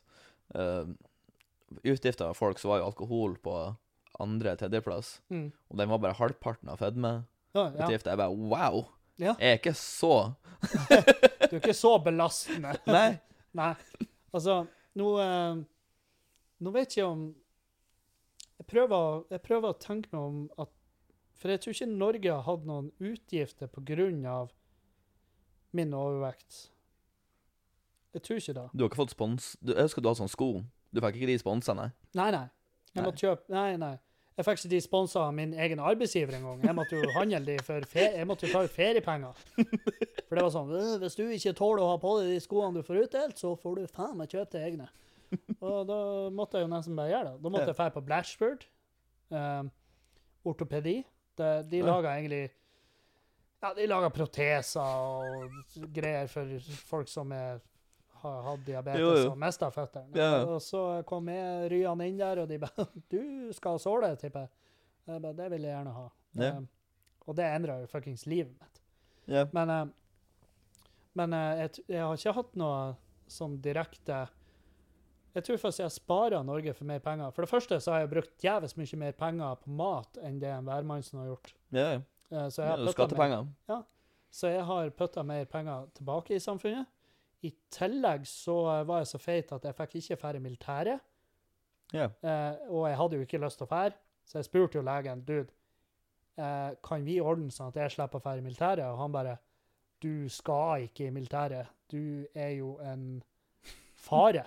uh, 0.55 0.85
utgifter 1.82 2.28
av 2.28 2.37
folk 2.39 2.61
så 2.61 2.70
var 2.70 2.80
jo 2.82 2.91
alkohol 2.91 3.35
på 3.43 3.57
andre 4.20 4.56
tredjeplass, 4.56 5.20
Mm. 5.30 5.52
og 5.70 5.76
den 5.78 5.88
var 5.90 5.98
bare 5.98 6.14
halvparten 6.18 6.68
av 6.70 6.78
fedmeutgifter. 6.78 7.24
Ja, 7.54 7.88
ja. 7.88 7.88
Jeg 7.88 8.18
bare 8.18 8.30
wow! 8.34 8.84
Ja. 9.18 9.34
Jeg 9.38 9.52
er 9.52 9.58
ikke 9.60 9.74
så 9.78 10.34
Du 11.50 11.54
er 11.54 11.60
ikke 11.60 11.74
så 11.76 11.92
belastende. 12.02 12.72
Nei. 12.86 13.20
Nei. 13.54 13.74
Altså, 14.34 14.64
nå 14.98 15.10
eh, 15.22 15.60
Nå 16.64 16.70
vet 16.74 16.96
jeg 16.96 17.04
om 17.06 17.28
jeg 18.58 18.66
prøver, 18.70 19.24
jeg 19.30 19.42
prøver 19.42 19.70
å 19.74 19.78
tenke 19.82 20.08
meg 20.14 20.20
om 20.22 20.36
at 20.62 20.70
For 21.38 21.50
jeg 21.52 21.60
tror 21.60 21.74
ikke 21.74 21.88
Norge 21.90 22.30
har 22.32 22.42
hatt 22.46 22.64
noen 22.66 22.90
utgifter 23.02 23.68
av 24.30 24.50
min 25.74 25.92
overvekt. 25.94 26.70
Jeg 28.14 28.22
tror 28.22 28.38
ikke 28.38 28.54
det. 28.54 28.66
Du 28.72 28.84
har 28.84 28.88
ikke 28.90 29.00
fått 29.02 29.10
spons 29.10 29.56
du, 29.60 29.74
Jeg 29.74 29.82
husker 29.88 30.00
du 30.02 30.08
hadde 30.08 30.22
sånn 30.22 30.30
sko. 30.30 30.48
Du 30.94 31.00
fikk 31.02 31.16
ikke 31.18 31.32
de 31.32 31.38
sponsene? 31.42 31.88
Nei, 32.14 32.30
nei. 32.30 32.46
Jeg 32.95 33.07
måtte 33.07 33.24
kjøpe 33.26 33.55
Nei, 33.55 33.70
nei. 33.80 33.95
Jeg 34.34 34.47
fikk 34.49 34.59
ikke 34.64 34.70
de 34.72 34.80
sponsa 34.82 35.20
av 35.28 35.34
min 35.36 35.53
egen 35.62 35.78
arbeidsgiver 35.78 36.34
engang. 36.40 36.62
Jeg 36.66 36.74
måtte 36.74 36.99
jo 36.99 37.11
handle 37.18 37.38
de 37.47 37.55
for 37.62 37.86
fe 37.86 38.09
Jeg 38.16 38.26
måtte 38.26 38.49
jo 38.49 38.55
ta 38.55 38.64
ut 38.66 38.74
feriepenger. 38.74 39.45
For 39.55 40.34
det 40.34 40.42
var 40.42 40.51
sånn 40.51 40.72
«Øh, 40.74 40.97
Hvis 41.05 41.14
du 41.18 41.22
ikke 41.28 41.55
tåler 41.55 41.84
å 41.84 41.92
ha 41.92 42.01
på 42.03 42.16
deg 42.18 42.32
de 42.32 42.40
skoene 42.42 42.80
du 42.80 42.86
får 42.86 43.05
utdelt, 43.05 43.38
så 43.38 43.55
får 43.61 43.78
du 43.78 43.92
faen 43.95 44.16
meg 44.18 44.34
kjøpe 44.34 44.57
deg 44.57 44.66
egne. 44.72 44.88
Og 45.61 45.84
da 45.86 45.99
måtte 46.34 46.59
jeg 46.59 46.66
jo 46.66 46.72
nesten 46.72 46.99
bare 46.99 47.12
gjøre 47.12 47.30
det. 47.30 47.42
Da 47.45 47.53
måtte 47.55 47.70
jeg 47.70 47.78
dra 47.78 47.86
på 47.95 48.03
Blashford. 48.07 48.66
Um, 49.34 49.70
ortopedi. 50.47 50.99
De, 51.38 51.51
de 51.70 51.80
laga 51.82 52.12
egentlig 52.18 52.45
Ja, 53.64 53.72
de 53.74 53.86
laga 53.88 54.11
proteser 54.14 54.82
og 54.82 55.86
greier 55.95 56.28
for 56.30 56.51
folk 56.90 57.09
som 57.11 57.32
er, 57.34 57.62
har 58.25 58.43
hatt 58.51 58.64
diabetes 58.66 59.01
Jo, 59.01 59.11
jo. 59.16 59.31
og 59.33 59.39
mista 59.39 59.68
føttene. 59.70 60.16
Ja. 60.18 60.45
Og 60.45 60.61
så 60.62 61.03
kom 61.09 61.29
jeg 61.29 61.70
ryene 61.72 62.09
inn 62.09 62.18
der, 62.20 62.41
og 62.45 62.49
de 62.49 62.59
bare 62.62 62.87
'Du 63.11 63.53
skal 63.53 63.79
såle', 63.79 64.14
tipper 64.20 64.41
jeg. 64.47 64.51
Jeg 65.07 65.20
ba, 65.22 65.33
det 65.33 65.51
vil 65.53 65.62
jeg 65.62 65.75
gjerne 65.77 65.93
ha. 65.93 66.07
Ja. 66.41 66.57
Um, 66.57 66.68
og 67.27 67.37
det 67.37 67.45
endra 67.45 67.79
jo 67.81 67.87
fuckings 67.87 68.27
livet 68.27 68.53
mitt. 68.61 68.81
Ja. 69.29 69.47
Men, 69.53 69.70
eh, 69.70 69.87
men 71.14 71.33
eh, 71.33 71.61
jeg, 71.64 71.85
jeg 71.89 72.03
har 72.05 72.16
ikke 72.16 72.33
hatt 72.37 72.57
noe 72.61 72.95
sånn 73.31 73.55
direkte 73.64 74.27
Jeg 75.35 75.43
tror 75.47 75.57
faktisk 75.59 75.83
jeg 75.83 75.91
sparer 75.97 76.45
Norge 76.47 76.75
for 76.77 76.85
mer 76.87 77.01
penger. 77.03 77.31
For 77.35 77.43
det 77.43 77.51
første 77.51 77.81
så 77.83 77.91
har 77.95 78.05
jeg 78.05 78.11
brukt 78.12 78.45
jævlig 78.45 78.70
mye 78.79 78.99
mer 79.01 79.12
penger 79.18 79.57
på 79.64 79.70
mat 79.70 80.18
enn 80.22 80.37
det 80.39 80.51
en 80.55 80.66
værmannsen 80.68 81.18
har 81.18 81.27
gjort. 81.33 81.55
Ja, 81.75 81.87
ja. 81.97 82.03
Eh, 82.31 82.49
Så 82.55 82.62
jeg 82.62 82.70
har 82.70 82.79
ja 82.85 82.93
Skattepenger. 82.93 83.49
så 84.31 84.49
jeg 84.53 84.64
har 84.64 84.91
putta 84.91 85.22
mer 85.22 85.45
penger 85.45 85.89
tilbake 85.95 86.35
i 86.35 86.39
samfunnet. 86.39 86.87
I 87.45 87.51
tillegg 87.72 88.24
så 88.28 88.57
var 88.88 89.03
jeg 89.03 89.11
så 89.12 89.20
feit 89.20 89.53
at 89.53 89.66
jeg 89.68 89.76
fikk 89.76 89.99
ikke 90.01 90.20
dra 90.22 90.32
i 90.34 90.42
militæret. 90.42 91.11
Yeah. 91.95 92.14
Eh, 92.24 92.70
og 92.72 92.88
jeg 92.88 92.99
hadde 92.99 93.18
jo 93.18 93.26
ikke 93.26 93.42
lyst 93.42 93.61
til 93.61 93.68
å 93.68 93.70
dra, 93.70 93.99
så 94.24 94.40
jeg 94.40 94.49
spurte 94.49 94.78
jo 94.78 94.84
legen 94.86 95.20
dude, 95.28 95.53
eh, 96.40 96.70
kan 96.82 97.05
vi 97.05 97.20
ordne 97.20 97.53
sånn 97.55 97.70
at 97.70 97.82
jeg 97.82 97.97
slipper 97.97 98.22
å 98.22 98.24
dra 98.24 98.36
i 98.38 98.45
militæret. 98.45 98.86
Og 98.88 99.03
han 99.03 99.14
bare 99.14 99.36
du 100.05 100.28
skal 100.28 100.88
ikke 100.88 101.09
i 101.09 101.14
militæret. 101.14 101.70
Du 101.88 102.26
er 102.34 102.57
jo 102.59 102.74
en 102.84 103.22
fare 103.97 104.45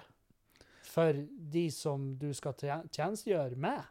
for 0.88 1.14
de 1.54 1.68
som 1.74 2.12
du 2.20 2.30
skal 2.34 2.56
tjenestegjøre 2.58 3.56
med. 3.56 3.86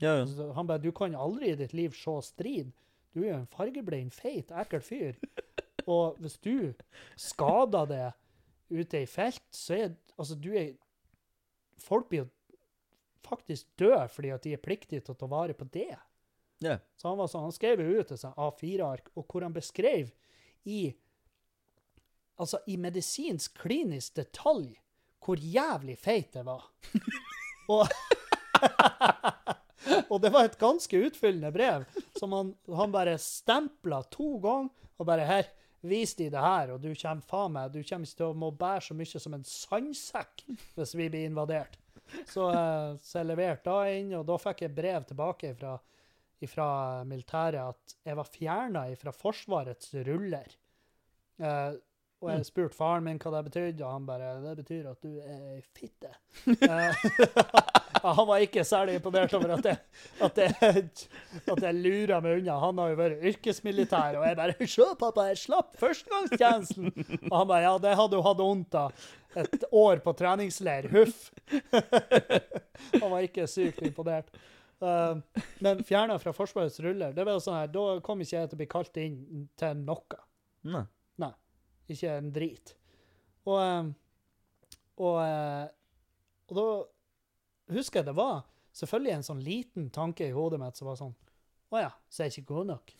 Ja, 0.00 0.14
ja. 0.22 0.52
Han 0.56 0.68
bare 0.68 0.82
du 0.82 0.90
kan 0.96 1.14
aldri 1.14 1.52
i 1.52 1.58
ditt 1.58 1.74
liv 1.76 1.96
se 1.96 2.16
strid. 2.24 2.72
Du 3.12 3.22
er 3.22 3.32
jo 3.32 3.40
en 3.40 3.50
fargeblind, 3.50 4.14
feit, 4.14 4.52
ekkel 4.52 4.84
fyr. 4.84 5.18
Og 5.90 6.16
hvis 6.22 6.38
du 6.44 6.72
skader 7.18 7.88
deg 7.90 8.19
ute 8.70 9.02
i 9.02 9.08
felt, 9.10 9.42
så 9.54 9.76
er 9.76 9.96
altså 10.16 10.36
du 10.38 10.52
er 10.54 10.76
Folk 11.80 12.10
blir 12.10 12.26
jo 12.26 12.28
faktisk 13.24 13.70
død 13.80 14.10
fordi 14.12 14.30
at 14.34 14.44
de 14.44 14.50
er 14.52 14.60
pliktige 14.60 15.00
til 15.00 15.14
å 15.14 15.20
ta 15.20 15.28
vare 15.30 15.54
på 15.56 15.64
det. 15.72 15.94
Yeah. 16.60 16.82
Så 17.00 17.08
han 17.08 17.16
var 17.16 17.30
sånn, 17.32 17.46
han 17.46 17.54
skrev 17.56 17.80
jo 17.80 18.02
ut 18.02 18.10
et 18.12 18.20
sånt 18.20 18.36
A4-ark, 18.36 19.08
og 19.16 19.24
hvor 19.24 19.46
han 19.46 19.54
beskrev 19.56 20.10
i 20.68 20.90
altså 22.40 22.60
i 22.68 22.76
medisinsk 22.80 23.56
klinisk 23.62 24.16
detalj 24.20 24.74
hvor 25.20 25.40
jævlig 25.40 25.96
feit 26.00 26.32
det 26.32 26.44
var. 26.46 26.64
og, 27.74 27.88
og 30.12 30.20
det 30.24 30.32
var 30.32 30.48
et 30.48 30.60
ganske 30.60 31.02
utfyllende 31.08 31.52
brev, 31.54 31.84
som 32.16 32.32
han, 32.36 32.54
han 32.76 32.94
bare 32.94 33.18
stempla 33.20 34.02
to 34.12 34.38
ganger, 34.40 34.72
og 35.00 35.08
bare 35.08 35.24
her, 35.28 35.50
vis 35.86 36.14
de 36.18 36.28
det 36.32 36.40
her, 36.44 36.74
og 36.74 36.82
du 36.82 36.90
kommer 36.92 37.26
faen 37.26 37.54
meg, 37.56 37.72
du 37.72 37.82
kommer 37.82 38.08
ikke 38.08 38.20
til 38.20 38.26
å 38.28 38.36
må 38.36 38.50
bære 38.56 38.86
så 38.88 38.96
mye 38.96 39.22
som 39.24 39.36
en 39.36 39.46
sandsekk 39.46 40.44
hvis 40.76 40.96
vi 40.98 41.08
blir 41.08 41.28
invadert. 41.28 41.78
Så, 42.26 42.48
eh, 42.50 42.96
så 43.02 43.20
jeg 43.20 43.30
leverte 43.30 43.70
da 43.70 43.92
inn, 43.94 44.14
og 44.18 44.26
da 44.28 44.38
fikk 44.40 44.64
jeg 44.66 44.74
brev 44.76 45.06
tilbake 45.08 45.52
fra, 45.58 45.76
fra 46.50 46.70
militæret 47.08 47.60
at 47.62 47.94
jeg 48.06 48.18
var 48.18 48.32
fjerna 48.34 48.84
fra 48.98 49.14
Forsvarets 49.14 49.94
ruller. 50.08 50.58
Eh, 51.40 51.70
og 52.20 52.28
jeg 52.28 52.48
spurte 52.50 52.76
faren 52.76 53.06
min 53.06 53.20
hva 53.20 53.32
det 53.32 53.46
betydde, 53.46 53.84
og 53.86 53.94
han 53.94 54.08
bare 54.08 54.32
Det 54.44 54.56
betyr 54.58 54.90
at 54.90 55.04
du 55.06 55.14
er 55.24 55.44
ei 55.54 55.60
fitte. 55.72 56.12
Eh, 56.68 57.70
han 58.02 58.26
var 58.28 58.44
ikke 58.44 58.64
særlig 58.66 58.98
imponert 58.98 59.32
over 59.38 59.54
at 59.56 59.68
jeg, 59.70 59.78
at 60.26 60.40
jeg, 60.42 60.82
at 61.54 61.64
jeg 61.66 61.78
lurer 61.78 62.22
meg 62.24 62.38
unna. 62.40 62.58
Han 62.64 62.82
har 62.82 62.92
jo 62.92 62.98
vært 63.00 63.24
yrkesmilitær, 63.32 64.20
og 64.20 64.26
jeg 64.28 64.38
bare 64.38 64.68
Se, 64.70 64.86
pappa, 65.00 65.26
jeg 65.30 65.40
slapp 65.42 65.74
førstegangstjenesten! 65.80 66.92
Og 67.30 67.34
han 67.34 67.50
bare 67.50 67.64
Ja, 67.66 67.74
det 67.82 67.96
hadde 67.98 68.18
jo 68.18 68.24
hatt 68.26 68.44
vondt 68.44 68.78
av. 68.78 69.08
Et 69.40 69.66
år 69.70 70.00
på 70.04 70.14
treningsleir. 70.18 70.88
Huff. 70.94 71.28
han 73.00 73.10
var 73.10 73.20
ikke 73.26 73.46
sykt 73.50 73.82
imponert. 73.86 74.32
Uh, 74.80 75.20
men 75.60 75.84
fjerna 75.84 76.16
fra 76.22 76.32
Forsvarets 76.32 76.80
ruller, 76.80 77.12
det 77.12 77.26
var 77.26 77.36
jo 77.36 77.42
sånn 77.44 77.58
her, 77.58 77.68
da 77.68 77.98
kom 78.00 78.22
ikke 78.24 78.38
jeg 78.38 78.48
til 78.48 78.56
å 78.56 78.60
bli 78.62 78.70
kalt 78.72 78.96
inn 79.02 79.20
til 79.60 79.84
noe. 79.84 80.22
Nei. 80.64 80.86
Ikke 81.90 82.14
en 82.20 82.30
drit. 82.34 82.74
Og, 83.48 83.58
eh, 83.58 83.90
og, 85.00 85.16
eh, 85.24 85.66
og 86.50 86.56
da 86.58 86.66
husker 87.74 88.00
jeg 88.00 88.10
det 88.10 88.16
var 88.18 88.44
selvfølgelig 88.76 89.12
en 89.16 89.26
sånn 89.26 89.42
liten 89.44 89.90
tanke 89.94 90.28
i 90.28 90.34
hodet 90.34 90.60
mitt 90.62 90.78
som 90.78 90.90
var 90.90 90.98
sånn 91.00 91.14
Å 91.70 91.82
ja, 91.84 91.90
så 92.10 92.22
er 92.22 92.30
jeg 92.30 92.40
ikke 92.40 92.54
god 92.54 92.70
nok. 92.72 92.92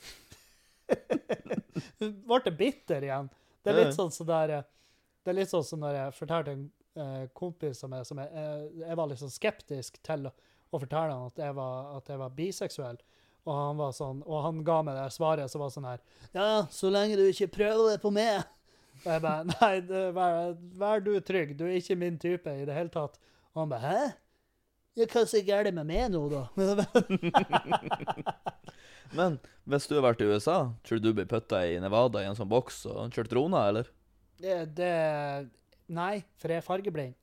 Ble 2.30 2.38
det 2.44 2.52
bitter 2.58 3.06
igjen? 3.06 3.30
Det 3.62 3.72
er 3.72 3.80
litt 3.84 3.96
sånn 3.96 4.12
som 4.14 4.28
der 4.28 4.60
Det 4.60 5.32
er 5.32 5.38
litt 5.40 5.50
sånn 5.50 5.66
som 5.66 5.82
når 5.82 5.98
jeg 5.98 6.16
fortalte 6.18 6.54
en 6.54 6.68
eh, 6.96 7.24
kompis 7.36 7.82
som 7.82 7.92
jeg, 7.96 8.06
som 8.08 8.20
jeg, 8.22 8.30
jeg, 8.34 8.68
jeg 8.84 9.00
var 9.00 9.10
litt 9.10 9.22
sånn 9.22 9.34
skeptisk 9.34 9.98
til 10.06 10.30
å, 10.30 10.34
å 10.70 10.80
fortelle 10.80 11.16
han 11.16 11.26
at 11.28 11.42
jeg 11.42 11.56
var, 11.58 11.90
at 11.98 12.12
jeg 12.12 12.22
var 12.22 12.36
biseksuell. 12.36 13.02
Og 13.48 13.52
han 13.56 13.78
var 13.80 13.92
sånn, 13.96 14.22
og 14.28 14.42
han 14.44 14.62
ga 14.66 14.80
meg 14.84 14.98
det 14.98 15.10
svaret 15.14 15.50
som 15.50 15.62
var 15.64 15.70
sånn 15.72 15.88
her 15.88 16.00
Ja, 16.36 16.48
så 16.72 16.90
lenge 16.92 17.16
du 17.18 17.24
ikke 17.26 17.50
prøver 17.54 17.94
det 17.94 18.00
på 18.02 18.12
meg. 18.14 18.42
Og 19.00 19.12
jeg 19.14 19.24
bare 19.24 19.46
Nei, 19.54 19.74
det, 19.88 20.02
vær, 20.16 20.56
vær 20.80 21.04
du 21.04 21.14
trygg. 21.24 21.54
Du 21.58 21.64
er 21.68 21.78
ikke 21.78 21.98
min 21.98 22.18
type 22.20 22.52
i 22.52 22.66
det 22.68 22.76
hele 22.76 22.92
tatt. 22.92 23.16
Og 23.54 23.64
han 23.64 23.72
bare 23.72 23.86
Hæ? 23.86 24.02
Ja, 24.98 25.06
hva 25.06 25.20
er 25.22 25.28
så 25.30 25.38
galt 25.46 25.70
med 25.74 25.86
meg 25.86 26.08
nå, 26.10 26.24
da? 26.32 26.42
Men 29.18 29.38
hvis 29.70 29.86
du 29.90 29.94
har 29.96 30.04
vært 30.08 30.22
i 30.22 30.28
USA, 30.30 30.58
tror 30.86 30.98
du 30.98 31.02
du 31.08 31.16
blir 31.18 31.28
putta 31.30 31.62
i 31.66 31.78
Nevada 31.82 32.22
i 32.22 32.28
en 32.30 32.38
sånn 32.38 32.50
boks 32.50 32.76
og 32.90 33.14
kjørt 33.14 33.30
droner, 33.32 33.62
eller? 33.70 33.86
det, 34.40 34.56
det 34.76 34.92
Nei, 35.90 36.22
for 36.38 36.52
jeg 36.52 36.58
er 36.62 36.66
fargeblind. 36.66 37.14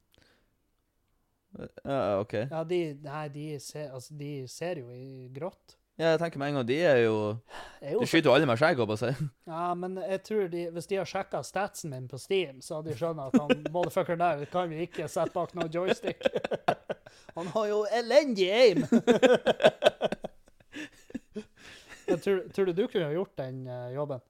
Ja, 1.88 2.20
OK. 2.20 2.34
Ja, 2.36 2.64
de, 2.68 2.80
nei, 3.02 3.28
de, 3.34 3.46
ser, 3.64 3.88
altså, 3.96 4.14
de 4.20 4.32
ser 4.52 4.76
jo 4.84 4.92
i 4.92 5.30
grått. 5.34 5.77
Ja, 5.98 6.12
jeg 6.14 6.20
tenker 6.22 6.38
med 6.38 6.52
en 6.52 6.60
gang, 6.60 6.68
de 6.70 6.76
er 6.86 7.00
jo 7.08 7.16
De 8.02 8.06
skyter 8.06 8.30
jo 8.30 8.36
alle 8.36 8.46
med 8.50 8.60
skjegg, 8.62 8.78
holdt 8.78 8.92
jeg 8.92 8.92
på 8.92 8.98
å 8.98 9.02
si. 9.02 9.30
Ja, 9.54 9.70
men 9.78 9.98
jeg 9.98 10.22
tror 10.28 10.52
de, 10.54 10.66
hvis 10.76 10.90
de 10.92 11.00
har 11.00 11.10
sjekka 11.10 11.42
statsen 11.46 11.94
min 11.94 12.06
på 12.12 12.20
Steam, 12.22 12.62
så 12.62 12.78
hadde 12.78 12.94
de 12.94 13.00
skjønt 13.00 13.24
at 13.24 13.38
han 13.42 13.64
motherfuckeren 13.76 14.22
der 14.22 14.44
kan 14.52 14.70
vi 14.70 14.86
ikke 14.86 15.10
sette 15.10 15.34
bak 15.34 15.56
noen 15.58 15.74
joystick. 15.74 16.22
han 17.38 17.50
har 17.56 17.70
jo 17.72 17.80
elendig 17.98 18.50
aim! 18.54 18.86
jeg 22.08 22.20
tror, 22.24 22.44
tror 22.54 22.70
du 22.70 22.78
du 22.78 22.86
kunne 22.86 23.10
ha 23.10 23.16
gjort 23.16 23.34
den 23.42 23.66
eh, 23.66 23.90
jobben? 23.98 24.22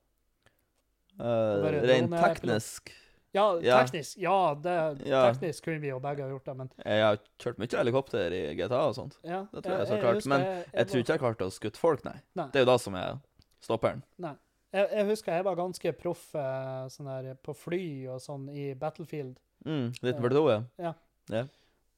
Uh, 1.17 1.65
rent 1.81 2.13
teknisk 2.13 2.93
Ja, 3.33 3.59
Ja. 3.61 3.83
teknisk. 3.83 4.17
Ja, 4.17 4.53
det, 4.55 5.05
Ja. 5.05 5.31
teknisk 5.31 5.63
kunne 5.63 5.79
vi 5.81 5.87
jo 5.89 5.99
begge 5.99 6.23
ha 6.23 6.29
gjort 6.29 6.45
det, 6.45 6.55
men 6.57 6.69
Jeg 6.85 7.01
har 7.03 7.17
kjørt 7.39 7.57
mye 7.59 7.77
helikopter 7.77 8.31
i 8.31 8.55
GTA 8.55 8.87
og 8.87 8.95
sånt. 8.95 9.17
ja. 9.23 9.45
Det 9.53 9.63
tror 9.63 9.77
jeg 9.77 9.87
så 9.87 9.99
klart, 10.01 10.15
husker 10.15 10.29
men 10.29 10.41
jeg, 10.73 10.87
tror 10.87 10.99
ikke 11.03 11.13
jeg 11.13 11.19
klarte 11.19 11.45
å 11.45 11.51
skutte 11.51 11.77
folk, 11.77 12.03
nei. 12.05 12.15
Nei. 12.35 12.47
Det 12.51 12.55
er 12.55 12.65
jo 12.65 12.71
da 12.71 12.77
som 12.77 12.95
er 12.95 13.19
stopperen. 13.61 14.03
jeg, 14.19 14.89
jeg 14.91 15.05
husker 15.07 15.31
jeg 15.33 15.43
var 15.43 15.55
ganske 15.55 15.91
proff 15.97 16.33
eh, 16.35 16.87
sånn 16.87 17.05
der, 17.23 17.35
på 17.35 17.55
fly 17.55 18.07
og 18.07 18.19
sånn 18.21 18.49
i 18.49 18.73
Battlefield. 18.73 19.37
Mm, 19.65 19.91
1942, 20.01 20.65
ja. 20.79 20.93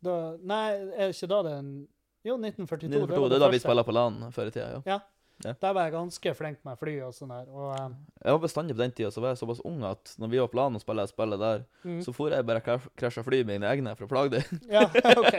Da, 0.01 0.37
nei, 0.41 0.71
er 0.95 1.09
ikke 1.11 1.27
da 1.27 1.41
det 1.43 1.51
en 1.59 1.87
Jo, 2.23 2.35
1942. 2.37 2.89
1942, 2.89 3.19
var 3.21 3.29
det 3.29 3.35
er 3.35 3.39
da 3.39 3.47
vi 3.47 3.57
første. 3.59 3.67
spiller 3.67 3.83
på 3.83 3.93
LAN 3.93 4.31
før 4.31 4.47
i 4.47 4.51
tida, 4.51 4.81
ja. 4.85 4.99
Der 5.43 5.71
var 5.73 5.85
jeg 5.85 5.93
ganske 5.93 6.33
flink 6.35 6.59
med 6.67 6.79
fly 6.81 6.97
og 7.05 7.13
sånn 7.15 7.31
der. 7.31 7.47
Og, 7.47 7.69
um, 7.79 7.93
Jeg 8.19 8.35
var 8.35 8.41
bestandig 8.43 8.75
på 8.75 8.81
den 8.81 8.91
tida 8.95 9.11
så 9.15 9.21
var 9.23 9.31
jeg 9.31 9.39
såpass 9.39 9.61
ung 9.67 9.85
at 9.87 10.11
når 10.19 10.31
vi 10.33 10.41
var 10.41 10.49
på 10.51 10.59
LAN 10.59 10.75
og 10.75 10.83
spilte 10.83 11.05
spillet 11.07 11.39
der, 11.39 11.63
mm. 11.85 12.01
så 12.03 12.13
for 12.15 12.35
jeg 12.35 12.47
bare 12.49 12.63
krasj- 12.65 12.91
krasja 12.99 13.23
fly 13.23 13.39
med 13.45 13.53
mine 13.61 13.69
egne 13.71 13.95
for 13.95 14.07
å 14.07 14.11
plage 14.11 14.35
dem. 14.35 14.59
Ja, 14.75 14.83
OK. 15.15 15.35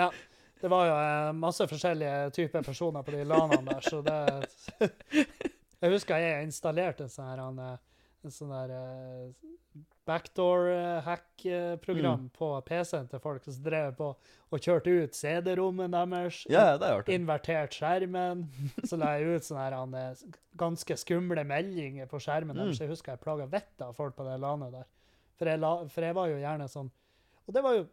ja. 0.00 0.10
Det 0.60 0.68
var 0.68 0.88
jo 0.88 0.96
eh, 1.00 1.30
masse 1.40 1.64
forskjellige 1.68 2.30
typer 2.36 2.64
personer 2.64 3.04
på 3.04 3.14
de 3.14 3.22
LAN-ene 3.24 3.64
der, 3.64 3.80
så 3.84 4.02
det 4.04 4.18
Jeg 5.80 5.92
husker 5.94 6.20
jeg 6.20 6.44
installerte 6.44 7.06
en 7.06 7.12
sånn 7.12 7.30
her 7.30 7.40
eh, 7.48 7.78
en 8.24 8.34
sånn 8.34 8.50
der 8.52 8.74
eh, 8.76 9.84
backdoor-hack-program 10.10 12.26
på 12.36 12.48
PC-en 12.66 13.06
til 13.10 13.20
folk 13.22 13.44
som 13.46 13.54
drev 13.64 13.94
på 13.98 14.08
og 14.50 14.58
kjørte 14.64 14.90
ut 15.04 15.14
CD-rommet 15.14 15.92
deres. 15.94 16.40
Ja, 16.50 16.72
er. 16.74 17.04
Invertert 17.14 17.74
skjermen. 17.76 18.46
Så 18.82 18.96
la 18.98 19.12
jeg 19.18 19.26
ut 19.38 19.44
sånne 19.46 19.64
her, 19.68 19.76
eh, 19.94 20.14
ganske 20.58 20.94
skumle 20.98 21.44
meldinger 21.46 22.06
på 22.10 22.18
skjermen. 22.22 22.56
Mm. 22.56 22.60
deres. 22.64 22.80
Jeg 22.82 22.90
husker 22.90 23.12
jeg 23.14 23.22
plaga 23.22 23.46
vettet 23.50 23.82
av 23.86 23.94
folk 23.96 24.16
på 24.18 24.24
det 24.26 24.38
landet 24.42 24.72
der. 24.74 24.86
For 25.38 25.44
jeg, 25.48 25.58
la, 25.62 25.70
for 25.88 26.00
jeg 26.04 26.14
var 26.18 26.26
jo 26.28 26.36
gjerne 26.36 26.66
sånn 26.68 26.90
Og 27.48 27.54
det 27.56 27.62
var 27.64 27.72
jo 27.78 27.84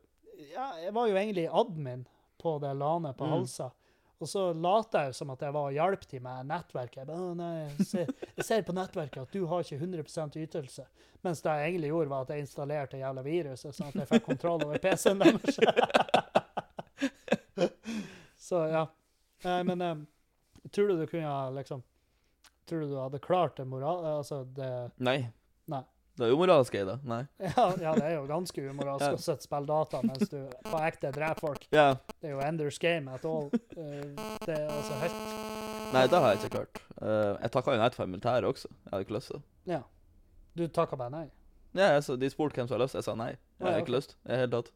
ja, 0.51 0.65
Jeg 0.83 0.91
var 0.91 1.07
jo 1.07 1.15
egentlig 1.15 1.45
admin 1.47 2.01
på 2.41 2.59
det 2.59 2.73
lanet 2.75 3.15
på 3.17 3.23
Mm. 3.25 3.31
Halsa. 3.37 3.69
Og 4.17 4.29
så 4.29 4.53
lata 4.53 5.03
jeg 5.05 5.13
som 5.13 5.29
at 5.29 5.41
jeg 5.45 5.53
var 5.53 5.67
og 5.69 5.75
hjalp 5.75 6.05
til 6.09 6.21
med 6.25 6.47
nettverket. 6.49 7.03
Jeg, 7.03 7.07
bare, 7.09 7.33
nei, 7.37 7.49
jeg, 7.59 7.85
ser, 7.85 8.07
jeg 8.39 8.45
ser 8.47 8.63
på 8.65 8.73
nettverket 8.73 9.27
at 9.27 9.35
du 9.35 9.45
har 9.51 9.61
ikke 9.61 9.77
100% 9.77 10.39
ytelse. 10.41 10.85
Mens 11.25 11.43
det 11.45 11.53
jeg 11.53 11.71
egentlig 11.71 11.91
gjorde, 11.91 12.11
var 12.13 12.25
at 12.25 12.31
jeg 12.33 12.45
installerte 12.45 13.01
jævla 13.01 13.23
viruset, 13.25 13.75
sånn 13.77 13.91
at 13.91 13.99
jeg 14.01 14.09
fikk 14.09 14.25
kontroll 14.25 14.65
over 14.65 14.81
PC-en 14.81 15.21
deres. 15.21 15.57
så 18.49 18.57
ja. 18.73 18.83
Nei, 19.45 19.59
men 19.69 19.77
um, 19.85 20.01
tror 20.73 20.89
du 20.89 21.03
du 21.03 21.07
kunne 21.09 21.35
liksom 21.59 21.85
Tror 22.67 22.81
du 22.83 22.89
du 22.91 22.97
hadde 22.99 23.23
klart 23.23 23.55
det 23.55 23.63
moral... 23.69 24.03
Altså 24.17 24.41
det 24.43 24.91
Nei. 24.99 25.21
Det 26.17 26.25
er 26.25 26.33
umoralsk, 26.33 26.73
jeg, 26.73 26.87
da. 26.89 26.95
Nei. 27.05 27.19
Ja, 27.45 27.65
ja 27.81 27.91
det 27.93 28.05
er 28.07 28.15
jo 28.15 28.23
ganske 28.29 28.63
umoralsk 28.71 29.05
Ja. 29.05 29.13
å 29.13 29.21
sitte 29.21 29.37
og 29.37 29.45
spille 29.45 29.69
data 29.69 29.99
mens 30.05 30.31
du 30.31 30.39
på 30.65 30.79
ekte 30.81 31.11
dreper 31.13 31.43
folk. 31.43 31.67
Ja. 31.75 31.91
Det 32.17 32.31
er 32.31 32.33
jo 32.33 32.41
Enders 32.41 32.79
game 32.81 33.13
at 33.13 33.25
all. 33.29 33.51
Eh, 33.53 34.07
det 34.47 34.55
er 34.55 34.65
altså 34.73 34.97
helt 35.03 35.21
Nei, 35.93 36.01
det 36.11 36.19
har 36.19 36.33
jeg 36.33 36.41
ikke 36.41 36.55
klart. 36.57 36.81
Eh, 36.97 37.35
jeg 37.45 37.51
takka 37.53 37.75
jo 37.75 37.79
nei 37.79 37.89
til 37.93 38.09
militæret 38.11 38.49
også. 38.49 38.71
Jeg 38.71 38.91
hadde 38.91 39.05
ikke 39.05 39.15
lyst 39.15 39.31
til 39.31 39.37
det. 39.39 39.75
Ja. 39.75 39.81
Du 40.57 40.65
takka 40.73 40.97
bare 40.99 41.13
nei? 41.13 41.25
Ja, 41.77 41.93
altså, 41.99 42.17
De 42.19 42.29
spurte 42.33 42.57
hvem 42.57 42.67
som 42.67 42.75
hadde 42.75 42.87
lyst. 42.87 42.97
Jeg 42.97 43.05
sa 43.05 43.15
nei. 43.15 43.31
Jeg 43.59 43.67
har 43.67 43.77
ja, 43.77 43.85
ikke 43.85 43.95
lyst. 43.95 44.17
Jeg 44.25 44.33
er 44.35 44.43
helt 44.45 44.55
tatt. 44.57 44.73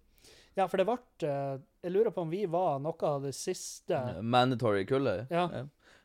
Ja, 0.59 0.67
for 0.67 0.77
det 0.77 0.85
ble 0.87 0.97
eh, 1.25 1.59
Jeg 1.85 1.93
lurer 1.95 2.13
på 2.13 2.25
om 2.25 2.31
vi 2.31 2.43
var 2.51 2.77
noe 2.83 3.07
av 3.07 3.25
det 3.25 3.33
siste 3.35 3.97
Mandatory 4.21 4.85
kullet. 4.87 5.31
Ja. 5.33 5.47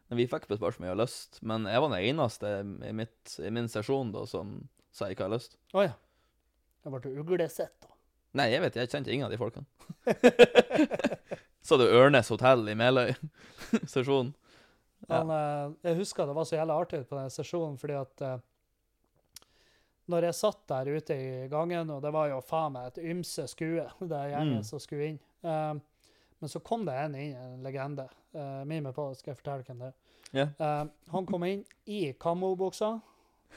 Men 0.07 0.20
vi 0.20 0.28
fikk 0.30 0.47
spørsmål 0.47 0.78
om 0.80 0.87
vi 0.87 0.93
har 0.95 1.01
lyst. 1.03 1.43
Men 1.43 1.66
jeg 1.68 1.82
var 1.82 1.93
den 1.93 2.09
eneste 2.09 2.53
i, 2.87 2.93
mitt, 2.95 3.37
i 3.43 3.53
min 3.53 3.68
sesjon 3.70 4.14
da 4.14 4.24
som 4.30 4.57
har 5.01 5.32
lyst. 5.32 5.57
Å 5.74 5.84
ja. 5.84 5.92
Jeg 6.84 6.92
ble 6.94 7.12
uglesett, 7.20 7.74
da. 7.82 7.92
Nei, 8.36 8.51
jeg 8.53 8.61
vet 8.62 8.76
jeg 8.76 8.90
kjente 8.92 9.12
ingen 9.12 9.26
av 9.26 9.32
de 9.32 9.38
folkene. 9.40 9.66
Så 11.66 11.78
det 11.80 11.88
Ørnes 11.90 12.28
hotell 12.30 12.68
i 12.70 12.76
Meløy 12.78 13.14
sesjonen. 13.94 14.34
Ja. 15.09 15.22
Men, 15.22 15.32
eh, 15.34 15.72
jeg 15.90 15.99
husker 16.03 16.26
det 16.28 16.34
var 16.36 16.47
så 16.49 16.57
jævla 16.57 16.76
artig 16.80 17.03
på 17.09 17.18
den 17.18 17.32
sesjonen, 17.32 17.76
fordi 17.80 17.97
at 17.99 18.22
eh, 18.24 18.36
når 20.12 20.28
jeg 20.28 20.38
satt 20.38 20.62
der 20.70 20.90
ute 20.94 21.16
i 21.18 21.49
gangen, 21.51 21.90
og 21.90 22.03
det 22.05 22.12
var 22.14 22.30
jo 22.30 22.38
faen 22.47 22.76
meg 22.76 22.92
et 22.92 23.03
ymse 23.11 23.49
skue, 23.51 23.82
det 24.01 24.18
er 24.20 24.32
gjengen 24.36 24.61
Mm. 24.61 24.66
som 24.68 24.82
skulle 24.82 25.09
inn, 25.11 25.18
eh, 25.42 25.74
men 26.40 26.53
så 26.53 26.62
kom 26.62 26.84
det 26.86 26.94
en 26.94 27.14
inn, 27.18 27.34
en 27.34 27.62
legende. 27.64 28.07
Uh, 28.36 28.61
meg 28.68 28.84
på, 28.92 29.07
skal 29.16 29.30
jeg 29.32 29.38
fortelle 29.38 29.64
hvem 29.64 29.78
det 29.80 29.86
er. 29.88 29.94
Yeah. 30.36 30.88
Han 31.09 31.24
kom 31.24 31.44
inn 31.49 31.62
i 31.88 32.11
kamobuksa 32.20 32.90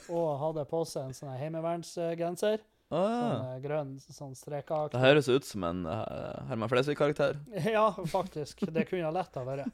og 0.10 0.28
hadde 0.42 0.66
på 0.70 0.82
seg 0.88 1.10
en 1.10 1.16
sånn 1.18 1.36
heimevernsgenser. 1.40 2.62
Ah, 2.90 2.98
ja. 3.06 3.18
Sånn 3.22 3.62
grønn 3.62 3.92
sånn 4.02 4.36
strekeaktig. 4.38 4.96
Det 4.98 5.04
høres 5.04 5.28
ut 5.30 5.46
som 5.46 5.64
en 5.68 5.84
uh, 5.86 6.46
Herman 6.50 6.72
Flesvig-karakter. 6.72 7.38
Ja, 7.76 7.92
faktisk. 8.10 8.64
Det 8.74 8.88
kunne 8.90 9.06
ha 9.06 9.14
lett 9.14 9.36
ha 9.38 9.44
vært. 9.46 9.70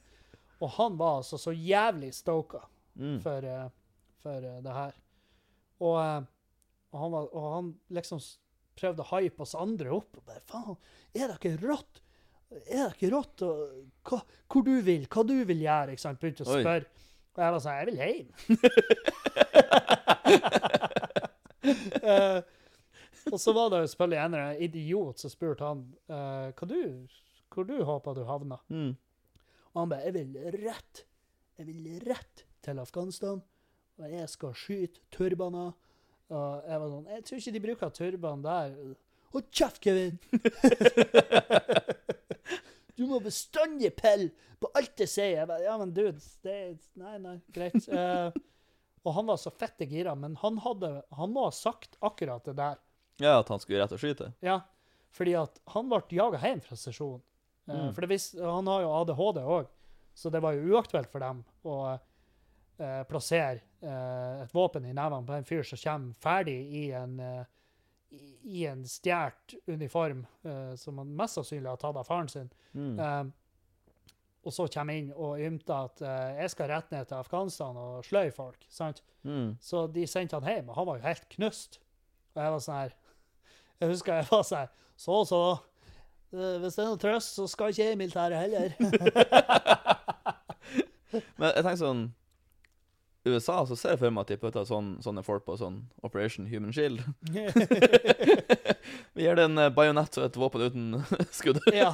Og 0.60 0.70
han 0.78 0.98
var 1.00 1.22
altså 1.22 1.40
så 1.40 1.54
jævlig 1.56 2.14
stoka 2.16 2.64
Mm. 2.96 3.18
for, 3.20 3.44
uh, 3.44 3.66
for 4.24 4.40
uh, 4.40 4.62
det 4.64 4.72
her. 4.72 4.94
Og, 5.84 5.98
eh, 6.00 6.22
og, 6.94 7.00
han 7.02 7.12
var, 7.12 7.26
og 7.36 7.48
han 7.52 7.72
liksom 7.98 8.22
prøvde 8.80 9.04
å 9.04 9.10
hype 9.10 9.44
oss 9.44 9.56
andre 9.60 9.92
opp. 9.92 10.16
og 10.16 10.24
bare, 10.30 10.40
Faen, 10.48 10.78
er 11.12 11.28
det 11.28 11.36
ikke 11.36 11.58
rått? 11.68 12.00
Er 12.72 12.86
det 12.86 12.94
ikke 12.96 13.10
rått? 13.12 13.44
Og, 13.44 13.74
hva, 14.08 14.22
hvor 14.48 14.64
du 14.64 14.72
vil? 14.86 15.04
Hva 15.12 15.26
du 15.28 15.34
vil 15.50 15.66
gjøre? 15.66 15.92
Ikke 15.98 16.06
sant? 16.06 16.22
Begynte 16.22 16.48
å 16.48 16.54
spørre. 16.54 16.88
Og 17.36 17.44
jeg 17.44 17.52
var 17.52 17.60
sånn 17.64 17.80
Jeg 17.80 17.88
vil 17.90 18.00
hjem. 18.02 18.28
uh, 22.06 22.40
og 23.34 23.40
så 23.42 23.56
var 23.56 23.72
det 23.72 23.82
jo 23.82 23.90
selvfølgelig 23.92 24.20
en 24.22 24.34
eller 24.34 24.46
annen 24.46 24.62
idiot 24.68 25.24
som 25.24 25.34
spurte 25.34 25.68
han 25.68 25.82
uh, 26.12 26.48
hva 26.56 26.70
du, 26.70 26.82
hvor 27.52 27.68
du 27.68 27.76
håper 27.88 28.16
du 28.16 28.24
havner. 28.30 28.62
Mm. 28.70 28.94
Og 29.74 29.82
han 29.82 29.92
bare 29.92 30.06
'Jeg 30.06 30.14
vil 30.16 30.32
rett. 30.64 31.06
Jeg 31.58 31.68
vil 31.68 32.02
rett 32.08 32.46
til 32.64 32.80
Afghanistan. 32.80 33.42
Og 33.98 34.12
jeg 34.12 34.30
skal 34.30 34.54
skyte 34.56 35.00
turbaner.' 35.12 35.74
Og 36.30 36.64
jeg 36.68 36.80
var 36.80 36.90
sånn 36.90 37.10
'Jeg 37.12 37.26
tror 37.26 37.38
ikke 37.38 37.52
de 37.52 37.66
bruker 37.68 37.90
turban 37.90 38.44
der.' 38.44 38.96
Hold 39.36 39.52
kjeft, 39.52 39.82
Kevin! 39.84 40.20
du 42.96 43.06
må 43.10 43.20
bestandig 43.24 43.92
pille 43.98 44.32
på 44.62 44.70
alt 44.78 45.04
jeg 45.04 45.12
sier. 45.12 45.34
Jeg 45.42 45.50
bare, 45.50 45.66
ja, 45.66 45.76
men 45.82 45.94
dude, 45.96 46.22
det 46.46 46.58
Nei, 47.00 47.18
nei, 47.22 47.36
greit. 47.56 47.88
Uh, 47.92 48.32
og 49.06 49.18
han 49.18 49.30
var 49.30 49.40
så 49.42 49.52
fette 49.54 49.88
gira, 49.90 50.16
men 50.18 50.38
han, 50.42 50.60
hadde, 50.64 50.92
han 51.18 51.34
må 51.36 51.48
ha 51.50 51.54
sagt 51.56 52.00
akkurat 52.06 52.48
det 52.48 52.56
der. 52.60 52.80
Ja, 53.22 53.38
at 53.40 53.52
han 53.52 53.62
skulle 53.64 53.84
rett 53.84 53.96
og 53.96 54.02
skyte? 54.02 54.32
Ja, 54.44 54.62
fordi 55.16 55.36
at 55.40 55.60
han 55.72 55.92
ble 55.92 56.02
jaga 56.16 56.42
hjem 56.44 56.64
fra 56.66 56.80
sesjonen. 56.80 57.24
Uh, 57.24 57.32
Mm. 57.66 57.94
For 57.96 58.06
det 58.06 58.12
vis, 58.12 58.28
han 58.38 58.68
har 58.70 58.84
jo 58.84 58.92
ADHD 58.94 59.40
òg, 59.42 59.70
så 60.14 60.30
det 60.30 60.42
var 60.46 60.54
jo 60.54 60.76
uaktuelt 60.76 61.10
for 61.10 61.24
dem 61.24 61.40
å 61.66 61.78
uh, 61.96 63.02
plassere 63.10 63.64
eh, 63.82 64.44
et 64.44 64.54
våpen 64.54 64.86
i 64.86 64.94
nevene 64.94 65.26
på 65.26 65.34
en 65.34 65.48
fyr 65.48 65.64
som 65.66 65.80
kommer 65.82 66.14
ferdig 66.22 66.58
i 66.78 66.84
en 66.94 67.18
i, 68.10 68.66
en 68.66 68.88
stjålet 68.88 69.56
uniform, 69.68 70.26
uh, 70.46 70.76
som 70.76 70.98
han 70.98 71.16
mest 71.18 71.40
sannsynlig 71.40 71.70
har 71.70 71.82
tatt 71.82 71.98
av 71.98 72.08
faren 72.08 72.30
sin. 72.30 72.50
Mm. 72.74 73.00
Uh, 73.00 73.26
og 74.46 74.54
så 74.54 74.68
kommer 74.70 75.00
inn 75.00 75.08
og 75.12 75.42
ymter 75.42 75.88
at 75.88 76.02
uh, 76.06 76.36
jeg 76.38 76.52
skal 76.54 76.70
rett 76.70 76.92
ned 76.94 77.08
til 77.10 77.18
Afghanistan 77.18 77.78
og 77.82 78.06
sløy 78.06 78.30
folk. 78.36 78.68
sant? 78.70 79.02
Mm. 79.24 79.56
Så 79.62 79.88
de 79.92 80.06
sendte 80.08 80.38
han 80.38 80.50
hjem, 80.50 80.70
og 80.70 80.78
han 80.80 80.90
var 80.90 81.00
jo 81.00 81.08
helt 81.08 81.30
knust. 81.34 81.80
Og 82.36 82.44
jeg 82.44 82.54
var 82.54 82.62
sånn 82.62 82.84
her 82.84 82.92
Jeg 83.82 83.92
husker 83.92 84.20
jeg 84.20 84.28
var 84.30 84.44
sånn 84.46 84.66
her 84.66 84.72
Så, 84.96 85.24
så. 85.28 85.42
Hvis 86.36 86.76
det 86.76 86.84
er 86.84 86.90
noe 86.90 87.00
trøst, 87.00 87.36
så 87.38 87.46
skal 87.48 87.70
ikke 87.72 87.84
jeg 87.84 87.94
i 87.96 88.00
militæret 88.00 88.40
heller. 88.40 88.70
Men 91.40 91.52
jeg 91.52 91.64
tenker 91.64 91.80
sånn 91.80 92.04
USA 93.26 93.66
så 93.66 93.76
ser 93.78 93.90
jeg 93.96 94.00
for 94.04 94.14
meg 94.14 94.22
at 94.26 94.32
de 94.34 94.38
putter 94.42 94.66
sånn, 94.70 94.94
sånne 95.04 95.24
folk 95.26 95.46
på 95.48 95.56
sånn 95.58 95.80
Operation 96.06 96.46
Human 96.52 96.74
Shield. 96.76 97.02
Vi 99.16 99.24
gir 99.26 99.36
det 99.40 99.46
en 99.48 99.58
eh, 99.62 99.72
bajonett 99.74 100.18
og 100.20 100.26
et 100.28 100.38
våpen 100.40 100.62
uten 100.68 101.04
skudd. 101.40 101.60
ja. 101.74 101.92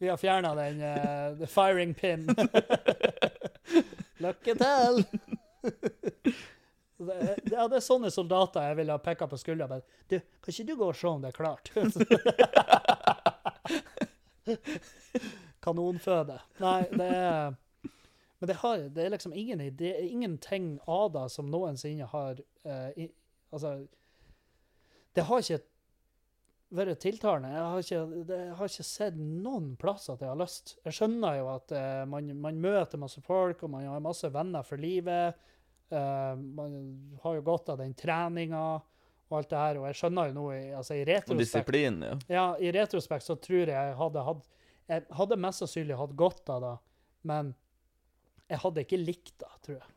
Vi 0.00 0.08
har 0.08 0.16
fjerna 0.16 0.54
den 0.56 0.78
uh, 0.80 1.36
the 1.36 1.44
firing 1.50 1.90
pin. 1.92 2.22
Lykke 4.24 4.54
til! 4.56 5.02
Det, 5.60 7.16
det- 7.20 7.52
ja, 7.52 7.66
det 7.68 7.76
er 7.78 7.84
sånne 7.84 8.08
soldater 8.12 8.64
jeg 8.70 8.78
ville 8.80 8.96
ha 8.96 9.00
pekka 9.04 9.28
på 9.28 9.36
skuldra. 9.40 9.66
Men 9.68 9.84
du, 10.08 10.16
kan 10.40 10.52
ikke 10.54 10.66
du 10.70 10.74
gå 10.80 10.88
og 10.88 10.96
se 10.96 11.08
om 11.08 11.20
det 11.20 11.34
er 11.34 11.36
klart? 11.36 11.68
Kanonføde. 15.64 16.38
Nei, 16.60 16.80
det 16.96 17.08
er 17.20 17.52
Men 18.40 18.48
det, 18.48 18.56
har, 18.62 18.84
det 18.96 19.04
er 19.04 19.12
liksom 19.12 19.34
ingen 19.36 19.60
idé, 19.60 19.90
ingenting 20.08 20.78
av 20.88 21.10
det 21.12 21.26
som 21.28 21.50
noensinne 21.52 22.06
har 22.08 22.40
uh, 22.64 22.88
i, 22.96 23.10
Altså 23.50 23.74
Det 25.12 25.26
har 25.26 25.42
ikke 25.42 25.58
vært 26.78 27.00
tiltalende. 27.02 27.50
Jeg 27.50 27.66
har 27.66 27.84
ikke, 27.84 28.24
det, 28.28 28.36
jeg 28.46 28.56
har 28.60 28.72
ikke 28.72 28.86
sett 28.86 29.16
noen 29.18 29.72
plass 29.80 30.06
at 30.12 30.22
jeg 30.22 30.30
har 30.30 30.38
lyst. 30.38 30.76
Jeg 30.86 30.96
skjønner 30.96 31.40
jo 31.40 31.48
at 31.52 31.74
uh, 31.74 32.04
man, 32.08 32.30
man 32.38 32.60
møter 32.62 33.02
masse 33.02 33.20
folk, 33.26 33.64
og 33.66 33.72
man 33.74 33.88
har 33.90 34.04
masse 34.04 34.30
venner 34.32 34.64
for 34.64 34.80
livet. 34.80 35.40
Uh, 35.90 36.38
man 36.38 36.76
har 37.24 37.40
jo 37.40 37.46
godt 37.50 37.72
av 37.74 37.82
den 37.82 37.96
treninga 37.98 38.62
og 39.30 39.36
alt 39.38 39.50
det 39.50 39.58
her, 39.58 39.78
og 39.78 39.86
jeg 39.86 39.98
skjønner 39.98 40.30
jo 40.30 40.34
nå 40.34 40.44
i, 40.54 40.62
altså, 40.74 40.96
i 40.98 41.02
retrospekt 41.06 41.42
disiplin, 41.42 41.98
ja. 42.02 42.14
ja, 42.30 42.46
i 42.58 42.70
retrospekt 42.74 43.26
så 43.26 43.36
tror 43.38 43.60
jeg 43.62 43.74
jeg 43.74 43.98
hadde 43.98 44.24
hatt 44.26 44.46
Jeg 44.90 45.04
hadde 45.14 45.36
mest 45.38 45.62
sannsynlig 45.62 45.98
hatt 46.00 46.14
godt 46.18 46.50
av 46.50 46.64
det, 46.64 46.72
men 47.30 47.52
jeg 48.50 48.62
hadde 48.64 48.84
ikke 48.84 49.00
likt 49.00 49.34
det, 49.40 49.50
tror 49.64 49.78
jeg. 49.78 49.88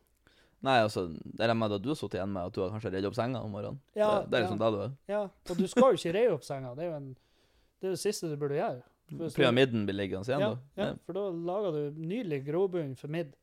Nei, 0.64 0.78
altså, 0.80 1.04
det 1.12 1.44
er 1.44 1.52
med 1.58 1.74
at 1.76 1.82
du 1.84 1.90
har 1.90 1.98
sittet 1.98 2.16
igjen 2.18 2.32
med 2.32 2.48
at 2.48 2.56
du 2.56 2.62
har 2.62 2.72
kanskje 2.72 2.94
redd 2.94 3.06
opp 3.10 3.16
senga 3.18 3.42
om 3.44 3.52
morgenen. 3.52 3.80
Ja, 3.92 4.22
det, 4.22 4.30
det 4.30 4.38
er 4.38 4.44
liksom 4.46 4.60
ja. 4.60 4.64
det 4.64 4.72
du 4.72 4.82
er. 4.84 4.92
Ja, 5.12 5.22
og 5.28 5.58
du 5.60 5.66
skal 5.68 5.90
jo 5.90 6.00
ikke 6.00 6.12
redde 6.16 6.36
opp 6.38 6.46
senga. 6.46 6.72
Det 6.78 6.86
er 6.86 6.88
jo 6.88 6.96
en, 6.96 7.08
det, 7.12 7.88
er 7.90 7.96
det 7.96 8.00
siste 8.00 8.30
du 8.30 8.36
burde 8.40 8.56
gjøre. 8.56 8.84
Pyramiden 9.34 9.84
blir 9.84 9.98
liggende 9.98 10.30
igjen, 10.30 10.40
Ja, 10.40 10.54
da. 10.54 10.80
ja, 10.80 10.86
for 11.04 11.18
da 11.18 11.24
lager 11.50 11.76
du 11.76 11.98
nydelig 12.00 12.40
grobunn 12.46 12.94
for 12.96 13.12
midd. 13.12 13.34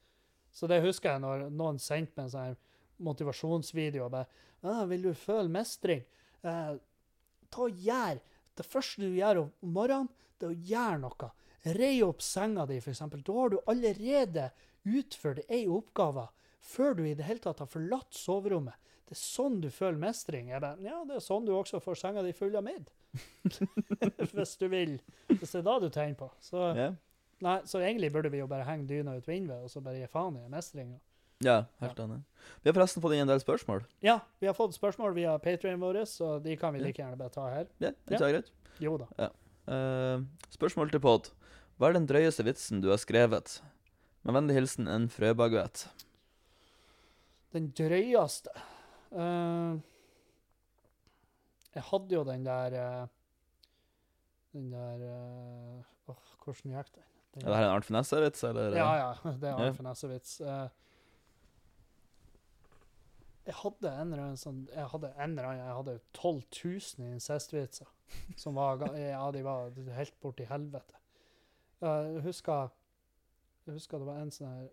Så 0.52 0.68
det 0.68 0.82
husker 0.84 1.14
jeg 1.14 1.24
når 1.24 1.46
noen 1.54 1.78
sendte 1.80 2.18
meg 2.18 2.32
en 2.32 2.34
sånn 2.34 2.58
motivasjonsvideo. 3.06 4.08
og 4.08 4.12
bare, 4.12 4.26
ah, 4.64 4.86
'Vil 4.86 5.04
du 5.04 5.14
føle 5.14 5.50
mestring? 5.50 6.02
Eh, 6.44 6.74
ta 7.52 7.62
og 7.62 7.78
gjør 7.78 8.20
Det 8.58 8.66
første 8.68 9.02
du 9.02 9.16
gjør 9.16 9.38
om 9.46 9.52
morgenen, 9.62 10.10
det 10.38 10.46
er 10.46 10.52
å 10.52 10.66
gjøre 10.70 11.00
noe. 11.00 11.30
Rei 11.78 12.02
opp 12.04 12.22
senga 12.22 12.66
di, 12.66 12.78
f.eks. 12.82 13.00
Da 13.00 13.34
har 13.34 13.50
du 13.50 13.60
allerede 13.66 14.52
utført 14.88 15.44
ei 15.50 15.66
oppgave 15.70 16.28
før 16.62 16.96
du 16.98 17.04
i 17.08 17.16
det 17.18 17.26
hele 17.26 17.42
tatt 17.44 17.62
har 17.64 17.70
forlatt 17.70 18.14
soverommet. 18.16 18.78
Det 19.10 19.18
er 19.18 19.22
sånn 19.22 19.60
du 19.64 19.68
føler 19.74 20.00
mestring. 20.00 20.52
Jeg 20.54 20.64
bare, 20.64 20.80
ja, 20.86 21.02
det 21.08 21.18
er 21.18 21.24
sånn 21.24 21.48
du 21.48 21.52
også 21.58 21.82
får 21.84 21.98
senga 22.00 22.24
di 22.24 22.32
full 22.38 22.56
av 22.56 22.64
midd. 22.64 22.92
Hvis 24.32 24.54
du 24.62 24.70
vil. 24.72 25.00
Hvis 25.28 25.52
det 25.52 25.60
er 25.60 25.66
da 25.68 25.80
du 25.84 25.90
tegner 25.92 26.16
på. 26.22 26.30
Så 26.40 26.70
yeah. 26.78 26.94
Nei, 27.42 27.58
så 27.66 27.82
egentlig 27.82 28.12
burde 28.14 28.30
vi 28.30 28.38
jo 28.38 28.48
bare 28.50 28.68
henge 28.68 28.86
dyna 28.90 29.16
ut 29.18 29.26
vinduet 29.28 29.66
og 29.66 29.72
så 29.74 29.82
bare 29.82 29.98
gi 29.98 30.10
faen 30.12 30.38
i 30.38 30.46
mestringa. 30.52 31.00
ja, 31.42 31.64
helt 31.82 32.00
enig. 32.00 32.20
Vi 32.62 32.70
har 32.70 32.76
forresten 32.78 33.02
fått 33.02 33.16
inn 33.18 33.24
en 33.26 33.32
del 33.32 33.42
spørsmål. 33.42 33.82
Ja, 34.06 34.20
vi 34.40 34.46
har 34.46 34.54
fått 34.54 34.78
spørsmål 34.78 35.16
via 35.18 35.34
Patrien 35.42 35.82
vår, 35.82 36.04
så 36.06 36.36
de 36.40 36.54
kan 36.62 36.76
vi 36.76 36.84
like 36.84 37.02
gjerne 37.02 37.18
bare 37.18 37.34
ta 37.34 37.48
her. 37.50 37.66
Ja, 37.82 37.96
det 38.06 38.20
er 38.20 38.22
det 38.22 38.32
greit? 38.36 38.52
Jo 38.82 38.94
da. 39.02 39.32
Eh, 39.74 40.22
spørsmål 40.54 40.94
til 40.94 41.02
pod. 41.02 41.32
Hva 41.82 41.90
er 41.90 41.98
den 41.98 42.06
drøyeste 42.06 42.46
vitsen 42.46 42.84
du 42.84 42.92
har 42.94 43.02
skrevet? 43.02 43.58
Med 44.24 44.36
vennlig 44.38 44.56
hilsen 44.60 44.88
en 44.92 45.08
frøbaguett. 45.10 45.88
Den 47.52 47.72
drøyeste 47.76 48.52
uh, 49.12 49.76
Jeg 51.76 51.84
hadde 51.90 52.16
jo 52.16 52.22
den 52.28 52.46
der 52.46 52.76
uh, 52.80 53.08
Den 54.54 54.70
der 54.72 55.02
uh, 55.08 56.12
oh, 56.14 56.22
hvordan 56.46 56.76
gikk 56.78 56.94
den? 56.96 57.08
den 57.34 57.44
Er 57.46 57.50
det 57.50 57.58
her 57.58 57.66
en 57.66 57.74
Arnt 57.76 57.88
Finesse-vits, 57.88 58.44
eller? 58.48 58.76
Ja, 58.78 58.92
ja. 59.00 59.12
Det 59.42 59.50
er 59.50 59.58
Ja. 59.58 59.68
en 59.72 59.76
finessevits. 59.76 60.38
Jeg 63.46 63.56
hadde 63.58 63.90
en 63.90 64.12
eller 64.12 64.24
annen 64.26 64.38
sånn 64.40 64.66
Jeg 64.76 64.86
hadde 64.92 65.14
en 65.18 65.32
eller 65.34 65.48
annen, 65.50 65.64
jeg 65.66 65.78
hadde 65.80 65.96
12 66.14 66.44
000 67.00 67.14
incestvitser. 67.16 67.88
Som 68.38 68.56
var 68.60 68.84
Ja, 69.00 69.24
de 69.32 69.42
var 69.48 69.72
helt 69.96 70.16
borti 70.22 70.46
helvete. 70.48 70.96
Jeg 71.82 72.22
husker 72.28 72.70
Jeg 73.66 73.78
husker 73.78 74.02
det 74.02 74.08
var 74.08 74.22
en 74.22 74.32
sånn 74.34 74.50
her 74.50 74.70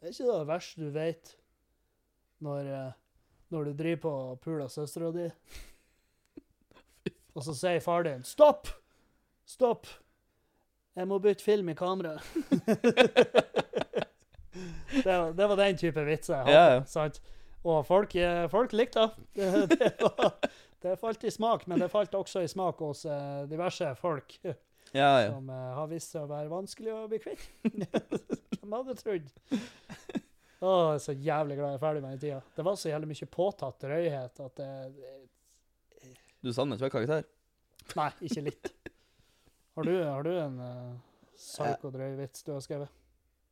Det 0.00 0.08
Er 0.08 0.14
ikke 0.14 0.28
det 0.28 0.50
verste 0.50 0.82
du 0.82 0.90
vet 0.94 1.36
når, 2.40 2.68
eh, 2.72 2.92
når 3.52 3.68
du 3.68 3.72
driver 3.76 4.00
på 4.00 4.10
og 4.10 4.38
puler 4.40 4.68
søstera 4.72 5.10
di, 5.12 5.26
og 7.36 7.44
så 7.44 7.52
sier 7.56 7.82
far 7.84 8.06
din 8.06 8.22
'Stopp! 8.24 8.68
Stopp! 9.44 9.86
Jeg 10.96 11.08
må 11.08 11.18
bytte 11.20 11.44
film 11.44 11.68
i 11.68 11.74
kameraet'. 11.76 12.24
det, 15.04 15.04
var, 15.04 15.36
det 15.36 15.48
var 15.52 15.56
den 15.60 15.76
type 15.76 16.04
vitser 16.08 16.40
jeg 16.40 16.48
hadde. 16.48 16.88
Sant? 16.88 17.20
Og 17.64 17.86
folk, 17.86 18.16
eh, 18.16 18.48
folk 18.48 18.72
likte 18.72 19.04
det. 19.04 19.10
Det, 19.36 19.68
det, 19.80 19.92
var, 20.00 20.32
det 20.82 20.98
falt 20.98 21.24
i 21.24 21.30
smak, 21.30 21.66
men 21.68 21.80
det 21.84 21.90
falt 21.92 22.14
også 22.16 22.40
i 22.40 22.48
smak 22.48 22.80
hos 22.80 23.04
eh, 23.04 23.44
diverse 23.52 23.94
folk 24.00 24.40
Ja, 24.92 25.10
ja. 25.22 25.32
som 25.32 25.50
uh, 25.50 25.58
har 25.76 25.90
vist 25.90 26.14
seg 26.14 26.24
å 26.24 26.30
være 26.30 26.50
vanskelig 26.50 26.92
å 26.94 27.04
bli 27.10 27.20
kvitt. 27.22 27.44
Hvem 28.60 28.74
hadde 28.74 28.96
trodd? 28.98 29.28
Å, 30.60 30.70
jeg 30.70 30.96
er 30.96 31.04
så 31.04 31.14
jævlig 31.16 31.56
glad 31.56 31.70
jeg 31.72 31.78
er 31.78 31.82
ferdig 31.84 32.02
med 32.04 32.16
den 32.16 32.22
tida. 32.24 32.40
Det 32.56 32.64
var 32.66 32.78
så 32.80 32.90
jævlig 32.90 33.12
mye 33.12 33.28
påtatt 33.32 33.84
drøyhet 33.86 34.42
at 34.44 34.58
det, 34.60 34.72
det 34.98 36.10
Du 36.44 36.50
savner 36.52 36.80
ikke 36.80 36.98
karakter? 36.98 37.28
Nei, 37.96 38.10
ikke 38.26 38.44
litt. 38.44 38.72
Har 39.78 39.86
du, 39.86 39.94
har 40.02 40.26
du 40.26 40.32
en 40.34 40.58
uh, 40.60 40.98
psyko-drøy 41.38 42.18
vits 42.18 42.44
du 42.44 42.52
har 42.52 42.64
skrevet? 42.64 42.98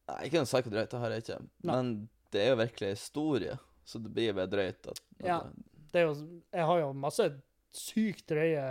Nei, 0.09 0.21
ikke 0.29 0.43
en 0.43 0.49
psykodrøy, 0.49 0.85
det 0.91 1.01
har 1.01 1.15
jeg 1.15 1.25
ikke. 1.25 1.41
Nei. 1.41 1.71
Men 1.71 1.95
det 2.35 2.43
er 2.43 2.53
jo 2.53 2.61
virkelig 2.61 2.93
historie, 2.97 3.57
så 3.89 4.01
det 4.03 4.13
blir 4.13 4.37
bare 4.37 4.53
drøyt 4.53 4.91
at, 4.93 5.03
at 5.21 5.27
Ja. 5.31 5.43
Det 5.89 6.03
er 6.03 6.11
jo, 6.11 6.17
jeg 6.53 6.65
har 6.69 6.81
jo 6.83 6.89
masse 7.01 7.25
sykt 7.73 8.27
drøye 8.29 8.65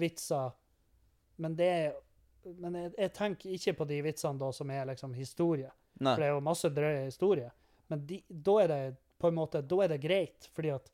vitser, 0.00 0.54
men 1.36 1.56
det 1.56 1.70
Men 2.44 2.74
jeg, 2.76 2.90
jeg 2.98 3.12
tenker 3.16 3.52
ikke 3.56 3.72
på 3.78 3.84
de 3.88 3.98
vitsene 4.04 4.36
da 4.38 4.50
som 4.52 4.70
er 4.70 4.84
liksom 4.90 5.14
historie, 5.16 5.70
Nei. 5.96 6.10
for 6.12 6.20
det 6.20 6.26
er 6.26 6.34
jo 6.34 6.42
masse 6.44 6.68
drøye 6.68 7.06
historier. 7.06 7.54
Men 7.88 8.02
de, 8.04 8.18
da 8.28 8.56
er 8.60 8.68
det 8.68 8.80
på 9.16 9.30
en 9.30 9.38
måte 9.38 9.62
da 9.64 9.78
er 9.80 9.94
det 9.94 10.02
greit, 10.02 10.50
fordi 10.52 10.74
at 10.74 10.90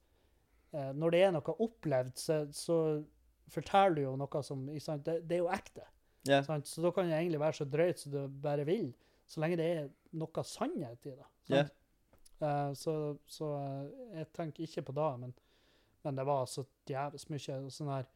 eh, 0.70 0.92
når 0.94 1.10
det 1.10 1.22
er 1.26 1.32
noe 1.34 1.56
opplevd, 1.66 2.12
så, 2.22 2.36
så 2.54 2.76
forteller 3.50 3.98
du 3.98 4.04
jo 4.04 4.14
noe 4.20 4.42
som 4.46 4.62
sant, 4.78 5.02
det, 5.08 5.24
det 5.26 5.40
er 5.40 5.42
jo 5.42 5.50
ekte. 5.50 5.88
Yeah. 6.28 6.44
Sant? 6.46 6.70
Så 6.70 6.84
da 6.84 6.92
kan 6.94 7.10
det 7.10 7.18
egentlig 7.18 7.42
være 7.42 7.58
så 7.58 7.66
drøyt 7.66 8.04
som 8.04 8.14
du 8.14 8.20
bare 8.46 8.66
vil, 8.68 8.92
så 9.26 9.42
lenge 9.42 9.58
det 9.58 9.68
er 9.74 9.90
noe 10.22 10.46
sannhet 10.46 11.10
i 11.10 11.16
det. 11.16 11.28
Yeah. 11.50 11.74
Eh, 12.40 12.72
så 12.78 13.16
så 13.26 13.50
eh, 13.58 14.20
jeg 14.20 14.30
tenker 14.36 14.66
ikke 14.66 14.86
på 14.86 14.96
det, 14.96 15.10
men, 15.24 15.34
men 16.06 16.22
det 16.22 16.26
var 16.30 16.46
så 16.46 16.64
jævlig 16.88 17.26
mye 17.34 17.60
sånn 17.74 17.94
her 17.96 18.06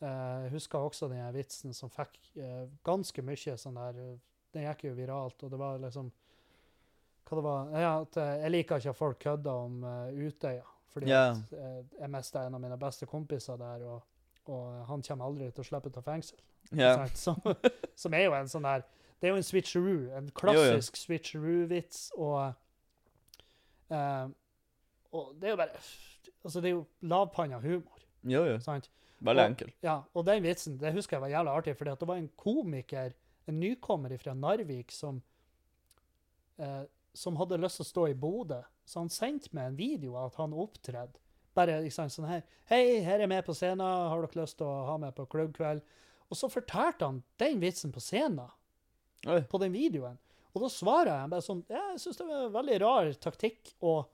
Jeg 0.00 0.50
husker 0.52 0.78
også 0.78 1.08
den 1.08 1.24
vitsen 1.32 1.72
som 1.72 1.88
fikk 1.88 2.18
eh, 2.36 2.66
ganske 2.84 3.22
mye 3.24 3.54
sånn 3.56 3.78
der 3.78 4.00
eh, 4.02 4.16
Den 4.52 4.66
gikk 4.66 4.82
jo 4.90 4.96
viralt, 4.96 5.40
og 5.40 5.52
det 5.52 5.60
var 5.60 5.78
liksom 5.80 6.10
Hva 7.24 7.38
det 7.38 7.44
var 7.46 7.70
Ja, 7.80 7.92
at 8.02 8.18
eh, 8.20 8.32
jeg 8.42 8.52
liker 8.52 8.82
ikke 8.82 8.92
at 8.92 8.98
folk 8.98 9.22
kødder 9.24 9.62
om 9.62 9.78
eh, 9.88 10.26
Utøya, 10.26 10.66
fordi 10.92 11.08
yeah. 11.08 11.32
at 11.32 11.54
eh, 11.56 11.78
jeg 12.02 12.12
mista 12.12 12.42
en 12.44 12.58
av 12.58 12.60
mine 12.60 12.76
beste 12.80 13.08
kompiser 13.08 13.56
der, 13.60 13.86
og, 13.88 14.04
og 14.52 14.84
han 14.90 15.04
kommer 15.08 15.30
aldri 15.30 15.48
til 15.48 15.64
å 15.64 15.68
slippe 15.70 15.88
ut 15.88 15.96
av 15.96 16.04
fengsel. 16.10 16.44
Yeah. 16.74 17.06
Som, 17.16 17.40
som 18.02 18.14
er 18.18 18.26
jo 18.26 18.36
en 18.36 18.52
sånn 18.52 18.66
der 18.66 18.84
Det 19.16 19.30
er 19.30 19.32
jo 19.32 19.40
en 19.40 19.48
switcheroo, 19.48 20.10
en 20.18 20.28
klassisk 20.36 20.98
switcheroo-vits, 21.00 22.10
og 22.18 22.52
uh, 23.94 24.26
Og 25.14 25.30
det 25.40 25.48
er 25.48 25.54
jo 25.54 25.60
bare 25.62 25.84
Altså, 26.42 26.60
det 26.60 26.68
er 26.68 26.74
jo 26.74 26.84
lavpanna 27.06 27.62
humor, 27.62 28.02
Jo, 28.26 28.44
jo. 28.44 28.58
sant? 28.62 28.90
Veldig 29.24 29.42
Og- 29.42 29.50
enkel. 29.50 29.70
Ja, 29.82 30.02
og 30.14 30.24
den 30.26 30.42
vitsen 30.42 30.78
det 30.78 30.92
husker 30.92 31.16
jeg 31.16 31.22
var 31.22 31.28
jævla 31.32 31.54
artig, 31.56 31.76
for 31.76 31.84
det 31.84 32.06
var 32.08 32.16
en 32.16 32.28
komiker, 32.36 33.14
en 33.48 33.60
nykommer 33.60 34.16
fra 34.20 34.34
Narvik, 34.34 34.90
som 34.92 35.22
eh, 36.58 36.84
som 37.14 37.36
hadde 37.36 37.56
lyst 37.58 37.76
til 37.80 37.84
å 37.84 37.88
stå 37.88 38.02
i 38.10 38.14
Bodø. 38.14 38.58
Så 38.84 38.98
han 39.00 39.08
sendte 39.08 39.48
meg 39.56 39.66
en 39.70 39.76
video 39.76 40.16
av 40.16 40.26
at 40.30 40.34
han 40.36 40.52
opptredde. 40.52 41.16
Bare 41.56 41.78
liksom, 41.82 42.10
sånn 42.12 42.26
her 42.28 42.42
Hei, 42.68 43.00
her 43.00 43.14
er 43.14 43.20
jeg 43.24 43.28
med 43.30 43.44
på 43.46 43.54
scenen. 43.56 43.80
Har 43.80 44.20
dere 44.20 44.42
lyst 44.42 44.58
til 44.58 44.66
å 44.66 44.84
ha 44.86 44.96
meg 44.98 45.14
på 45.16 45.24
klubbkveld? 45.32 45.80
Og 46.28 46.36
så 46.36 46.50
fortalte 46.52 47.06
han 47.06 47.22
den 47.38 47.60
vitsen 47.62 47.92
på 47.94 48.00
scenen, 48.02 48.50
Oi. 49.26 49.40
på 49.48 49.58
den 49.62 49.72
videoen. 49.72 50.18
Og 50.54 50.60
da 50.62 50.68
svarer 50.68 51.12
jeg 51.22 51.30
bare 51.30 51.44
sånn 51.46 51.64
Ja, 51.70 51.92
jeg 51.94 52.00
syns 52.00 52.16
det 52.18 52.26
var 52.26 52.44
en 52.46 52.52
veldig 52.52 52.80
rar 52.82 53.12
taktikk 53.14 53.72
å 53.80 54.06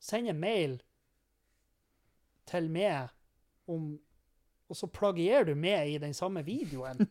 sende 0.00 0.34
mail 0.34 0.80
til 2.46 2.68
meg 2.70 3.10
om 3.68 3.98
Og 4.66 4.78
så 4.78 4.88
plagierer 4.90 5.46
du 5.48 5.54
med 5.58 5.92
i 5.92 5.98
den 6.02 6.14
samme 6.16 6.42
videoen 6.46 7.04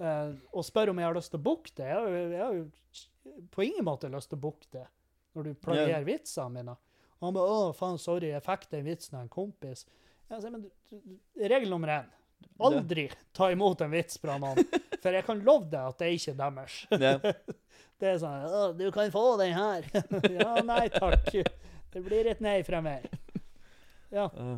uh, 0.00 0.32
og 0.56 0.64
spør 0.64 0.92
om 0.92 1.00
jeg 1.00 1.10
har 1.10 1.16
lyst 1.16 1.34
til 1.34 1.40
å 1.40 1.46
booke 1.50 1.74
det. 1.76 1.88
Jeg 1.90 2.40
har, 2.40 2.54
jo, 2.56 3.42
på 3.52 3.66
ingen 3.66 3.86
måte 3.86 4.12
lyst 4.12 4.32
til 4.32 4.40
å 4.40 4.44
booke 4.46 4.70
det 4.72 4.86
når 5.36 5.50
du 5.50 5.58
plagierer 5.62 6.06
vitsene 6.06 6.54
mine. 6.56 6.76
Og 7.20 7.28
han 7.28 7.36
bare 7.36 7.52
'Å, 7.52 7.74
faen, 7.76 7.98
sorry, 8.00 8.32
jeg 8.32 8.42
fikk 8.46 8.70
den 8.72 8.86
vitsen 8.88 9.18
av 9.18 9.26
en 9.26 9.32
kompis'. 9.32 9.84
Jeg 10.30 10.42
sier, 10.42 10.50
men 10.50 10.64
du, 10.64 10.70
du, 10.94 11.18
regel 11.36 11.70
nummer 11.70 11.92
én 12.00 12.08
aldri 12.60 13.10
ta 13.32 13.50
imot 13.52 13.80
en 13.80 13.90
vits 13.92 14.18
fra 14.20 14.36
noen, 14.40 14.64
for 15.00 15.16
jeg 15.16 15.24
kan 15.26 15.40
love 15.44 15.68
deg 15.72 15.92
at 15.92 16.00
det 16.00 16.08
er 16.08 16.16
ikke 16.16 16.36
deres. 16.38 16.78
Yeah. 16.96 17.20
Det 18.00 18.08
er 18.08 18.14
sånn 18.16 18.44
«Å, 18.48 18.60
'Du 18.72 18.86
kan 18.94 19.10
få 19.12 19.36
den 19.36 19.52
her.' 19.52 19.84
ja, 20.40 20.54
nei 20.64 20.86
takk. 20.88 21.26
Det 21.92 22.00
blir 22.00 22.30
et 22.30 22.38
nei 22.40 22.62
fra 22.64 22.80
meg. 22.80 23.04
Ja. 24.08 24.30
Eh, 24.32 24.54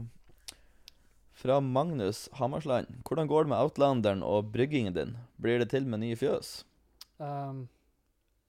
fra 1.34 1.60
Magnus 1.60 2.28
Hammersland. 2.38 2.86
Hvordan 3.08 3.28
går 3.30 3.44
det 3.44 3.52
med 3.52 3.58
Outlanderen 3.58 4.22
og 4.22 4.52
bryggingen 4.52 4.94
din? 4.94 5.14
Blir 5.40 5.58
det 5.62 5.70
til 5.72 5.86
med 5.86 6.02
nye 6.02 6.16
fjøs? 6.16 6.64
Um, 7.18 7.68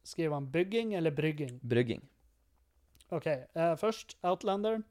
skriver 0.03 0.33
han 0.33 0.49
bygging 0.51 0.95
eller 0.95 1.11
brygging? 1.11 1.59
Brygging. 1.63 2.03
OK. 3.11 3.27
Uh, 3.55 3.75
først 3.79 4.17
Outlanderen. 4.23 4.83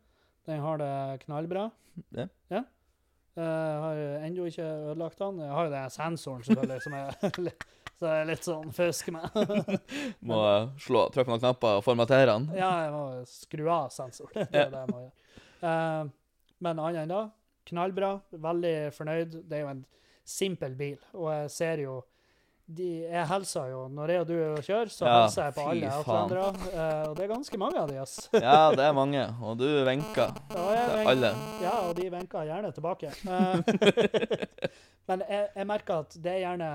Den 0.47 0.60
har 0.60 0.77
det 0.78 1.20
knallbra. 1.27 1.70
Ja. 2.16 2.27
ja. 2.51 2.64
Uh, 3.36 3.43
har 3.43 4.01
ennå 4.27 4.48
ikke 4.51 4.64
ødelagt 4.64 5.19
den. 5.19 5.39
Jeg 5.40 5.52
har 5.52 5.64
jo 5.69 5.73
den 5.73 5.90
sensoren, 5.90 6.43
selvfølgelig, 6.44 6.82
som 6.82 6.93
er 6.93 7.55
så 8.02 8.10
jeg 8.10 8.23
er 8.24 8.27
litt 8.32 8.47
sånn 8.47 8.73
fusk 8.74 9.12
med. 9.14 9.36
Må 10.28 10.40
slå, 10.82 11.05
trykke 11.14 11.28
på 11.28 11.35
noen 11.36 11.44
knapper 11.44 11.78
og 11.78 11.85
formatere 11.86 12.32
den. 12.32 12.48
ja, 12.59 12.70
jeg 12.82 12.90
må 12.97 13.02
skru 13.31 13.69
av 13.70 13.93
sensoren. 13.94 14.48
Det 14.51 14.64
er 14.64 14.73
det 14.73 14.81
jeg 14.81 14.90
må 14.90 15.05
gjøre. 15.05 15.14
Uh, 15.62 16.10
men 16.66 16.81
annet 16.82 17.05
enn 17.05 17.12
da, 17.12 17.20
knallbra. 17.68 18.14
Veldig 18.30 18.76
fornøyd. 18.97 19.43
Det 19.48 19.59
er 19.59 19.66
jo 19.66 19.74
en 19.74 19.84
simpel 20.24 20.74
bil, 20.78 20.98
og 21.12 21.28
jeg 21.34 21.51
ser 21.51 21.82
jo 21.82 22.01
de, 22.72 23.02
Jeg 23.10 23.26
hilser 23.26 23.72
jo 23.72 23.80
Når 23.90 24.10
jeg 24.12 24.20
og 24.22 24.28
du 24.28 24.32
er 24.39 24.60
kjører, 24.62 24.90
så 24.94 25.06
Ja, 25.06 25.16
hilser 25.24 25.48
jeg 25.48 25.55
på 25.56 25.64
alle 25.72 25.89
outlandere. 25.97 26.44
Uh, 26.62 27.10
og 27.10 27.16
det 27.16 27.24
er 27.24 27.32
ganske 27.32 27.59
mange 27.59 27.80
av 27.80 27.90
de, 27.90 27.97
ass. 28.01 28.14
Ja, 28.47 28.70
det 28.70 28.84
er 28.86 28.94
mange. 28.97 29.24
Og 29.43 29.59
du 29.59 29.66
venker 29.84 30.30
Ja, 30.55 30.66
til 30.70 31.10
alle. 31.12 31.32
Ja, 31.60 31.74
og 31.89 31.97
de 31.98 32.06
venker 32.12 32.47
gjerne 32.48 32.70
tilbake. 32.72 33.10
Uh, 33.26 33.59
men 35.10 35.26
jeg, 35.28 35.48
jeg 35.56 35.68
merker 35.68 36.06
at 36.06 36.16
det 36.22 36.36
er 36.36 36.44
gjerne, 36.47 36.70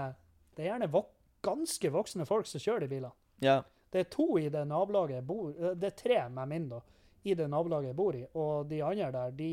det 0.57 0.65
er 0.65 0.71
gjerne 0.73 0.91
vok 0.91 1.13
ganske 1.47 1.91
voksne 1.93 2.27
folk 2.27 2.47
som 2.49 2.61
kjører 2.61 2.85
de 2.85 2.91
bilene. 2.91 3.13
Ja. 3.43 3.61
Det 3.93 4.03
er 4.03 4.09
to 4.11 4.27
i 4.41 4.49
det 4.51 4.65
nabolaget 4.67 5.21
jeg 5.21 5.25
bor 5.27 5.51
eh, 5.53 5.75
Det 5.79 5.91
er 5.91 5.95
tre 5.95 6.17
med 6.33 6.49
min, 6.51 6.65
da, 6.69 6.81
i 7.23 7.35
det 7.37 7.47
nabolaget 7.49 7.93
jeg 7.93 7.97
bor 7.97 8.17
i. 8.17 8.23
Og 8.35 8.67
de 8.69 8.81
andre 8.83 9.11
der, 9.13 9.35
de 9.37 9.51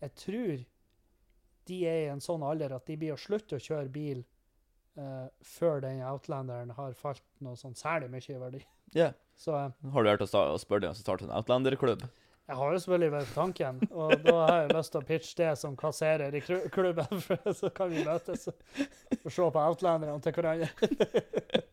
Jeg 0.00 0.14
tror 0.16 0.62
de 1.70 1.80
er 1.86 1.98
i 2.04 2.10
en 2.10 2.22
sånn 2.24 2.44
alder 2.46 2.74
at 2.74 2.86
de 2.88 2.96
blir 2.98 3.14
å 3.14 3.20
slutte 3.20 3.58
å 3.58 3.62
kjøre 3.62 3.92
bil 3.92 4.22
uh, 4.98 5.28
før 5.44 5.84
den 5.84 6.00
Outlanderen 6.06 6.72
har 6.76 6.96
falt 6.98 7.24
noe 7.44 7.58
sånn 7.60 7.76
særlig 7.78 8.10
mye 8.12 8.24
i 8.26 8.40
verdi. 8.40 8.64
ja. 8.96 9.12
Så 9.40 9.54
eh, 9.56 9.70
Har 9.94 10.04
du 10.04 10.10
hørt 10.10 10.20
å 10.20 10.58
spørre 10.60 10.82
dem 10.84 10.90
om 10.92 10.98
å 10.98 11.00
starte 11.00 11.24
en 11.24 11.32
Outlander-klubb? 11.32 12.02
jeg 12.50 12.58
har 12.58 12.72
jo 12.74 12.78
selvfølgelig 12.82 13.12
vært 13.14 13.34
tanken, 13.36 13.76
og 13.94 14.12
da 14.24 14.32
har 14.40 14.56
jeg 14.64 14.70
lyst 14.74 14.90
til 14.90 14.98
å 15.00 15.06
pitche 15.06 15.36
det 15.38 15.50
som 15.60 15.76
kasserer 15.78 16.34
i 16.34 16.40
klubben, 16.42 17.20
for 17.26 17.54
så 17.54 17.70
kan 17.74 17.92
vi 17.92 18.02
møtes 18.02 18.48
og 18.50 19.30
se 19.30 19.46
på 19.54 19.62
Outlanderne 19.62 20.18
til 20.24 20.34
hverandre. 20.34 20.68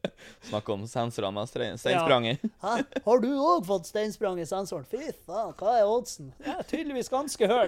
Snakke 0.49 0.73
om 0.73 0.85
sensorene 0.89 1.33
med 1.37 1.49
stein- 1.49 1.77
steinspranget? 1.81 2.41
Hæ? 2.63 2.73
Har 3.05 3.19
du 3.23 3.29
òg 3.35 3.65
fått 3.67 3.85
steinsprang 3.89 4.39
i 4.41 4.45
sensoren? 4.49 4.85
Fy 4.89 5.11
faen, 5.25 5.53
hva 5.59 5.75
er 5.79 5.85
oddsen? 5.89 6.31
Er 6.43 6.63
tydeligvis 6.67 7.09
ganske 7.13 7.47
høy. 7.49 7.67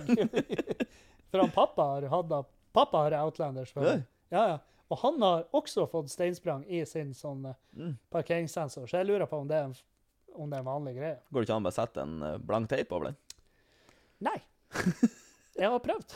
For 1.30 1.44
han 1.44 1.52
pappa 1.54 1.84
har 1.96 2.08
hatt 2.10 2.34
Pappa 2.74 2.98
har 3.08 3.16
Outlanders 3.24 3.72
før. 3.74 4.04
Ja, 4.32 4.44
ja. 4.54 4.58
Og 4.90 4.98
han 5.04 5.22
har 5.22 5.44
også 5.54 5.84
fått 5.90 6.10
steinsprang 6.14 6.64
i 6.70 6.84
sin 6.86 7.14
sånn 7.18 7.46
eh, 7.50 7.56
Mm. 7.78 7.96
parkeringssensor, 8.14 8.88
så 8.90 8.98
jeg 9.00 9.06
lurer 9.10 9.26
på 9.30 9.38
om 9.42 9.48
det 9.50 9.58
en, 9.62 9.74
om 10.36 10.50
det 10.50 10.58
er 10.58 10.64
en 10.64 10.66
vanlig 10.70 10.96
greie. 10.98 11.18
Går 11.32 11.42
det 11.42 11.48
ikke 11.50 11.56
an 11.58 11.64
å 11.64 11.68
bare 11.70 11.78
sette 11.78 12.02
en 12.02 12.16
eh, 12.26 12.38
blank 12.42 12.70
teip 12.72 12.92
over 12.94 13.06
den? 13.12 13.18
Nei. 14.26 14.38
Jeg 15.60 15.68
har 15.70 15.80
prøvd. 15.84 16.14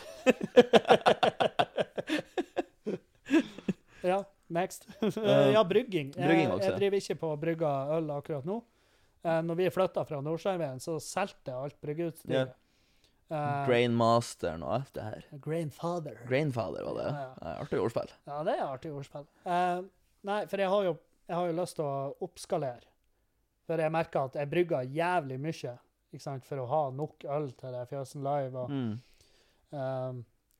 ja, 4.03 4.23
next. 4.55 4.87
ja, 5.55 5.63
brygging. 5.67 6.11
brygging 6.15 6.47
Jeg, 6.47 6.51
også, 6.55 6.69
jeg 6.71 6.79
driver 6.81 6.99
ikke 7.01 7.17
på 7.21 7.31
å 7.33 7.39
brygge 7.41 7.71
øl 7.97 8.11
akkurat 8.15 8.45
nå. 8.49 8.59
Uh, 9.23 9.39
når 9.47 9.55
vi 9.61 9.69
flytta 9.71 10.03
fra 10.07 10.19
Nordsjøveien, 10.23 10.81
så 10.83 10.97
solgte 11.03 11.51
jeg 11.53 11.67
alt 11.69 11.77
bryggeutstyret. 11.83 12.53
Eh, 13.33 13.61
Grainmasteren 13.65 14.61
og 14.67 14.73
alt 14.75 14.89
det 14.93 15.03
her. 15.07 15.23
Grainfather. 15.41 16.17
Grainfather 16.29 16.83
var 16.85 16.97
det. 16.99 17.05
Ja, 17.15 17.29
ja. 17.41 17.53
Artig 17.63 17.79
ordspill. 17.81 18.11
Ja, 18.27 18.41
det 18.45 18.53
er 18.59 18.65
artig 18.67 18.91
ordspill. 18.93 19.23
Uh, 19.47 19.85
nei, 20.27 20.41
for 20.51 20.61
jeg 20.61 20.69
har, 20.69 20.83
jo, 20.89 20.97
jeg 21.31 21.37
har 21.39 21.47
jo 21.49 21.55
lyst 21.61 21.77
til 21.79 21.87
å 21.87 21.95
oppskalere. 22.27 22.85
For 23.65 23.79
jeg 23.79 23.95
merker 23.95 24.27
at 24.27 24.35
jeg 24.37 24.51
brygger 24.51 24.91
jævlig 24.91 25.39
mye 25.41 25.55
ikke 26.13 26.21
sant, 26.21 26.45
for 26.45 26.61
å 26.61 26.67
ha 26.69 26.81
nok 26.93 27.23
øl 27.31 27.47
til 27.57 27.73
det 27.73 27.87
Fjøsen 27.89 28.21
Live. 28.27 28.53
Og, 28.59 28.69
Mm. 28.69 28.91
ehm, 29.79 30.19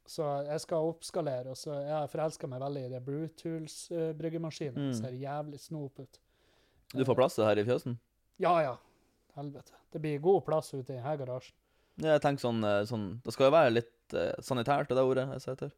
så 0.10 0.46
jeg 0.48 0.62
skal 0.64 0.90
oppskalere. 0.92 1.54
Og 1.54 1.58
så 1.60 1.76
jeg 1.84 2.10
forelsker 2.12 2.50
meg 2.52 2.64
veldig 2.64 2.86
i 2.86 2.92
det 2.94 3.02
Brewtools-bryggemaskinen. 3.08 4.90
Mm. 4.90 4.94
Ser 4.98 5.18
jævlig 5.20 5.60
snop 5.64 6.00
ut. 6.04 6.20
Du 6.94 7.06
får 7.06 7.18
plass 7.18 7.36
til 7.38 7.44
det 7.44 7.50
her 7.52 7.62
i 7.64 7.68
fjøsen? 7.68 7.98
Ja, 8.44 8.56
ja. 8.62 8.74
Helvete. 9.38 9.74
Det 9.94 10.02
blir 10.02 10.20
god 10.22 10.44
plass 10.46 10.74
ute 10.74 10.94
i 10.94 10.98
denne 10.98 11.16
garasjen. 11.18 11.56
Ja, 12.02 12.16
jeg 12.16 12.24
tenker 12.24 12.42
sånn, 12.42 12.64
eh, 12.66 12.84
sånn 12.90 13.04
Det 13.22 13.34
skal 13.36 13.48
jo 13.48 13.54
være 13.54 13.74
litt 13.76 14.14
eh, 14.18 14.32
sanitært, 14.42 14.90
det 14.90 15.04
ordet 15.06 15.28
jeg 15.30 15.44
ser 15.44 15.58
etter. 15.58 15.74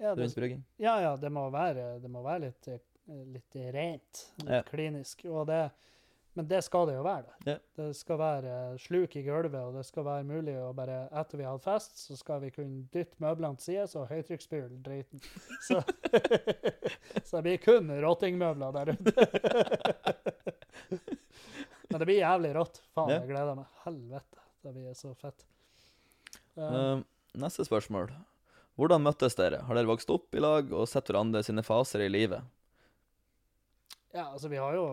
Ja, 0.00 0.14
det, 0.16 0.26
ja, 0.80 0.94
ja, 1.04 1.10
det 1.20 1.28
må 1.30 1.42
være, 1.52 1.98
det 2.00 2.08
må 2.10 2.22
være 2.24 2.46
litt, 2.48 2.68
eh, 2.72 2.80
litt 3.34 3.56
rent. 3.74 4.22
Litt 4.40 4.48
Ja. 4.48 4.62
klinisk. 4.62 5.24
Og 5.28 5.46
det, 5.46 5.70
men 6.38 6.46
det 6.48 6.60
skal 6.62 6.86
det 6.86 6.94
jo 6.94 7.02
være. 7.02 7.26
der. 7.26 7.50
yeah. 7.50 7.60
Det 7.76 7.88
skal 7.98 8.18
være 8.20 8.52
sluk 8.78 9.16
i 9.18 9.22
gulvet, 9.26 9.58
og 9.60 9.74
det 9.74 9.84
skal 9.86 10.06
være 10.06 10.26
mulig 10.28 10.54
å 10.62 10.70
bare 10.76 11.02
Etter 11.20 11.40
vi 11.40 11.46
har 11.46 11.56
hatt 11.56 11.66
fest, 11.66 11.98
så 12.06 12.16
skal 12.18 12.42
vi 12.44 12.52
kunne 12.54 12.84
dytte 12.94 13.18
møblene 13.22 13.58
til 13.58 13.72
side 13.72 13.88
og 13.98 14.10
høytrykksspyle 14.12 14.78
driten. 14.84 15.22
Så, 15.66 15.82
så 17.24 17.36
det 17.36 17.42
blir 17.46 17.58
kun 17.62 17.90
rottingmøbler 18.02 18.72
der 18.74 18.92
ute. 18.94 19.12
Men 21.90 21.98
det 21.98 22.06
blir 22.06 22.20
jævlig 22.20 22.54
rått. 22.54 22.80
Faen, 22.94 23.10
yeah. 23.10 23.20
jeg 23.20 23.32
gleder 23.32 23.58
meg. 23.58 23.68
Helvete. 23.84 24.42
Det 24.62 24.72
blir 24.76 24.94
så 24.94 25.12
fett. 25.18 25.46
Um, 26.54 26.62
uh, 26.62 27.02
neste 27.42 27.64
spørsmål. 27.66 28.12
Hvordan 28.78 29.02
møttes 29.02 29.36
dere? 29.38 29.64
Har 29.66 29.76
dere 29.76 29.90
vokst 29.90 30.10
opp 30.14 30.34
i 30.36 30.42
lag 30.42 30.70
og 30.72 30.86
sett 30.88 31.10
hverandre 31.10 31.42
sine 31.44 31.64
faser 31.66 32.06
i 32.06 32.10
livet? 32.12 32.46
Ja, 34.14 34.30
altså, 34.30 34.48
vi 34.50 34.58
har 34.60 34.74
jo 34.78 34.84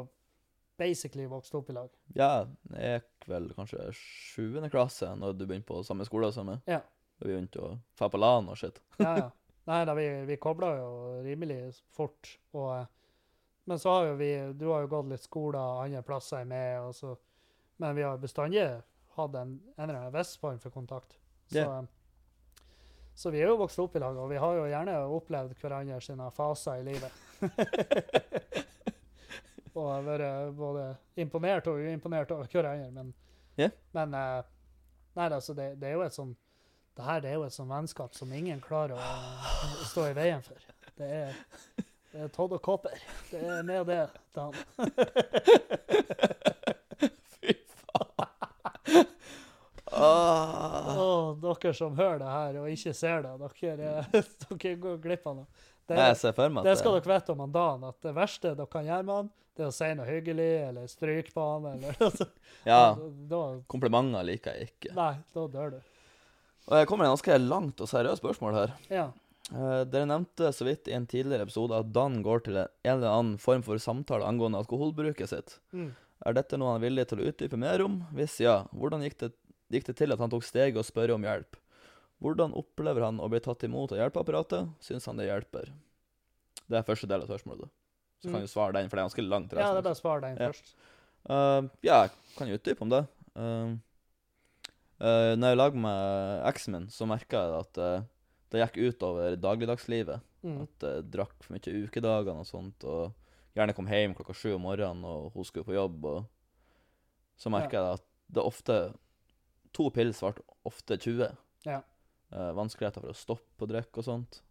basically 0.77 1.25
vokst 1.27 1.55
opp 1.57 1.69
i 1.69 1.75
lag. 1.75 1.89
Ja, 2.15 2.45
jeg 2.73 3.01
gikk 3.01 3.27
vel 3.31 3.49
kanskje 3.57 3.89
sjuende 3.97 4.69
klasse 4.73 5.09
når 5.17 5.35
du 5.37 5.45
begynte 5.45 5.69
på 5.71 5.81
samme 5.85 6.05
skole 6.07 6.29
som 6.35 6.49
meg. 6.51 6.61
Ja. 6.69 6.81
Da 7.17 7.25
vi 7.27 7.33
begynte 7.33 7.63
å 7.63 7.73
dra 7.97 8.09
på 8.13 8.21
LAN 8.21 8.49
og 8.51 8.59
shit. 8.59 8.79
Ja, 9.01 9.13
ja. 9.23 9.27
Nei 9.67 9.81
da, 9.83 9.97
vi, 9.97 10.05
vi 10.29 10.37
kobla 10.39 10.69
jo 10.77 10.91
rimelig 11.25 11.59
fort. 11.91 12.29
Og, 12.55 12.69
eh, 12.77 12.85
men 13.67 13.81
så 13.83 13.97
har 13.97 14.05
jo 14.07 14.13
vi 14.21 14.29
Du 14.55 14.69
har 14.71 14.85
jo 14.85 14.91
gått 14.93 15.09
litt 15.11 15.25
skoler 15.25 15.81
andre 15.83 16.03
plasser 16.07 16.45
enn 16.45 16.53
med, 16.53 16.77
og 16.85 16.95
så, 16.95 17.17
men 17.83 17.97
vi 17.97 18.05
har 18.07 18.21
bestandig 18.21 18.63
hatt 19.17 19.35
en, 19.35 19.57
en 19.75 19.89
eller 19.89 19.99
annen 19.99 20.15
viss 20.15 20.37
form 20.39 20.61
for 20.63 20.71
kontakt. 20.71 21.17
Så, 21.51 21.65
eh, 21.65 22.63
så 23.17 23.33
vi 23.33 23.41
er 23.41 23.51
jo 23.51 23.59
vokst 23.59 23.81
opp 23.81 23.97
i 23.97 24.03
lag, 24.03 24.15
og 24.15 24.29
vi 24.31 24.39
har 24.39 24.55
jo 24.55 24.69
gjerne 24.69 24.95
opplevd 25.17 25.59
hverandre 25.59 25.99
sine 26.05 26.29
faser 26.37 26.79
i 26.79 26.87
livet. 26.87 27.11
og 29.77 29.91
har 29.91 30.05
vært 30.05 30.57
både 30.57 30.89
imponert 31.21 31.69
og 31.69 31.79
uimponert 31.79 32.33
over 32.35 32.49
hverandre, 32.51 32.91
men, 32.91 33.13
yeah. 33.59 33.73
men 33.97 34.13
eh, 34.17 34.53
Nei, 35.17 35.31
altså, 35.33 35.55
det, 35.57 35.71
det 35.81 35.87
er 35.89 35.95
jo 35.97 36.03
et 36.05 36.13
sånn 36.13 36.35
det 36.97 37.05
her 37.05 37.19
det 37.21 37.29
er 37.29 37.35
jo 37.37 37.43
et 37.45 37.53
sånt 37.53 37.69
vennskap 37.69 38.15
som 38.17 38.31
ingen 38.33 38.57
klarer 38.61 38.97
å, 38.97 39.09
å 39.83 39.85
stå 39.85 40.07
i 40.09 40.15
veien 40.17 40.41
for. 40.41 40.63
Det 40.97 41.09
er, 41.13 41.35
det 42.09 42.23
er 42.25 42.31
Todd 42.33 42.55
og 42.57 42.61
Copper. 42.65 42.95
Det 43.29 43.37
er 43.37 43.61
med 43.67 43.85
det, 43.85 43.99
til 44.33 44.47
han. 44.47 44.55
Fy 47.35 47.53
faen. 47.83 49.11
Ah. 49.93 50.97
Oh, 50.97 51.37
dere 51.43 51.75
som 51.77 51.93
hører 51.97 52.17
det 52.23 52.33
her 52.33 52.57
og 52.63 52.73
ikke 52.73 52.95
ser 52.97 53.27
det, 53.27 53.51
dere, 53.61 53.93
eh, 53.93 54.33
dere 54.47 54.75
går 54.87 54.97
glipp 55.05 55.29
av 55.29 55.43
noe. 55.43 55.65
Det, 55.87 55.97
det 56.67 56.77
skal 56.79 56.97
dere 56.97 57.13
vite 57.13 57.33
om 57.33 57.43
han 57.45 57.51
Dan, 57.55 57.83
at 57.87 57.99
det 58.03 58.15
verste 58.17 58.53
dere 58.53 58.71
kan 58.71 58.87
gjøre 58.87 59.05
med 59.07 59.13
han, 59.15 59.29
det 59.57 59.65
er 59.65 59.69
å 59.71 59.73
si 59.73 59.87
noe 59.97 60.07
hyggelig, 60.07 60.49
eller 60.67 60.89
stryke 60.91 61.33
på 61.33 61.45
han, 61.45 61.69
eller 61.73 62.01
altså, 62.07 62.27
Ja, 62.67 62.81
da, 63.31 63.43
komplimenter 63.71 64.27
liker 64.27 64.57
jeg 64.57 64.71
ikke. 64.71 64.91
Nei, 64.97 65.13
da 65.33 65.45
dør 65.53 65.77
du. 65.77 65.79
Og 66.67 66.75
jeg 66.75 66.89
kommer 66.89 67.05
med 67.05 67.13
et 67.13 67.15
ganske 67.15 67.39
langt 67.45 67.81
og 67.83 67.89
seriøst 67.89 68.21
spørsmål 68.21 68.57
her. 68.57 68.75
Ja. 68.91 69.07
Eh, 69.55 69.83
dere 69.87 70.07
nevnte 70.09 70.51
så 70.51 70.67
vidt 70.67 70.89
i 70.91 70.95
en 70.97 71.07
tidligere 71.07 71.47
episode 71.47 71.77
at 71.77 71.93
Dan 71.95 72.19
går 72.25 72.43
til 72.43 72.59
en 72.59 72.67
eller 72.83 73.07
annen 73.07 73.37
form 73.39 73.63
for 73.63 73.79
samtale 73.79 74.27
angående 74.27 74.59
alkoholbruket 74.59 75.31
sitt. 75.31 75.55
Mm. 75.71 75.93
Er 76.27 76.35
dette 76.35 76.59
noe 76.59 76.73
han 76.73 76.81
er 76.81 76.87
villig 76.89 77.07
til 77.07 77.21
å 77.21 77.29
utdype 77.29 77.59
mer 77.61 77.83
om? 77.85 78.01
Hvis 78.17 78.39
ja, 78.43 78.59
hvordan 78.75 79.05
gikk 79.05 79.19
det, 79.21 79.31
gikk 79.71 79.87
det 79.87 79.95
til 80.01 80.13
at 80.13 80.21
han 80.21 80.33
tok 80.33 80.43
steget 80.43 80.79
og 80.81 80.87
spørre 80.87 81.15
om 81.15 81.23
hjelp? 81.23 81.59
Hvordan 82.23 82.53
opplever 82.57 83.03
han 83.05 83.19
å 83.21 83.27
bli 83.29 83.39
tatt 83.45 83.63
imot 83.67 83.91
av 83.93 83.99
hjelpeapparatet? 83.99 84.69
Syns 84.81 85.05
han 85.05 85.17
det 85.19 85.27
hjelper? 85.29 85.69
Det 86.67 86.79
er 86.79 86.83
første 86.87 87.07
del 87.07 87.21
av 87.21 87.27
spørsmålet. 87.29 87.69
Så 88.19 88.31
kan 88.31 88.39
Mm. 88.41 88.45
du 88.47 88.47
svare 88.49 88.73
den, 88.73 88.89
for 88.89 88.97
det 88.97 89.03
er 89.03 89.07
ganske 89.09 89.29
langt. 89.29 89.51
ja, 89.53 89.73
det 89.73 89.77
er 89.77 89.81
bare 89.85 89.93
å 89.93 90.01
svare 90.01 90.21
den 90.21 90.37
Ja. 90.37 90.47
først. 90.49 90.73
Uh, 91.29 91.69
ja, 91.83 92.01
jeg 92.07 92.11
kan 92.37 92.47
utdype 92.47 92.81
om 92.81 92.89
det. 92.89 93.07
Uh, 93.35 93.77
uh, 95.01 95.35
når 95.37 95.51
jeg 95.53 95.57
lager 95.59 95.75
med 95.83 96.43
eksen 96.49 96.71
min, 96.73 96.87
så 96.87 97.05
merka 97.09 97.37
jeg 97.43 97.59
at 97.59 97.77
uh, 97.77 98.01
det 98.49 98.61
gikk 98.63 98.79
utover 98.93 99.35
dagligdagslivet. 99.37 100.21
Mm. 100.43 100.61
At 100.63 100.79
jeg 100.87 101.11
drakk 101.11 101.35
for 101.43 101.53
mye 101.53 101.87
ukedagene 101.87 102.39
og 102.41 102.47
sånt, 102.49 102.83
og 102.87 103.13
gjerne 103.55 103.75
kom 103.75 103.87
hjem 103.87 104.15
klokka 104.15 104.33
sju 104.37 104.55
om 104.55 104.61
morgenen, 104.65 105.03
og 105.05 105.33
hun 105.33 105.43
skulle 105.43 105.65
på 105.67 105.75
jobb, 105.77 106.05
og 106.05 106.25
så 107.37 107.51
merka 107.53 107.77
jeg 107.77 107.93
at 107.99 108.03
det 108.31 108.43
ofte 108.43 108.77
To 109.73 109.89
pils 109.91 110.21
ble 110.23 110.33
ofte 110.65 110.97
20. 110.97 111.35
Ja. 111.67 111.81
Uh, 112.33 112.51
vanskeligheter 112.57 112.99
for 113.01 113.13
å 113.13 113.15
stoppe 113.15 113.63
å 113.63 113.69
drikke 113.71 114.01
og 114.01 114.03
sånt. 114.03 114.41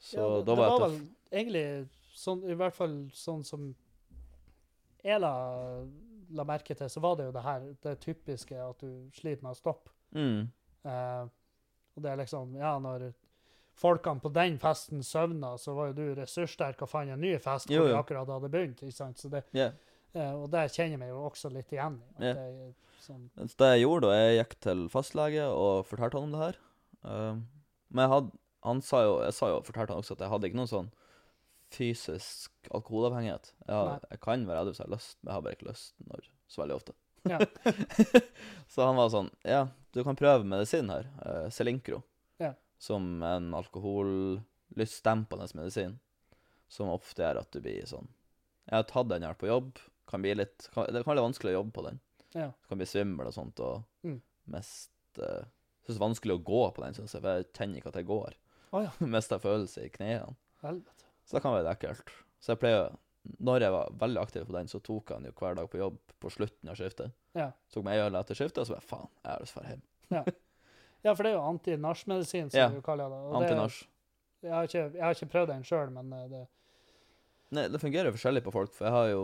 Så 0.00 0.18
Ja, 0.20 0.26
det, 0.36 0.44
da 0.44 0.52
det 0.52 0.58
var 0.60 0.80
vel 0.82 0.96
egentlig 1.32 1.64
sånn, 2.16 2.42
i 2.44 2.56
hvert 2.58 2.76
fall 2.76 2.96
sånn 3.16 3.44
som 3.44 3.70
jeg 5.04 5.20
la, 5.22 5.32
la 6.36 6.44
merke 6.44 6.74
til, 6.76 6.90
så 6.92 7.00
var 7.00 7.16
det 7.16 7.30
jo 7.30 7.32
det 7.32 7.42
her, 7.46 7.64
det 7.86 7.94
typiske 8.04 8.56
at 8.60 8.84
du 8.84 9.08
sliter 9.16 9.42
med 9.46 9.54
å 9.54 9.58
stoppe. 9.58 9.92
Mm. 10.12 10.50
Eh, 10.84 11.24
og 11.96 12.04
det 12.04 12.10
er 12.12 12.20
liksom, 12.20 12.52
ja, 12.60 12.74
når 12.82 13.10
folkene 13.80 14.20
på 14.20 14.28
den 14.36 14.58
festen 14.60 15.00
søvna, 15.06 15.54
så 15.58 15.72
var 15.76 15.90
jo 15.90 15.96
du 16.02 16.20
ressurssterk 16.20 16.82
og 16.84 16.90
fant 16.92 17.12
en 17.14 17.20
ny 17.22 17.32
fest 17.40 17.70
Jo, 17.72 17.80
hvor 17.86 17.88
du 17.94 17.96
akkurat 17.96 18.28
hadde 18.36 18.52
begynt, 18.52 18.82
ikke 18.84 18.92
sant? 18.98 19.18
Så 19.18 19.32
det, 19.32 19.44
Yeah. 19.56 19.72
eh, 20.12 20.34
og 20.36 20.50
der 20.52 20.68
kjenner 20.68 20.98
jeg 20.98 20.98
meg 21.06 21.08
jo 21.14 21.24
også 21.30 21.52
litt 21.52 21.72
igjen. 21.72 22.00
At 22.18 22.22
Ja. 22.24 22.34
det 22.34 22.74
sånn, 23.00 23.30
Så 23.36 23.56
det 23.56 23.70
jeg 23.78 23.86
gjorde 23.86 24.08
da, 24.10 24.16
jeg 24.20 24.44
gikk 24.44 24.60
til 24.60 24.88
fastlege 24.92 25.48
og 25.48 25.86
fortalte 25.86 26.20
han 26.20 26.28
om 26.28 26.32
det 26.36 26.40
her. 26.44 26.56
Um, 27.02 27.44
men 27.90 28.04
jeg 28.04 28.12
hadde, 28.14 28.30
han 28.66 28.80
sa 28.84 29.02
jo, 29.06 29.14
jeg 29.24 29.32
sa 29.34 29.48
jo, 29.48 29.60
fortalte 29.64 29.94
han 29.94 30.02
også 30.02 30.16
at 30.18 30.24
jeg 30.24 30.30
hadde 30.34 30.48
ikke 30.50 30.58
noen 30.60 30.70
sånn 30.70 30.90
fysisk 31.70 32.70
alkoholavhengighet. 32.74 33.52
Jeg, 33.66 33.74
har, 33.76 34.02
jeg 34.10 34.20
kan 34.24 34.42
være 34.48 34.64
edru 34.64 34.72
hvis 34.74 34.80
jeg 34.82 34.88
har 34.88 34.94
lyst, 34.96 35.16
men 35.22 35.30
jeg 35.30 35.36
har 35.36 35.44
bare 35.46 35.56
ikke 35.58 35.68
lyst 35.70 35.94
når, 36.10 36.24
så 36.50 36.62
veldig 36.64 36.76
ofte. 36.80 36.96
Ja. 37.30 37.38
så 38.72 38.86
han 38.88 38.98
var 38.98 39.10
sånn, 39.12 39.28
ja, 39.46 39.62
du 39.94 40.00
kan 40.06 40.18
prøve 40.18 40.46
medisin 40.48 40.90
her, 40.92 41.06
uh, 41.24 41.46
Selinkro, 41.52 42.02
Ja. 42.42 42.54
som 42.80 43.22
en 43.22 43.50
alkohollystdempende 43.54 45.46
medisin, 45.54 45.98
som 46.70 46.90
ofte 46.92 47.22
gjør 47.24 47.40
at 47.42 47.50
du 47.54 47.60
blir 47.64 47.86
sånn. 47.90 48.08
Jeg 48.70 48.76
har 48.80 48.86
tatt 48.90 49.10
den 49.10 49.26
her 49.26 49.34
på 49.38 49.48
jobb, 49.50 49.78
kan 50.10 50.22
bli 50.24 50.34
litt, 50.38 50.68
kan, 50.74 50.86
det 50.90 51.02
kan 51.04 51.12
være 51.12 51.20
litt 51.20 51.28
vanskelig 51.28 51.52
å 51.54 51.58
jobbe 51.60 51.74
på 51.78 51.86
den. 51.88 52.00
ja. 52.34 52.48
Du 52.50 52.68
kan 52.70 52.78
bli 52.82 52.86
svimmel 52.86 53.30
og 53.30 53.34
sånt, 53.36 53.60
og 53.60 53.84
Mm. 54.06 54.20
mest 54.46 54.90
uh, 55.20 55.44
det 55.96 56.00
er 56.00 56.06
vanskelig 56.06 56.36
å 56.36 56.42
gå 56.46 56.62
på 56.76 56.84
den, 56.84 56.96
synes 56.96 57.14
jeg, 57.14 57.22
for 57.22 57.38
jeg 57.38 57.46
kjenner 57.56 57.80
ikke 57.80 57.92
at 57.92 58.00
jeg 58.00 58.08
går. 58.08 58.36
Oh, 58.70 58.82
ja, 58.84 58.90
Mister 59.16 59.40
følelse 59.42 59.86
i 59.86 59.92
knærne. 59.92 60.36
helvete. 60.62 61.06
Så 61.24 61.36
det 61.36 61.42
kan 61.44 61.54
være 61.54 61.72
ekkelt. 61.76 62.12
Så 62.40 62.54
jeg 62.54 62.60
pleier 62.62 62.92
Når 63.38 63.60
jeg 63.60 63.72
var 63.74 63.90
veldig 64.00 64.20
aktiv 64.22 64.44
på 64.48 64.54
den, 64.56 64.68
så 64.68 64.78
tok 64.80 65.10
jeg 65.10 65.20
den 65.20 65.28
jo 65.28 65.32
hver 65.36 65.58
dag 65.58 65.66
på 65.70 65.78
jobb 65.78 65.98
på 66.20 66.30
slutten 66.32 66.70
av 66.72 66.78
skiftet. 66.78 67.12
Ja. 67.36 67.50
Tok 67.72 67.84
meg 67.84 68.00
øl 68.00 68.16
etter 68.16 68.38
skiftet, 68.38 68.62
og 68.62 68.66
så 68.68 68.78
bare 68.78 68.86
faen, 68.88 69.10
jeg 69.20 69.30
har 69.32 69.42
lyst 69.44 69.52
til 69.52 69.60
å 69.60 69.64
dra 69.64 69.74
hjem. 69.74 69.82
ja, 71.04 71.12
for 71.12 71.22
det 71.22 71.32
er 71.32 71.36
jo 71.36 71.42
antinasjmedisin, 71.50 72.48
som 72.50 72.60
Ja. 72.60 72.68
du 72.72 72.80
kaller 72.84 73.12
det. 73.12 73.20
Ja, 73.20 73.34
Antinasj. 73.42 73.82
Jeg 74.40 74.54
har 74.54 74.70
ikke, 74.70 74.84
jeg 74.96 75.04
har 75.04 75.18
ikke 75.18 75.30
prøvd 75.34 75.52
den 75.52 75.66
sjøl, 75.68 75.92
men 75.92 76.12
eh, 76.16 76.26
det 76.32 76.46
Nei, 77.50 77.66
det 77.68 77.80
fungerer 77.82 78.14
forskjellig 78.14 78.44
på 78.46 78.52
folk, 78.54 78.72
for 78.76 78.86
jeg 78.86 78.94
har 78.94 79.08
jo 79.10 79.22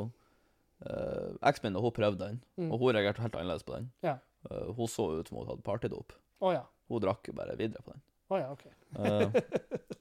uh, 0.83 1.37
Eksen 1.47 1.69
min, 1.69 1.79
hun 1.79 1.93
prøvde 1.95 2.25
den, 2.25 2.41
mm. 2.59 2.73
og 2.75 2.81
hun 2.83 2.97
reagerte 2.97 3.23
helt 3.23 3.37
annerledes 3.39 3.63
på 3.67 3.77
den. 3.77 3.87
Ja. 4.03 4.17
Uh, 4.51 4.73
hun 4.75 4.91
så 4.91 5.07
ut 5.15 5.31
som 5.31 5.39
hun 5.39 5.47
hadde 5.47 5.63
partydop. 5.67 6.13
Å 6.43 6.53
ja. 6.53 6.65
Hun 6.91 7.03
drakk 7.03 7.29
jo 7.31 7.35
bare 7.37 7.57
videre 7.59 7.83
på 7.83 7.93
den. 7.95 8.03
Å 8.29 8.39
ja, 8.41 8.49
OK. 8.53 8.65
uh, 8.99 9.37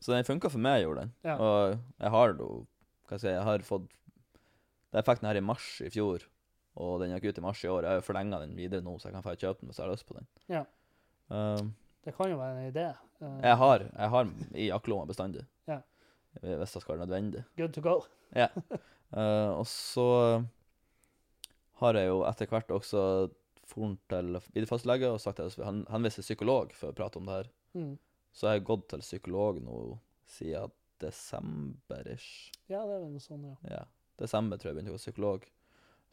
så 0.02 0.14
den 0.16 0.26
funka 0.28 0.50
for 0.50 0.62
meg, 0.62 0.82
gjorde 0.84 1.06
den. 1.06 1.14
Ja. 1.28 1.36
Og 1.38 1.76
jeg 2.02 2.12
har 2.16 2.34
jo 2.34 2.48
Hva 3.06 3.06
skal 3.06 3.16
jeg 3.18 3.24
si, 3.24 3.34
jeg 3.36 3.46
har 3.46 3.66
fått 3.68 3.88
Jeg 4.96 5.06
fikk 5.06 5.22
den 5.22 5.30
her 5.30 5.40
i 5.40 5.46
mars 5.46 5.68
i 5.86 5.90
fjor, 5.94 6.26
og 6.82 7.00
den 7.04 7.14
gikk 7.14 7.30
ut 7.30 7.42
i 7.42 7.46
mars 7.46 7.64
i 7.64 7.70
år. 7.72 7.86
Jeg 7.86 7.92
har 7.94 8.00
jo 8.02 8.06
forlenga 8.08 8.40
den 8.42 8.56
videre 8.58 8.86
nå, 8.86 8.96
så 9.00 9.10
jeg 9.10 9.18
kan 9.18 9.26
få 9.26 9.36
kjøpe 9.38 9.62
den 9.62 9.72
hvis 9.72 9.80
jeg 9.82 9.86
har 9.86 9.94
lyst 9.94 10.08
på 10.10 10.18
den. 10.18 10.30
Ja. 10.52 10.64
Uh, 11.30 11.62
Det 12.06 12.14
kan 12.18 12.30
jo 12.30 12.38
være 12.42 12.60
en 12.62 12.72
idé. 12.72 12.88
Uh, 13.22 13.38
jeg 13.46 13.60
har 13.62 13.86
jeg 13.88 14.12
har 14.16 14.32
i 14.54 14.68
jakkelomma 14.70 15.10
bestandig. 15.10 15.46
Ja. 15.70 15.80
Hvis 16.42 16.74
det 16.76 16.82
skal 16.82 16.96
være 16.96 17.06
nødvendig. 17.06 17.46
Good 17.58 17.74
to 17.78 17.82
go. 17.86 17.96
Eh, 19.16 19.50
og 19.56 19.64
så 19.70 20.06
har 21.80 21.96
jeg 21.96 22.10
jo 22.10 22.18
etter 22.28 22.50
hvert 22.52 22.72
også 22.76 23.02
dratt 23.70 23.98
til 24.10 24.38
videofastlege 24.54 25.10
og 25.12 25.20
sagt 25.24 25.40
at 25.40 25.48
jeg 25.50 25.56
skal 25.58 25.66
til 26.20 26.26
psykolog 26.28 26.74
for 26.78 26.92
å 26.92 26.98
prate 26.98 27.18
om 27.20 27.26
det 27.30 27.38
her. 27.40 27.50
Mm. 27.76 27.94
Så 28.36 28.48
jeg 28.50 28.60
har 28.60 28.66
gått 28.68 28.88
til 28.92 29.04
psykolog 29.06 29.62
nå 29.64 29.80
siden 30.30 30.72
desember-ish. 31.02 32.52
Ja, 32.72 32.82
det 32.88 32.96
er 32.96 33.02
vel 33.04 33.12
noe 33.16 33.24
sånn, 33.24 33.44
ja. 33.50 33.56
Ja, 33.70 33.84
desember 34.22 34.58
tror 34.58 34.70
jeg 34.72 34.76
jeg 34.76 34.80
begynte 34.84 34.94
å 34.96 34.98
gå 35.00 35.04
psykolog 35.04 35.46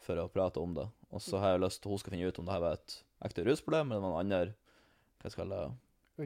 for 0.02 0.18
å 0.18 0.28
prate 0.32 0.58
om 0.62 0.74
det. 0.74 0.88
Og 1.14 1.22
så 1.22 1.38
har 1.42 1.54
jeg 1.54 1.62
lyst 1.62 1.82
til 1.84 1.92
hun 1.94 2.00
skal 2.02 2.14
finne 2.16 2.28
ut 2.32 2.38
om 2.42 2.48
det 2.48 2.54
her 2.56 2.64
var 2.64 2.78
et 2.80 2.96
ekte 3.22 3.44
rusproblem, 3.46 3.92
eller 3.92 4.02
noen 4.02 4.18
andre 4.24 4.54
hva 5.22 5.28
jeg 5.28 5.34
skal 5.36 5.44
kalle 5.44 5.60
det, 5.60 5.76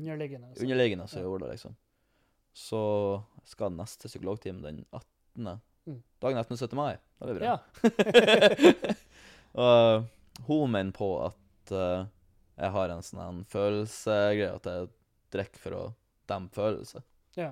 Underliggende. 0.00 0.48
så- 0.54 0.62
underliggende 0.64 1.08
som 1.08 1.18
Ja. 1.20 1.24
gjorde 1.26 1.44
det, 1.44 1.50
liksom. 1.56 1.76
Så 2.56 2.80
jeg 3.42 3.48
skal 3.52 3.70
neste 3.76 4.08
psykologtime 4.08 4.62
den 4.62 4.84
18. 4.92 5.60
Mm. 5.86 6.02
Dagen 6.20 6.38
etter 6.38 6.56
17. 6.56 6.74
mai. 6.76 6.96
Det 7.20 7.26
blir 7.28 7.38
bra. 7.38 7.44
Ja. 7.44 7.58
og 9.66 10.06
hun 10.44 10.72
mener 10.72 10.92
på 10.96 11.10
at 11.24 11.72
eh, 11.72 12.06
jeg 12.56 12.72
har 12.72 12.92
en 12.92 13.04
sånn 13.04 13.22
en 13.22 13.42
følelsegreie, 13.50 14.52
at 14.56 14.68
jeg 14.68 14.88
drikker 15.34 15.62
for 15.62 15.76
å 15.76 15.84
dempe 16.30 16.56
følelser. 16.56 17.04
Ja. 17.36 17.50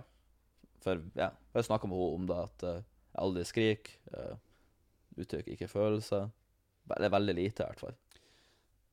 For 0.85 1.01
ja, 1.19 1.31
jeg 1.55 1.67
snakka 1.69 1.89
med 1.89 2.01
henne 2.01 2.21
om 2.21 2.29
det, 2.31 2.39
at 2.49 2.67
eh, 2.69 2.81
jeg 3.15 3.21
aldri 3.23 3.45
skriker, 3.47 3.99
uh, 4.17 4.33
uttrykker 5.23 5.55
ikke 5.55 5.69
følelser. 5.71 6.33
Er 6.97 7.13
veldig 7.15 7.35
lite, 7.39 7.63
i 7.63 7.69
hvert 7.69 7.83
fall. 7.85 7.95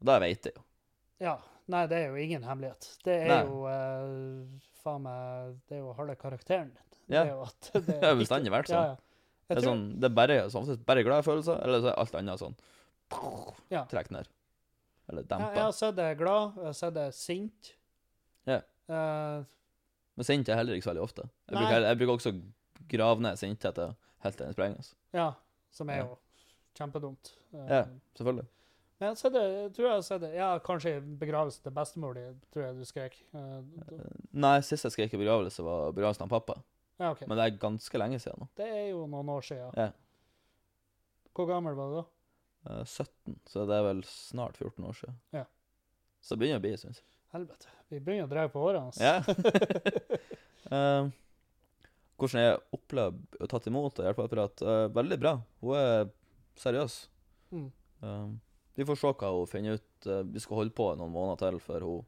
Og 0.01 0.09
det 0.11 0.17
vet 0.21 0.51
jeg 0.51 0.59
jo. 0.59 0.67
ja. 1.27 1.39
Nei, 1.71 1.85
det 1.87 1.97
er 2.01 2.09
jo 2.11 2.19
ingen 2.19 2.43
hemmelighet. 2.43 2.87
Det 3.05 3.13
er 3.23 3.29
Nei. 3.29 3.41
jo 3.47 3.59
eh, 3.69 4.71
faen 4.81 5.03
meg 5.05 5.53
Det 5.69 5.77
er 5.77 5.83
jo 5.83 5.93
halve 5.95 6.15
karakteren 6.19 6.71
din. 6.73 6.97
Ja. 7.13 7.21
Det 7.21 7.21
er 7.21 7.29
jo 7.31 7.43
at 7.45 7.69
det 7.71 7.81
Det 8.01 8.09
har 8.09 8.17
bestandig 8.19 8.51
vært 8.51 8.71
sånn. 8.71 8.89
Ja, 8.89 8.95
ja. 8.95 9.45
Det 9.45 9.55
er, 9.55 9.59
tror, 9.61 9.67
sånn, 9.69 9.85
det 10.01 10.07
er 10.09 10.15
bare, 10.15 10.37
sånn, 10.51 10.71
bare 10.87 11.03
glade 11.05 11.27
følelser, 11.27 11.61
eller 11.63 11.83
så 11.83 11.91
er 11.91 11.97
alt 12.01 12.17
annet 12.17 12.41
sånn 12.41 12.57
Ja. 13.71 13.85
Trekk 13.91 14.11
ned. 14.11 14.27
Eller 15.11 15.25
jeg, 15.27 15.39
jeg 15.55 15.63
har 15.65 15.71
sett 15.75 15.95
deg 15.97 16.17
glad, 16.19 16.55
jeg 16.57 16.65
har 16.69 16.77
sett 16.77 16.93
deg 16.95 17.13
sint. 17.15 17.73
Ja. 18.47 18.61
Uh, 18.91 19.43
Men 20.15 20.27
sint 20.27 20.49
er 20.49 20.59
heller 20.59 20.77
ikke 20.77 20.87
så 20.87 20.93
veldig 20.93 21.03
ofte. 21.03 21.25
Jeg 21.49 21.57
bruker, 21.57 21.85
jeg 21.87 21.99
bruker 21.99 22.13
også 22.15 22.33
grave 22.91 23.23
ned 23.23 23.39
sintheten 23.39 23.95
helt 24.23 24.37
til 24.37 24.45
den 24.45 24.55
sprenges. 24.55 24.93
Ja, 25.15 25.31
som 25.71 25.89
er 25.89 26.01
Ja. 26.01 26.07
jo 26.07 26.17
kjempedumt. 26.79 27.33
Uh, 27.53 27.65
Ja, 27.67 27.83
selvfølgelig. 28.15 28.47
Men 29.01 29.15
jeg 29.15 29.31
det, 29.33 29.41
jeg 29.41 29.73
tror 29.73 29.85
jeg 29.87 29.93
har 29.95 30.01
sett 30.05 30.21
det. 30.21 30.33
Ja, 30.35 30.49
kanskje 30.59 30.91
i 30.97 30.99
begravelsen 31.01 31.63
til 31.63 31.71
bestemor 31.73 32.13
di, 32.13 32.21
tror 32.53 32.63
jeg 32.67 32.75
du 32.77 32.85
skrek. 32.85 33.15
Uh, 33.33 33.63
Nei, 34.31 34.59
sist 34.61 34.85
jeg 34.85 34.91
skrek 34.93 35.13
i 35.13 35.17
begravelse, 35.17 35.63
var 35.65 35.91
begravelsen 35.91 36.27
av 36.27 36.29
pappa. 36.29 36.59
Ja, 37.01 37.09
OK. 37.15 37.23
Men 37.25 37.37
det 37.39 37.45
er 37.47 37.57
ganske 37.57 37.97
lenge 37.97 38.19
siden 38.21 38.43
nå. 38.43 38.47
Det 38.55 38.67
er 38.69 38.89
jo 38.91 39.07
noen 39.09 39.29
år 39.33 39.41
siden. 39.41 39.71
Ja. 39.75 39.89
Hvor 41.33 41.47
gammel 41.49 41.73
var 41.73 41.89
du 41.89 41.95
da? 41.95 42.03
Eh, 42.69 42.83
17, 42.85 43.39
så 43.49 43.65
det 43.69 43.77
er 43.77 43.87
vel 43.87 44.03
snart 44.07 44.59
14 44.59 44.85
år 44.89 44.99
siden. 44.99 45.17
Ja. 45.35 45.45
Så 46.21 46.35
det 46.35 46.43
begynner 46.43 46.61
å 46.61 46.65
bli, 46.65 46.75
syns 46.77 47.01
jeg. 47.01 47.07
Helvete. 47.31 47.73
Vi 47.89 47.99
begynner 48.03 48.27
å 48.27 48.31
dra 48.31 48.45
på 48.51 48.63
årene. 48.63 48.91
altså. 48.91 49.01
Ja. 49.01 49.17
Eh, 50.71 51.09
hvordan 52.21 52.45
jeg 52.45 52.61
opplevd 52.77 53.39
og 53.41 53.49
tatt 53.49 53.67
imot 53.71 53.99
av 53.99 54.05
hjelpeapparat? 54.09 54.61
Uh, 54.61 54.85
veldig 54.93 55.17
bra. 55.19 55.33
Hun 55.63 55.77
er 55.79 56.11
seriøs. 56.61 56.97
Mm. 57.49 57.67
Eh, 58.05 58.27
vi 58.77 58.85
får 58.85 58.99
se 59.01 59.13
hva 59.17 59.31
hun 59.33 59.49
finner 59.49 59.79
ut. 59.79 59.89
Uh, 60.05 60.21
vi 60.29 60.43
skal 60.43 60.59
holde 60.61 60.75
på 60.77 60.91
noen 60.99 61.11
måneder 61.15 61.41
til 61.41 61.63
før 61.65 61.87
hun 61.87 62.03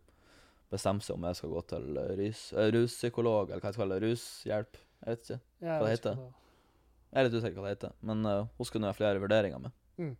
bestemmer 0.73 1.05
seg 1.05 1.17
om 1.17 1.27
jeg 1.27 1.39
skal 1.39 1.53
gå 1.53 1.63
til 1.69 1.99
eh, 2.01 2.13
rus, 2.19 2.41
eh, 2.55 2.69
ruspsykolog, 2.73 3.51
eller 3.51 3.61
hva 3.61 3.69
jeg 3.69 3.75
skal 3.75 3.85
kalle 3.85 3.99
rushjelp. 4.03 4.79
Jeg 5.03 5.11
vet 5.11 5.25
ikke. 5.27 5.39
Hva 5.67 5.79
det 5.83 5.93
heter? 5.93 6.21
Jeg 7.13 7.19
er 7.19 7.27
litt 7.27 7.37
usikker 7.37 7.59
hva 7.59 7.67
det 7.67 7.75
heter, 7.75 7.95
men 8.09 8.29
eh, 8.29 8.45
hun 8.57 8.69
skal 8.69 8.81
nå 8.81 8.89
ha 8.89 8.97
flere 8.97 9.21
vurderinger 9.21 9.61
med. 9.61 9.75
Mm. 10.01 10.13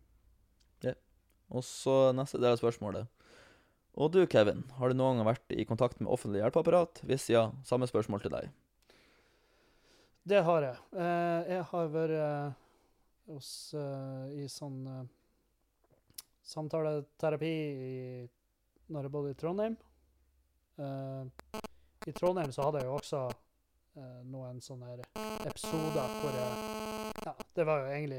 Og 1.54 1.62
så 1.66 2.10
neste 2.16 2.40
del 2.42 2.56
av 2.56 2.60
spørsmålet. 2.60 3.06
Og 3.94 4.10
du, 4.10 4.24
Kevin, 4.26 4.64
har 4.74 4.90
du 4.90 4.98
noen 4.98 5.20
gang 5.20 5.28
vært 5.28 5.54
i 5.54 5.66
kontakt 5.68 6.00
med 6.02 6.10
offentlig 6.10 6.42
hjelpeapparat? 6.42 7.04
Hvis 7.06 7.28
ja, 7.30 7.46
samme 7.66 7.86
spørsmål 7.86 8.24
til 8.24 8.34
deg. 8.34 8.50
Det 10.24 10.40
har 10.42 10.64
jeg. 10.64 10.76
Eh, 10.98 11.52
jeg 11.52 11.64
har 11.70 11.90
vært 11.92 12.16
eh, 12.16 12.54
hos, 13.30 13.48
eh, 13.76 14.40
i 14.40 14.48
sånn 14.50 14.80
samtaleterapi 16.44 17.52
i, 17.88 17.94
når 18.88 19.06
jeg 19.06 19.12
bodde 19.14 19.32
i 19.32 19.38
Trondheim. 19.40 19.76
I 20.74 22.12
Trondheim 22.18 22.50
så 22.52 22.66
hadde 22.66 22.82
jeg 22.82 22.88
jo 22.88 22.96
også 22.98 23.20
noen 24.26 24.58
sånne 24.60 24.96
episoder 25.46 26.16
hvor 26.18 26.34
jeg 26.34 27.22
Ja, 27.22 27.34
det 27.54 27.66
var 27.68 27.84
jo 27.84 27.92
egentlig 27.94 28.18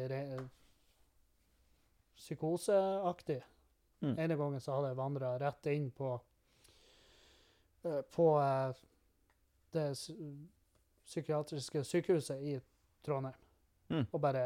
psykoseaktig. 2.15 3.41
Mm. 4.01 4.19
Ene 4.19 4.35
gangen 4.35 4.61
så 4.61 4.75
hadde 4.75 4.91
jeg 4.91 4.99
vandra 4.99 5.31
rett 5.39 5.67
inn 5.71 5.87
på 5.95 6.09
eh, 7.83 8.01
På 8.13 8.27
eh, 8.41 8.75
det 9.75 9.87
psykiatriske 11.05 11.83
sykehuset 11.83 12.41
i 12.41 12.59
Trondheim. 13.05 13.39
Mm. 13.89 14.05
Og 14.11 14.21
bare 14.21 14.45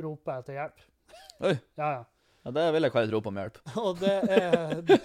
rope 0.00 0.38
etter 0.38 0.58
hjelp. 0.58 0.80
Oi. 1.48 1.54
Ja, 1.74 1.92
ja. 1.98 2.04
Ja, 2.42 2.50
Det 2.56 2.70
vil 2.72 2.86
jeg 2.86 2.92
kalle 2.94 3.10
et 3.10 3.12
rop 3.12 3.28
om 3.28 3.38
hjelp. 3.40 3.60
Og 3.84 4.00
det 4.00 4.16
er 4.32 4.80
det, 4.86 5.00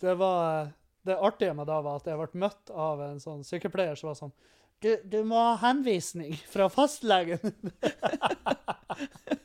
det 0.00 0.14
var 0.16 0.70
Det 1.04 1.18
artige 1.20 1.54
med 1.54 1.68
det 1.68 1.80
var 1.84 2.00
at 2.00 2.06
jeg 2.08 2.20
ble 2.20 2.42
møtt 2.46 2.72
av 2.72 3.02
en 3.04 3.20
sånn 3.20 3.42
sykepleier 3.44 3.98
som 4.00 4.08
var 4.08 4.16
sånn 4.16 4.32
Du, 4.80 4.94
du 5.04 5.18
må 5.28 5.36
ha 5.36 5.58
henvisning 5.60 6.32
fra 6.48 6.70
fastlegen. 6.72 7.44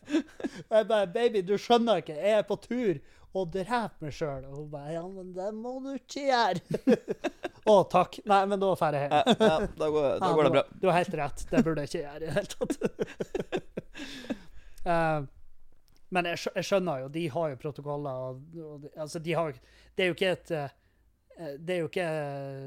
Og 0.69 0.77
jeg 0.77 0.89
bare 0.89 1.07
Baby, 1.13 1.41
du 1.45 1.55
skjønner 1.57 2.03
ikke. 2.03 2.17
Jeg 2.17 2.37
er 2.39 2.45
på 2.47 2.57
tur 2.61 2.99
og 3.37 3.49
dreper 3.53 4.05
meg 4.05 4.13
sjøl. 4.15 4.45
Og 4.49 4.55
hun 4.57 4.69
bare 4.73 4.93
Ja, 4.95 5.03
men 5.07 5.33
det 5.35 5.49
må 5.57 5.75
du 5.83 5.91
ikke 5.95 6.27
gjøre. 6.27 6.99
Å, 7.69 7.75
takk. 7.91 8.19
Nei, 8.29 8.39
men 8.49 8.61
da 8.61 8.69
drar 8.73 8.97
jeg 8.97 9.09
hjem. 9.09 9.33
Ja, 9.45 9.57
da 9.81 9.89
går, 9.93 10.07
da 10.07 10.13
Ja, 10.29 10.31
går 10.37 10.47
det 10.47 10.53
bra. 10.55 10.63
Du 10.81 10.87
har 10.89 10.97
helt 10.99 11.17
rett. 11.21 11.43
Det 11.49 11.63
burde 11.65 11.85
jeg 11.85 11.91
ikke 11.91 12.03
gjøre 12.05 12.15
i 12.15 12.23
det 12.23 12.31
hele 12.37 12.49
tatt. 12.55 12.73
uh, 14.89 15.19
men 16.15 16.31
jeg, 16.31 16.41
jeg 16.57 16.69
skjønner 16.69 17.03
jo, 17.03 17.11
de 17.17 17.25
har 17.35 17.53
jo 17.53 17.61
protokoller. 17.65 18.23
Og, 18.29 18.61
og, 18.65 18.89
altså, 18.95 19.21
de 19.25 19.37
har, 19.37 19.57
det 19.97 20.05
er 20.05 20.11
jo 20.11 20.17
ikke 20.17 20.33
et 20.37 20.53
eh, 20.57 20.77
det 21.39 21.75
er, 21.75 21.85
ikke, 21.87 22.05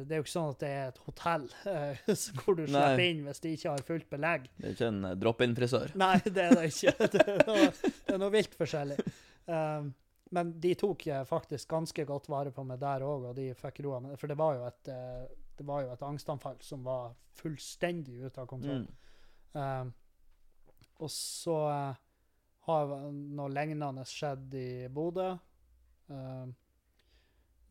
det 0.09 0.15
er 0.15 0.21
jo 0.21 0.25
ikke 0.25 0.33
sånn 0.33 0.53
at 0.55 0.63
det 0.63 0.69
er 0.73 0.87
et 0.89 1.01
hotell 1.05 1.43
eh, 1.69 1.99
hvor 2.41 2.57
du 2.57 2.63
slipper 2.65 2.97
Nei. 2.97 3.09
inn 3.11 3.25
hvis 3.27 3.43
de 3.45 3.51
ikke 3.57 3.75
har 3.75 3.83
fullt 3.85 4.07
belegg. 4.13 4.47
Det 4.57 4.71
er 4.71 4.77
ikke 4.77 4.89
en 4.89 5.03
eh, 5.11 5.17
drop-in-frisør. 5.21 5.93
Nei, 6.01 6.15
det 6.25 6.47
er 6.47 6.55
det 6.57 6.71
ikke. 6.71 6.95
Det 7.13 7.27
er 7.27 7.43
noe, 7.49 7.67
det 7.83 8.15
er 8.15 8.23
noe 8.23 8.33
vilt 8.33 8.57
forskjellig. 8.57 8.97
Um, 9.45 9.91
men 10.33 10.55
de 10.65 10.73
tok 10.81 11.05
faktisk 11.29 11.69
ganske 11.69 12.05
godt 12.09 12.31
vare 12.33 12.53
på 12.57 12.65
meg 12.65 12.81
der 12.81 13.05
òg, 13.05 13.27
og 13.29 13.37
de 13.37 13.51
fikk 13.59 13.83
roa 13.85 13.99
meg. 14.01 14.15
For 14.21 14.33
det 14.33 14.39
var 14.41 14.57
jo 14.57 14.65
et, 14.65 14.89
eh, 14.89 15.27
det 15.59 15.67
var 15.69 15.83
jo 15.85 15.91
et 15.93 16.05
angstanfall 16.07 16.57
som 16.65 16.87
var 16.87 17.13
fullstendig 17.37 18.23
ute 18.25 18.41
av 18.41 18.49
kontroll. 18.49 18.87
Mm. 18.87 19.59
Um, 19.59 19.93
og 21.05 21.13
så 21.13 21.59
eh, 21.75 22.01
har 22.69 22.95
noe 23.13 23.53
lignende 23.53 24.07
skjedd 24.09 24.57
i 24.57 24.71
Bodø. 24.93 25.29
Um, 26.09 26.57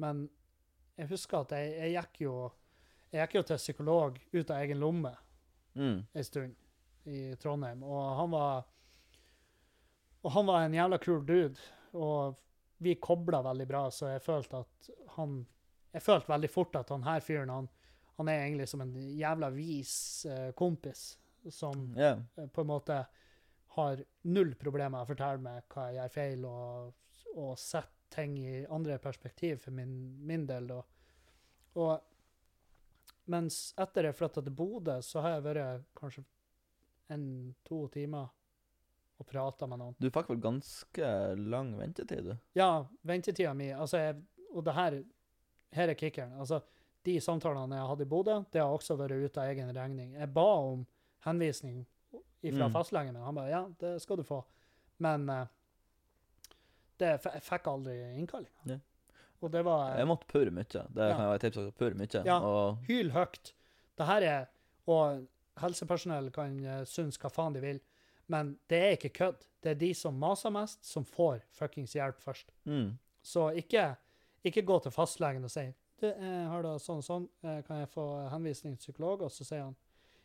men 0.01 0.27
jeg 1.01 1.09
husker 1.09 1.41
at 1.41 1.53
jeg, 1.57 1.73
jeg 1.79 1.93
gikk 1.97 2.23
jo 2.27 2.35
jeg 3.11 3.25
gikk 3.25 3.39
jo 3.39 3.43
til 3.49 3.59
psykolog 3.59 4.19
ut 4.31 4.51
av 4.53 4.61
egen 4.61 4.81
lomme 4.81 5.15
Mm. 5.73 6.01
en 6.13 6.23
stund 6.27 6.55
i 7.07 7.35
Trondheim, 7.39 7.83
og 7.87 8.15
han 8.17 8.31
var 8.33 8.65
og 10.21 10.31
han 10.35 10.49
var 10.49 10.65
en 10.65 10.73
jævla 10.75 10.97
kul 10.99 11.21
dude, 11.25 11.59
og 11.95 12.35
vi 12.83 12.97
kobla 12.99 13.39
veldig 13.45 13.67
bra, 13.69 13.85
så 13.91 14.09
jeg 14.11 14.23
følte 14.25 14.65
at 14.65 14.89
han 15.15 15.45
Jeg 15.93 16.03
følte 16.05 16.31
veldig 16.31 16.49
fort 16.49 16.75
at 16.75 16.89
han 16.89 17.03
her 17.03 17.19
fyren, 17.19 17.49
han, 17.49 17.65
han 18.17 18.27
er 18.27 18.45
egentlig 18.45 18.67
som 18.67 18.81
en 18.81 18.93
jævla 18.95 19.49
vis 19.51 20.25
eh, 20.25 20.51
kompis 20.55 21.17
som 21.49 21.95
yeah. 21.97 22.19
eh, 22.37 22.47
på 22.47 22.61
en 22.61 22.67
måte 22.67 22.99
har 23.75 24.03
null 24.23 24.53
problemer 24.55 24.93
med 24.93 25.01
å 25.01 25.09
fortelle 25.09 25.43
meg 25.43 25.63
hva 25.67 25.89
jeg 25.89 25.97
gjør 25.97 26.13
feil, 26.15 26.45
og, 26.45 26.93
og 27.35 27.59
setter 27.59 27.91
ting 28.11 28.37
i 28.39 28.65
andre 28.69 28.97
perspektiv 28.99 29.57
for 29.65 29.71
min, 29.71 29.91
min 30.27 30.45
del. 30.47 30.67
Da. 30.67 30.81
Og 31.75 31.99
mens 33.31 33.73
etter 33.79 34.09
jeg 34.09 34.17
flytta 34.17 34.41
til 34.43 34.53
Bodø, 34.55 34.97
så 35.05 35.21
har 35.23 35.37
jeg 35.37 35.43
vært 35.45 35.85
kanskje 35.95 36.23
en-to 37.11 37.85
timer 37.93 38.29
og 39.21 39.27
prata 39.29 39.67
med 39.69 39.79
noen. 39.79 39.95
Du 40.01 40.09
fikk 40.09 40.31
vel 40.31 40.39
ganske 40.41 41.09
lang 41.37 41.73
ventetid, 41.77 42.25
du? 42.31 42.35
Ja, 42.57 42.85
ventetida 43.05 43.53
mi 43.53 43.69
altså 43.71 43.97
jeg, 44.01 44.21
Og 44.51 44.65
det 44.67 44.73
her, 44.75 44.97
her 45.71 45.87
er 45.87 45.95
kickeren. 45.95 46.33
Altså, 46.43 46.57
de 47.07 47.13
samtalene 47.23 47.77
jeg 47.77 47.87
hadde 47.87 48.03
i 48.03 48.09
Bodø, 48.11 48.33
det 48.51 48.59
har 48.59 48.67
også 48.73 48.97
vært 48.99 49.13
ute 49.15 49.39
av 49.39 49.47
egen 49.53 49.69
regning. 49.75 50.09
Jeg 50.17 50.33
ba 50.33 50.43
om 50.59 50.85
henvisning 51.23 51.85
fra 52.41 52.67
Mm. 52.67 52.73
fastlegen 52.73 53.13
min. 53.13 53.23
Han 53.23 53.35
bare 53.35 53.49
ja, 53.49 53.61
det 53.79 54.01
skal 54.01 54.17
du 54.17 54.23
få. 54.23 54.41
Men 54.99 55.29
uh, 55.29 55.45
det, 56.99 57.13
jeg 57.23 57.41
fikk 57.45 57.67
aldri 57.71 57.95
innkalling. 58.19 58.51
Og 59.41 59.51
det 59.51 59.63
var 59.65 59.97
Jeg 59.97 60.07
måtte 60.07 60.27
purre 60.29 60.51
mye. 60.53 60.65
Det 60.69 60.81
Ja. 61.09 61.15
kan 61.15 61.21
jeg 61.25 61.29
være 61.31 61.35
et 61.35 61.41
tips. 61.53 61.71
Purre 61.77 61.95
mye. 61.97 62.23
Ja. 62.25 62.39
Og 62.39 62.77
hyl 62.87 63.11
høyt. 63.11 63.53
Det 63.97 64.05
her 64.07 64.21
er 64.21 64.45
Og 64.87 65.27
helsepersonell 65.61 66.31
kan 66.33 66.55
uh, 66.65 66.83
synes 66.85 67.17
hva 67.21 67.29
faen 67.29 67.53
de 67.53 67.59
vil, 67.61 67.79
men 68.27 68.57
det 68.67 68.79
er 68.81 68.95
ikke 68.97 69.11
kødd. 69.13 69.45
Det 69.61 69.71
er 69.71 69.75
de 69.75 69.93
som 69.93 70.15
maser 70.17 70.49
mest, 70.49 70.83
som 70.85 71.05
får 71.05 71.41
fuckings 71.51 71.93
hjelp 71.93 72.19
først. 72.19 72.51
mm. 72.65 72.97
Så 73.23 73.51
ikke, 73.55 73.95
ikke 74.43 74.63
gå 74.65 74.79
til 74.81 74.91
fastlegen 74.91 75.43
og 75.43 75.51
si 75.51 75.67
du, 76.01 76.07
jeg 76.07 76.47
har 76.49 76.63
da 76.63 76.71
sånn 76.81 76.97
og 76.97 77.03
sånn, 77.05 77.27
eh, 77.43 77.59
kan 77.61 77.77
jeg 77.77 77.89
få 77.93 78.05
henvisning 78.31 78.73
til 78.75 78.87
psykolog? 78.93 79.21
Og 79.21 79.29
så 79.31 79.45
sier 79.45 79.61
han 79.67 79.75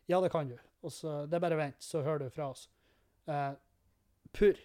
ja, 0.08 0.20
det 0.22 0.30
kan 0.32 0.48
du. 0.48 0.56
Og 0.82 0.90
så, 0.92 1.26
det 1.28 1.34
er 1.36 1.40
bare 1.40 1.56
vent, 1.58 1.76
så 1.82 2.00
hører 2.02 2.18
du 2.24 2.30
fra 2.30 2.46
oss. 2.54 2.68
Uh, 3.28 3.52
purr. 4.32 4.56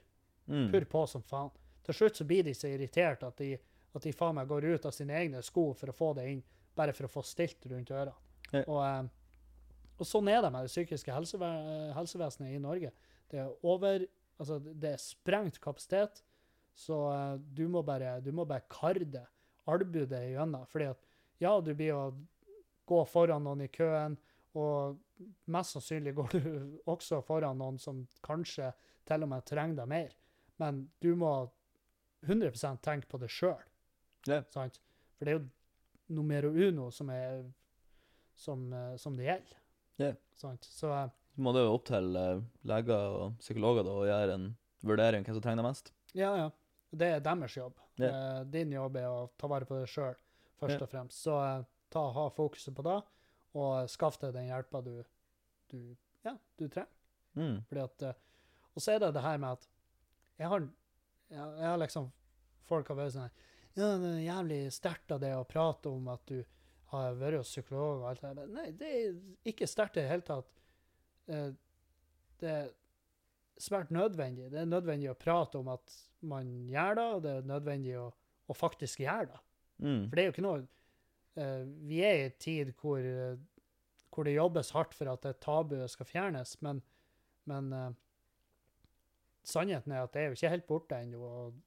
Mm. 0.48 0.70
Purr 0.72 0.86
på 0.86 1.02
som 1.08 1.22
faen. 1.22 1.52
Til 1.84 1.94
slutt 1.98 2.16
så 2.16 2.24
blir 2.30 2.44
de 2.44 2.54
så 2.54 2.70
irritert 2.70 3.24
at 3.24 3.36
de, 3.38 3.58
at 3.92 4.06
de 4.06 4.14
faen 4.16 4.38
meg 4.38 4.50
går 4.50 4.70
ut 4.74 4.88
av 4.88 4.96
sine 4.96 5.18
egne 5.20 5.42
sko 5.44 5.72
for 5.78 5.92
å 5.92 5.96
få 5.96 6.14
det 6.18 6.28
inn, 6.32 6.44
bare 6.78 6.96
for 6.96 7.08
å 7.08 7.12
få 7.12 7.24
stilt 7.28 7.66
rundt 7.72 7.92
ørene. 7.92 8.16
Ja. 8.52 8.64
Og, 8.64 8.80
eh, 8.86 9.92
og 10.00 10.08
sånn 10.08 10.30
er 10.32 10.42
det 10.44 10.52
med 10.54 10.66
det 10.66 10.72
psykiske 10.74 11.14
helseve 11.14 11.52
helsevesenet 11.96 12.56
i 12.56 12.64
Norge. 12.64 12.92
Det 13.32 13.44
er 13.44 13.54
over 13.62 14.08
Altså, 14.42 14.58
det 14.58 14.96
er 14.96 14.98
sprengt 14.98 15.60
kapasitet, 15.62 16.24
så 16.74 16.96
eh, 17.14 17.36
du 17.54 17.68
må 17.70 17.84
bare 17.86 18.16
du 18.26 18.32
må 18.34 18.42
bare 18.50 18.66
karre 18.72 19.06
det, 19.06 19.22
albue 19.70 20.08
igjennom. 20.18 20.66
Fordi 20.72 20.88
at 20.90 21.04
ja, 21.38 21.52
du 21.62 21.76
blir 21.78 21.94
å 21.94 22.06
gå 22.90 23.02
foran 23.06 23.46
noen 23.46 23.62
i 23.68 23.70
køen, 23.70 24.18
og 24.58 24.98
mest 25.54 25.78
sannsynlig 25.78 26.16
går 26.18 26.34
du 26.34 26.48
også 26.94 27.22
foran 27.28 27.62
noen 27.62 27.78
som 27.80 28.02
kanskje 28.26 28.72
til 29.08 29.28
og 29.28 29.32
med 29.32 29.46
trenger 29.46 29.84
deg 29.84 29.92
mer. 29.94 30.16
Men 30.62 30.88
du 31.02 31.14
må 31.18 31.36
100% 32.26 32.82
tenke 32.86 33.10
på 33.10 33.22
det 33.22 33.30
sjøl. 33.34 33.62
Ja. 34.30 34.42
Sant? 34.54 34.80
For 35.18 35.26
det 35.26 35.34
er 35.34 35.40
jo 35.40 36.16
numero 36.16 36.50
uno 36.52 36.90
som, 36.92 37.10
er, 37.10 37.44
som, 38.36 38.68
eh, 38.74 38.96
som 39.02 39.16
det 39.18 39.26
gjelder. 39.30 39.58
Ja. 40.02 40.12
Sant? 40.36 40.66
Så 40.66 40.92
eh, 40.94 41.10
Så 41.36 41.42
må 41.46 41.54
det 41.56 41.62
jo 41.64 41.76
opp 41.78 41.86
til 41.88 42.16
eh, 42.20 42.42
leger 42.68 43.16
og 43.22 43.38
psykologer 43.40 43.86
da, 43.88 43.94
å 44.02 44.08
gjøre 44.10 44.34
en 44.40 44.50
vurdering 44.84 45.24
hvem 45.24 45.38
som 45.38 45.44
trenger 45.46 45.62
det 45.64 45.70
mest. 45.70 45.94
ja, 46.18 46.34
ja. 46.46 46.50
Det 46.92 47.08
er 47.08 47.22
deres 47.24 47.54
jobb. 47.56 47.78
Eh, 48.04 48.42
din 48.52 48.74
jobb 48.76 48.98
er 49.00 49.06
å 49.08 49.30
ta 49.40 49.48
vare 49.48 49.64
på 49.64 49.78
deg 49.80 49.88
sjøl, 49.88 50.18
først 50.60 50.74
Ja. 50.76 50.84
og 50.84 50.90
fremst. 50.92 51.22
Så 51.24 51.38
eh, 51.40 51.62
ta, 51.94 52.02
ha 52.12 52.26
fokuset 52.36 52.76
på 52.76 52.84
det. 52.84 52.98
og 53.56 53.88
skaff 53.92 54.18
deg 54.20 54.34
den 54.36 54.50
hjelpa 54.50 54.82
du, 54.84 54.98
du, 55.72 55.96
ja, 56.26 56.34
du 56.60 56.66
trenger. 56.68 56.92
Mm. 57.40 57.62
Fordi 57.70 57.82
at, 57.86 58.04
eh, 58.10 58.20
og 58.76 58.84
så 58.84 58.92
er 58.92 59.00
det 59.06 59.14
det 59.16 59.24
her 59.24 59.38
med 59.40 59.54
at 59.56 59.70
jeg 60.42 60.48
har, 60.52 60.68
jeg, 61.32 61.48
jeg 61.62 61.70
har 61.70 61.80
liksom 61.80 62.12
Folk 62.68 62.88
har 62.92 62.96
vært 63.00 63.14
sånn 63.16 63.24
her, 63.30 63.48
Ja, 63.78 63.94
det 64.02 64.10
er 64.18 64.24
jævlig 64.26 64.60
sterkt 64.76 65.14
av 65.16 65.22
det 65.24 65.32
å 65.38 65.48
prate 65.48 65.92
om 65.92 66.10
at 66.12 66.24
du 66.28 66.42
har 66.92 67.16
vært 67.16 67.40
hos 67.40 67.54
psykolog 67.54 68.02
og 68.02 68.10
alt 68.10 68.24
det 68.26 68.34
der. 68.36 68.50
Nei, 68.52 68.68
det 68.76 68.90
er 68.92 69.14
ikke 69.48 69.70
sterkt 69.70 69.96
i 69.96 70.04
det 70.04 70.12
hele 70.12 70.28
tatt. 70.28 70.50
Eh, 71.32 71.52
Det 72.42 72.50
er 72.50 72.72
svært 73.62 73.92
nødvendig. 73.94 74.50
Det 74.50 74.60
er 74.60 74.66
nødvendig 74.66 75.12
å 75.12 75.18
prate 75.20 75.60
om 75.60 75.68
at 75.70 75.94
man 76.26 76.48
gjør 76.66 76.96
det, 76.98 77.08
og 77.16 77.22
det 77.22 77.32
er 77.38 77.50
nødvendig 77.50 77.96
å, 78.02 78.08
å 78.50 78.54
faktisk 78.58 79.04
gjøre 79.04 79.28
det. 79.30 79.42
Mm. 79.78 80.04
For 80.10 80.16
det 80.16 80.24
er 80.24 80.28
jo 80.28 80.34
ikke 80.34 80.46
noe 80.46 80.62
uh, 81.38 81.64
Vi 81.90 82.00
er 82.06 82.16
i 82.18 82.26
en 82.26 82.36
tid 82.42 82.72
hvor, 82.82 82.98
eh, 83.02 83.38
hvor 84.10 84.26
det 84.26 84.36
jobbes 84.36 84.74
hardt 84.76 84.98
for 84.98 85.10
at 85.14 85.24
det 85.26 85.40
tabuet 85.42 85.94
skal 85.94 86.10
fjernes, 86.10 86.56
men, 86.66 86.82
men 87.50 87.72
uh, 87.74 87.92
sannheten 89.46 89.94
er 89.94 90.04
at 90.06 90.14
det 90.14 90.22
er 90.22 90.30
jo 90.32 90.38
ikke 90.38 90.54
helt 90.56 90.68
borte 90.70 91.00
ennå. 91.02 91.22
Og, 91.22 91.62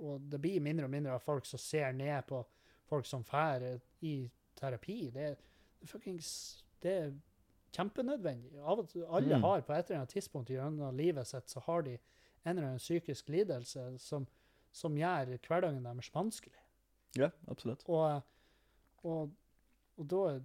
og 0.00 0.20
det 0.30 0.40
blir 0.40 0.60
mindre 0.60 0.86
og 0.86 0.90
mindre 0.92 1.12
av 1.16 1.22
folk 1.24 1.46
som 1.46 1.58
ser 1.58 1.92
ned 1.92 2.26
på 2.28 2.42
folk 2.86 3.06
som 3.06 3.24
drar 3.26 3.62
i 4.00 4.30
terapi. 4.56 5.10
Det, 5.14 5.36
det, 5.80 5.88
fuckings, 5.90 6.28
det 6.82 6.92
er 6.92 7.14
kjempenødvendig. 7.76 8.52
Alle 8.64 9.36
Mm. 9.36 9.42
har 9.42 9.60
på 9.60 9.72
et 9.72 9.90
eller 9.90 10.00
annet 10.02 10.08
tidspunkt 10.14 10.50
gjennom 10.50 10.96
livet 10.96 11.26
sitt 11.26 11.48
så 11.50 11.60
har 11.66 11.82
de 11.82 11.98
en 12.44 12.56
eller 12.58 12.68
annen 12.68 12.78
psykisk 12.78 13.28
lidelse 13.28 13.98
som, 13.98 14.26
som 14.72 14.96
gjør 14.96 15.36
hverdagen 15.48 15.82
deres 15.84 16.10
vanskelig. 16.14 16.60
Ja, 17.16 17.30
absolutt. 17.48 17.82
Og, 17.88 18.22
og, 19.02 19.30
og 19.96 20.06
da 20.08 20.40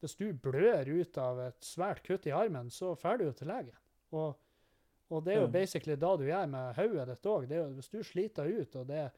Hvis 0.00 0.14
du 0.14 0.32
blør 0.32 0.86
ut 1.00 1.16
av 1.18 1.40
et 1.40 1.64
svært 1.64 2.04
kutt 2.06 2.26
i 2.26 2.30
armen, 2.30 2.68
så 2.70 2.92
drar 2.94 3.16
du 3.18 3.24
jo 3.24 3.32
til 3.32 3.48
legen. 3.50 3.74
Og, 4.14 4.36
og 5.10 5.24
det 5.24 5.32
er 5.34 5.40
jo 5.40 5.46
Ja. 5.46 5.52
basically 5.52 5.96
da 5.96 6.16
du 6.16 6.24
gjør 6.24 6.48
med 6.48 6.74
hodet 6.76 7.06
ditt 7.08 7.22
òg. 7.26 7.46
Hvis 7.76 7.90
du 7.90 8.02
sliter 8.04 8.46
ut, 8.60 8.76
og 8.76 8.86
det 8.86 9.10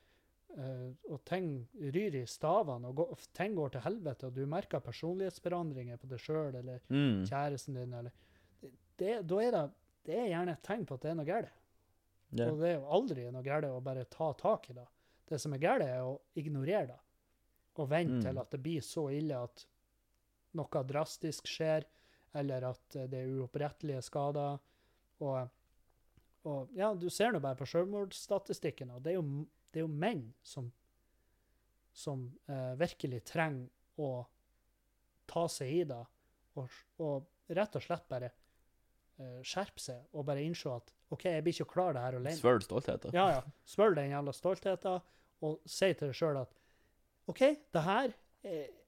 uh, 0.59 0.91
og 1.11 1.25
ting 1.25 1.69
ryr 1.81 2.15
i 2.15 2.25
stavene, 2.27 2.89
og 2.89 2.95
går, 2.97 3.19
ting 3.35 3.55
går 3.55 3.71
til 3.71 3.81
helvete, 3.81 4.27
og 4.27 4.35
du 4.35 4.47
merker 4.47 4.81
personlighetsforandringer 4.81 5.97
på 5.97 6.09
deg 6.11 6.19
sjøl 6.19 6.55
eller 6.59 6.81
Mm. 6.91 7.25
kjæresten 7.27 7.75
din, 7.75 7.93
eller 7.95 8.11
det, 8.61 8.71
det, 8.99 9.27
Da 9.27 9.37
er 9.41 9.51
det, 9.51 9.71
det 10.05 10.15
er 10.19 10.29
gjerne 10.29 10.53
et 10.53 10.62
tegn 10.62 10.87
på 10.87 10.95
at 10.95 11.01
det 11.03 11.11
er 11.11 11.15
noe 11.15 11.25
galt. 11.27 11.53
Yeah. 12.33 12.53
Og 12.53 12.59
det 12.61 12.69
er 12.69 12.75
jo 12.81 12.87
aldri 12.87 13.31
noe 13.33 13.43
galt 13.43 13.65
å 13.65 13.81
bare 13.83 14.05
ta 14.05 14.33
tak 14.33 14.71
i 14.71 14.73
det. 14.75 14.87
Det 15.29 15.41
som 15.41 15.53
er 15.55 15.59
galt, 15.59 15.83
er 15.83 16.01
å 16.03 16.21
ignorere 16.37 16.87
det. 16.87 16.99
Og 17.79 17.89
vente 17.89 18.17
Mm. 18.19 18.23
til 18.23 18.39
at 18.39 18.51
det 18.51 18.62
blir 18.62 18.81
så 18.81 19.09
ille 19.11 19.37
at 19.43 19.67
noe 20.55 20.83
drastisk 20.85 21.47
skjer, 21.47 21.85
eller 22.35 22.65
at 22.65 22.97
eh, 22.97 23.07
det 23.07 23.19
er 23.25 23.29
uopprettelige 23.41 24.03
skader. 24.03 24.59
Og, 25.21 25.49
og 26.49 26.71
ja, 26.77 26.93
du 26.97 27.09
ser 27.12 27.35
nå 27.35 27.41
bare 27.43 27.59
på 27.59 27.69
selvmordsstatistikken, 27.69 28.95
og 28.97 29.03
det 29.05 29.12
er 29.15 29.19
jo, 29.19 29.25
det 29.71 29.83
er 29.83 29.85
jo 29.85 29.93
menn 29.93 30.23
som, 30.47 30.71
som 31.93 32.29
eh, 32.49 32.73
virkelig 32.81 33.23
trenger 33.29 33.69
å 34.01 34.12
ta 35.31 35.45
seg 35.53 35.75
i 35.75 35.83
det, 35.91 36.01
og, 36.59 36.79
og 37.05 37.55
rett 37.55 37.77
og 37.77 37.85
slett 37.85 38.09
bare 38.11 38.31
eh, 38.33 39.43
skjerpe 39.47 39.85
seg, 39.85 40.09
og 40.17 40.27
bare 40.31 40.45
innse 40.47 40.73
at 40.73 40.91
OK, 41.11 41.27
jeg 41.27 41.45
blir 41.45 41.57
ikke 41.59 41.73
klar 41.75 41.95
det 41.97 42.07
her 42.07 42.17
alene. 42.21 42.39
Svøl 42.39 42.62
stoltheten. 42.65 43.15
Ja, 43.17 43.29
ja. 43.37 43.45
Svøl 43.67 43.97
den 43.99 44.12
jævla 44.15 44.35
stoltheten, 44.35 45.07
og 45.45 45.62
si 45.69 45.93
til 45.93 46.11
deg 46.11 46.17
sjøl 46.17 46.41
at 46.41 46.57
OK, 47.31 47.43
det 47.75 47.85
her 47.85 48.15
eh, 48.47 48.80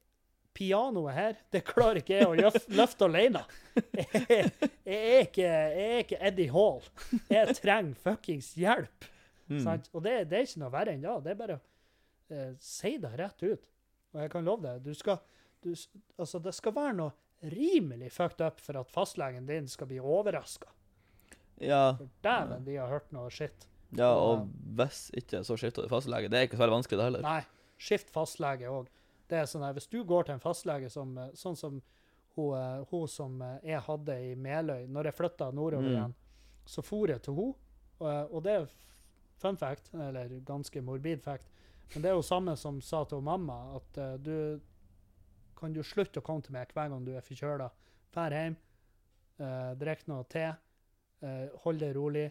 Pianoet 0.62 1.16
her, 1.16 1.38
det 1.50 1.64
klarer 1.66 1.98
ikke 1.98 2.20
jeg 2.20 2.28
å 2.30 2.52
løfte 2.78 3.08
alene. 3.08 3.42
Jeg, 3.74 4.06
jeg, 4.22 4.50
er 4.94 5.24
ikke, 5.24 5.48
jeg 5.48 5.88
er 5.88 6.02
ikke 6.04 6.20
Eddie 6.30 6.52
Hall. 6.54 6.84
Jeg 7.32 7.56
trenger 7.58 7.98
fuckings 8.04 8.52
hjelp. 8.58 9.08
Mm. 9.50 9.66
Og 9.92 10.00
det, 10.04 10.14
det 10.30 10.38
er 10.38 10.46
ikke 10.46 10.62
noe 10.62 10.72
verre 10.72 10.94
enn 10.94 11.02
det. 11.02 11.16
Det 11.24 11.32
er 11.32 11.38
bare 11.40 11.56
å 11.58 11.62
eh, 12.36 12.52
si 12.62 12.94
det 13.02 13.10
rett 13.18 13.42
ut. 13.42 13.66
Og 14.12 14.22
jeg 14.22 14.32
kan 14.32 14.46
love 14.46 14.62
deg, 14.68 14.84
du 14.84 14.94
skal, 14.96 15.18
du, 15.64 15.72
altså, 16.20 16.38
det 16.44 16.54
skal 16.56 16.76
være 16.76 16.94
noe 17.00 17.50
rimelig 17.52 18.12
fucked 18.14 18.44
up 18.44 18.62
for 18.62 18.78
at 18.78 18.90
fastlegen 18.92 19.48
din 19.48 19.66
skal 19.68 19.88
bli 19.90 19.98
overraska. 19.98 20.70
Ja, 21.62 21.96
For 21.98 22.08
dæven, 22.24 22.64
de 22.66 22.78
har 22.78 22.90
hørt 22.92 23.10
noe 23.14 23.30
skitt. 23.34 23.66
ja, 23.98 24.12
og 24.14 24.48
hvis 24.78 25.08
ikke, 25.18 25.42
så 25.44 25.56
skifter 25.60 25.84
du 25.84 25.92
fastlege. 25.92 26.30
Det 26.32 26.38
er 26.38 26.46
ikke 26.48 26.58
så 26.58 26.64
veldig 26.64 26.78
vanskelig, 26.78 27.00
det 27.00 27.08
heller. 27.10 27.26
Nei, 27.26 27.78
skift 27.82 28.12
fastlege 28.14 28.70
òg. 28.72 28.88
Det 29.32 29.40
er 29.40 29.48
sånn 29.48 29.64
her, 29.64 29.72
Hvis 29.72 29.88
du 29.88 30.02
går 30.04 30.28
til 30.28 30.36
en 30.36 30.42
fastlege 30.44 30.90
som, 30.92 31.16
eh, 31.18 31.32
sånn 31.38 31.56
som 31.56 31.80
hun, 32.36 32.54
eh, 32.58 32.84
hun 32.90 33.08
som 33.08 33.40
eh, 33.42 33.58
jeg 33.64 33.80
hadde 33.86 34.16
i 34.20 34.34
Meløy 34.36 34.86
Når 34.88 35.08
jeg 35.08 35.16
flytta 35.20 35.50
nordover 35.52 35.88
Mm. 35.88 35.92
igjen, 35.94 36.14
så 36.66 36.84
for 36.84 37.08
jeg 37.08 37.22
til 37.22 37.34
henne. 37.34 37.54
Og, 38.00 38.34
og 38.34 38.42
det 38.44 38.52
er 38.52 38.68
fun 39.38 39.56
fact, 39.56 39.90
eller 39.94 40.28
ganske 40.46 40.82
morbid 40.82 41.22
fact, 41.22 41.48
men 41.94 42.02
det 42.02 42.10
er 42.10 42.14
jo 42.14 42.22
samme 42.22 42.56
som 42.56 42.80
sa 42.80 43.04
til 43.04 43.20
mamma, 43.20 43.76
at 43.76 43.98
uh, 43.98 44.16
du 44.16 44.60
kan 45.58 45.72
du 45.72 45.82
slutte 45.82 46.20
å 46.20 46.22
komme 46.22 46.42
til 46.42 46.52
meg 46.52 46.72
hver 46.72 46.88
gang 46.88 47.04
du 47.04 47.12
er 47.14 47.20
forkjøla. 47.26 47.68
Drar 48.14 48.30
hjem, 48.30 48.56
uh, 49.40 49.74
drikk 49.78 50.06
noe 50.08 50.24
te, 50.30 50.46
uh, 51.22 51.48
hold 51.64 51.82
deg 51.82 51.94
rolig, 51.96 52.30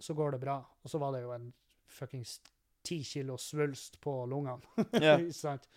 så 0.00 0.14
går 0.14 0.32
det 0.32 0.40
bra. 0.40 0.56
Og 0.82 0.90
så 0.90 0.98
var 0.98 1.12
det 1.12 1.22
jo 1.22 1.34
en 1.34 1.52
fuckings 1.86 2.40
ti 2.82 3.02
kilo 3.04 3.36
svulst 3.38 4.00
på 4.00 4.24
lungene. 4.26 4.62
Sant? 5.42 5.68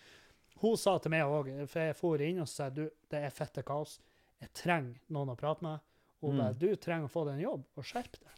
Hun 0.63 0.77
sa 0.79 0.93
til 1.03 1.11
meg 1.11 1.23
òg, 1.27 1.49
for 1.67 1.79
jeg 1.83 1.95
for 1.99 2.21
inn 2.23 2.39
og 2.43 2.47
sa 2.49 2.69
du, 2.71 2.85
det 3.11 3.19
er 3.27 3.31
fette 3.35 3.61
kaos. 3.67 3.97
Jeg 4.41 4.49
trenger 4.55 4.95
noen 5.11 5.29
å 5.33 5.35
prate 5.39 5.63
med. 5.65 5.77
Og 6.23 6.29
hun 6.31 6.37
Mm. 6.39 6.43
bare, 6.43 6.53
du 6.57 6.75
trenger 6.79 7.05
å 7.05 7.11
få 7.11 7.25
deg 7.27 7.33
en 7.35 7.41
jobb, 7.43 7.63
og 7.77 7.83
skjerp 7.85 8.15
deg. 8.21 8.31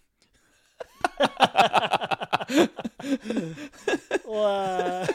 og 4.28 4.44
uh, 4.44 5.08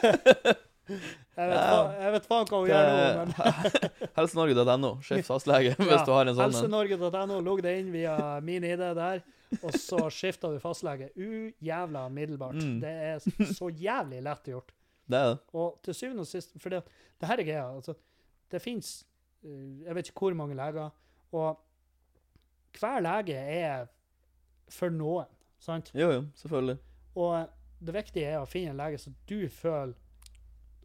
jeg, 0.93 1.49
vet, 1.49 1.63
fa- 1.63 1.93
jeg 2.03 2.13
vet 2.17 2.27
faen 2.29 2.47
hva 2.51 2.59
hun 2.63 2.69
gjør 2.71 2.85
nå, 2.89 2.95
men 3.21 3.31
Helsenorge.no. 4.19 4.91
Skift 5.05 5.29
fastlege 5.31 5.71
hvis 5.79 5.91
Ja, 5.93 6.01
du 6.07 6.13
har 6.15 6.25
en 6.31 6.37
sånn 6.37 6.45
en. 6.49 6.53
Helsenorge.no, 6.57 7.37
logg 7.47 7.61
deg 7.65 7.75
inn 7.83 7.91
via 7.95 8.15
min 8.45 8.65
ID 8.69 8.83
der, 8.99 9.19
og 9.61 9.71
så 9.79 10.01
skifter 10.13 10.49
du 10.55 10.59
fastlege. 10.63 11.07
Ujævla 11.17 12.03
middelbart. 12.13 12.59
Mm. 12.61 12.77
Det 12.83 12.95
er 13.11 13.17
så 13.57 13.67
jævlig 13.71 14.21
lett 14.27 14.45
gjort. 14.55 14.71
Det 15.11 15.19
er 15.19 15.29
det. 15.33 15.39
Og 15.53 15.79
til 15.85 15.95
syvende 15.95 16.21
og 16.25 16.27
sist, 16.31 16.55
for 16.63 16.73
det, 16.73 16.83
det 17.21 17.29
her 17.29 17.41
er 17.43 17.49
greia, 17.49 17.65
altså, 17.75 17.95
det 18.53 18.61
finnes, 18.63 18.93
eh, 19.45 19.83
jeg 19.87 19.95
vet 19.99 20.09
ikke 20.13 20.27
hvor 20.27 20.35
mange 20.39 20.57
leger, 20.59 20.91
og 21.33 21.59
hver 22.79 23.01
lege 23.05 23.35
er 23.37 23.87
for 24.73 24.93
noen, 24.95 25.29
sant? 25.61 25.91
Jo, 25.95 26.11
jo, 26.13 26.23
selvfølgelig. 26.41 26.79
Og 27.15 27.49
det 27.83 27.95
viktige 27.99 28.31
er 28.31 28.41
å 28.41 28.49
finne 28.49 28.73
en 28.73 28.81
lege 28.81 29.01
som 29.03 29.15
du 29.29 29.49
føler 29.53 29.95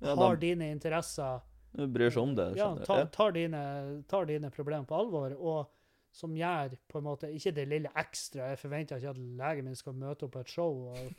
Ja, 0.02 0.15
har 0.15 0.35
de, 0.35 0.48
dine 0.49 0.72
interesser, 0.73 1.39
bryr 1.77 2.10
seg 2.11 2.22
om 2.23 2.35
det. 2.38 2.49
ja, 2.57 2.72
tar, 2.85 3.06
tar, 3.14 3.31
dine, 3.35 3.61
tar 4.10 4.26
dine 4.30 4.49
problemer 4.53 4.85
på 4.89 4.98
alvor, 4.98 5.34
og 5.38 5.72
som 6.18 6.34
gjør 6.34 6.73
på 6.89 6.98
en 6.98 7.06
måte, 7.06 7.30
ikke 7.30 7.53
det 7.53 7.68
lille 7.69 7.89
ekstra, 7.99 8.49
jeg 8.52 8.60
forventer 8.61 8.98
ikke 8.98 9.14
at 9.14 9.19
legen 9.41 9.68
min 9.68 9.77
skal 9.77 9.94
møte 9.98 10.26
opp 10.26 10.34
på 10.34 10.41
et 10.41 10.49
show 10.49 10.88
og, 10.89 11.11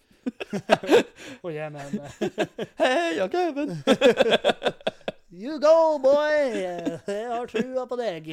og 1.45 1.53
gi 1.55 1.69
meg 1.75 1.93
en 1.93 2.01
Hei, 2.81 3.19
ja, 3.21 3.29
Kevin! 3.31 3.77
You 5.39 5.59
go, 5.61 5.99
boy! 6.03 6.57
Jeg 6.57 7.29
har 7.29 7.51
trua 7.53 7.85
på 7.87 7.99
deg. 8.01 8.31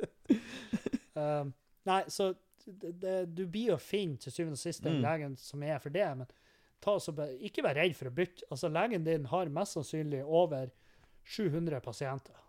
um, 1.20 1.52
nei, 1.86 1.98
så 2.08 2.30
det, 2.64 2.94
det, 3.02 3.12
du 3.36 3.44
blir 3.44 3.74
å 3.74 3.78
finne 3.78 4.16
til 4.18 4.32
syvende 4.32 4.56
og 4.56 4.62
sist 4.62 4.82
den 4.82 4.96
Mm. 4.98 5.04
legen 5.04 5.36
som 5.38 5.62
er 5.62 5.78
for 5.78 5.92
det, 5.94 6.08
men 6.16 6.32
ta 6.80 6.96
så 6.98 7.12
ikke 7.44 7.62
vær 7.62 7.76
redd 7.76 7.94
for 7.94 8.08
å 8.08 8.16
bytte. 8.16 8.48
Altså, 8.50 8.72
legen 8.72 9.04
din 9.04 9.28
har 9.30 9.52
mest 9.52 9.76
sannsynlig 9.76 10.24
over 10.24 10.72
700 11.22 11.80
pasienter 11.84 12.40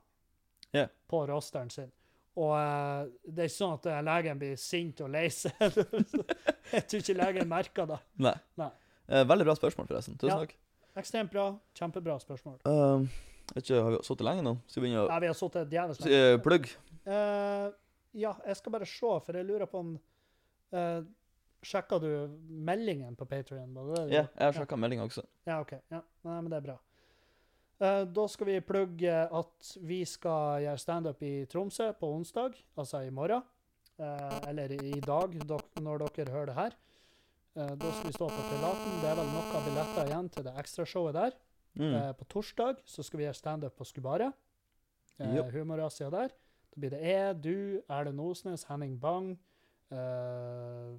yeah. 0.74 0.90
på 1.08 1.26
rosteren 1.28 1.70
sin. 1.70 1.92
Og 2.38 2.52
uh, 2.54 3.08
det 3.26 3.46
er 3.46 3.50
ikke 3.50 3.56
sånn 3.56 3.78
at 3.80 3.88
eh, 3.90 4.02
legen 4.06 4.42
blir 4.42 4.60
sint 4.62 5.00
og 5.02 5.10
lei 5.10 5.26
seg. 5.34 5.56
Jeg 6.76 6.84
tror 6.86 7.02
ikke 7.02 7.16
legen 7.18 7.50
merker 7.50 7.90
det. 7.90 7.98
Nei. 8.22 8.36
Nei. 8.62 8.70
Eh, 9.08 9.24
veldig 9.26 9.48
bra 9.48 9.56
spørsmål, 9.58 9.88
forresten. 9.90 10.20
Tusen 10.22 10.36
Ja. 10.36 10.44
takk. 10.44 10.54
Ekstremt 11.02 11.34
bra. 11.34 11.48
Kjempebra 11.78 12.18
spørsmål. 12.22 12.60
Vet 13.56 13.64
ikke, 13.64 13.82
har 13.82 13.94
vi 13.96 14.00
sittet 14.06 14.26
lenge 14.28 14.44
nå? 14.46 14.54
Skal 14.68 14.82
vi 14.84 14.88
begynne 14.88 15.04
å 15.06 15.10
Nei, 15.10 15.20
vi 15.24 15.30
har 15.32 15.38
sittet 15.40 15.70
djevelsk 15.72 16.06
lenge. 16.06 16.40
plugg? 16.46 16.70
Uh, 17.08 17.68
ja, 18.18 18.34
jeg 18.46 18.60
skal 18.60 18.74
bare 18.76 18.90
se, 18.90 19.14
for 19.26 19.38
jeg 19.40 19.48
lurer 19.48 19.70
på 19.72 19.82
om 19.86 19.94
uh, 20.76 21.06
Sjekka 21.66 21.98
du 22.04 22.10
meldingen 22.68 23.16
på 23.18 23.26
Patrion? 23.30 23.74
Ja, 24.12 24.28
jeg 24.28 24.44
har 24.44 24.54
sjekka 24.54 24.78
meldinga 24.78 25.08
også. 25.08 25.24
Ja, 25.48 25.62
OK. 25.64 25.74
Ja, 25.90 26.04
nei, 26.28 26.36
men 26.38 26.52
det 26.54 26.60
er 26.60 26.68
bra. 26.68 26.76
Eh, 27.78 28.04
da 28.10 28.26
skal 28.28 28.50
vi 28.50 28.62
plugge 28.66 29.14
at 29.14 29.70
vi 29.86 30.00
skal 30.10 30.64
gjøre 30.64 30.82
standup 30.82 31.22
i 31.22 31.34
Tromsø 31.50 31.92
på 32.00 32.10
onsdag, 32.16 32.58
altså 32.78 33.04
i 33.06 33.14
morgen. 33.14 33.44
Eh, 34.02 34.38
eller 34.50 34.74
i 34.74 34.98
dag, 35.02 35.36
når 35.82 36.08
dere 36.08 36.34
hører 36.34 36.50
det 36.50 36.58
her. 36.58 36.78
Eh, 37.58 37.76
da 37.78 37.92
skal 37.94 38.10
vi 38.10 38.18
stå 38.18 38.30
på 38.34 38.48
Prelaten. 38.50 38.98
Det 39.04 39.12
er 39.12 39.20
vel 39.20 39.30
noen 39.30 39.70
billetter 39.70 40.10
igjen 40.10 40.34
til 40.34 40.48
det 40.48 40.56
ekstrashowet 40.58 41.18
der. 41.18 41.38
Mm. 41.78 41.94
På 42.18 42.26
torsdag 42.26 42.80
så 42.90 43.04
skal 43.06 43.20
vi 43.20 43.28
gjøre 43.28 43.38
standup 43.38 43.76
på 43.78 43.86
Skubaret. 43.86 44.34
Yep. 45.22 45.52
Humorasia 45.54 46.10
der. 46.10 46.34
Da 46.74 46.82
blir 46.82 46.94
det 46.94 47.02
jeg, 47.06 47.36
du, 47.44 47.58
Erlend 47.90 48.22
Osnes, 48.22 48.64
Henning 48.66 48.96
Bang, 49.02 49.36
uh, 49.94 50.98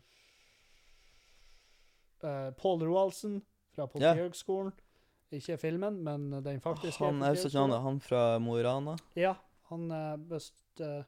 uh, 2.23 2.51
Pål 2.59 2.87
Roaldsen 2.87 3.41
fra 3.75 3.87
Politihøgskolen. 3.91 4.71
Ikke 5.35 5.59
filmen, 5.61 6.01
men 6.05 6.31
den 6.45 6.61
faktiske. 6.65 7.05
Han 7.05 7.21
er 7.23 7.37
ikke 7.37 7.53
han, 7.59 7.75
Han 7.85 8.01
fra 8.01 8.39
Mo 8.41 8.57
i 8.57 8.65
Rana. 8.65 8.97
Ja, 9.19 9.35
han 9.69 9.91
er... 9.93 10.17
hvis, 10.31 10.53
uh, 10.81 11.03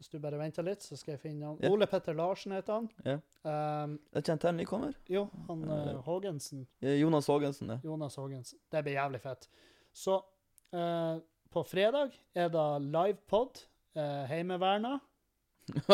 hvis 0.00 0.10
du 0.10 0.18
bare 0.18 0.40
venter 0.40 0.66
litt, 0.66 0.82
så 0.82 0.98
skal 0.98 1.14
jeg 1.14 1.22
finne 1.22 1.46
han. 1.46 1.60
Yeah. 1.62 1.72
Ole 1.72 1.86
Petter 1.90 2.16
Larsen 2.18 2.56
heter 2.56 2.80
han. 2.80 2.88
Yeah. 3.06 3.22
Um, 3.46 3.98
Jeg 4.16 4.26
kjente 4.26 4.50
en 4.50 4.58
nykommer. 4.58 4.98
jo, 5.08 5.28
han 5.46 5.62
uh. 5.70 6.02
Haagensen. 6.08 6.66
Eh, 6.82 6.98
Jonas 6.98 7.30
Haagensen, 7.30 7.70
det. 7.70 7.78
Jonas 7.86 8.18
Haagensen. 8.18 8.58
Det 8.74 8.82
blir 8.82 8.98
jævlig 8.98 9.22
fett. 9.22 9.48
Så 9.94 10.18
uh, 10.74 11.16
på 11.54 11.64
fredag 11.70 12.18
er 12.34 12.50
det 12.50 12.68
livepod. 12.82 13.62
Uh, 13.94 14.24
Heimeverna. 14.26 14.98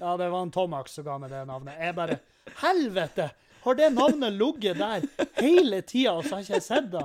ja, 0.00 0.16
det 0.16 0.28
var 0.30 0.42
en 0.42 0.54
Tomax 0.54 0.94
som 0.94 1.04
ga 1.04 1.18
meg 1.18 1.34
det 1.34 1.42
navnet. 1.50 1.74
Jeg 1.82 1.98
bare 1.98 2.22
Helvete! 2.62 3.32
Har 3.62 3.74
det 3.78 3.90
navnet 3.94 4.32
ligget 4.32 4.78
der 4.78 5.04
hele 5.38 5.80
tida, 5.86 6.16
og 6.16 6.24
så 6.24 6.34
har 6.34 6.42
ikke 6.42 6.56
jeg 6.58 6.64
sett 6.66 6.88
det? 6.90 7.04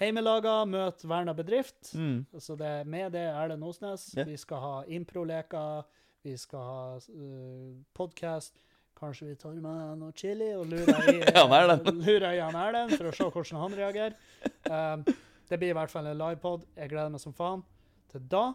Heimelaga 0.00 0.62
møt 0.68 1.04
Verna 1.08 1.34
bedrift. 1.36 1.92
Mm. 1.94 2.24
Så 2.40 2.56
det, 2.56 2.86
med 2.88 3.12
det 3.12 3.26
er 3.28 3.52
det 3.52 3.58
Osnes. 3.62 4.10
Yeah. 4.16 4.28
Vi 4.28 4.36
skal 4.40 4.62
ha 4.64 4.74
improleker. 4.88 5.84
Vi 6.24 6.36
skal 6.36 6.64
ha 6.64 6.96
uh, 6.96 7.76
podkast. 7.96 8.56
Kanskje 9.00 9.30
vi 9.30 9.36
tar 9.40 9.56
med 9.56 10.00
noe 10.00 10.12
chili 10.16 10.50
og 10.52 10.66
lurer 10.68 11.06
i 11.08 11.20
han 11.36 12.00
lurer 12.02 12.32
i 12.34 12.40
han 12.42 12.56
Erlend 12.60 12.96
for 12.98 13.08
å 13.08 13.14
se 13.16 13.28
hvordan 13.32 13.62
han 13.62 13.76
reagerer. 13.78 14.16
Um, 14.68 15.04
det 15.48 15.58
blir 15.60 15.72
i 15.72 15.76
hvert 15.76 15.92
fall 15.92 16.10
en 16.10 16.18
livepod. 16.20 16.66
Jeg 16.76 16.92
gleder 16.92 17.12
meg 17.12 17.22
som 17.22 17.36
faen 17.36 17.64
til 18.12 18.24
da. 18.28 18.50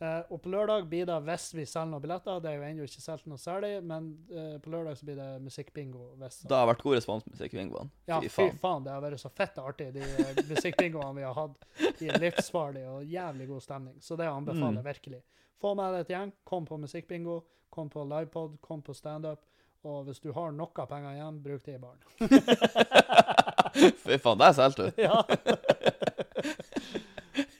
Eh, 0.00 0.20
og 0.30 0.38
på 0.44 0.50
lørdag 0.52 0.84
blir 0.86 1.06
det, 1.08 1.14
hvis 1.26 1.48
vi 1.58 1.64
selger 1.66 1.88
noen 1.90 2.02
billetter 2.04 2.36
Det 2.40 2.52
er 2.52 2.60
jo 2.60 2.66
ennå 2.68 2.84
ikke 2.86 3.00
solgt 3.02 3.26
noe 3.26 3.40
særlig, 3.42 3.70
men 3.82 4.04
eh, 4.30 4.52
på 4.62 4.70
lørdag 4.70 4.94
så 5.00 5.08
blir 5.08 5.16
det 5.18 5.26
musikkbingo. 5.42 6.04
Det 6.20 6.54
har 6.54 6.68
vært 6.70 6.84
god 6.86 6.94
respons 7.00 7.24
på 7.26 7.32
musikkbingoen. 7.34 7.90
ja, 8.06 8.20
Fy 8.22 8.28
faen. 8.30 8.58
faen. 8.62 8.84
Det 8.86 8.92
har 8.94 9.02
vært 9.02 9.18
så 9.24 9.30
fett 9.34 9.58
artig, 9.58 9.88
de 9.96 10.04
eh, 10.06 10.38
musikkbingoene 10.52 11.16
vi 11.18 11.26
har 11.26 11.34
hatt. 11.34 11.66
De 11.98 12.08
er 12.12 12.22
livsfarlige 12.22 12.88
og 12.94 13.04
jævlig 13.10 13.48
god 13.50 13.60
stemning. 13.66 13.96
Så 14.00 14.16
det 14.16 14.30
anbefaler 14.30 14.78
jeg 14.78 14.84
Mm. 14.84 14.90
virkelig. 14.92 15.22
Få 15.58 15.74
med 15.74 15.92
deg 15.96 16.00
et 16.06 16.14
gjeng. 16.14 16.32
Kom 16.46 16.64
på 16.70 16.78
musikkbingo. 16.78 17.40
Kom 17.74 17.90
på 17.90 18.04
livepod. 18.06 18.60
Kom 18.62 18.82
på 18.82 18.94
standup. 18.94 19.42
Og 19.82 20.04
hvis 20.06 20.20
du 20.22 20.30
har 20.32 20.52
noe 20.52 20.86
penger 20.86 21.12
igjen, 21.18 21.42
bruk 21.42 21.64
det 21.66 21.74
i 21.74 21.78
baren. 21.78 21.98
Fy 24.06 24.16
faen, 24.22 24.38
der 24.38 24.52
solgte 24.54 24.90
du. 24.90 25.02
Ja. 25.08 25.22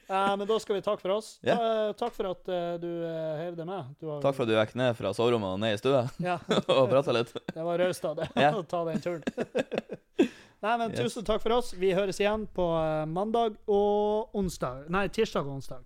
Eh, 0.08 0.36
men 0.40 0.46
da 0.48 0.56
skal 0.62 0.78
vi 0.78 0.82
takke 0.86 1.02
for 1.04 1.12
oss. 1.18 1.34
Ta- 1.44 1.92
takk 2.00 2.14
for 2.16 2.30
at 2.30 2.48
eh, 2.48 2.78
du 2.80 2.86
uh, 3.04 3.36
heiv 3.42 3.56
deg 3.58 3.66
med. 3.68 3.90
Du 4.00 4.06
har, 4.08 4.22
Takk 4.24 4.38
for 4.38 4.46
at 4.46 4.48
du 4.48 4.54
gikk 4.56 4.72
ned 4.80 4.94
fra 4.96 5.10
soverommet 5.12 5.50
og 5.56 5.60
ned 5.60 5.74
i 5.76 5.80
stua 5.82 6.06
Ja, 6.24 6.38
og 6.78 6.88
prata 6.88 7.12
litt. 7.12 7.34
det 7.52 7.66
var 7.66 7.78
raust 7.82 8.06
av 8.08 8.16
deg 8.22 8.38
Ja. 8.40 8.54
å 8.60 8.64
ta 8.64 8.80
den 8.88 9.02
turen. 9.04 9.22
Nei, 10.64 10.72
men 10.80 10.90
Yes. 10.90 10.98
tusen 11.12 11.26
takk 11.28 11.42
for 11.44 11.54
oss. 11.60 11.74
Vi 11.78 11.92
høres 11.94 12.18
igjen 12.18 12.48
på 12.56 12.64
eh, 12.80 13.04
mandag 13.06 13.60
og 13.70 14.32
onsdag. 14.34 14.88
Nei, 14.90 15.04
tirsdag 15.12 15.44
og 15.46 15.60
onsdag. 15.60 15.84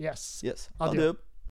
Yes. 0.00 0.40
Yes. 0.46 0.68
Adjø. 0.78 1.10
Adjø. 1.10 1.12